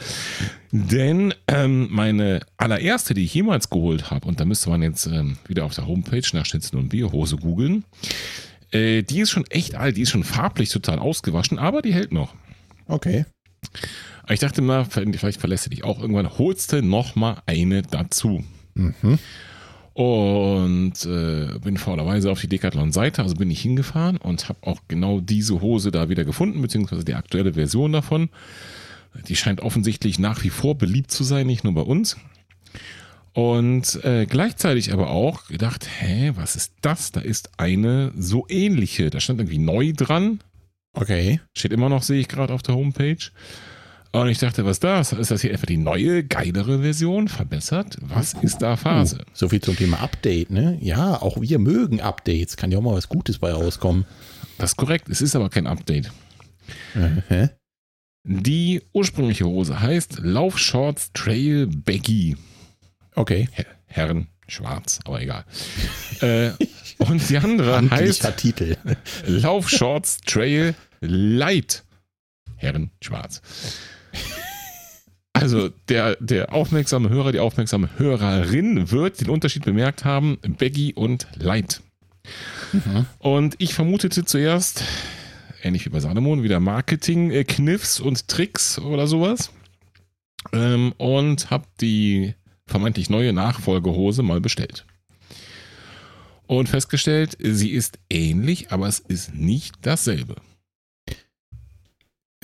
Denn 0.73 1.33
ähm, 1.49 1.89
meine 1.91 2.41
allererste, 2.57 3.15
die 3.15 3.25
ich 3.25 3.35
jemals 3.35 3.71
geholt 3.71 4.11
habe, 4.11 4.27
und 4.27 4.41
da 4.41 4.45
müsste 4.45 4.69
man 4.69 4.83
jetzt 4.83 5.07
ähm, 5.07 5.39
wieder 5.47 5.65
auf 5.65 5.75
der 5.75 5.87
Homepage 5.87 6.27
nach 6.33 6.45
Schnitzel- 6.45 6.79
und 6.79 6.89
Bierhose 6.89 7.37
googeln, 7.37 7.85
äh, 8.73 9.03
die 9.03 9.21
ist 9.21 9.31
schon 9.31 9.47
echt 9.47 9.77
alt, 9.77 9.97
die 9.97 10.03
ist 10.03 10.11
schon 10.11 10.25
farblich 10.25 10.69
total 10.69 10.99
ausgewaschen, 10.99 11.59
aber 11.59 11.81
die 11.81 11.95
hält 11.95 12.13
noch. 12.13 12.35
Okay. 12.87 13.25
Ich 14.29 14.41
dachte 14.41 14.63
mal, 14.63 14.85
vielleicht 14.85 15.41
verlässt 15.41 15.67
du 15.67 15.71
dich 15.71 15.85
auch 15.85 16.01
irgendwann, 16.01 16.39
holst 16.39 16.73
du 16.73 16.83
noch 16.83 17.15
mal 17.15 17.43
eine 17.47 17.83
dazu. 17.83 18.45
Mhm. 18.75 19.19
Und 19.95 21.07
äh, 21.07 21.59
bin 21.61 21.77
faulerweise 21.77 22.31
auf 22.31 22.41
die 22.41 22.49
Decathlon-Seite, 22.49 23.23
also 23.23 23.37
bin 23.37 23.51
ich 23.51 23.63
hingefahren 23.63 24.17
und 24.17 24.49
habe 24.49 24.59
auch 24.63 24.81
genau 24.89 25.21
diese 25.21 25.61
Hose 25.61 25.93
da 25.93 26.09
wieder 26.09 26.25
gefunden, 26.25 26.61
beziehungsweise 26.61 27.05
die 27.05 27.15
aktuelle 27.15 27.55
Version 27.55 27.93
davon. 27.93 28.29
Die 29.29 29.37
scheint 29.37 29.61
offensichtlich 29.61 30.19
nach 30.19 30.43
wie 30.43 30.51
vor 30.51 30.77
beliebt 30.77 31.13
zu 31.13 31.23
sein, 31.23 31.47
nicht 31.47 31.63
nur 31.63 31.75
bei 31.75 31.83
uns. 31.83 32.17
Und 33.35 34.05
äh, 34.05 34.27
gleichzeitig 34.27 34.93
aber 34.93 35.11
auch 35.11 35.47
gedacht, 35.47 35.89
hä, 36.01 36.33
was 36.35 36.57
ist 36.57 36.73
das? 36.81 37.13
Da 37.13 37.21
ist 37.21 37.51
eine 37.57 38.13
so 38.17 38.47
ähnliche. 38.49 39.11
Da 39.11 39.21
stand 39.21 39.41
irgendwie 39.41 39.59
neu 39.59 39.93
dran. 39.93 40.41
Okay. 40.93 41.41
Steht 41.53 41.73
immer 41.73 41.89
noch, 41.89 42.03
sehe 42.03 42.21
ich 42.21 42.29
gerade 42.29 42.53
auf 42.53 42.63
der 42.63 42.75
Homepage. 42.77 43.19
Und 44.15 44.29
ich 44.29 44.39
dachte, 44.39 44.65
was 44.65 44.77
ist 44.77 44.85
das? 44.85 45.13
Ist 45.13 45.31
das 45.33 45.41
hier 45.41 45.53
etwa 45.53 45.67
die 45.67 45.77
neue, 45.77 46.23
geilere 46.23 46.83
Version? 46.83 47.27
Verbessert? 47.27 47.97
Was 48.01 48.35
ist 48.35 48.59
da 48.59 48.77
Phase? 48.77 49.25
So 49.33 49.49
viel 49.49 49.61
zum 49.61 49.77
Thema 49.77 49.99
Update, 50.01 50.51
ne? 50.51 50.79
Ja, 50.81 51.21
auch 51.21 51.41
wir 51.41 51.59
mögen 51.59 52.01
Updates. 52.01 52.57
Kann 52.57 52.71
ja 52.71 52.79
auch 52.79 52.83
mal 52.83 52.95
was 52.95 53.09
Gutes 53.09 53.39
bei 53.39 53.53
rauskommen. 53.53 54.05
Das 54.59 54.71
ist 54.71 54.77
korrekt. 54.77 55.09
Es 55.09 55.21
ist 55.21 55.35
aber 55.35 55.51
kein 55.51 55.67
Update. 55.67 56.13
Hä? 57.29 57.49
Die 58.23 58.83
ursprüngliche 58.93 59.47
Hose 59.47 59.81
heißt 59.81 60.21
Laufshorts 60.23 61.11
Trail 61.13 61.67
Baggy. 61.67 62.37
Okay. 63.17 63.49
Her- 63.53 63.67
Herren 63.87 64.29
schwarz, 64.47 65.01
aber 65.07 65.21
egal. 65.23 65.45
äh, 66.21 66.51
und 66.99 67.29
die 67.29 67.39
andere 67.39 67.81
heißt 67.91 68.37
Titel. 68.37 68.77
Laufshorts 69.27 70.19
Trail 70.21 70.75
Light. 71.01 71.83
Herren 72.57 72.91
schwarz. 73.03 73.43
Also 75.37 75.69
der, 75.89 76.17
der 76.21 76.55
aufmerksame 76.55 77.09
Hörer, 77.09 77.33
die 77.33 77.41
aufmerksame 77.41 77.91
Hörerin 77.99 78.93
wird 78.93 79.21
den 79.21 79.31
Unterschied 79.31 79.65
bemerkt 79.65 80.05
haben, 80.05 80.39
Baggy 80.59 80.95
und 80.95 81.27
Light. 81.35 81.83
Mhm. 82.73 83.07
Und 83.19 83.57
ich 83.59 83.75
vermutete 83.75 84.25
zuerst, 84.25 84.85
ähnlich 85.63 85.85
wie 85.85 85.91
bei 85.91 85.99
Salomon, 85.99 86.45
wieder 86.45 86.61
Marketing-Kniffs 86.61 87.99
und 87.99 88.29
Tricks 88.29 88.79
oder 88.79 89.09
sowas. 89.09 89.51
Ähm, 90.53 90.93
und 90.99 91.51
habe 91.51 91.67
die 91.81 92.35
vermeintlich 92.67 93.11
neue 93.11 93.33
Nachfolgehose 93.33 94.23
mal 94.23 94.41
bestellt. 94.41 94.87
Und 96.47 96.69
festgestellt, 96.69 97.37
sie 97.41 97.71
ist 97.71 97.99
ähnlich, 98.09 98.71
aber 98.71 98.87
es 98.87 99.01
ist 99.01 99.35
nicht 99.35 99.75
dasselbe. 99.83 100.37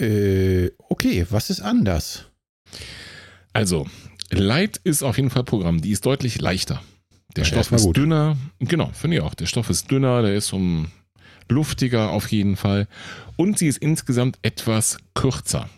Äh, 0.01 0.70
okay, 0.89 1.27
was 1.31 1.51
ist 1.51 1.60
anders? 1.60 2.27
Also, 3.52 3.86
Light 4.31 4.78
ist 4.85 5.02
auf 5.02 5.16
jeden 5.16 5.31
Fall 5.31 5.44
Programm. 5.44 5.81
Die 5.81 5.90
ist 5.90 6.06
deutlich 6.06 6.40
leichter. 6.40 6.82
Der 7.36 7.44
Ja, 7.44 7.51
Stoff 7.51 7.72
ist 7.72 7.85
gut. 7.85 7.97
dünner. 7.97 8.36
Genau, 8.60 8.90
finde 8.93 9.16
ich 9.18 9.22
auch. 9.22 9.35
Der 9.35 9.47
Stoff 9.47 9.70
ist 9.70 9.90
dünner, 9.90 10.22
der 10.22 10.35
ist 10.35 10.52
um 10.52 10.89
luftiger 11.48 12.10
auf 12.10 12.31
jeden 12.31 12.56
Fall. 12.56 12.86
Und 13.36 13.59
sie 13.59 13.66
ist 13.66 13.78
insgesamt 13.78 14.39
etwas 14.43 14.98
kürzer. 15.14 15.68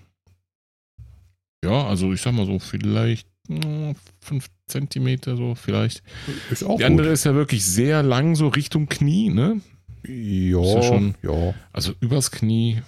Ja, 1.65 1.87
also 1.87 2.13
ich 2.13 2.21
sag 2.21 2.33
mal 2.35 2.47
so, 2.47 2.59
vielleicht 2.59 3.27
5 3.49 4.47
Zentimeter 4.67 5.37
so, 5.37 5.55
vielleicht. 5.55 6.03
Ist 6.51 6.65
auch 6.65 6.79
Die 6.79 6.85
andere 6.85 7.09
ist 7.11 7.25
ja 7.25 7.35
wirklich 7.35 7.65
sehr 7.65 8.03
lang, 8.03 8.35
so 8.35 8.49
Richtung 8.49 8.89
Knie, 8.89 9.31
ne? 9.31 9.61
Ja, 10.07 10.61
Ist 10.63 10.75
ja 10.75 10.83
schon- 10.83 11.15
ja. 11.23 11.55
Also 11.73 11.93
übers 12.01 12.31
Knie. 12.31 12.83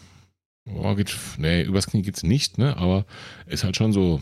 Oh, 0.66 0.94
geht, 0.94 1.14
nee, 1.38 1.62
übers 1.62 1.86
Knie 1.86 2.02
geht's 2.02 2.22
nicht, 2.22 2.58
ne? 2.58 2.76
Aber 2.76 3.04
ist 3.46 3.64
halt 3.64 3.76
schon 3.76 3.92
so 3.92 4.20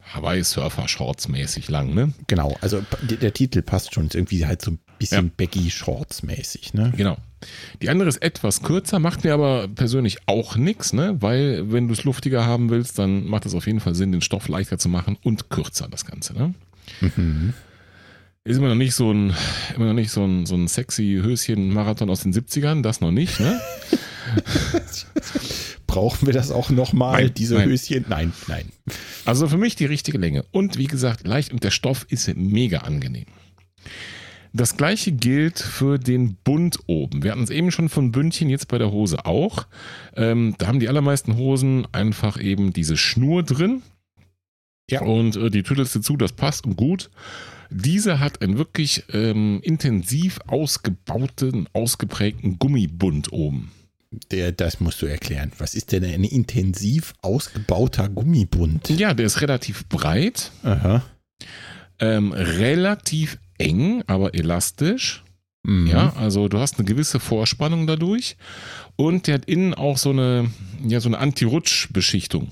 Hawaii 0.00 0.42
Surfer 0.42 0.88
Shorts 0.88 1.28
mäßig 1.28 1.68
lang, 1.68 1.94
ne? 1.94 2.12
Genau, 2.26 2.56
also 2.60 2.82
der, 3.02 3.18
der 3.18 3.32
Titel 3.32 3.62
passt 3.62 3.94
schon. 3.94 4.06
Ist 4.06 4.14
irgendwie 4.14 4.46
halt 4.46 4.62
so 4.62 4.72
ein 4.72 4.78
bisschen 4.98 5.26
Ja. 5.26 5.32
Baggy 5.36 5.70
Shorts 5.70 6.22
mäßig, 6.22 6.74
ne? 6.74 6.92
Genau. 6.96 7.16
Die 7.80 7.88
andere 7.88 8.08
ist 8.08 8.22
etwas 8.22 8.62
kürzer, 8.62 8.98
macht 8.98 9.24
mir 9.24 9.32
aber 9.32 9.68
persönlich 9.68 10.18
auch 10.26 10.56
nichts, 10.56 10.92
ne? 10.92 11.16
Weil 11.20 11.70
wenn 11.70 11.88
du 11.88 11.94
es 11.94 12.04
luftiger 12.04 12.44
haben 12.44 12.70
willst, 12.70 12.98
dann 12.98 13.26
macht 13.26 13.46
es 13.46 13.54
auf 13.54 13.66
jeden 13.66 13.80
Fall 13.80 13.94
Sinn, 13.94 14.12
den 14.12 14.20
Stoff 14.20 14.48
leichter 14.48 14.78
zu 14.78 14.88
machen 14.88 15.16
und 15.22 15.50
kürzer 15.50 15.88
das 15.88 16.04
Ganze, 16.04 16.34
ne? 16.34 16.54
Mhm. 17.00 17.54
Ist 18.44 18.56
immer 18.56 18.68
noch 18.68 18.74
nicht 18.74 18.94
so 18.94 19.12
ein, 19.12 19.34
immer 19.76 19.86
noch 19.86 19.92
nicht 19.92 20.10
so 20.10 20.24
ein, 20.24 20.46
so 20.46 20.54
ein 20.54 20.66
sexy 20.66 21.20
Höschen-Marathon 21.22 22.08
aus 22.08 22.22
den 22.22 22.32
70ern, 22.32 22.80
das 22.82 23.02
noch 23.02 23.10
nicht, 23.10 23.38
ne? 23.38 23.60
Brauchen 25.86 26.26
wir 26.26 26.32
das 26.32 26.50
auch 26.50 26.70
nochmal, 26.70 27.28
diese 27.28 27.56
nein. 27.56 27.68
Höschen? 27.68 28.06
Nein, 28.08 28.32
nein. 28.48 28.64
Also 29.26 29.46
für 29.46 29.58
mich 29.58 29.76
die 29.76 29.84
richtige 29.84 30.16
Länge. 30.16 30.46
Und 30.52 30.78
wie 30.78 30.86
gesagt, 30.86 31.26
leicht 31.26 31.52
und 31.52 31.64
der 31.64 31.70
Stoff 31.70 32.06
ist 32.08 32.34
mega 32.34 32.78
angenehm. 32.78 33.26
Das 34.54 34.78
gleiche 34.78 35.12
gilt 35.12 35.58
für 35.58 35.98
den 35.98 36.36
Bund 36.42 36.78
oben. 36.86 37.22
Wir 37.22 37.32
hatten 37.32 37.42
es 37.42 37.50
eben 37.50 37.70
schon 37.70 37.90
von 37.90 38.10
Bündchen, 38.10 38.48
jetzt 38.48 38.68
bei 38.68 38.78
der 38.78 38.90
Hose 38.90 39.26
auch. 39.26 39.66
Ähm, 40.16 40.54
da 40.56 40.66
haben 40.66 40.80
die 40.80 40.88
allermeisten 40.88 41.36
Hosen 41.36 41.86
einfach 41.92 42.40
eben 42.40 42.72
diese 42.72 42.96
Schnur 42.96 43.42
drin. 43.42 43.82
Ja. 44.90 45.02
Und 45.02 45.36
äh, 45.36 45.50
die 45.50 45.62
tüdelst 45.62 45.94
du 45.94 46.00
zu, 46.00 46.16
das 46.16 46.32
passt 46.32 46.64
und 46.64 46.76
gut. 46.76 47.10
Diese 47.70 48.18
hat 48.20 48.42
einen 48.42 48.58
wirklich 48.58 49.04
ähm, 49.12 49.60
intensiv 49.62 50.40
ausgebauten, 50.46 51.68
ausgeprägten 51.72 52.58
Gummibund 52.58 53.32
oben. 53.32 53.70
Der, 54.32 54.50
das 54.50 54.80
musst 54.80 55.00
du 55.02 55.06
erklären. 55.06 55.52
Was 55.58 55.74
ist 55.74 55.92
denn 55.92 56.04
ein 56.04 56.24
intensiv 56.24 57.14
ausgebauter 57.22 58.08
Gummibund? 58.08 58.88
Ja, 58.90 59.14
der 59.14 59.26
ist 59.26 59.40
relativ 59.40 59.88
breit. 59.88 60.50
Aha. 60.64 61.04
Ähm, 62.00 62.32
relativ 62.32 63.38
eng, 63.58 64.02
aber 64.08 64.34
elastisch. 64.34 65.22
Mhm. 65.62 65.86
Ja, 65.86 66.12
also 66.16 66.48
du 66.48 66.58
hast 66.58 66.78
eine 66.78 66.88
gewisse 66.88 67.20
Vorspannung 67.20 67.86
dadurch. 67.86 68.36
Und 68.96 69.26
der 69.26 69.34
hat 69.34 69.44
innen 69.44 69.74
auch 69.74 69.96
so 69.96 70.10
eine, 70.10 70.50
ja, 70.84 71.00
so 71.00 71.08
eine 71.08 71.18
Anti-Rutsch-Beschichtung. 71.18 72.48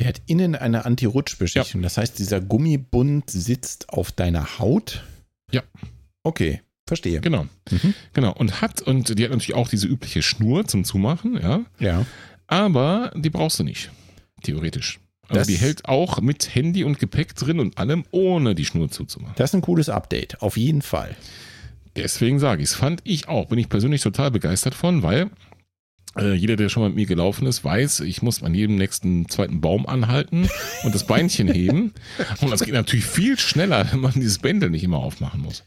Der 0.00 0.08
hat 0.08 0.22
innen 0.26 0.56
eine 0.56 0.84
Anti-Rutsch-Beschichtung. 0.86 1.82
Das 1.82 1.96
heißt, 1.98 2.18
dieser 2.18 2.40
Gummibund 2.40 3.30
sitzt 3.30 3.90
auf 3.90 4.10
deiner 4.12 4.58
Haut. 4.58 5.04
Ja. 5.52 5.62
Okay, 6.22 6.62
verstehe. 6.86 7.20
Genau. 7.20 7.46
Mhm. 7.70 7.94
Genau. 8.14 8.32
Und 8.32 8.60
hat, 8.62 8.82
und 8.82 9.18
die 9.18 9.22
hat 9.24 9.30
natürlich 9.30 9.54
auch 9.54 9.68
diese 9.68 9.86
übliche 9.86 10.22
Schnur 10.22 10.66
zum 10.66 10.84
Zumachen, 10.84 11.38
ja. 11.40 11.60
Ja. 11.78 12.06
Aber 12.46 13.12
die 13.14 13.30
brauchst 13.30 13.58
du 13.60 13.64
nicht. 13.64 13.90
Theoretisch. 14.42 14.98
Also 15.28 15.40
Das- 15.40 15.46
die 15.48 15.56
hält 15.58 15.84
auch 15.84 16.20
mit 16.20 16.54
Handy 16.54 16.82
und 16.82 16.98
Gepäck 16.98 17.34
drin 17.36 17.60
und 17.60 17.78
allem, 17.78 18.04
ohne 18.10 18.54
die 18.54 18.64
Schnur 18.64 18.90
zuzumachen. 18.90 19.34
Das 19.36 19.50
ist 19.50 19.54
ein 19.54 19.60
cooles 19.60 19.88
Update, 19.88 20.42
auf 20.42 20.56
jeden 20.56 20.82
Fall. 20.82 21.14
Deswegen 21.94 22.38
sage 22.38 22.62
ich 22.62 22.70
es. 22.70 22.74
Fand 22.74 23.00
ich 23.04 23.28
auch. 23.28 23.46
Bin 23.48 23.58
ich 23.58 23.68
persönlich 23.68 24.00
total 24.02 24.30
begeistert 24.30 24.74
von, 24.74 25.02
weil 25.02 25.28
jeder, 26.18 26.56
der 26.56 26.68
schon 26.68 26.82
mal 26.82 26.88
mit 26.88 26.96
mir 26.96 27.06
gelaufen 27.06 27.46
ist, 27.46 27.64
weiß, 27.64 28.00
ich 28.00 28.20
muss 28.22 28.42
an 28.42 28.54
jedem 28.54 28.76
nächsten 28.76 29.28
zweiten 29.28 29.60
Baum 29.60 29.86
anhalten 29.86 30.48
und 30.82 30.94
das 30.94 31.06
Beinchen 31.06 31.48
heben. 31.52 31.92
Und 32.40 32.50
das 32.50 32.62
geht 32.62 32.74
natürlich 32.74 33.06
viel 33.06 33.38
schneller, 33.38 33.86
wenn 33.92 34.00
man 34.00 34.12
dieses 34.12 34.38
Bändel 34.38 34.70
nicht 34.70 34.82
immer 34.84 34.98
aufmachen 34.98 35.40
muss. 35.42 35.64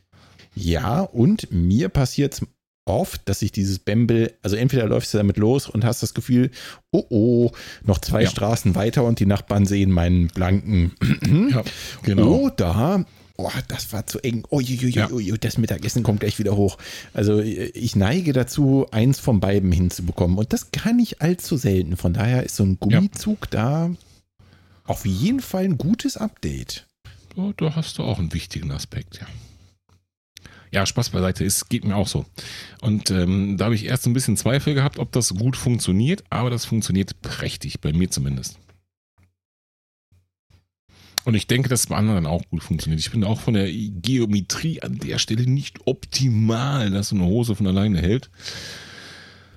Ja, 0.56 1.00
und 1.02 1.48
mir 1.52 1.90
passiert 1.90 2.34
es 2.34 2.42
oft, 2.86 3.22
dass 3.30 3.42
ich 3.42 3.52
dieses 3.52 3.80
Bämbel, 3.80 4.34
also 4.42 4.56
entweder 4.56 4.86
läufst 4.88 5.14
du 5.14 5.18
damit 5.18 5.38
los 5.38 5.70
und 5.70 5.86
hast 5.86 6.04
das 6.04 6.14
Gefühl, 6.14 6.52
oh 6.92 7.06
oh, 7.10 7.52
noch 7.84 8.00
zwei 8.00 8.24
Ja. 8.24 8.30
Straßen 8.30 8.76
weiter 8.76 9.04
und 9.04 9.20
die 9.20 9.26
Nachbarn 9.26 9.66
sehen 9.66 9.92
meinen 9.92 10.28
blanken. 10.28 10.92
Ja, 11.52 11.64
genau. 12.04 12.40
Oder, 12.40 13.06
oh, 13.38 13.50
das 13.68 13.92
war 13.94 14.06
zu 14.06 14.20
eng. 14.20 14.44
Oh, 14.50 14.60
ju, 14.60 14.76
ju, 14.76 14.88
ju, 14.88 15.20
Ja. 15.20 15.38
das 15.38 15.58
Mittagessen 15.58 16.04
kommt 16.04 16.20
gleich 16.22 16.40
wieder 16.40 16.56
hoch. 16.56 16.78
Also 17.14 17.40
ich 17.40 17.96
neige 17.96 18.34
dazu, 18.34 18.88
eins 18.92 19.20
von 19.20 19.40
beiden 19.40 19.72
hinzubekommen. 19.72 20.38
Und 20.38 20.54
das 20.54 20.72
kann 20.72 21.00
ich 21.00 21.22
allzu 21.22 21.58
selten. 21.58 21.98
Von 21.98 22.14
daher 22.14 22.44
ist 22.44 22.56
so 22.56 22.64
ein 22.64 22.78
Gummizug 22.80 23.50
da 23.50 23.92
auf 24.86 25.06
jeden 25.06 25.40
Fall 25.40 25.64
ein 25.64 25.78
gutes 25.78 26.18
Update. 26.18 26.88
Da, 27.36 27.52
da 27.58 27.76
hast 27.76 27.98
du 27.98 28.04
auch 28.04 28.20
einen 28.20 28.34
wichtigen 28.34 28.72
Aspekt, 28.72 29.20
ja. 29.22 29.28
Ja, 30.72 30.86
Spaß 30.88 31.12
beiseite, 31.12 31.46
es 31.46 31.70
geht 31.70 31.86
mir 31.86 31.96
auch 31.96 32.08
so. 32.08 32.26
Und 32.82 33.12
ähm, 33.12 33.58
da 33.58 33.66
habe 33.66 33.76
ich 33.76 33.86
erst 33.86 34.08
ein 34.08 34.14
bisschen 34.14 34.38
Zweifel 34.38 34.74
gehabt, 34.74 34.98
ob 34.98 35.12
das 35.12 35.30
gut 35.30 35.56
funktioniert, 35.56 36.24
aber 36.32 36.50
das 36.50 36.66
funktioniert 36.66 37.22
prächtig, 37.22 37.80
bei 37.80 37.94
mir 37.94 38.10
zumindest. 38.10 38.58
Und 41.26 41.36
ich 41.36 41.48
denke, 41.48 41.70
dass 41.70 41.82
es 41.82 41.88
bei 41.88 41.96
anderen 41.96 42.26
auch 42.26 42.44
gut 42.50 42.64
funktioniert. 42.64 43.00
Ich 43.00 43.12
bin 43.12 43.24
auch 43.24 43.40
von 43.40 43.54
der 43.54 43.72
Geometrie 43.72 44.82
an 44.82 44.98
der 44.98 45.18
Stelle 45.20 45.46
nicht 45.50 45.80
optimal, 45.88 46.92
dass 46.92 47.10
so 47.10 47.16
eine 47.16 47.26
Hose 47.26 47.56
von 47.56 47.66
alleine 47.68 48.02
hält. 48.02 48.30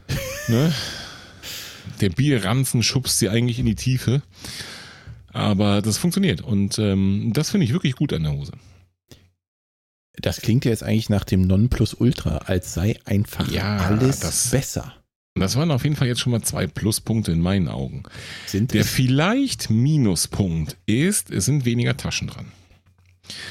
ne? 0.49 0.73
Der 2.01 2.11
Bierranzen 2.11 2.83
schubst 2.83 3.19
sie 3.19 3.29
eigentlich 3.29 3.59
in 3.59 3.67
die 3.67 3.75
Tiefe. 3.75 4.23
Aber 5.29 5.83
das 5.83 5.99
funktioniert. 5.99 6.41
Und 6.41 6.79
ähm, 6.79 7.33
das 7.35 7.51
finde 7.51 7.65
ich 7.67 7.73
wirklich 7.73 7.97
gut 7.97 8.13
an 8.13 8.23
der 8.23 8.33
Hose. 8.33 8.53
Das 10.19 10.41
klingt 10.41 10.65
ja 10.65 10.71
jetzt 10.71 10.83
eigentlich 10.83 11.11
nach 11.11 11.25
dem 11.25 11.43
Nonplusultra, 11.43 12.39
als 12.39 12.73
sei 12.75 12.97
einfach 13.05 13.51
Ja, 13.51 13.77
alles 13.79 14.21
das- 14.21 14.51
besser. 14.51 14.95
Das 15.39 15.57
waren 15.57 15.71
auf 15.71 15.85
jeden 15.85 15.97
Fall 15.97 16.09
jetzt 16.09 16.21
schon 16.21 16.33
mal 16.33 16.43
zwei 16.43 16.67
Pluspunkte 16.67 17.31
in 17.33 17.41
meinen 17.41 17.69
Augen. 17.69 18.03
Sind 18.47 18.73
Der 18.73 18.81
es, 18.83 18.91
vielleicht 18.91 19.71
Minuspunkt 19.71 20.77
ist, 20.87 21.31
es 21.31 21.45
sind 21.45 21.65
weniger 21.65 21.97
Taschen 21.97 22.29
dran. 22.29 22.47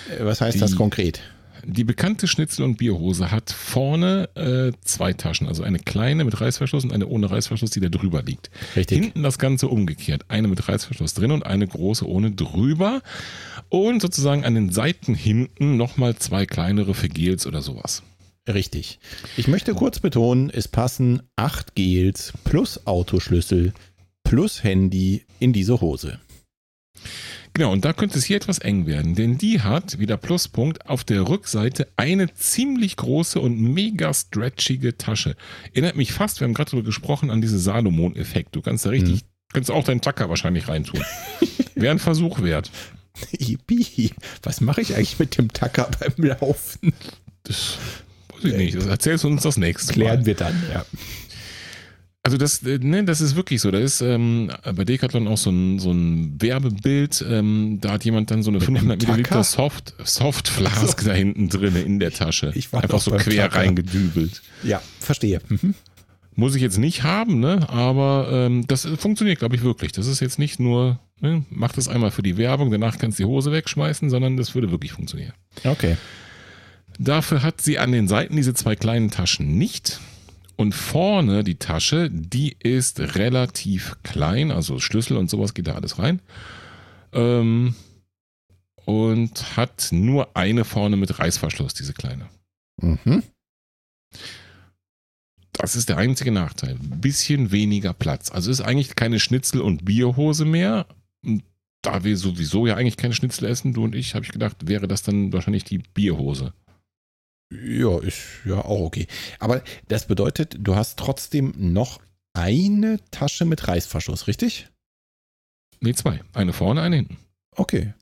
äh, 0.10 0.26
was 0.26 0.41
heißt 0.41 0.62
das 0.62 0.72
die- 0.72 0.78
konkret? 0.78 1.22
Die 1.68 1.84
bekannte 1.84 2.28
Schnitzel- 2.28 2.62
und 2.64 2.78
Bierhose 2.78 3.32
hat 3.32 3.49
vorne 3.49 4.30
äh, 4.36 4.72
zwei 4.84 5.14
Taschen, 5.14 5.48
also 5.48 5.64
eine 5.64 5.80
kleine 5.80 6.24
mit 6.24 6.40
Reißverschluss 6.40 6.84
und 6.84 6.94
eine 6.94 7.07
ohne 7.07 7.32
Reißverschluss, 7.32 7.72
die 7.72 7.80
da 7.80 7.90
drüber 7.90 8.22
liegt. 8.22 8.52
Richtig. 8.76 8.99
Hinten 8.99 9.24
das 9.24 9.40
Ganze 9.40 9.68
umgekehrt. 9.68 10.26
Eine 10.28 10.48
mit 10.48 10.68
Reißverschluss 10.68 11.16
drin 11.16 11.32
und 11.32 11.44
eine 11.44 11.68
große 11.68 12.07
ohne 12.07 12.30
drüber. 12.30 13.02
Und 13.70 13.99
sozusagen 14.03 14.45
an 14.45 14.53
den 14.53 14.70
Seiten 14.72 15.16
hinten 15.16 15.76
nochmal 15.76 16.16
zwei 16.18 16.45
kleinere 16.45 16.94
für 16.94 17.10
Gels 17.10 17.48
oder 17.48 17.64
sowas. 17.64 18.03
Richtig. 18.48 19.00
Ich 19.38 19.48
möchte 19.48 19.74
kurz 19.74 20.00
betonen, 20.00 20.50
es 20.52 20.68
passen 20.68 21.24
acht 21.36 21.76
Gels 21.76 22.34
plus 22.44 22.86
Autoschlüssel 22.86 23.74
plus 24.24 24.64
Handy 24.64 25.26
in 25.40 25.52
diese 25.54 25.82
Hose. 25.82 26.20
Genau, 27.54 27.72
und 27.72 27.86
da 27.86 27.94
könnte 27.94 28.18
es 28.18 28.26
hier 28.26 28.36
etwas 28.36 28.60
eng 28.60 28.86
werden, 28.86 29.16
denn 29.16 29.38
die 29.38 29.62
hat, 29.62 29.98
wieder 29.98 30.18
Pluspunkt, 30.18 30.90
auf 30.90 31.06
der 31.06 31.30
Rückseite 31.30 31.88
eine 31.96 32.34
ziemlich 32.34 32.98
große 32.98 33.40
und 33.40 33.60
mega 33.62 34.14
stretchige 34.14 34.98
Tasche. 34.98 35.38
Erinnert 35.72 35.96
mich 35.96 36.12
fast, 36.12 36.42
wir 36.42 36.46
haben 36.46 36.54
gerade 36.54 36.72
darüber 36.72 36.88
gesprochen, 36.88 37.32
an 37.32 37.40
diese 37.40 37.58
Salomon-Effekt. 37.58 38.58
Du 38.58 38.62
kannst 38.62 38.86
da 38.86 38.90
richtig, 38.90 39.24
kannst 39.54 39.72
auch 39.72 39.86
deinen 39.86 40.02
Tacker 40.02 40.28
wahrscheinlich 40.28 40.68
reintun. 40.68 41.02
Wäre 41.76 41.92
ein 41.92 42.00
Versuch 42.00 42.42
wert. 42.42 42.72
Yippie. 43.32 44.12
Was 44.44 44.60
mache 44.60 44.82
ich 44.82 44.94
eigentlich 44.96 45.18
mit 45.18 45.38
dem 45.38 45.54
Tacker 45.54 45.90
beim 46.00 46.26
Laufen? 46.26 46.94
Das 48.46 48.54
weiß 48.54 48.60
ich 48.62 48.74
nicht. 48.74 48.78
Das 48.78 48.88
erzählst 48.88 49.24
du 49.24 49.28
uns 49.28 49.44
das 49.44 49.58
nächste 49.58 49.92
Mal. 49.94 50.06
Klären 50.06 50.26
wir 50.26 50.36
dann, 50.36 50.64
ja. 50.72 50.86
Also 52.24 52.38
das, 52.38 52.64
äh, 52.64 52.80
ne, 52.80 53.04
das 53.04 53.22
ist 53.22 53.36
wirklich 53.36 53.62
so. 53.62 53.70
Da 53.70 53.78
ist 53.78 54.02
ähm, 54.02 54.50
bei 54.76 54.84
Decathlon 54.84 55.28
auch 55.28 55.38
so 55.38 55.52
ein, 55.52 55.78
so 55.78 55.92
ein 55.92 56.42
Werbebild. 56.42 57.24
Ähm, 57.30 57.78
da 57.82 57.92
hat 57.92 58.04
jemand 58.04 58.32
dann 58.32 58.42
so 58.42 58.50
eine 58.50 58.58
Mit 58.58 58.68
einem 58.68 58.78
500 58.80 59.08
Milliliter? 59.08 59.44
Soft, 59.44 59.94
Soft 60.04 60.48
Flask 60.48 61.06
da 61.06 61.14
hinten 61.14 61.50
drin 61.50 61.76
in 61.76 62.00
der 62.00 62.12
Tasche. 62.12 62.52
Ich 62.56 62.74
war 62.74 62.82
Einfach 62.82 63.00
so 63.00 63.12
quer 63.12 63.44
Tacker. 63.44 63.60
reingedübelt. 63.60 64.42
Ja, 64.64 64.82
verstehe. 65.00 65.40
Mhm. 65.50 65.76
Muss 66.34 66.56
ich 66.56 66.64
jetzt 66.64 66.80
nicht 66.80 67.04
haben, 67.04 67.40
ne? 67.40 67.70
Aber 67.70 68.28
ähm, 68.32 68.66
das 68.66 68.86
funktioniert, 68.98 69.38
glaube 69.38 69.56
ich, 69.56 69.62
wirklich. 69.62 69.92
Das 69.92 70.08
ist 70.08 70.20
jetzt 70.20 70.40
nicht 70.40 70.60
nur, 70.60 71.00
ne, 71.22 71.46
mach 71.52 71.74
das 71.74 71.88
einmal 71.88 72.10
für 72.10 72.24
die 72.24 72.38
Werbung, 72.38 72.72
danach 72.72 72.98
kannst 72.98 73.20
du 73.20 73.24
die 73.24 73.28
Hose 73.28 73.52
wegschmeißen, 73.52 74.10
sondern 74.10 74.36
das 74.36 74.56
würde 74.56 74.72
wirklich 74.72 74.94
funktionieren. 74.94 75.34
Okay. 75.64 75.96
Dafür 77.00 77.44
hat 77.44 77.62
sie 77.62 77.80
an 77.80 77.92
den 77.92 78.08
Seiten 78.08 78.36
diese 78.36 78.54
zwei 78.54 78.76
kleinen 78.76 79.12
Taschen 79.12 79.58
nicht. 79.58 80.00
Und 80.58 80.74
vorne 80.74 81.44
die 81.44 81.56
Tasche, 81.56 82.10
die 82.10 82.56
ist 82.60 83.00
relativ 83.00 83.98
klein, 84.04 84.52
also 84.52 84.80
Schlüssel 84.80 85.18
und 85.18 85.30
sowas 85.30 85.54
geht 85.54 85.68
da 85.68 85.76
alles 85.76 86.00
rein. 86.00 86.22
Ähm, 87.12 87.76
und 88.86 89.58
hat 89.58 89.90
nur 89.92 90.38
eine 90.38 90.64
vorne 90.64 90.96
mit 90.96 91.20
Reißverschluss, 91.20 91.74
diese 91.74 91.94
kleine. 91.94 92.30
Mhm. 92.82 93.24
Das 95.52 95.76
ist 95.76 95.90
der 95.90 95.98
einzige 95.98 96.32
Nachteil. 96.32 96.78
Bisschen 96.80 97.52
weniger 97.52 97.94
Platz. 97.94 98.32
Also 98.32 98.52
ist 98.52 98.62
eigentlich 98.62 98.96
keine 98.96 99.20
Schnitzel- 99.20 99.62
und 99.62 99.86
Bierhose 99.86 100.46
mehr. 100.46 100.86
Und 101.26 101.44
Da 101.82 102.04
wir 102.04 102.18
sowieso 102.18 102.66
ja 102.68 102.76
eigentlich 102.76 102.98
keine 102.98 103.14
Schnitzel 103.14 103.46
essen, 103.46 103.74
du 103.74 103.84
und 103.84 103.96
ich, 103.96 104.16
habe 104.16 104.26
ich 104.26 104.32
gedacht, 104.32 104.68
wäre 104.68 104.88
das 104.88 105.04
dann 105.04 105.34
wahrscheinlich 105.34 105.64
die 105.64 105.80
Bierhose. 105.80 106.54
Ja, 107.52 108.00
ist 108.00 108.24
ja 108.46 108.64
auch 108.66 108.82
okay. 108.82 109.08
Aber 109.40 109.64
das 109.88 110.08
bedeutet, 110.08 110.56
du 110.60 110.76
hast 110.76 110.98
trotzdem 110.98 111.54
noch 111.58 112.02
eine 112.34 113.00
Tasche 113.12 113.46
mit 113.46 113.68
Reißverschluss, 113.68 114.28
richtig? 114.28 114.68
Nee, 115.80 115.94
zwei. 115.94 116.22
Eine 116.34 116.54
vorne, 116.54 116.82
eine 116.82 116.96
hinten. 116.98 117.18
Okay. 117.52 117.94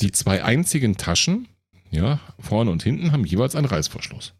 Die 0.00 0.12
zwei 0.12 0.42
einzigen 0.44 0.96
Taschen, 0.96 1.48
ja, 1.90 2.20
vorne 2.38 2.70
und 2.70 2.82
hinten, 2.82 3.12
haben 3.12 3.24
jeweils 3.24 3.54
einen 3.56 3.66
Reißverschluss. 3.66 4.34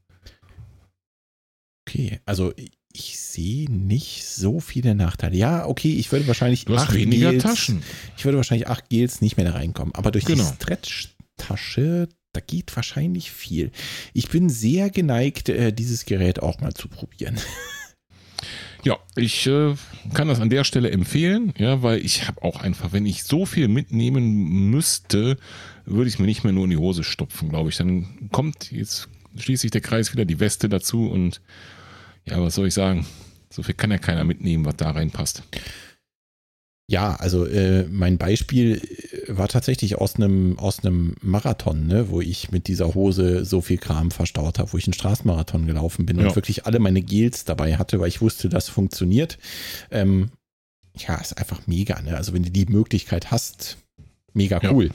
Okay, 1.89 2.21
also 2.25 2.53
ich 2.93 3.19
sehe 3.21 3.71
nicht 3.71 4.25
so 4.27 4.61
viele 4.61 4.95
Nachteile. 4.95 5.37
Ja, 5.37 5.67
okay, 5.67 5.95
ich 5.95 6.11
würde 6.13 6.27
wahrscheinlich 6.27 6.65
Du 6.65 6.75
hast 6.75 6.89
acht 6.89 6.95
weniger 6.95 7.31
Gels, 7.33 7.43
Taschen. 7.43 7.83
Ich 8.17 8.25
würde 8.25 8.37
wahrscheinlich 8.39 8.69
acht 8.69 8.89
Gels 8.89 9.21
nicht 9.21 9.37
mehr 9.37 9.47
da 9.47 9.53
reinkommen. 9.53 9.95
Aber 9.95 10.11
durch 10.11 10.25
Genau. 10.25 10.43
die 10.49 10.55
Stretch-Tasche, 10.57 12.09
da 12.35 12.41
geht 12.41 12.75
wahrscheinlich 12.77 13.31
viel. 13.31 13.71
Ich 14.13 14.29
bin 14.29 14.49
sehr 14.51 14.91
geneigt, 14.91 15.49
äh, 15.49 15.73
dieses 15.73 16.05
Gerät 16.05 16.43
auch 16.43 16.61
mal 16.61 16.75
zu 16.75 16.89
probieren. 16.89 17.39
Ja, 18.85 18.99
ich 19.17 19.47
äh, 19.47 19.75
kann 20.13 20.29
das 20.29 20.41
an 20.41 20.51
der 20.51 20.63
Stelle 20.63 20.91
empfehlen, 20.91 21.55
ja, 21.57 21.83
weil 21.83 22.05
ich 22.05 22.29
habe 22.29 22.43
auch 22.43 22.61
einfach, 22.61 22.93
wenn 22.93 23.07
ich 23.07 23.25
so 23.25 23.47
viel 23.47 23.67
mitnehmen 23.67 24.71
müsste, 24.71 25.39
würde 25.87 26.09
ich 26.09 26.19
mir 26.19 26.27
nicht 26.27 26.45
mehr 26.45 26.53
nur 26.53 26.65
in 26.65 26.71
die 26.71 26.77
Hose 26.77 27.03
stopfen, 27.03 27.49
glaube 27.49 27.71
ich. 27.71 27.79
Dann 27.79 28.29
kommt 28.31 28.71
jetzt 28.71 29.09
schließlich 29.37 29.71
der 29.71 29.81
Kreis 29.81 30.13
wieder 30.13 30.27
die 30.27 30.39
Weste 30.39 30.69
dazu 30.69 31.09
und 31.09 31.41
ja, 32.27 32.41
was 32.43 32.57
soll 32.57 32.67
ich 32.67 32.75
sagen? 32.75 33.07
So 33.49 33.63
viel 33.63 33.75
kann 33.75 33.91
ja 33.91 33.99
keiner 33.99 34.25
mitnehmen, 34.25 34.67
was 34.67 34.77
da 34.77 34.91
reinpasst. 34.91 35.43
Ja, 36.87 37.15
also 37.17 37.47
äh, 37.47 37.85
mein 37.85 38.19
Beispiel 38.19 38.77
äh, 39.27 39.37
war 39.39 39.49
tatsächlich 39.49 39.97
aus 39.97 40.17
einem 40.17 40.59
aus 40.59 40.85
einem 40.85 41.15
Marathon, 41.23 41.87
ne, 41.87 42.11
wo 42.11 42.21
ich 42.21 42.51
mit 42.51 42.69
dieser 42.69 42.95
Hose 42.95 43.47
so 43.47 43.63
viel 43.63 43.79
Kram 43.79 44.11
verstaut 44.11 44.59
habe, 44.59 44.71
wo 44.73 44.77
ich 44.77 44.87
einen 44.87 44.93
Straßenmarathon 44.93 45.67
gelaufen 45.67 46.05
bin 46.05 46.19
Ja. 46.21 46.27
und 46.29 46.37
wirklich 46.37 46.67
alle 46.67 46.79
meine 46.81 47.01
Gels 47.01 47.45
dabei 47.47 47.77
hatte, 47.79 48.01
weil 48.01 48.09
ich 48.09 48.21
wusste, 48.21 48.51
das 48.51 48.69
funktioniert. 48.69 49.39
Ähm, 49.91 50.31
ja, 50.97 51.15
ist 51.17 51.39
einfach 51.39 51.67
mega, 51.67 52.01
ne? 52.03 52.17
Also 52.19 52.35
wenn 52.35 52.43
du 52.43 52.51
die 52.51 52.67
Möglichkeit 52.67 53.31
hast, 53.31 53.79
mega 54.35 54.61
Ja. 54.63 54.71
cool. 54.71 54.91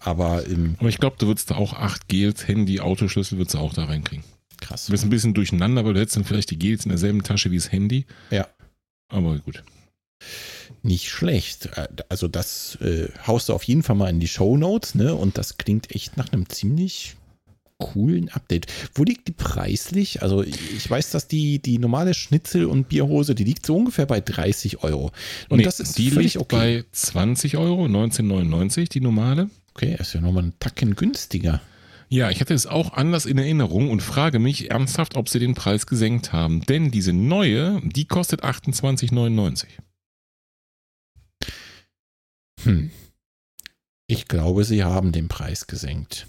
Aber 0.00 0.46
ähm, 0.48 0.76
Aber 0.80 0.88
ich 0.88 0.98
glaube, 0.98 1.16
du 1.18 1.26
würdest 1.26 1.50
da 1.50 1.56
auch 1.56 1.74
acht 1.74 2.08
Gels, 2.08 2.48
Handy, 2.48 2.80
Autoschlüssel 2.80 3.36
würdest 3.36 3.54
du 3.54 3.58
auch 3.58 3.74
da 3.74 3.84
reinkriegen. 3.84 4.24
krass. 4.62 4.86
Du 4.86 4.92
bist 4.92 5.04
ein 5.04 5.10
bisschen 5.10 5.34
durcheinander, 5.34 5.84
weil 5.84 5.92
du 5.92 6.00
hättest 6.00 6.16
dann 6.16 6.24
vielleicht 6.24 6.50
die 6.50 6.58
Gels 6.58 6.84
in 6.86 6.88
derselben 6.88 7.22
Tasche 7.22 7.50
wie 7.50 7.56
das 7.56 7.70
Handy. 7.70 8.06
Ja. 8.30 8.48
Aber 9.08 9.38
gut. 9.40 9.62
Nicht 10.82 11.08
schlecht. 11.08 11.70
Also 12.08 12.28
das 12.28 12.76
äh, 12.80 13.08
haust 13.26 13.48
du 13.48 13.54
auf 13.54 13.62
jeden 13.64 13.82
Fall 13.82 13.96
mal 13.96 14.10
in 14.10 14.20
die 14.20 14.28
Show 14.28 14.56
Notes, 14.56 14.94
ne? 14.94 15.14
Und 15.14 15.38
das 15.38 15.56
klingt 15.56 15.94
echt 15.94 16.16
nach 16.16 16.32
einem 16.32 16.48
ziemlich 16.48 17.16
coolen 17.78 18.28
Update. 18.30 18.66
Wo 18.94 19.04
liegt 19.04 19.28
die 19.28 19.32
preislich? 19.32 20.22
Also 20.22 20.42
ich 20.42 20.88
weiß, 20.88 21.10
dass 21.10 21.26
die, 21.26 21.58
die 21.58 21.78
normale 21.78 22.14
Schnitzel- 22.14 22.66
und 22.66 22.88
Bierhose, 22.88 23.34
die 23.34 23.44
liegt 23.44 23.66
so 23.66 23.76
ungefähr 23.76 24.06
bei 24.06 24.20
30 24.20 24.82
Euro. 24.82 25.10
Und 25.48 25.58
nee, 25.58 25.64
das 25.64 25.80
ist 25.80 25.98
die 25.98 26.10
liegt 26.10 26.36
okay. 26.36 26.56
bei 26.56 26.84
20 26.92 27.56
Euro, 27.56 27.84
19,99 27.86 28.90
die 28.90 29.00
normale. 29.00 29.50
Okay, 29.74 29.96
ist 29.98 30.14
ja 30.14 30.20
nochmal 30.20 30.44
ein 30.44 30.52
Tacken 30.60 30.94
günstiger. 30.94 31.60
Ja, 32.08 32.30
ich 32.30 32.40
hatte 32.40 32.54
es 32.54 32.66
auch 32.66 32.92
anders 32.92 33.26
in 33.26 33.38
Erinnerung 33.38 33.90
und 33.90 34.00
frage 34.02 34.38
mich 34.38 34.70
ernsthaft, 34.70 35.16
ob 35.16 35.28
sie 35.28 35.40
den 35.40 35.54
Preis 35.54 35.86
gesenkt 35.86 36.32
haben. 36.32 36.60
Denn 36.60 36.90
diese 36.90 37.12
neue, 37.12 37.80
die 37.82 38.04
kostet 38.04 38.44
28,99. 38.44 39.64
Hm. 42.64 42.90
Ich 44.06 44.28
glaube, 44.28 44.64
sie 44.64 44.84
haben 44.84 45.12
den 45.12 45.28
Preis 45.28 45.66
gesenkt. 45.66 46.26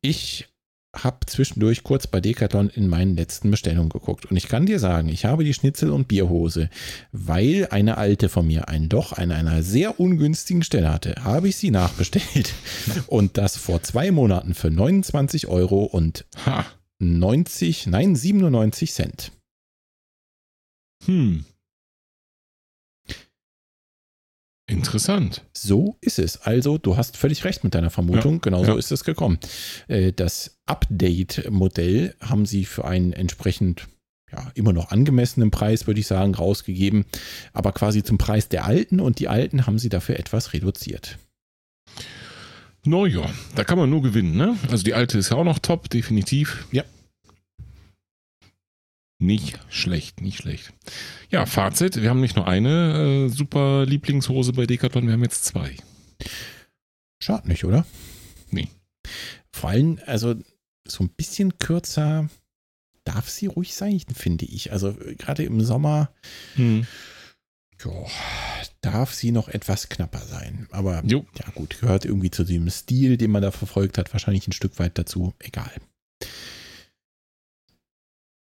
Ich 0.00 0.48
habe 0.94 1.24
zwischendurch 1.26 1.84
kurz 1.84 2.06
bei 2.06 2.20
Decathlon 2.20 2.68
in 2.68 2.88
meinen 2.88 3.16
letzten 3.16 3.50
Bestellungen 3.50 3.88
geguckt 3.88 4.26
und 4.26 4.36
ich 4.36 4.48
kann 4.48 4.66
dir 4.66 4.78
sagen, 4.78 5.08
ich 5.08 5.24
habe 5.24 5.42
die 5.42 5.54
Schnitzel- 5.54 5.90
und 5.90 6.06
Bierhose, 6.06 6.68
weil 7.12 7.66
eine 7.70 7.96
alte 7.96 8.28
von 8.28 8.46
mir 8.46 8.68
einen 8.68 8.90
doch 8.90 9.12
an 9.12 9.32
einer 9.32 9.62
sehr 9.62 9.98
ungünstigen 9.98 10.62
Stelle 10.62 10.92
hatte, 10.92 11.14
habe 11.24 11.48
ich 11.48 11.56
sie 11.56 11.70
nachbestellt 11.70 12.52
und 13.06 13.38
das 13.38 13.56
vor 13.56 13.82
zwei 13.82 14.10
Monaten 14.10 14.54
für 14.54 14.70
29 14.70 15.46
Euro 15.46 15.84
und 15.84 16.26
ha. 16.44 16.66
90, 16.98 17.86
nein 17.86 18.14
97 18.14 18.92
Cent. 18.92 19.32
Hm. 21.06 21.44
Interessant. 24.72 25.44
So 25.52 25.96
ist 26.00 26.18
es. 26.18 26.38
Also, 26.38 26.78
du 26.78 26.96
hast 26.96 27.16
völlig 27.16 27.44
recht 27.44 27.64
mit 27.64 27.74
deiner 27.74 27.90
Vermutung. 27.90 28.34
Ja, 28.34 28.40
Genauso 28.40 28.72
ja. 28.72 28.78
ist 28.78 28.90
es 28.90 29.04
gekommen. 29.04 29.38
Äh, 29.88 30.12
das 30.12 30.58
Update-Modell 30.66 32.14
haben 32.20 32.46
sie 32.46 32.64
für 32.64 32.84
einen 32.84 33.12
entsprechend 33.12 33.88
ja, 34.32 34.50
immer 34.54 34.72
noch 34.72 34.90
angemessenen 34.90 35.50
Preis, 35.50 35.86
würde 35.86 36.00
ich 36.00 36.06
sagen, 36.06 36.34
rausgegeben. 36.34 37.04
Aber 37.52 37.72
quasi 37.72 38.02
zum 38.02 38.18
Preis 38.18 38.48
der 38.48 38.64
alten 38.64 39.00
und 39.00 39.18
die 39.18 39.28
alten 39.28 39.66
haben 39.66 39.78
sie 39.78 39.90
dafür 39.90 40.18
etwas 40.18 40.52
reduziert. 40.54 41.18
Naja, 42.84 43.30
da 43.54 43.62
kann 43.62 43.78
man 43.78 43.90
nur 43.90 44.02
gewinnen, 44.02 44.36
ne? 44.36 44.56
Also 44.70 44.82
die 44.82 44.94
alte 44.94 45.18
ist 45.18 45.30
ja 45.30 45.36
auch 45.36 45.44
noch 45.44 45.60
top, 45.60 45.88
definitiv. 45.88 46.66
Ja. 46.72 46.82
Nicht 49.22 49.60
schlecht, 49.68 50.20
nicht 50.20 50.38
schlecht. 50.38 50.72
Ja, 51.30 51.46
Fazit, 51.46 52.02
wir 52.02 52.10
haben 52.10 52.20
nicht 52.20 52.34
nur 52.34 52.48
eine 52.48 53.26
äh, 53.26 53.28
super 53.28 53.86
Lieblingshose 53.86 54.52
bei 54.52 54.66
Decathlon, 54.66 55.06
wir 55.06 55.12
haben 55.12 55.22
jetzt 55.22 55.44
zwei. 55.44 55.76
Schade 57.22 57.46
nicht, 57.46 57.64
oder? 57.64 57.86
Nee. 58.50 58.68
Vor 59.52 59.70
allem, 59.70 60.00
also 60.06 60.34
so 60.88 61.04
ein 61.04 61.10
bisschen 61.10 61.56
kürzer 61.58 62.28
darf 63.04 63.30
sie 63.30 63.46
ruhig 63.46 63.74
sein, 63.74 64.02
finde 64.12 64.44
ich. 64.44 64.72
Also 64.72 64.96
gerade 65.18 65.44
im 65.44 65.60
Sommer, 65.60 66.10
hm. 66.56 66.84
jo, 67.80 68.08
darf 68.80 69.14
sie 69.14 69.30
noch 69.30 69.46
etwas 69.46 69.88
knapper 69.88 70.22
sein. 70.26 70.66
Aber 70.72 71.00
jo. 71.06 71.24
ja 71.38 71.48
gut, 71.54 71.78
gehört 71.78 72.04
irgendwie 72.04 72.32
zu 72.32 72.42
dem 72.42 72.68
Stil, 72.70 73.18
den 73.18 73.30
man 73.30 73.42
da 73.42 73.52
verfolgt 73.52 73.98
hat, 73.98 74.12
wahrscheinlich 74.12 74.48
ein 74.48 74.52
Stück 74.52 74.80
weit 74.80 74.98
dazu. 74.98 75.32
Egal. 75.38 75.70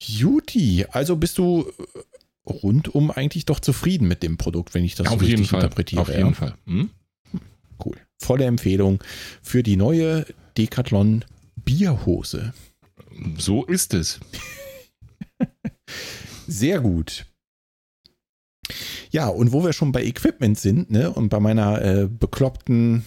Juti, 0.01 0.85
also 0.89 1.15
bist 1.15 1.37
du 1.37 1.67
äh, 1.95 2.49
rundum 2.49 3.11
eigentlich 3.11 3.45
doch 3.45 3.59
zufrieden 3.59 4.07
mit 4.07 4.23
dem 4.23 4.37
Produkt, 4.37 4.73
wenn 4.73 4.83
ich 4.83 4.95
das 4.95 5.07
Auf 5.07 5.19
so 5.19 5.25
richtig 5.25 5.49
Fall. 5.49 5.61
interpretiere. 5.61 6.01
Auf 6.01 6.09
jeden 6.09 6.27
ja? 6.27 6.33
Fall. 6.33 6.55
Hm? 6.65 6.89
Cool. 7.83 7.97
Volle 8.17 8.45
Empfehlung 8.45 9.03
für 9.41 9.63
die 9.63 9.77
neue 9.77 10.25
Decathlon 10.57 11.25
Bierhose. 11.55 12.53
So 13.37 13.65
ist 13.65 13.93
es. 13.93 14.19
Sehr 16.47 16.79
gut. 16.81 17.25
Ja, 19.11 19.27
und 19.27 19.51
wo 19.51 19.63
wir 19.63 19.73
schon 19.73 19.91
bei 19.91 20.03
Equipment 20.03 20.59
sind, 20.59 20.91
ne, 20.91 21.11
und 21.11 21.29
bei 21.29 21.39
meiner 21.39 21.81
äh, 21.81 22.07
bekloppten 22.07 23.05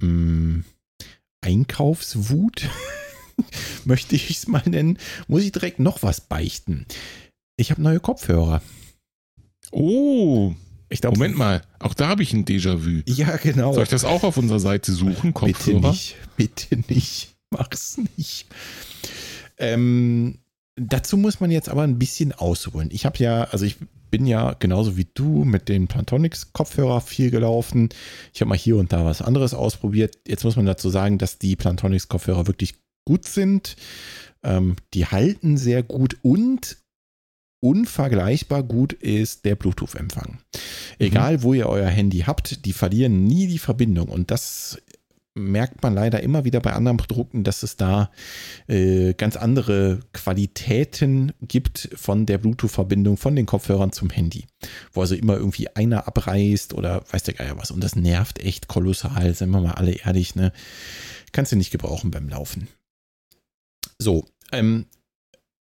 mh, 0.00 0.06
hm, 0.06 0.64
Einkaufswut, 1.44 2.68
möchte 3.84 4.14
ich 4.14 4.30
es 4.30 4.48
mal 4.48 4.62
nennen, 4.66 4.98
muss 5.28 5.42
ich 5.42 5.52
direkt 5.52 5.78
noch 5.78 6.02
was 6.02 6.20
beichten. 6.20 6.86
Ich 7.56 7.70
habe 7.70 7.82
neue 7.82 8.00
Kopfhörer. 8.00 8.62
Oh, 9.70 10.54
ich 10.88 11.00
glaub, 11.00 11.14
Moment 11.16 11.38
mal, 11.38 11.62
auch 11.78 11.94
da 11.94 12.08
habe 12.08 12.22
ich 12.22 12.32
ein 12.32 12.44
Déjà-vu. 12.44 13.02
Ja, 13.06 13.36
genau. 13.36 13.72
Soll 13.72 13.84
ich 13.84 13.88
das 13.88 14.04
auch 14.04 14.24
auf 14.24 14.36
unserer 14.36 14.60
Seite 14.60 14.92
suchen? 14.92 15.32
Kopfhörer? 15.32 15.80
Bitte 15.80 15.88
nicht, 15.88 16.16
bitte 16.36 16.92
nicht. 16.92 17.34
Mach's 17.50 17.98
nicht. 18.16 18.46
Ähm, 19.58 20.38
dazu 20.76 21.16
muss 21.16 21.40
man 21.40 21.50
jetzt 21.50 21.68
aber 21.68 21.82
ein 21.82 21.98
bisschen 21.98 22.32
ausholen. 22.32 22.90
Ich 22.92 23.06
habe 23.06 23.18
ja, 23.18 23.44
also 23.44 23.64
ich 23.64 23.76
bin 24.10 24.26
ja 24.26 24.54
genauso 24.58 24.96
wie 24.96 25.06
du 25.14 25.44
mit 25.44 25.68
den 25.68 25.88
Plantonix 25.88 26.52
Kopfhörer 26.52 27.00
viel 27.00 27.30
gelaufen. 27.30 27.88
Ich 28.34 28.40
habe 28.40 28.50
mal 28.50 28.58
hier 28.58 28.76
und 28.76 28.92
da 28.92 29.04
was 29.04 29.22
anderes 29.22 29.54
ausprobiert. 29.54 30.18
Jetzt 30.28 30.44
muss 30.44 30.56
man 30.56 30.66
dazu 30.66 30.90
sagen, 30.90 31.18
dass 31.18 31.38
die 31.38 31.56
Plantonix 31.56 32.08
Kopfhörer 32.08 32.46
wirklich 32.46 32.74
gut 33.04 33.26
sind. 33.26 33.76
Ähm, 34.42 34.76
die 34.94 35.06
halten 35.06 35.56
sehr 35.56 35.82
gut 35.82 36.16
und 36.22 36.78
unvergleichbar 37.60 38.64
gut 38.64 38.92
ist 38.92 39.44
der 39.44 39.54
Bluetooth-Empfang. 39.54 40.38
Egal, 40.98 41.38
mhm. 41.38 41.42
wo 41.42 41.54
ihr 41.54 41.68
euer 41.68 41.88
Handy 41.88 42.20
habt, 42.20 42.64
die 42.66 42.72
verlieren 42.72 43.24
nie 43.24 43.46
die 43.46 43.58
Verbindung. 43.58 44.08
Und 44.08 44.30
das 44.30 44.78
merkt 45.34 45.82
man 45.82 45.94
leider 45.94 46.22
immer 46.22 46.44
wieder 46.44 46.60
bei 46.60 46.72
anderen 46.72 46.98
Produkten, 46.98 47.44
dass 47.44 47.62
es 47.62 47.76
da 47.76 48.10
äh, 48.66 49.14
ganz 49.14 49.36
andere 49.36 50.00
Qualitäten 50.12 51.32
gibt 51.40 51.88
von 51.94 52.26
der 52.26 52.38
Bluetooth-Verbindung 52.38 53.16
von 53.16 53.36
den 53.36 53.46
Kopfhörern 53.46 53.92
zum 53.92 54.10
Handy. 54.10 54.46
Wo 54.92 55.00
also 55.00 55.14
immer 55.14 55.36
irgendwie 55.36 55.68
einer 55.74 56.06
abreißt 56.06 56.74
oder 56.74 57.04
weiß 57.10 57.22
der 57.22 57.34
Geier 57.34 57.58
was. 57.58 57.70
Und 57.70 57.82
das 57.82 57.96
nervt 57.96 58.40
echt 58.40 58.68
kolossal, 58.68 59.32
sind 59.34 59.50
wir 59.50 59.60
mal 59.60 59.72
alle 59.72 59.92
ehrlich, 59.92 60.34
ne? 60.34 60.52
Kannst 61.32 61.52
du 61.52 61.56
nicht 61.56 61.70
gebrauchen 61.70 62.10
beim 62.10 62.28
Laufen. 62.28 62.68
So, 63.98 64.26
ähm, 64.52 64.86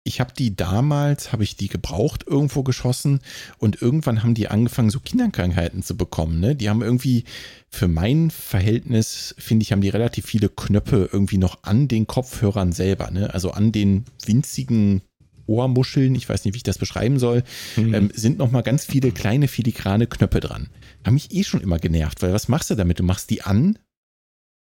ich 0.05 0.21
habe 0.21 0.33
die 0.37 0.57
damals, 0.57 1.33
habe 1.33 1.45
ich 1.45 1.57
die 1.57 1.69
gebraucht, 1.69 2.25
irgendwo 2.27 2.63
geschossen 2.63 3.21
und 3.59 3.81
irgendwann 3.81 4.23
haben 4.23 4.35
die 4.35 4.49
angefangen, 4.49 4.91
so 4.91 4.99
Kinderkrankheiten 4.99 5.83
zu 5.83 5.97
bekommen. 5.97 6.41
Ne? 6.41 6.57
Die 6.57 6.69
haben 6.69 6.83
irgendwie, 6.83 7.25
für 7.69 7.87
mein 7.87 8.31
Verhältnis, 8.31 9.35
finde 9.39 9.63
ich, 9.63 9.71
haben 9.71 9.81
die 9.81 9.89
relativ 9.89 10.27
viele 10.27 10.49
Knöpfe 10.49 11.09
irgendwie 11.13 11.39
noch 11.39 11.63
an 11.63 11.87
den 11.87 12.07
Kopfhörern 12.09 12.73
selber. 12.73 13.11
Ne? 13.13 13.33
Also 13.33 13.53
an 13.53 13.71
den 13.71 14.05
winzigen 14.25 15.03
Ohrmuscheln, 15.47 16.15
ich 16.17 16.29
weiß 16.29 16.45
nicht, 16.45 16.55
wie 16.55 16.59
ich 16.59 16.63
das 16.65 16.79
beschreiben 16.79 17.19
soll, 17.19 17.45
mhm. 17.77 17.95
ähm, 17.95 18.11
sind 18.13 18.39
nochmal 18.39 18.63
ganz 18.63 18.85
viele 18.85 19.13
kleine 19.13 19.47
filigrane 19.47 20.09
Knöpfe 20.09 20.41
dran. 20.41 20.69
Haben 21.05 21.15
mich 21.15 21.33
eh 21.33 21.45
schon 21.45 21.61
immer 21.61 21.79
genervt, 21.79 22.23
weil 22.23 22.33
was 22.33 22.49
machst 22.49 22.71
du 22.71 22.75
damit? 22.75 22.99
Du 22.99 23.05
machst 23.05 23.31
die 23.31 23.43
an 23.43 23.79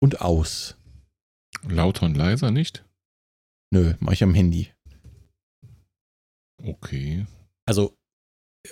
und 0.00 0.20
aus. 0.20 0.76
Lauter 1.68 2.06
und 2.06 2.16
leiser 2.16 2.50
nicht? 2.50 2.84
Nö, 3.70 3.94
mach 4.00 4.12
ich 4.12 4.22
am 4.22 4.34
Handy. 4.34 4.68
Okay. 6.62 7.26
Also, 7.66 7.94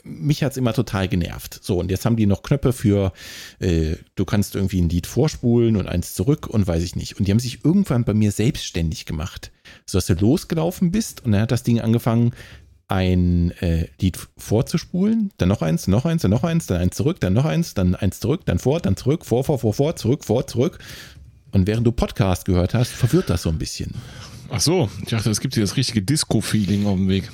mich 0.02 0.42
hat 0.42 0.52
es 0.52 0.58
immer 0.58 0.74
total 0.74 1.08
genervt. 1.08 1.58
So, 1.62 1.78
und 1.78 1.90
jetzt 1.90 2.04
haben 2.04 2.16
die 2.16 2.26
noch 2.26 2.42
Knöpfe 2.42 2.72
für, 2.72 3.12
äh, 3.58 3.96
du 4.16 4.24
kannst 4.24 4.54
irgendwie 4.54 4.82
ein 4.82 4.88
Lied 4.88 5.06
vorspulen 5.06 5.76
und 5.76 5.86
eins 5.86 6.14
zurück 6.14 6.46
und 6.46 6.66
weiß 6.66 6.82
ich 6.82 6.96
nicht. 6.96 7.18
Und 7.18 7.26
die 7.26 7.30
haben 7.30 7.40
sich 7.40 7.64
irgendwann 7.64 8.04
bei 8.04 8.12
mir 8.12 8.32
selbstständig 8.32 9.06
gemacht. 9.06 9.50
So 9.86 9.98
dass 9.98 10.06
du 10.06 10.14
losgelaufen 10.14 10.90
bist 10.90 11.24
und 11.24 11.32
dann 11.32 11.40
hat 11.42 11.52
das 11.52 11.62
Ding 11.62 11.80
angefangen, 11.80 12.32
ein 12.88 13.50
äh, 13.60 13.86
Lied 14.00 14.18
vorzuspulen, 14.38 15.30
dann 15.36 15.50
noch 15.50 15.60
eins, 15.60 15.86
noch 15.88 16.06
eins, 16.06 16.22
dann 16.22 16.30
noch 16.30 16.42
eins, 16.44 16.66
dann 16.66 16.78
eins 16.78 16.96
zurück, 16.96 17.20
dann 17.20 17.34
noch 17.34 17.44
eins, 17.44 17.74
dann 17.74 17.94
eins 17.94 18.18
zurück, 18.18 18.42
dann 18.46 18.58
vor, 18.58 18.80
dann 18.80 18.96
zurück, 18.96 19.26
vor, 19.26 19.44
vor, 19.44 19.58
vor, 19.58 19.74
vor, 19.74 19.96
zurück, 19.96 20.24
vor, 20.24 20.46
zurück. 20.46 20.78
Und 21.52 21.66
während 21.66 21.86
du 21.86 21.92
Podcast 21.92 22.44
gehört 22.44 22.74
hast, 22.74 22.90
verwirrt 22.90 23.30
das 23.30 23.42
so 23.42 23.50
ein 23.50 23.58
bisschen. 23.58 23.94
Ach 24.50 24.60
so, 24.60 24.88
ich 25.02 25.10
dachte, 25.10 25.30
es 25.30 25.40
gibt 25.40 25.54
hier 25.54 25.62
das 25.62 25.76
richtige 25.76 26.02
Disco-Feeling 26.02 26.86
auf 26.86 26.96
dem 26.96 27.08
Weg. 27.08 27.30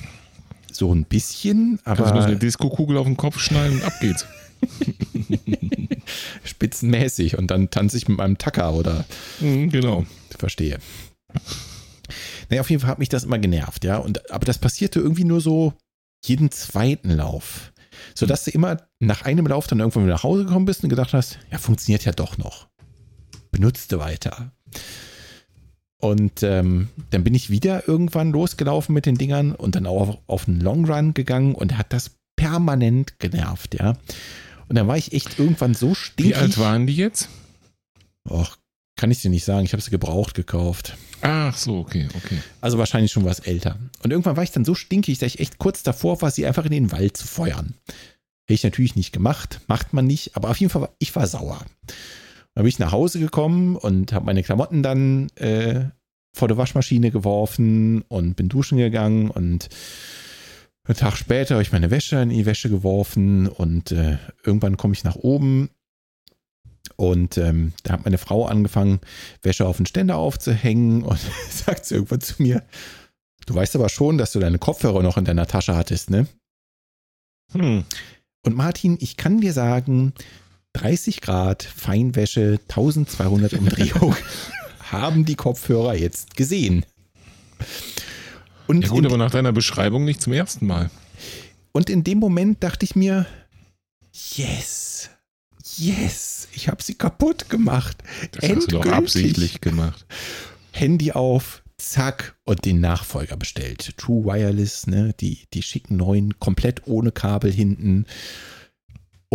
So 0.73 0.93
ein 0.93 1.05
bisschen, 1.05 1.79
aber. 1.85 2.05
Kannst 2.05 2.15
du 2.15 2.21
eine 2.21 2.37
Disco-Kugel 2.37 2.97
auf 2.97 3.07
den 3.07 3.17
Kopf 3.17 3.39
schneiden 3.39 3.79
und 3.79 3.85
ab 3.85 3.93
geht's. 4.01 4.27
Spitzenmäßig 6.45 7.39
und 7.39 7.51
dann 7.51 7.71
tanze 7.71 7.97
ich 7.97 8.09
mit 8.09 8.19
meinem 8.19 8.39
Tacker 8.39 8.73
oder. 8.75 9.05
Mhm, 9.41 9.71
genau. 9.71 10.05
Verstehe. 10.37 10.79
Naja, 12.51 12.61
auf 12.61 12.71
jeden 12.71 12.81
Fall 12.81 12.91
hat 12.91 12.99
mich 12.99 13.09
das 13.09 13.25
immer 13.25 13.39
genervt, 13.39 13.85
ja. 13.85 13.99
Und, 13.99 14.31
aber 14.31 14.45
das 14.45 14.59
passierte 14.59 14.99
irgendwie 15.01 15.25
nur 15.25 15.41
so 15.41 15.75
jeden 16.25 16.51
zweiten 16.51 17.11
Lauf. 17.11 17.73
Sodass 18.15 18.45
du 18.45 18.51
immer 18.51 18.79
nach 18.99 19.23
einem 19.23 19.47
Lauf 19.47 19.67
dann 19.67 19.79
irgendwann 19.79 20.05
wieder 20.05 20.15
nach 20.15 20.25
Hause 20.25 20.45
gekommen 20.45 20.67
bist 20.67 20.83
und 20.83 20.89
gedacht 20.89 21.13
hast, 21.13 21.39
ja, 21.51 21.59
funktioniert 21.59 22.05
ja 22.05 22.13
doch 22.13 22.39
noch. 22.39 22.69
Benutzte 23.53 24.01
weiter. 24.01 24.53
Und 26.05 26.43
ähm, 26.43 26.89
dann 27.09 27.25
bin 27.25 27.33
ich 27.33 27.49
wieder 27.49 27.89
irgendwann 27.89 28.31
losgelaufen 28.31 28.93
mit 28.93 29.07
den 29.07 29.17
Dingern 29.17 29.53
und 29.53 29.75
dann 29.75 29.87
auch 29.87 30.03
auf, 30.03 30.19
auf 30.27 30.47
einen 30.47 30.61
Long 30.61 30.85
Run 30.85 31.15
gegangen 31.15 31.55
und 31.55 31.79
hat 31.79 31.95
das 31.95 32.11
permanent 32.37 33.19
genervt, 33.19 33.75
ja. 33.75 33.97
Und 34.69 34.77
dann 34.77 34.87
war 34.87 34.99
ich 34.99 35.15
echt 35.15 35.39
irgendwann 35.39 35.73
so 35.73 35.95
stinkig. 35.95 36.35
Wie 36.37 36.39
alt 36.39 36.59
waren 36.59 36.87
die 36.87 36.95
jetzt? 36.95 37.31
Och, 38.29 38.59
kann 38.97 39.11
ich 39.11 39.23
dir 39.23 39.31
nicht 39.31 39.47
sagen. 39.47 39.65
Ich 39.65 39.73
habe 39.73 39.83
sie 39.83 39.91
gebraucht 39.91 40.35
gekauft. 40.35 40.95
Ach 41.23 41.57
so, 41.57 41.79
okay, 41.79 42.07
okay. 42.15 42.37
Also 42.61 42.77
wahrscheinlich 42.77 43.11
schon 43.11 43.25
was 43.25 43.41
älter. 43.41 43.79
Und 44.03 44.11
irgendwann 44.11 44.37
war 44.37 44.45
ich 44.45 44.53
dann 44.53 44.67
so 44.67 44.75
stinkig, 44.75 45.21
dass 45.21 45.35
ich 45.35 45.41
echt 45.41 45.57
kurz 45.57 45.85
davor 45.85 46.21
war, 46.21 46.31
sie 46.31 46.45
einfach 46.45 46.67
in 46.67 46.73
den 46.73 46.93
Wald 46.93 47.17
zu 47.17 47.27
feuern. 47.27 47.73
Hätte 48.43 48.53
ich 48.53 48.65
natürlich 48.65 48.95
nicht 48.95 49.15
gemacht, 49.15 49.63
macht 49.69 49.95
man 49.95 50.07
nicht, 50.07 50.37
aber 50.37 50.51
auf 50.51 50.59
jeden 50.59 50.69
Fall, 50.69 50.91
ich 50.99 51.17
war 51.17 51.27
sauer. 51.27 51.65
Dann 52.55 52.63
bin 52.65 52.69
ich 52.69 52.79
nach 52.79 52.93
Hause 52.93 53.19
gekommen 53.19 53.77
und 53.77 54.13
habe 54.13 54.27
meine 54.27 54.43
Klamotten 54.43 54.83
dann 54.83 55.29
äh, 55.37 55.87
vor 56.33 56.49
der 56.49 56.57
Waschmaschine 56.57 57.11
geworfen 57.11 58.03
und 58.03 58.35
bin 58.35 58.49
duschen 58.49 58.79
gegangen 58.79 59.31
und 59.31 59.69
einen 60.87 60.97
Tag 60.97 61.17
später 61.17 61.55
habe 61.55 61.63
ich 61.63 61.73
meine 61.73 61.91
Wäsche 61.91 62.17
in 62.17 62.29
die 62.29 62.47
Wäsche 62.47 62.69
geworfen 62.69 63.49
und 63.49 63.91
äh, 63.93 64.19
irgendwann 64.45 64.77
komme 64.77 64.93
ich 64.93 65.05
nach 65.05 65.17
oben 65.17 65.71
und 66.97 67.39
ähm, 67.39 67.73
da 67.83 67.95
hat 67.95 68.05
meine 68.05 68.19
Frau 68.19 68.47
angefangen, 68.47 69.01
Wäsche 69.43 69.67
auf 69.67 69.79
den 69.79 69.87
Ständer 69.87 70.17
aufzuhängen 70.17 71.03
und 71.05 71.19
sagt 71.49 71.87
sie 71.87 71.95
irgendwann 71.95 72.21
zu 72.21 72.43
mir, 72.43 72.63
du 73.47 73.55
weißt 73.55 73.75
aber 73.77 73.89
schon, 73.89 74.19
dass 74.19 74.33
du 74.33 74.41
deine 74.41 74.59
Kopfhörer 74.59 75.03
noch 75.03 75.17
in 75.17 75.25
deiner 75.25 75.47
Tasche 75.47 75.77
hattest, 75.77 76.11
ne? 76.11 76.27
Hm. 77.53 77.85
Und 78.43 78.57
Martin, 78.57 78.99
ich 79.01 79.17
kann 79.17 79.41
dir 79.41 79.53
sagen, 79.53 80.13
30 80.75 81.21
Grad 81.21 81.63
Feinwäsche, 81.63 82.61
1200 82.69 83.55
Umdrehungen 83.55 84.17
haben 84.91 85.25
die 85.25 85.37
Kopfhörer 85.37 85.95
jetzt 85.95 86.37
gesehen. 86.37 86.85
Und 88.67 88.83
ja 88.83 88.89
gut, 88.89 89.07
aber 89.07 89.17
nach 89.17 89.31
deiner 89.31 89.53
Beschreibung 89.53 90.05
nicht 90.05 90.21
zum 90.21 90.33
ersten 90.33 90.67
Mal. 90.67 90.91
Und 91.73 91.91
in 91.91 92.05
dem 92.05 92.19
Moment 92.19 92.63
dachte 92.63 92.85
ich 92.85 92.95
mir, 92.95 93.27
yes, 94.13 95.11
yes, 95.77 96.49
ich 96.53 96.69
habe 96.69 96.83
sie 96.83 96.95
kaputt 96.95 97.49
gemacht. 97.49 98.03
Das 98.33 98.45
Endgültig. 98.45 98.57
hast 98.57 98.73
du 98.73 98.79
doch 98.79 98.87
absichtlich 98.87 99.61
gemacht. 99.61 100.07
Handy 100.73 101.13
auf, 101.13 101.63
zack, 101.79 102.37
und 102.45 102.65
den 102.65 102.81
Nachfolger 102.81 103.37
bestellt. 103.37 103.97
True 103.97 104.25
Wireless, 104.25 104.87
ne, 104.87 105.15
die, 105.21 105.47
die 105.53 105.63
schicken 105.63 105.97
neuen, 105.97 106.39
komplett 106.39 106.87
ohne 106.87 107.13
Kabel 107.13 107.53
hinten. 107.53 108.07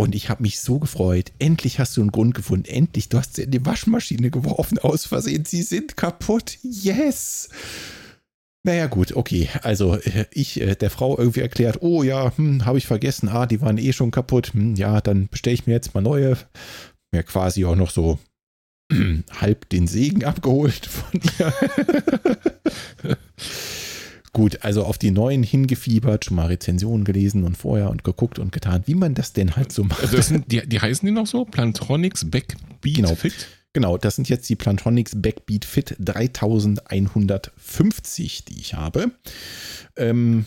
Und 0.00 0.14
ich 0.14 0.30
habe 0.30 0.42
mich 0.42 0.60
so 0.60 0.78
gefreut. 0.78 1.30
Endlich 1.38 1.78
hast 1.78 1.94
du 1.94 2.00
einen 2.00 2.10
Grund 2.10 2.34
gefunden. 2.34 2.64
Endlich, 2.64 3.10
du 3.10 3.18
hast 3.18 3.34
sie 3.34 3.42
in 3.42 3.50
die 3.50 3.66
Waschmaschine 3.66 4.30
geworfen, 4.30 4.78
aus 4.78 5.04
Versehen. 5.04 5.44
Sie 5.44 5.60
sind 5.60 5.98
kaputt. 5.98 6.56
Yes! 6.62 7.50
Naja, 8.62 8.86
gut, 8.86 9.14
okay. 9.14 9.50
Also 9.60 9.96
äh, 9.96 10.24
ich 10.32 10.58
äh, 10.58 10.74
der 10.74 10.88
Frau 10.88 11.18
irgendwie 11.18 11.40
erklärt, 11.40 11.82
oh 11.82 12.02
ja, 12.02 12.34
hm, 12.34 12.64
habe 12.64 12.78
ich 12.78 12.86
vergessen, 12.86 13.28
ah, 13.28 13.44
die 13.44 13.60
waren 13.60 13.76
eh 13.76 13.92
schon 13.92 14.10
kaputt. 14.10 14.54
Hm, 14.54 14.74
ja, 14.74 15.02
dann 15.02 15.28
bestelle 15.28 15.52
ich 15.52 15.66
mir 15.66 15.74
jetzt 15.74 15.92
mal 15.92 16.00
neue. 16.00 16.38
Mir 17.12 17.22
quasi 17.22 17.66
auch 17.66 17.76
noch 17.76 17.90
so 17.90 18.18
halb 19.38 19.68
den 19.68 19.86
Segen 19.86 20.24
abgeholt 20.24 20.86
von 20.86 21.20
ihr. 21.38 21.52
Gut, 24.32 24.58
also 24.62 24.84
auf 24.84 24.96
die 24.96 25.10
neuen 25.10 25.42
hingefiebert, 25.42 26.24
schon 26.24 26.36
mal 26.36 26.46
Rezensionen 26.46 27.04
gelesen 27.04 27.42
und 27.42 27.56
vorher 27.56 27.90
und 27.90 28.04
geguckt 28.04 28.38
und 28.38 28.52
getan, 28.52 28.84
wie 28.86 28.94
man 28.94 29.14
das 29.14 29.32
denn 29.32 29.56
halt 29.56 29.72
so 29.72 29.82
macht. 29.82 30.02
Also 30.02 30.22
sind, 30.22 30.52
die, 30.52 30.64
die 30.66 30.80
heißen 30.80 31.04
die 31.04 31.12
noch 31.12 31.26
so? 31.26 31.44
Plantronics 31.44 32.30
Backbeat 32.30 32.94
genau. 32.94 33.16
Fit? 33.16 33.48
Genau, 33.72 33.98
das 33.98 34.16
sind 34.16 34.28
jetzt 34.28 34.48
die 34.48 34.56
Plantronics 34.56 35.12
Backbeat 35.16 35.64
Fit 35.64 35.94
3150, 35.98 38.44
die 38.44 38.60
ich 38.60 38.74
habe. 38.74 39.12
Ähm, 39.96 40.46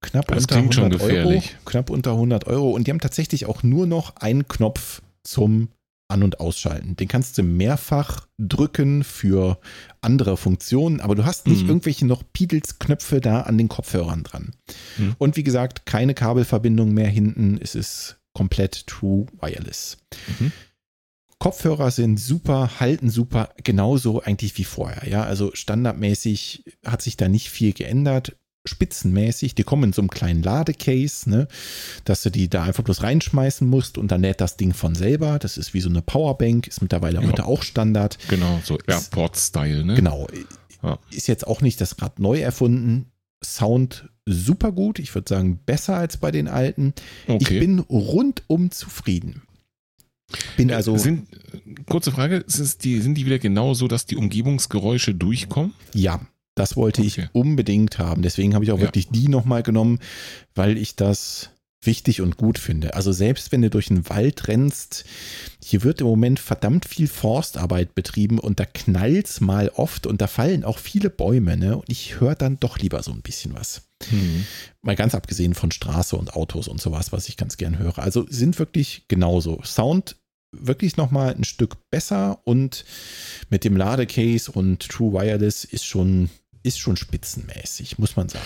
knapp 0.00 0.26
das 0.28 0.44
unter 0.44 0.56
100 0.56 1.02
Euro. 1.02 1.42
Knapp 1.64 1.90
unter 1.90 2.12
100 2.12 2.46
Euro. 2.46 2.70
Und 2.70 2.86
die 2.86 2.90
haben 2.90 3.00
tatsächlich 3.00 3.44
auch 3.46 3.62
nur 3.62 3.86
noch 3.86 4.16
einen 4.16 4.48
Knopf 4.48 5.02
zum 5.22 5.68
An- 6.08 6.22
und 6.22 6.40
Ausschalten. 6.40 6.96
Den 6.96 7.08
kannst 7.08 7.36
du 7.36 7.42
mehrfach 7.42 8.28
drücken 8.38 9.02
für 9.02 9.58
andere 10.00 10.36
Funktionen, 10.36 11.00
aber 11.00 11.14
du 11.14 11.24
hast 11.24 11.46
nicht 11.48 11.64
mhm. 11.64 11.68
irgendwelche 11.70 12.06
noch 12.06 12.22
Pedals-Knöpfe 12.32 13.20
da 13.20 13.42
an 13.42 13.58
den 13.58 13.68
Kopfhörern 13.68 14.22
dran. 14.22 14.52
Mhm. 14.98 15.16
Und 15.18 15.36
wie 15.36 15.42
gesagt, 15.42 15.84
keine 15.86 16.14
Kabelverbindung 16.14 16.94
mehr 16.94 17.08
hinten. 17.08 17.58
Es 17.60 17.74
ist 17.74 18.18
komplett 18.32 18.86
True 18.86 19.26
Wireless. 19.40 19.98
Mhm. 20.38 20.52
Kopfhörer 21.38 21.90
sind 21.90 22.18
super, 22.18 22.80
halten 22.80 23.10
super, 23.10 23.50
genauso 23.62 24.22
eigentlich 24.22 24.56
wie 24.56 24.64
vorher. 24.64 25.08
Ja, 25.08 25.24
also 25.24 25.50
standardmäßig 25.54 26.64
hat 26.84 27.02
sich 27.02 27.16
da 27.16 27.28
nicht 27.28 27.50
viel 27.50 27.72
geändert. 27.72 28.36
Spitzenmäßig, 28.68 29.54
die 29.54 29.64
kommen 29.64 29.84
in 29.84 29.92
so 29.92 30.02
einem 30.02 30.10
kleinen 30.10 30.42
Ladecase, 30.42 31.28
ne, 31.28 31.48
dass 32.04 32.22
du 32.22 32.30
die 32.30 32.48
da 32.48 32.64
einfach 32.64 32.84
bloß 32.84 33.02
reinschmeißen 33.02 33.68
musst 33.68 33.98
und 33.98 34.10
dann 34.10 34.22
lädt 34.22 34.40
das 34.40 34.56
Ding 34.56 34.74
von 34.74 34.94
selber. 34.94 35.38
Das 35.38 35.56
ist 35.56 35.74
wie 35.74 35.80
so 35.80 35.88
eine 35.88 36.02
Powerbank, 36.02 36.66
ist 36.66 36.82
mittlerweile 36.82 37.20
ja. 37.20 37.26
heute 37.26 37.46
auch 37.46 37.62
Standard. 37.62 38.18
Genau, 38.28 38.60
so 38.64 38.78
AirPod-Style, 38.86 39.84
ne? 39.84 39.94
Genau. 39.94 40.26
Ja. 40.82 40.98
Ist 41.10 41.28
jetzt 41.28 41.46
auch 41.46 41.60
nicht 41.60 41.80
das 41.80 42.00
Rad 42.00 42.18
neu 42.18 42.40
erfunden. 42.40 43.06
Sound 43.44 44.08
super 44.26 44.72
gut. 44.72 44.98
Ich 44.98 45.14
würde 45.14 45.28
sagen, 45.28 45.60
besser 45.64 45.96
als 45.96 46.16
bei 46.16 46.30
den 46.30 46.48
alten. 46.48 46.94
Okay. 47.26 47.38
Ich 47.40 47.48
bin 47.60 47.80
rundum 47.80 48.70
zufrieden. 48.70 49.42
Bin 50.56 50.72
also. 50.72 50.96
Sind, 50.96 51.28
kurze 51.86 52.10
Frage, 52.10 52.44
die, 52.82 53.00
sind 53.00 53.14
die 53.14 53.26
wieder 53.26 53.38
genau 53.38 53.74
so, 53.74 53.88
dass 53.88 54.06
die 54.06 54.16
Umgebungsgeräusche 54.16 55.14
durchkommen? 55.14 55.72
Ja, 55.94 56.20
das 56.56 56.76
wollte 56.76 57.02
okay. 57.02 57.08
ich 57.08 57.34
unbedingt 57.34 57.98
haben. 57.98 58.22
Deswegen 58.22 58.54
habe 58.54 58.64
ich 58.64 58.72
auch 58.72 58.78
ja. 58.78 58.84
wirklich 58.84 59.08
die 59.08 59.28
nochmal 59.28 59.62
genommen, 59.62 60.00
weil 60.54 60.76
ich 60.76 60.96
das 60.96 61.50
wichtig 61.82 62.20
und 62.20 62.36
gut 62.36 62.58
finde. 62.58 62.94
Also 62.94 63.12
selbst 63.12 63.52
wenn 63.52 63.62
du 63.62 63.70
durch 63.70 63.86
den 63.86 64.08
Wald 64.08 64.48
rennst, 64.48 65.04
hier 65.62 65.84
wird 65.84 66.00
im 66.00 66.08
Moment 66.08 66.40
verdammt 66.40 66.84
viel 66.84 67.06
Forstarbeit 67.06 67.94
betrieben 67.94 68.38
und 68.38 68.58
da 68.58 68.64
knallt's 68.64 69.40
mal 69.40 69.68
oft 69.68 70.06
und 70.06 70.20
da 70.20 70.26
fallen 70.26 70.64
auch 70.64 70.78
viele 70.78 71.10
Bäume, 71.10 71.56
ne? 71.56 71.76
Und 71.76 71.88
ich 71.88 72.18
höre 72.18 72.34
dann 72.34 72.58
doch 72.58 72.78
lieber 72.78 73.02
so 73.02 73.12
ein 73.12 73.22
bisschen 73.22 73.54
was. 73.54 73.82
Mhm. 74.10 74.46
Mal 74.82 74.96
ganz 74.96 75.14
abgesehen 75.14 75.54
von 75.54 75.70
Straße 75.70 76.16
und 76.16 76.34
Autos 76.34 76.66
und 76.66 76.80
sowas, 76.80 77.12
was 77.12 77.28
ich 77.28 77.36
ganz 77.36 77.56
gern 77.56 77.78
höre. 77.78 77.98
Also 77.98 78.26
sind 78.28 78.58
wirklich 78.58 79.04
genauso. 79.08 79.60
Sound 79.62 80.16
wirklich 80.52 80.96
nochmal 80.96 81.34
ein 81.34 81.44
Stück 81.44 81.76
besser 81.90 82.40
und 82.44 82.84
mit 83.50 83.64
dem 83.64 83.76
Ladecase 83.76 84.50
und 84.50 84.88
True 84.88 85.12
Wireless 85.12 85.64
ist 85.64 85.84
schon, 85.84 86.30
ist 86.66 86.78
schon 86.80 86.96
spitzenmäßig, 86.96 87.98
muss 87.98 88.16
man 88.16 88.28
sagen. 88.28 88.44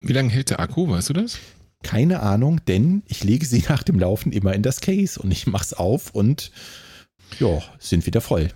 Wie 0.00 0.12
lange 0.12 0.30
hält 0.30 0.50
der 0.50 0.60
Akku, 0.60 0.88
weißt 0.88 1.10
du 1.10 1.12
das? 1.12 1.38
Keine 1.82 2.20
Ahnung, 2.20 2.60
denn 2.66 3.02
ich 3.06 3.22
lege 3.22 3.44
sie 3.44 3.62
nach 3.68 3.82
dem 3.82 3.98
Laufen 3.98 4.32
immer 4.32 4.54
in 4.54 4.62
das 4.62 4.80
Case 4.80 5.20
und 5.20 5.30
ich 5.30 5.46
mache 5.46 5.64
es 5.64 5.74
auf 5.74 6.10
und 6.10 6.50
ja, 7.38 7.62
sind 7.78 8.06
wieder 8.06 8.20
voll. 8.20 8.50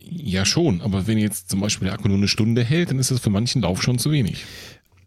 Ja, 0.00 0.44
schon, 0.44 0.82
aber 0.82 1.06
wenn 1.06 1.16
jetzt 1.16 1.48
zum 1.48 1.60
Beispiel 1.60 1.86
der 1.86 1.94
Akku 1.94 2.08
nur 2.08 2.18
eine 2.18 2.28
Stunde 2.28 2.62
hält, 2.62 2.90
dann 2.90 2.98
ist 2.98 3.10
das 3.10 3.20
für 3.20 3.30
manchen 3.30 3.62
Lauf 3.62 3.82
schon 3.82 3.98
zu 3.98 4.10
wenig. 4.10 4.44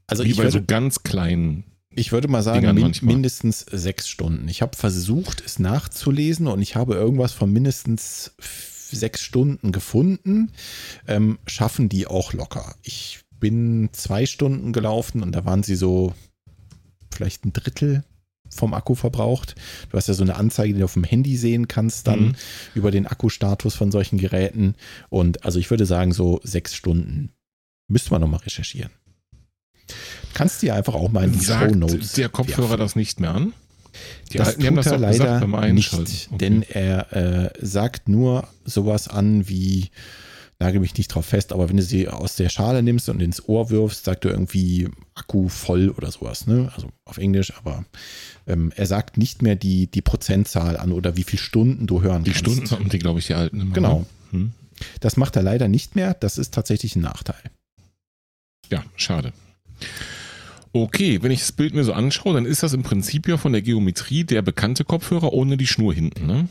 Also 0.07 0.23
Wie 0.23 0.31
ich 0.31 0.37
bei 0.37 0.43
würde, 0.43 0.59
so 0.59 0.63
ganz 0.65 1.03
kleinen. 1.03 1.65
Ich 1.91 2.11
würde 2.11 2.27
mal 2.27 2.41
sagen, 2.41 2.73
min 2.73 2.93
mindestens 3.01 3.59
sechs 3.59 4.07
Stunden. 4.07 4.47
Ich 4.47 4.63
habe 4.63 4.75
versucht, 4.75 5.43
es 5.45 5.59
nachzulesen 5.59 6.47
und 6.47 6.61
ich 6.61 6.75
habe 6.75 6.95
irgendwas 6.95 7.33
von 7.33 7.51
mindestens 7.51 8.33
sechs 8.89 9.21
Stunden 9.21 9.71
gefunden. 9.71 10.51
Ähm, 11.07 11.39
schaffen 11.45 11.89
die 11.89 12.07
auch 12.07 12.33
locker. 12.33 12.75
Ich 12.83 13.21
bin 13.39 13.89
zwei 13.91 14.25
Stunden 14.25 14.73
gelaufen 14.73 15.21
und 15.21 15.33
da 15.33 15.45
waren 15.45 15.63
sie 15.63 15.75
so 15.75 16.13
vielleicht 17.11 17.45
ein 17.45 17.53
Drittel 17.53 18.03
vom 18.49 18.73
Akku 18.73 18.95
verbraucht. 18.95 19.55
Du 19.89 19.97
hast 19.97 20.07
ja 20.07 20.13
so 20.13 20.23
eine 20.23 20.35
Anzeige, 20.35 20.73
die 20.73 20.79
du 20.79 20.85
auf 20.85 20.93
dem 20.93 21.03
Handy 21.03 21.37
sehen 21.37 21.67
kannst, 21.67 22.07
dann 22.07 22.19
mhm. 22.19 22.35
über 22.75 22.91
den 22.91 23.07
Akkustatus 23.07 23.75
von 23.75 23.91
solchen 23.91 24.17
Geräten. 24.17 24.75
Und 25.09 25.45
also 25.45 25.59
ich 25.59 25.69
würde 25.69 25.85
sagen, 25.85 26.13
so 26.13 26.39
sechs 26.43 26.75
Stunden 26.75 27.31
müsste 27.87 28.11
man 28.11 28.21
nochmal 28.21 28.39
recherchieren. 28.41 28.91
Kannst 30.33 30.61
du 30.61 30.67
ja 30.67 30.75
einfach 30.75 30.93
auch 30.93 31.11
mal 31.11 31.25
in 31.25 31.31
die 31.31 31.39
Sagt 31.39 31.71
Show 31.71 31.77
Notes. 31.77 32.13
der 32.13 32.29
Kopfhörer 32.29 32.71
ja. 32.71 32.77
das 32.77 32.95
nicht 32.95 33.19
mehr 33.19 33.33
an? 33.33 33.53
Die 34.31 34.37
das 34.37 34.57
tut 34.57 34.77
das 34.77 34.87
er 34.87 34.97
leider 34.97 35.71
nicht, 35.71 35.93
okay. 35.93 36.05
denn 36.31 36.63
er 36.63 37.13
äh, 37.13 37.65
sagt 37.65 38.09
nur 38.09 38.47
sowas 38.65 39.07
an 39.07 39.47
wie 39.47 39.89
nagel 40.59 40.79
mich 40.79 40.97
nicht 40.97 41.09
drauf 41.09 41.25
fest, 41.25 41.53
aber 41.53 41.69
wenn 41.69 41.77
du 41.77 41.83
sie 41.83 42.07
aus 42.07 42.35
der 42.35 42.49
Schale 42.49 42.81
nimmst 42.81 43.09
und 43.09 43.21
ins 43.21 43.47
Ohr 43.47 43.69
wirfst, 43.69 44.05
sagt 44.05 44.25
er 44.25 44.31
irgendwie 44.31 44.89
Akku 45.13 45.49
voll 45.49 45.89
oder 45.89 46.11
sowas, 46.11 46.47
ne? 46.47 46.71
Also 46.75 46.89
auf 47.05 47.17
Englisch, 47.17 47.53
aber 47.57 47.85
ähm, 48.47 48.71
er 48.75 48.87
sagt 48.87 49.17
nicht 49.17 49.41
mehr 49.41 49.55
die, 49.55 49.87
die 49.87 50.01
Prozentzahl 50.01 50.77
an 50.77 50.91
oder 50.91 51.15
wie 51.15 51.23
viele 51.23 51.41
Stunden 51.41 51.85
du 51.85 52.01
hören 52.01 52.23
die 52.23 52.31
kannst. 52.31 52.47
Die 52.47 52.51
Stunden 52.51 52.71
haben 52.71 52.89
die, 52.89 52.99
glaube 52.99 53.19
ich, 53.19 53.27
die 53.27 53.35
alten. 53.35 53.61
Immer, 53.61 53.73
genau. 53.73 53.99
Ne? 54.31 54.39
Hm. 54.39 54.51
Das 54.99 55.17
macht 55.17 55.35
er 55.35 55.43
leider 55.43 55.67
nicht 55.67 55.95
mehr. 55.95 56.13
Das 56.15 56.37
ist 56.37 56.53
tatsächlich 56.53 56.95
ein 56.95 57.01
Nachteil. 57.01 57.41
Ja, 58.69 58.83
schade. 58.95 59.33
Okay, 60.73 61.21
wenn 61.21 61.31
ich 61.31 61.39
das 61.39 61.51
Bild 61.51 61.73
mir 61.73 61.83
so 61.83 61.93
anschaue, 61.93 62.33
dann 62.33 62.45
ist 62.45 62.63
das 62.63 62.73
im 62.73 62.83
Prinzip 62.83 63.27
ja 63.27 63.37
von 63.37 63.51
der 63.51 63.61
Geometrie 63.61 64.23
der 64.23 64.41
bekannte 64.41 64.83
Kopfhörer 64.83 65.33
ohne 65.33 65.57
die 65.57 65.67
Schnur 65.67 65.93
hinten. 65.93 66.25
Ne? 66.25 66.47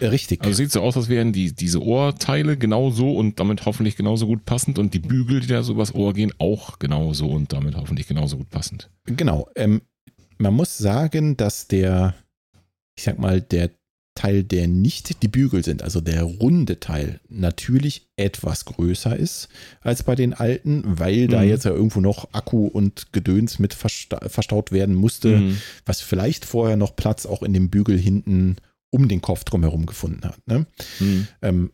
Richtig. 0.00 0.42
Also 0.42 0.54
sieht 0.54 0.72
so 0.72 0.80
aus, 0.80 0.96
als 0.96 1.08
wären 1.08 1.32
die, 1.32 1.52
diese 1.54 1.82
Ohrteile 1.82 2.56
genauso 2.56 3.12
und 3.12 3.40
damit 3.40 3.66
hoffentlich 3.66 3.96
genauso 3.96 4.26
gut 4.26 4.44
passend 4.44 4.78
und 4.78 4.94
die 4.94 4.98
Bügel, 4.98 5.40
die 5.40 5.46
da 5.46 5.62
so 5.62 5.72
übers 5.72 5.94
Ohr 5.94 6.12
gehen, 6.14 6.32
auch 6.38 6.78
genauso 6.78 7.28
und 7.28 7.52
damit 7.52 7.76
hoffentlich 7.76 8.06
genauso 8.06 8.36
gut 8.36 8.50
passend. 8.50 8.90
Genau. 9.04 9.48
Ähm, 9.56 9.82
man 10.38 10.54
muss 10.54 10.78
sagen, 10.78 11.36
dass 11.36 11.68
der, 11.68 12.14
ich 12.96 13.04
sag 13.04 13.18
mal, 13.18 13.40
der 13.40 13.70
Teil, 14.14 14.44
der 14.44 14.68
nicht 14.68 15.22
die 15.22 15.28
Bügel 15.28 15.64
sind, 15.64 15.82
also 15.82 16.00
der 16.00 16.22
runde 16.22 16.80
Teil, 16.80 17.20
natürlich 17.28 18.10
etwas 18.16 18.64
größer 18.64 19.16
ist 19.16 19.48
als 19.80 20.02
bei 20.02 20.14
den 20.14 20.34
alten, 20.34 20.82
weil 20.84 21.26
mhm. 21.26 21.30
da 21.30 21.42
jetzt 21.42 21.64
ja 21.64 21.70
irgendwo 21.70 22.00
noch 22.00 22.28
Akku 22.32 22.66
und 22.66 23.12
Gedöns 23.12 23.58
mit 23.58 23.72
versta 23.72 24.28
verstaut 24.28 24.72
werden 24.72 24.94
musste, 24.94 25.38
mhm. 25.38 25.58
was 25.86 26.00
vielleicht 26.00 26.44
vorher 26.44 26.76
noch 26.76 26.96
Platz 26.96 27.24
auch 27.24 27.42
in 27.42 27.52
dem 27.52 27.70
Bügel 27.70 27.98
hinten 27.98 28.56
um 28.90 29.08
den 29.08 29.22
Kopf 29.22 29.44
drumherum 29.44 29.86
gefunden 29.86 30.24
hat. 30.24 30.46
Ne? 30.46 30.66
Mhm. 30.98 31.28
Ähm, 31.42 31.72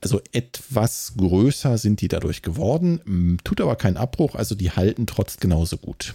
also 0.00 0.20
etwas 0.32 1.14
größer 1.16 1.78
sind 1.78 2.00
die 2.00 2.08
dadurch 2.08 2.42
geworden, 2.42 3.38
tut 3.42 3.60
aber 3.60 3.76
keinen 3.76 3.96
Abbruch, 3.96 4.34
also 4.34 4.54
die 4.54 4.70
halten 4.70 5.06
trotz 5.06 5.38
genauso 5.38 5.76
gut. 5.76 6.14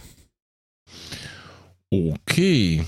Okay. 1.89 2.83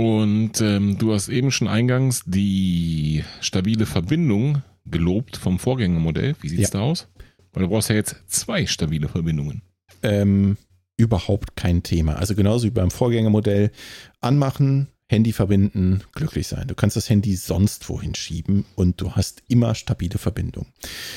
Und 0.00 0.62
ähm, 0.62 0.96
du 0.96 1.12
hast 1.12 1.28
eben 1.28 1.50
schon 1.50 1.68
eingangs 1.68 2.22
die 2.24 3.22
stabile 3.42 3.84
Verbindung 3.84 4.62
gelobt 4.86 5.36
vom 5.36 5.58
Vorgängermodell. 5.58 6.36
Wie 6.40 6.48
sieht 6.48 6.60
es 6.60 6.72
ja. 6.72 6.78
da 6.78 6.80
aus? 6.80 7.08
Weil 7.52 7.64
du 7.64 7.68
brauchst 7.68 7.90
ja 7.90 7.96
jetzt 7.96 8.16
zwei 8.26 8.64
stabile 8.64 9.08
Verbindungen. 9.08 9.60
Ähm, 10.02 10.56
überhaupt 10.96 11.54
kein 11.54 11.82
Thema. 11.82 12.14
Also 12.14 12.34
genauso 12.34 12.66
wie 12.66 12.70
beim 12.70 12.90
Vorgängermodell. 12.90 13.72
Anmachen, 14.22 14.88
Handy 15.06 15.34
verbinden, 15.34 16.02
glücklich 16.14 16.48
sein. 16.48 16.66
Du 16.66 16.74
kannst 16.74 16.96
das 16.96 17.10
Handy 17.10 17.36
sonst 17.36 17.86
wohin 17.90 18.14
schieben 18.14 18.64
und 18.76 19.02
du 19.02 19.12
hast 19.16 19.42
immer 19.48 19.74
stabile 19.74 20.16
Verbindung. 20.16 20.64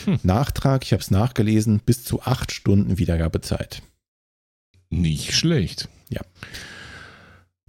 Hm. 0.03 0.19
Nachtrag, 0.23 0.83
ich 0.83 0.91
habe 0.91 1.01
es 1.01 1.09
nachgelesen, 1.09 1.79
bis 1.85 2.03
zu 2.03 2.21
acht 2.21 2.51
Stunden 2.51 2.97
Wiedergabezeit. 2.97 3.81
Nicht 4.89 5.31
schlecht. 5.35 5.87
Ja. 6.09 6.19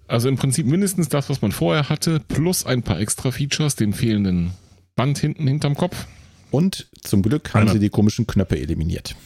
Also 0.06 0.28
im 0.28 0.36
Prinzip 0.36 0.66
mindestens 0.66 1.08
das, 1.08 1.30
was 1.30 1.40
man 1.42 1.52
vorher 1.52 1.88
hatte, 1.88 2.20
plus 2.20 2.66
ein 2.66 2.82
paar 2.82 3.00
extra 3.00 3.30
Features, 3.30 3.76
den 3.76 3.92
fehlenden 3.92 4.52
Band 4.96 5.18
hinten 5.18 5.46
hinterm 5.46 5.74
Kopf. 5.76 6.06
Und 6.50 6.88
zum 7.02 7.22
Glück 7.22 7.52
haben 7.54 7.62
einer, 7.62 7.72
sie 7.72 7.78
die 7.78 7.88
komischen 7.88 8.26
Knöpfe 8.26 8.58
eliminiert. 8.58 9.16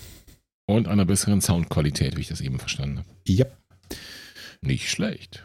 Und 0.66 0.88
einer 0.88 1.04
besseren 1.04 1.40
Soundqualität, 1.40 2.16
wie 2.16 2.22
ich 2.22 2.28
das 2.28 2.40
eben 2.40 2.58
verstanden 2.58 2.98
habe. 2.98 3.08
Ja. 3.26 3.46
Nicht 4.60 4.90
schlecht. 4.90 5.44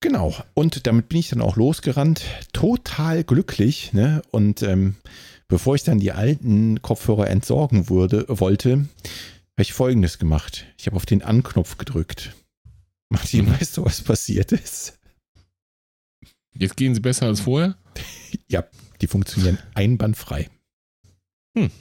Genau. 0.00 0.34
Und 0.54 0.86
damit 0.86 1.08
bin 1.08 1.18
ich 1.18 1.28
dann 1.30 1.40
auch 1.40 1.56
losgerannt. 1.56 2.22
Total 2.52 3.24
glücklich. 3.24 3.92
Ne? 3.92 4.22
Und 4.30 4.62
ähm, 4.62 4.96
bevor 5.48 5.76
ich 5.76 5.82
dann 5.82 5.98
die 5.98 6.12
alten 6.12 6.82
Kopfhörer 6.82 7.28
entsorgen 7.28 7.88
würde, 7.88 8.26
wollte, 8.28 8.72
habe 8.72 9.62
ich 9.62 9.72
folgendes 9.72 10.18
gemacht. 10.18 10.66
Ich 10.78 10.86
habe 10.86 10.96
auf 10.96 11.06
den 11.06 11.22
Anknopf 11.22 11.78
gedrückt. 11.78 12.34
Martin, 13.10 13.46
mhm. 13.46 13.52
weißt 13.52 13.76
du, 13.76 13.84
was 13.84 14.00
passiert 14.00 14.52
ist? 14.52 14.98
Jetzt 16.56 16.76
gehen 16.76 16.94
sie 16.94 17.00
besser 17.00 17.26
als 17.26 17.40
vorher? 17.40 17.76
ja, 18.48 18.64
die 19.00 19.06
funktionieren 19.06 19.58
einwandfrei. 19.74 20.50
Hm. 21.56 21.70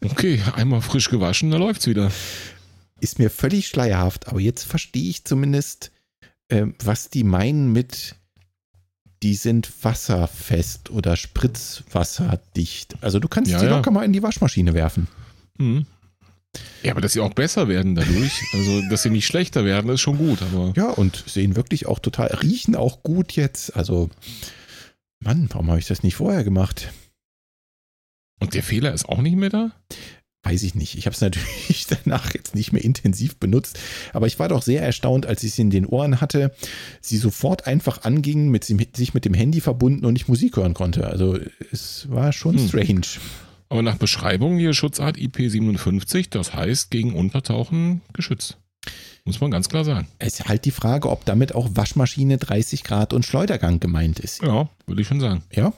Okay, 0.00 0.40
einmal 0.54 0.80
frisch 0.80 1.10
gewaschen, 1.10 1.50
da 1.50 1.56
läuft's 1.56 1.86
wieder. 1.86 2.12
Ist 3.00 3.18
mir 3.18 3.30
völlig 3.30 3.66
schleierhaft, 3.68 4.28
aber 4.28 4.40
jetzt 4.40 4.64
verstehe 4.64 5.10
ich 5.10 5.24
zumindest, 5.24 5.90
äh, 6.48 6.66
was 6.82 7.10
die 7.10 7.24
meinen 7.24 7.72
mit, 7.72 8.14
die 9.22 9.34
sind 9.34 9.72
wasserfest 9.82 10.90
oder 10.90 11.16
spritzwasserdicht. 11.16 13.02
Also 13.02 13.18
du 13.18 13.28
kannst 13.28 13.50
ja, 13.50 13.58
die 13.58 13.66
ja. 13.66 13.76
locker 13.76 13.90
mal 13.90 14.04
in 14.04 14.12
die 14.12 14.22
Waschmaschine 14.22 14.74
werfen. 14.74 15.08
Mhm. 15.58 15.86
Ja, 16.82 16.92
aber 16.92 17.00
dass 17.00 17.12
sie 17.12 17.20
auch 17.20 17.34
besser 17.34 17.68
werden 17.68 17.94
dadurch, 17.94 18.42
also 18.52 18.82
dass 18.88 19.02
sie 19.02 19.10
nicht 19.10 19.26
schlechter 19.26 19.64
werden, 19.64 19.90
ist 19.90 20.00
schon 20.00 20.18
gut. 20.18 20.42
Aber 20.42 20.72
ja, 20.76 20.90
und 20.90 21.24
sehen 21.26 21.56
wirklich 21.56 21.86
auch 21.86 21.98
total, 21.98 22.28
riechen 22.42 22.76
auch 22.76 23.02
gut 23.02 23.32
jetzt. 23.32 23.76
Also, 23.76 24.10
Mann, 25.20 25.48
warum 25.50 25.68
habe 25.68 25.78
ich 25.78 25.86
das 25.86 26.02
nicht 26.02 26.16
vorher 26.16 26.44
gemacht? 26.44 26.92
Und 28.40 28.54
der 28.54 28.62
Fehler 28.62 28.94
ist 28.94 29.08
auch 29.08 29.20
nicht 29.20 29.36
mehr 29.36 29.50
da? 29.50 29.72
Weiß 30.44 30.62
ich 30.62 30.76
nicht. 30.76 30.96
Ich 30.96 31.06
habe 31.06 31.14
es 31.14 31.20
natürlich 31.20 31.86
danach 31.88 32.32
jetzt 32.32 32.54
nicht 32.54 32.72
mehr 32.72 32.84
intensiv 32.84 33.38
benutzt, 33.38 33.78
aber 34.12 34.26
ich 34.26 34.38
war 34.38 34.48
doch 34.48 34.62
sehr 34.62 34.82
erstaunt, 34.82 35.26
als 35.26 35.42
ich 35.42 35.54
sie 35.54 35.62
in 35.62 35.70
den 35.70 35.86
Ohren 35.86 36.20
hatte, 36.20 36.54
sie 37.00 37.18
sofort 37.18 37.66
einfach 37.66 38.04
anging, 38.04 38.48
mit, 38.48 38.64
sich 38.64 39.14
mit 39.14 39.24
dem 39.24 39.34
Handy 39.34 39.60
verbunden 39.60 40.06
und 40.06 40.16
ich 40.16 40.28
Musik 40.28 40.56
hören 40.56 40.74
konnte. 40.74 41.08
Also 41.08 41.38
es 41.72 42.08
war 42.10 42.32
schon 42.32 42.56
hm. 42.56 42.68
strange. 42.68 43.06
Aber 43.68 43.82
nach 43.82 43.96
Beschreibung 43.96 44.58
hier 44.58 44.72
Schutzart 44.72 45.16
IP57, 45.16 46.30
das 46.30 46.54
heißt 46.54 46.90
gegen 46.90 47.14
Untertauchen 47.14 48.00
geschützt. 48.12 48.58
Muss 49.24 49.40
man 49.40 49.50
ganz 49.50 49.68
klar 49.68 49.84
sagen. 49.84 50.08
Es 50.18 50.40
ist 50.40 50.48
halt 50.48 50.64
die 50.64 50.70
Frage, 50.70 51.10
ob 51.10 51.26
damit 51.26 51.54
auch 51.54 51.68
Waschmaschine 51.74 52.38
30 52.38 52.82
Grad 52.82 53.12
und 53.12 53.26
Schleudergang 53.26 53.78
gemeint 53.78 54.20
ist. 54.20 54.42
Ja, 54.42 54.70
würde 54.86 55.02
ich 55.02 55.08
schon 55.08 55.20
sagen. 55.20 55.42
Ja? 55.52 55.74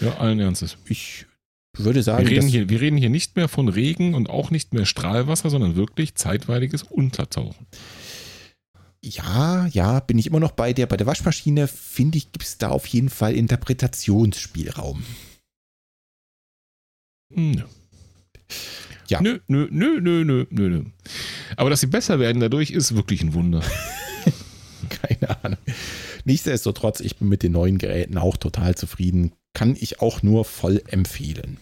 Ja, 0.00 0.18
allen 0.18 0.38
Ernstes. 0.38 0.76
Ich 0.84 1.24
würde 1.76 2.02
sagen, 2.02 2.26
wir 2.26 2.36
reden, 2.36 2.48
hier, 2.48 2.68
wir 2.68 2.80
reden 2.80 2.98
hier 2.98 3.08
nicht 3.08 3.36
mehr 3.36 3.48
von 3.48 3.68
Regen 3.68 4.14
und 4.14 4.28
auch 4.28 4.50
nicht 4.50 4.74
mehr 4.74 4.84
Strahlwasser, 4.84 5.48
sondern 5.48 5.76
wirklich 5.76 6.14
zeitweiliges 6.16 6.82
Untertauchen. 6.82 7.66
Ja, 9.02 9.66
ja, 9.68 10.00
bin 10.00 10.18
ich 10.18 10.26
immer 10.26 10.40
noch 10.40 10.52
bei 10.52 10.74
der. 10.74 10.86
Bei 10.86 10.98
der 10.98 11.06
Waschmaschine, 11.06 11.68
finde 11.68 12.18
ich, 12.18 12.32
gibt 12.32 12.44
es 12.44 12.58
da 12.58 12.68
auf 12.68 12.86
jeden 12.86 13.08
Fall 13.08 13.34
Interpretationsspielraum. 13.34 15.02
Nö. 17.30 17.62
Ja. 19.08 19.20
Nö, 19.20 19.38
nö, 19.48 19.66
nö, 19.70 20.00
nö, 20.00 20.24
nö, 20.24 20.46
nö, 20.50 20.68
nö. 20.68 20.82
Aber 21.56 21.70
dass 21.70 21.80
sie 21.80 21.86
besser 21.86 22.20
werden 22.20 22.40
dadurch, 22.40 22.70
ist 22.70 22.94
wirklich 22.94 23.22
ein 23.22 23.34
Wunder. 23.34 23.60
Keine 24.88 25.44
Ahnung. 25.44 25.58
Nichtsdestotrotz, 26.24 27.00
ich 27.00 27.16
bin 27.16 27.28
mit 27.28 27.42
den 27.42 27.52
neuen 27.52 27.78
Geräten 27.78 28.18
auch 28.18 28.36
total 28.36 28.76
zufrieden. 28.76 29.32
Kann 29.52 29.76
ich 29.78 30.00
auch 30.00 30.22
nur 30.22 30.44
voll 30.44 30.82
empfehlen. 30.86 31.58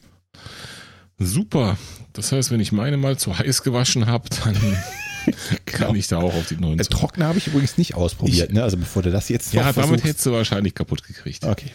Super. 1.19 1.79
Das 2.13 2.33
heißt, 2.33 2.51
wenn 2.51 2.61
ich 2.61 2.71
meine 2.71 2.97
mal 2.97 3.17
zu 3.17 3.39
heiß 3.39 3.63
gewaschen 3.63 4.07
habe, 4.07 4.29
dann 4.45 4.57
kann 5.65 5.97
ich 5.97 6.07
da 6.09 6.19
auch 6.19 6.35
auf 6.35 6.47
die 6.49 6.57
neuen. 6.57 6.79
Äh, 6.79 6.85
Trockner 6.85 7.27
habe 7.27 7.39
ich 7.39 7.47
übrigens 7.47 7.79
nicht 7.79 7.95
ausprobiert, 7.95 8.51
ich, 8.51 8.55
ne? 8.55 8.63
Also 8.63 8.77
bevor 8.77 9.03
du 9.03 9.11
das 9.11 9.29
jetzt. 9.29 9.55
Ja, 9.55 9.73
damit 9.73 10.05
hättest 10.05 10.27
du 10.27 10.33
wahrscheinlich 10.33 10.75
kaputt 10.75 11.03
gekriegt. 11.03 11.45
Okay. 11.45 11.71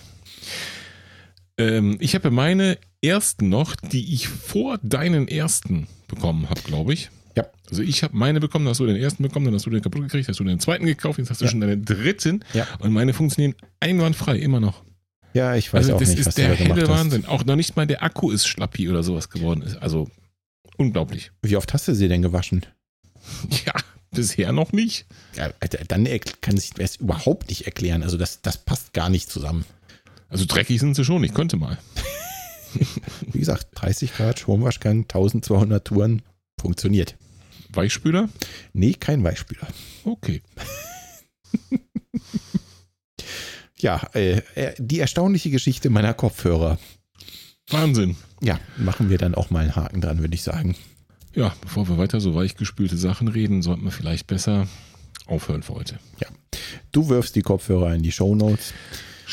Ähm, 1.57 1.97
ich 1.99 2.15
habe 2.15 2.31
meine 2.31 2.77
ersten 3.01 3.49
noch, 3.49 3.75
die 3.75 4.13
ich 4.13 4.27
vor 4.27 4.79
deinen 4.81 5.27
ersten 5.27 5.87
bekommen 6.07 6.49
habe, 6.49 6.61
glaube 6.61 6.93
ich. 6.93 7.09
Ja. 7.35 7.45
Also 7.69 7.81
ich 7.81 8.03
habe 8.03 8.15
meine 8.15 8.39
bekommen, 8.39 8.65
dann 8.65 8.71
hast 8.71 8.79
du 8.79 8.85
den 8.85 8.95
ersten 8.95 9.23
bekommen, 9.23 9.45
dann 9.45 9.55
hast 9.55 9.65
du 9.65 9.69
den 9.69 9.81
kaputt 9.81 10.03
gekriegt, 10.03 10.29
hast 10.29 10.39
du 10.39 10.43
den 10.43 10.59
zweiten 10.59 10.85
gekauft, 10.85 11.19
jetzt 11.19 11.29
hast 11.29 11.41
du 11.41 11.45
ja. 11.45 11.51
schon 11.51 11.61
deinen 11.61 11.83
dritten. 11.85 12.43
Ja. 12.53 12.67
Und 12.79 12.91
meine 12.91 13.13
funktionieren 13.13 13.55
einwandfrei, 13.79 14.37
immer 14.37 14.59
noch. 14.59 14.83
Ja, 15.33 15.55
ich 15.55 15.73
weiß 15.73 15.89
also 15.89 15.95
auch 15.95 15.99
nicht, 15.99 16.25
was 16.25 16.35
du 16.35 16.41
da 16.41 16.49
hast. 16.49 16.59
Das 16.59 16.59
ist 16.59 16.67
der 16.67 16.75
helle 16.75 16.87
Wahnsinn. 16.87 17.25
Auch 17.25 17.43
noch 17.43 17.55
nicht 17.55 17.75
mal 17.75 17.87
der 17.87 18.03
Akku 18.03 18.29
ist 18.29 18.47
schlappi 18.47 18.89
oder 18.89 19.01
sowas 19.03 19.29
geworden 19.29 19.63
ist. 19.63 19.77
Also 19.77 20.07
unglaublich. 20.77 21.31
Wie 21.41 21.57
oft 21.57 21.73
hast 21.73 21.87
du 21.87 21.95
sie 21.95 22.07
denn 22.07 22.21
gewaschen? 22.21 22.65
Ja, 23.65 23.73
bisher 24.11 24.51
noch 24.51 24.73
nicht. 24.73 25.05
Ja, 25.35 25.49
dann 25.87 26.07
kann 26.41 26.57
sich 26.57 26.71
das 26.71 26.97
überhaupt 26.97 27.49
nicht 27.49 27.65
erklären. 27.65 28.03
Also 28.03 28.17
das, 28.17 28.41
das 28.41 28.57
passt 28.57 28.93
gar 28.93 29.09
nicht 29.09 29.29
zusammen. 29.29 29.65
Also 30.33 30.45
dreckig 30.47 30.79
sind 30.79 30.95
sie 30.95 31.05
schon, 31.05 31.23
ich 31.23 31.35
könnte 31.35 31.57
mal. 31.57 31.77
Wie 33.31 33.37
gesagt, 33.37 33.67
30 33.75 34.15
Grad, 34.15 34.39
Stromwaschgang, 34.39 35.03
1200 35.03 35.85
Touren, 35.85 36.23
funktioniert. 36.59 37.15
Weichspüler? 37.71 38.29
Nee, 38.73 38.93
kein 38.93 39.23
Weichspüler. 39.23 39.67
Okay. 40.03 40.41
ja, 43.77 44.01
äh, 44.15 44.41
äh, 44.55 44.73
die 44.79 44.99
erstaunliche 44.99 45.51
Geschichte 45.51 45.91
meiner 45.91 46.15
Kopfhörer. 46.15 46.79
Wahnsinn. 47.69 48.15
Ja, 48.41 48.59
machen 48.77 49.11
wir 49.11 49.19
dann 49.19 49.35
auch 49.35 49.51
mal 49.51 49.59
einen 49.59 49.75
Haken 49.75 50.01
dran, 50.01 50.17
würde 50.17 50.33
ich 50.33 50.41
sagen. 50.41 50.75
Ja, 51.35 51.55
bevor 51.61 51.87
wir 51.87 51.99
weiter 51.99 52.19
so 52.19 52.33
weichgespülte 52.33 52.97
Sachen 52.97 53.27
reden, 53.27 53.61
sollten 53.61 53.83
wir 53.83 53.91
vielleicht 53.91 54.25
besser 54.25 54.67
aufhören 55.27 55.61
für 55.61 55.75
heute. 55.75 55.99
Ja. 56.19 56.27
Du 56.91 57.09
wirfst 57.09 57.35
die 57.35 57.43
Kopfhörer 57.43 57.93
in 57.93 58.01
die 58.01 58.11
Show 58.11 58.33
Notes. 58.33 58.73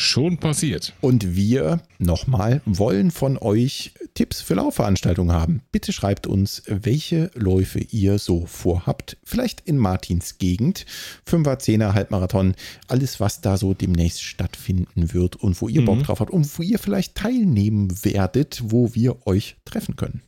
Schon 0.01 0.39
passiert. 0.39 0.95
Und 1.03 1.37
wir 1.37 1.83
nochmal 1.99 2.63
wollen 2.65 3.11
von 3.11 3.37
euch 3.37 3.93
Tipps 4.15 4.41
für 4.41 4.55
Laufveranstaltungen 4.55 5.37
haben. 5.37 5.61
Bitte 5.73 5.93
schreibt 5.93 6.27
uns, 6.27 6.63
welche 6.67 7.31
Läufe 7.35 7.81
ihr 7.81 8.19
so 8.19 8.47
vorhabt. 8.47 9.19
Vielleicht 9.25 9.61
in 9.61 9.77
Martins 9.77 10.39
Gegend. 10.39 10.87
Fünfer, 11.27 11.59
Zehner, 11.59 11.93
Halbmarathon. 11.93 12.55
Alles, 12.89 13.21
was 13.21 13.43
da 13.43 13.59
so 13.59 13.75
demnächst 13.75 14.23
stattfinden 14.23 15.13
wird 15.13 15.37
und 15.37 15.61
wo 15.61 15.69
ihr 15.69 15.83
mhm. 15.83 15.85
Bock 15.85 16.03
drauf 16.05 16.21
habt 16.21 16.31
und 16.31 16.59
wo 16.59 16.63
ihr 16.63 16.79
vielleicht 16.79 17.15
teilnehmen 17.15 18.03
werdet, 18.03 18.63
wo 18.65 18.95
wir 18.95 19.27
euch 19.27 19.59
treffen 19.67 19.97
können. 19.97 20.23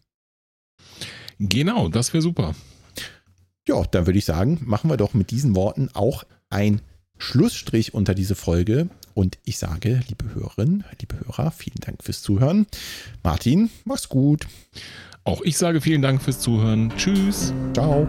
Genau, 1.39 1.89
das 1.89 2.12
wäre 2.12 2.20
super. 2.20 2.55
Ja, 3.66 3.82
dann 3.85 4.05
würde 4.05 4.19
ich 4.19 4.27
sagen, 4.27 4.61
machen 4.66 4.90
wir 4.90 4.99
doch 4.99 5.15
mit 5.15 5.31
diesen 5.31 5.57
Worten 5.57 5.89
auch 5.94 6.24
ein 6.51 6.82
Schlussstrich 7.16 7.94
unter 7.94 8.15
diese 8.15 8.35
Folge. 8.35 8.90
Und 9.15 9.39
ich 9.45 9.59
sage, 9.59 10.01
liebe 10.09 10.35
Hörerinnen, 10.35 10.85
liebe 11.01 11.19
Hörer, 11.21 11.51
vielen 11.51 11.81
Dank 11.81 12.03
fürs 12.03 12.23
Zuhören. 12.23 12.67
Martin, 13.23 13.71
mach's 13.85 14.09
gut. 14.09 14.47
Auch 15.25 15.43
ich 15.43 15.57
sage 15.57 15.81
vielen 15.81 16.03
Dank 16.03 16.23
fürs 16.23 16.41
Zuhören. 16.41 16.93
Tschüss. 16.97 17.53
Ciao. 17.75 18.09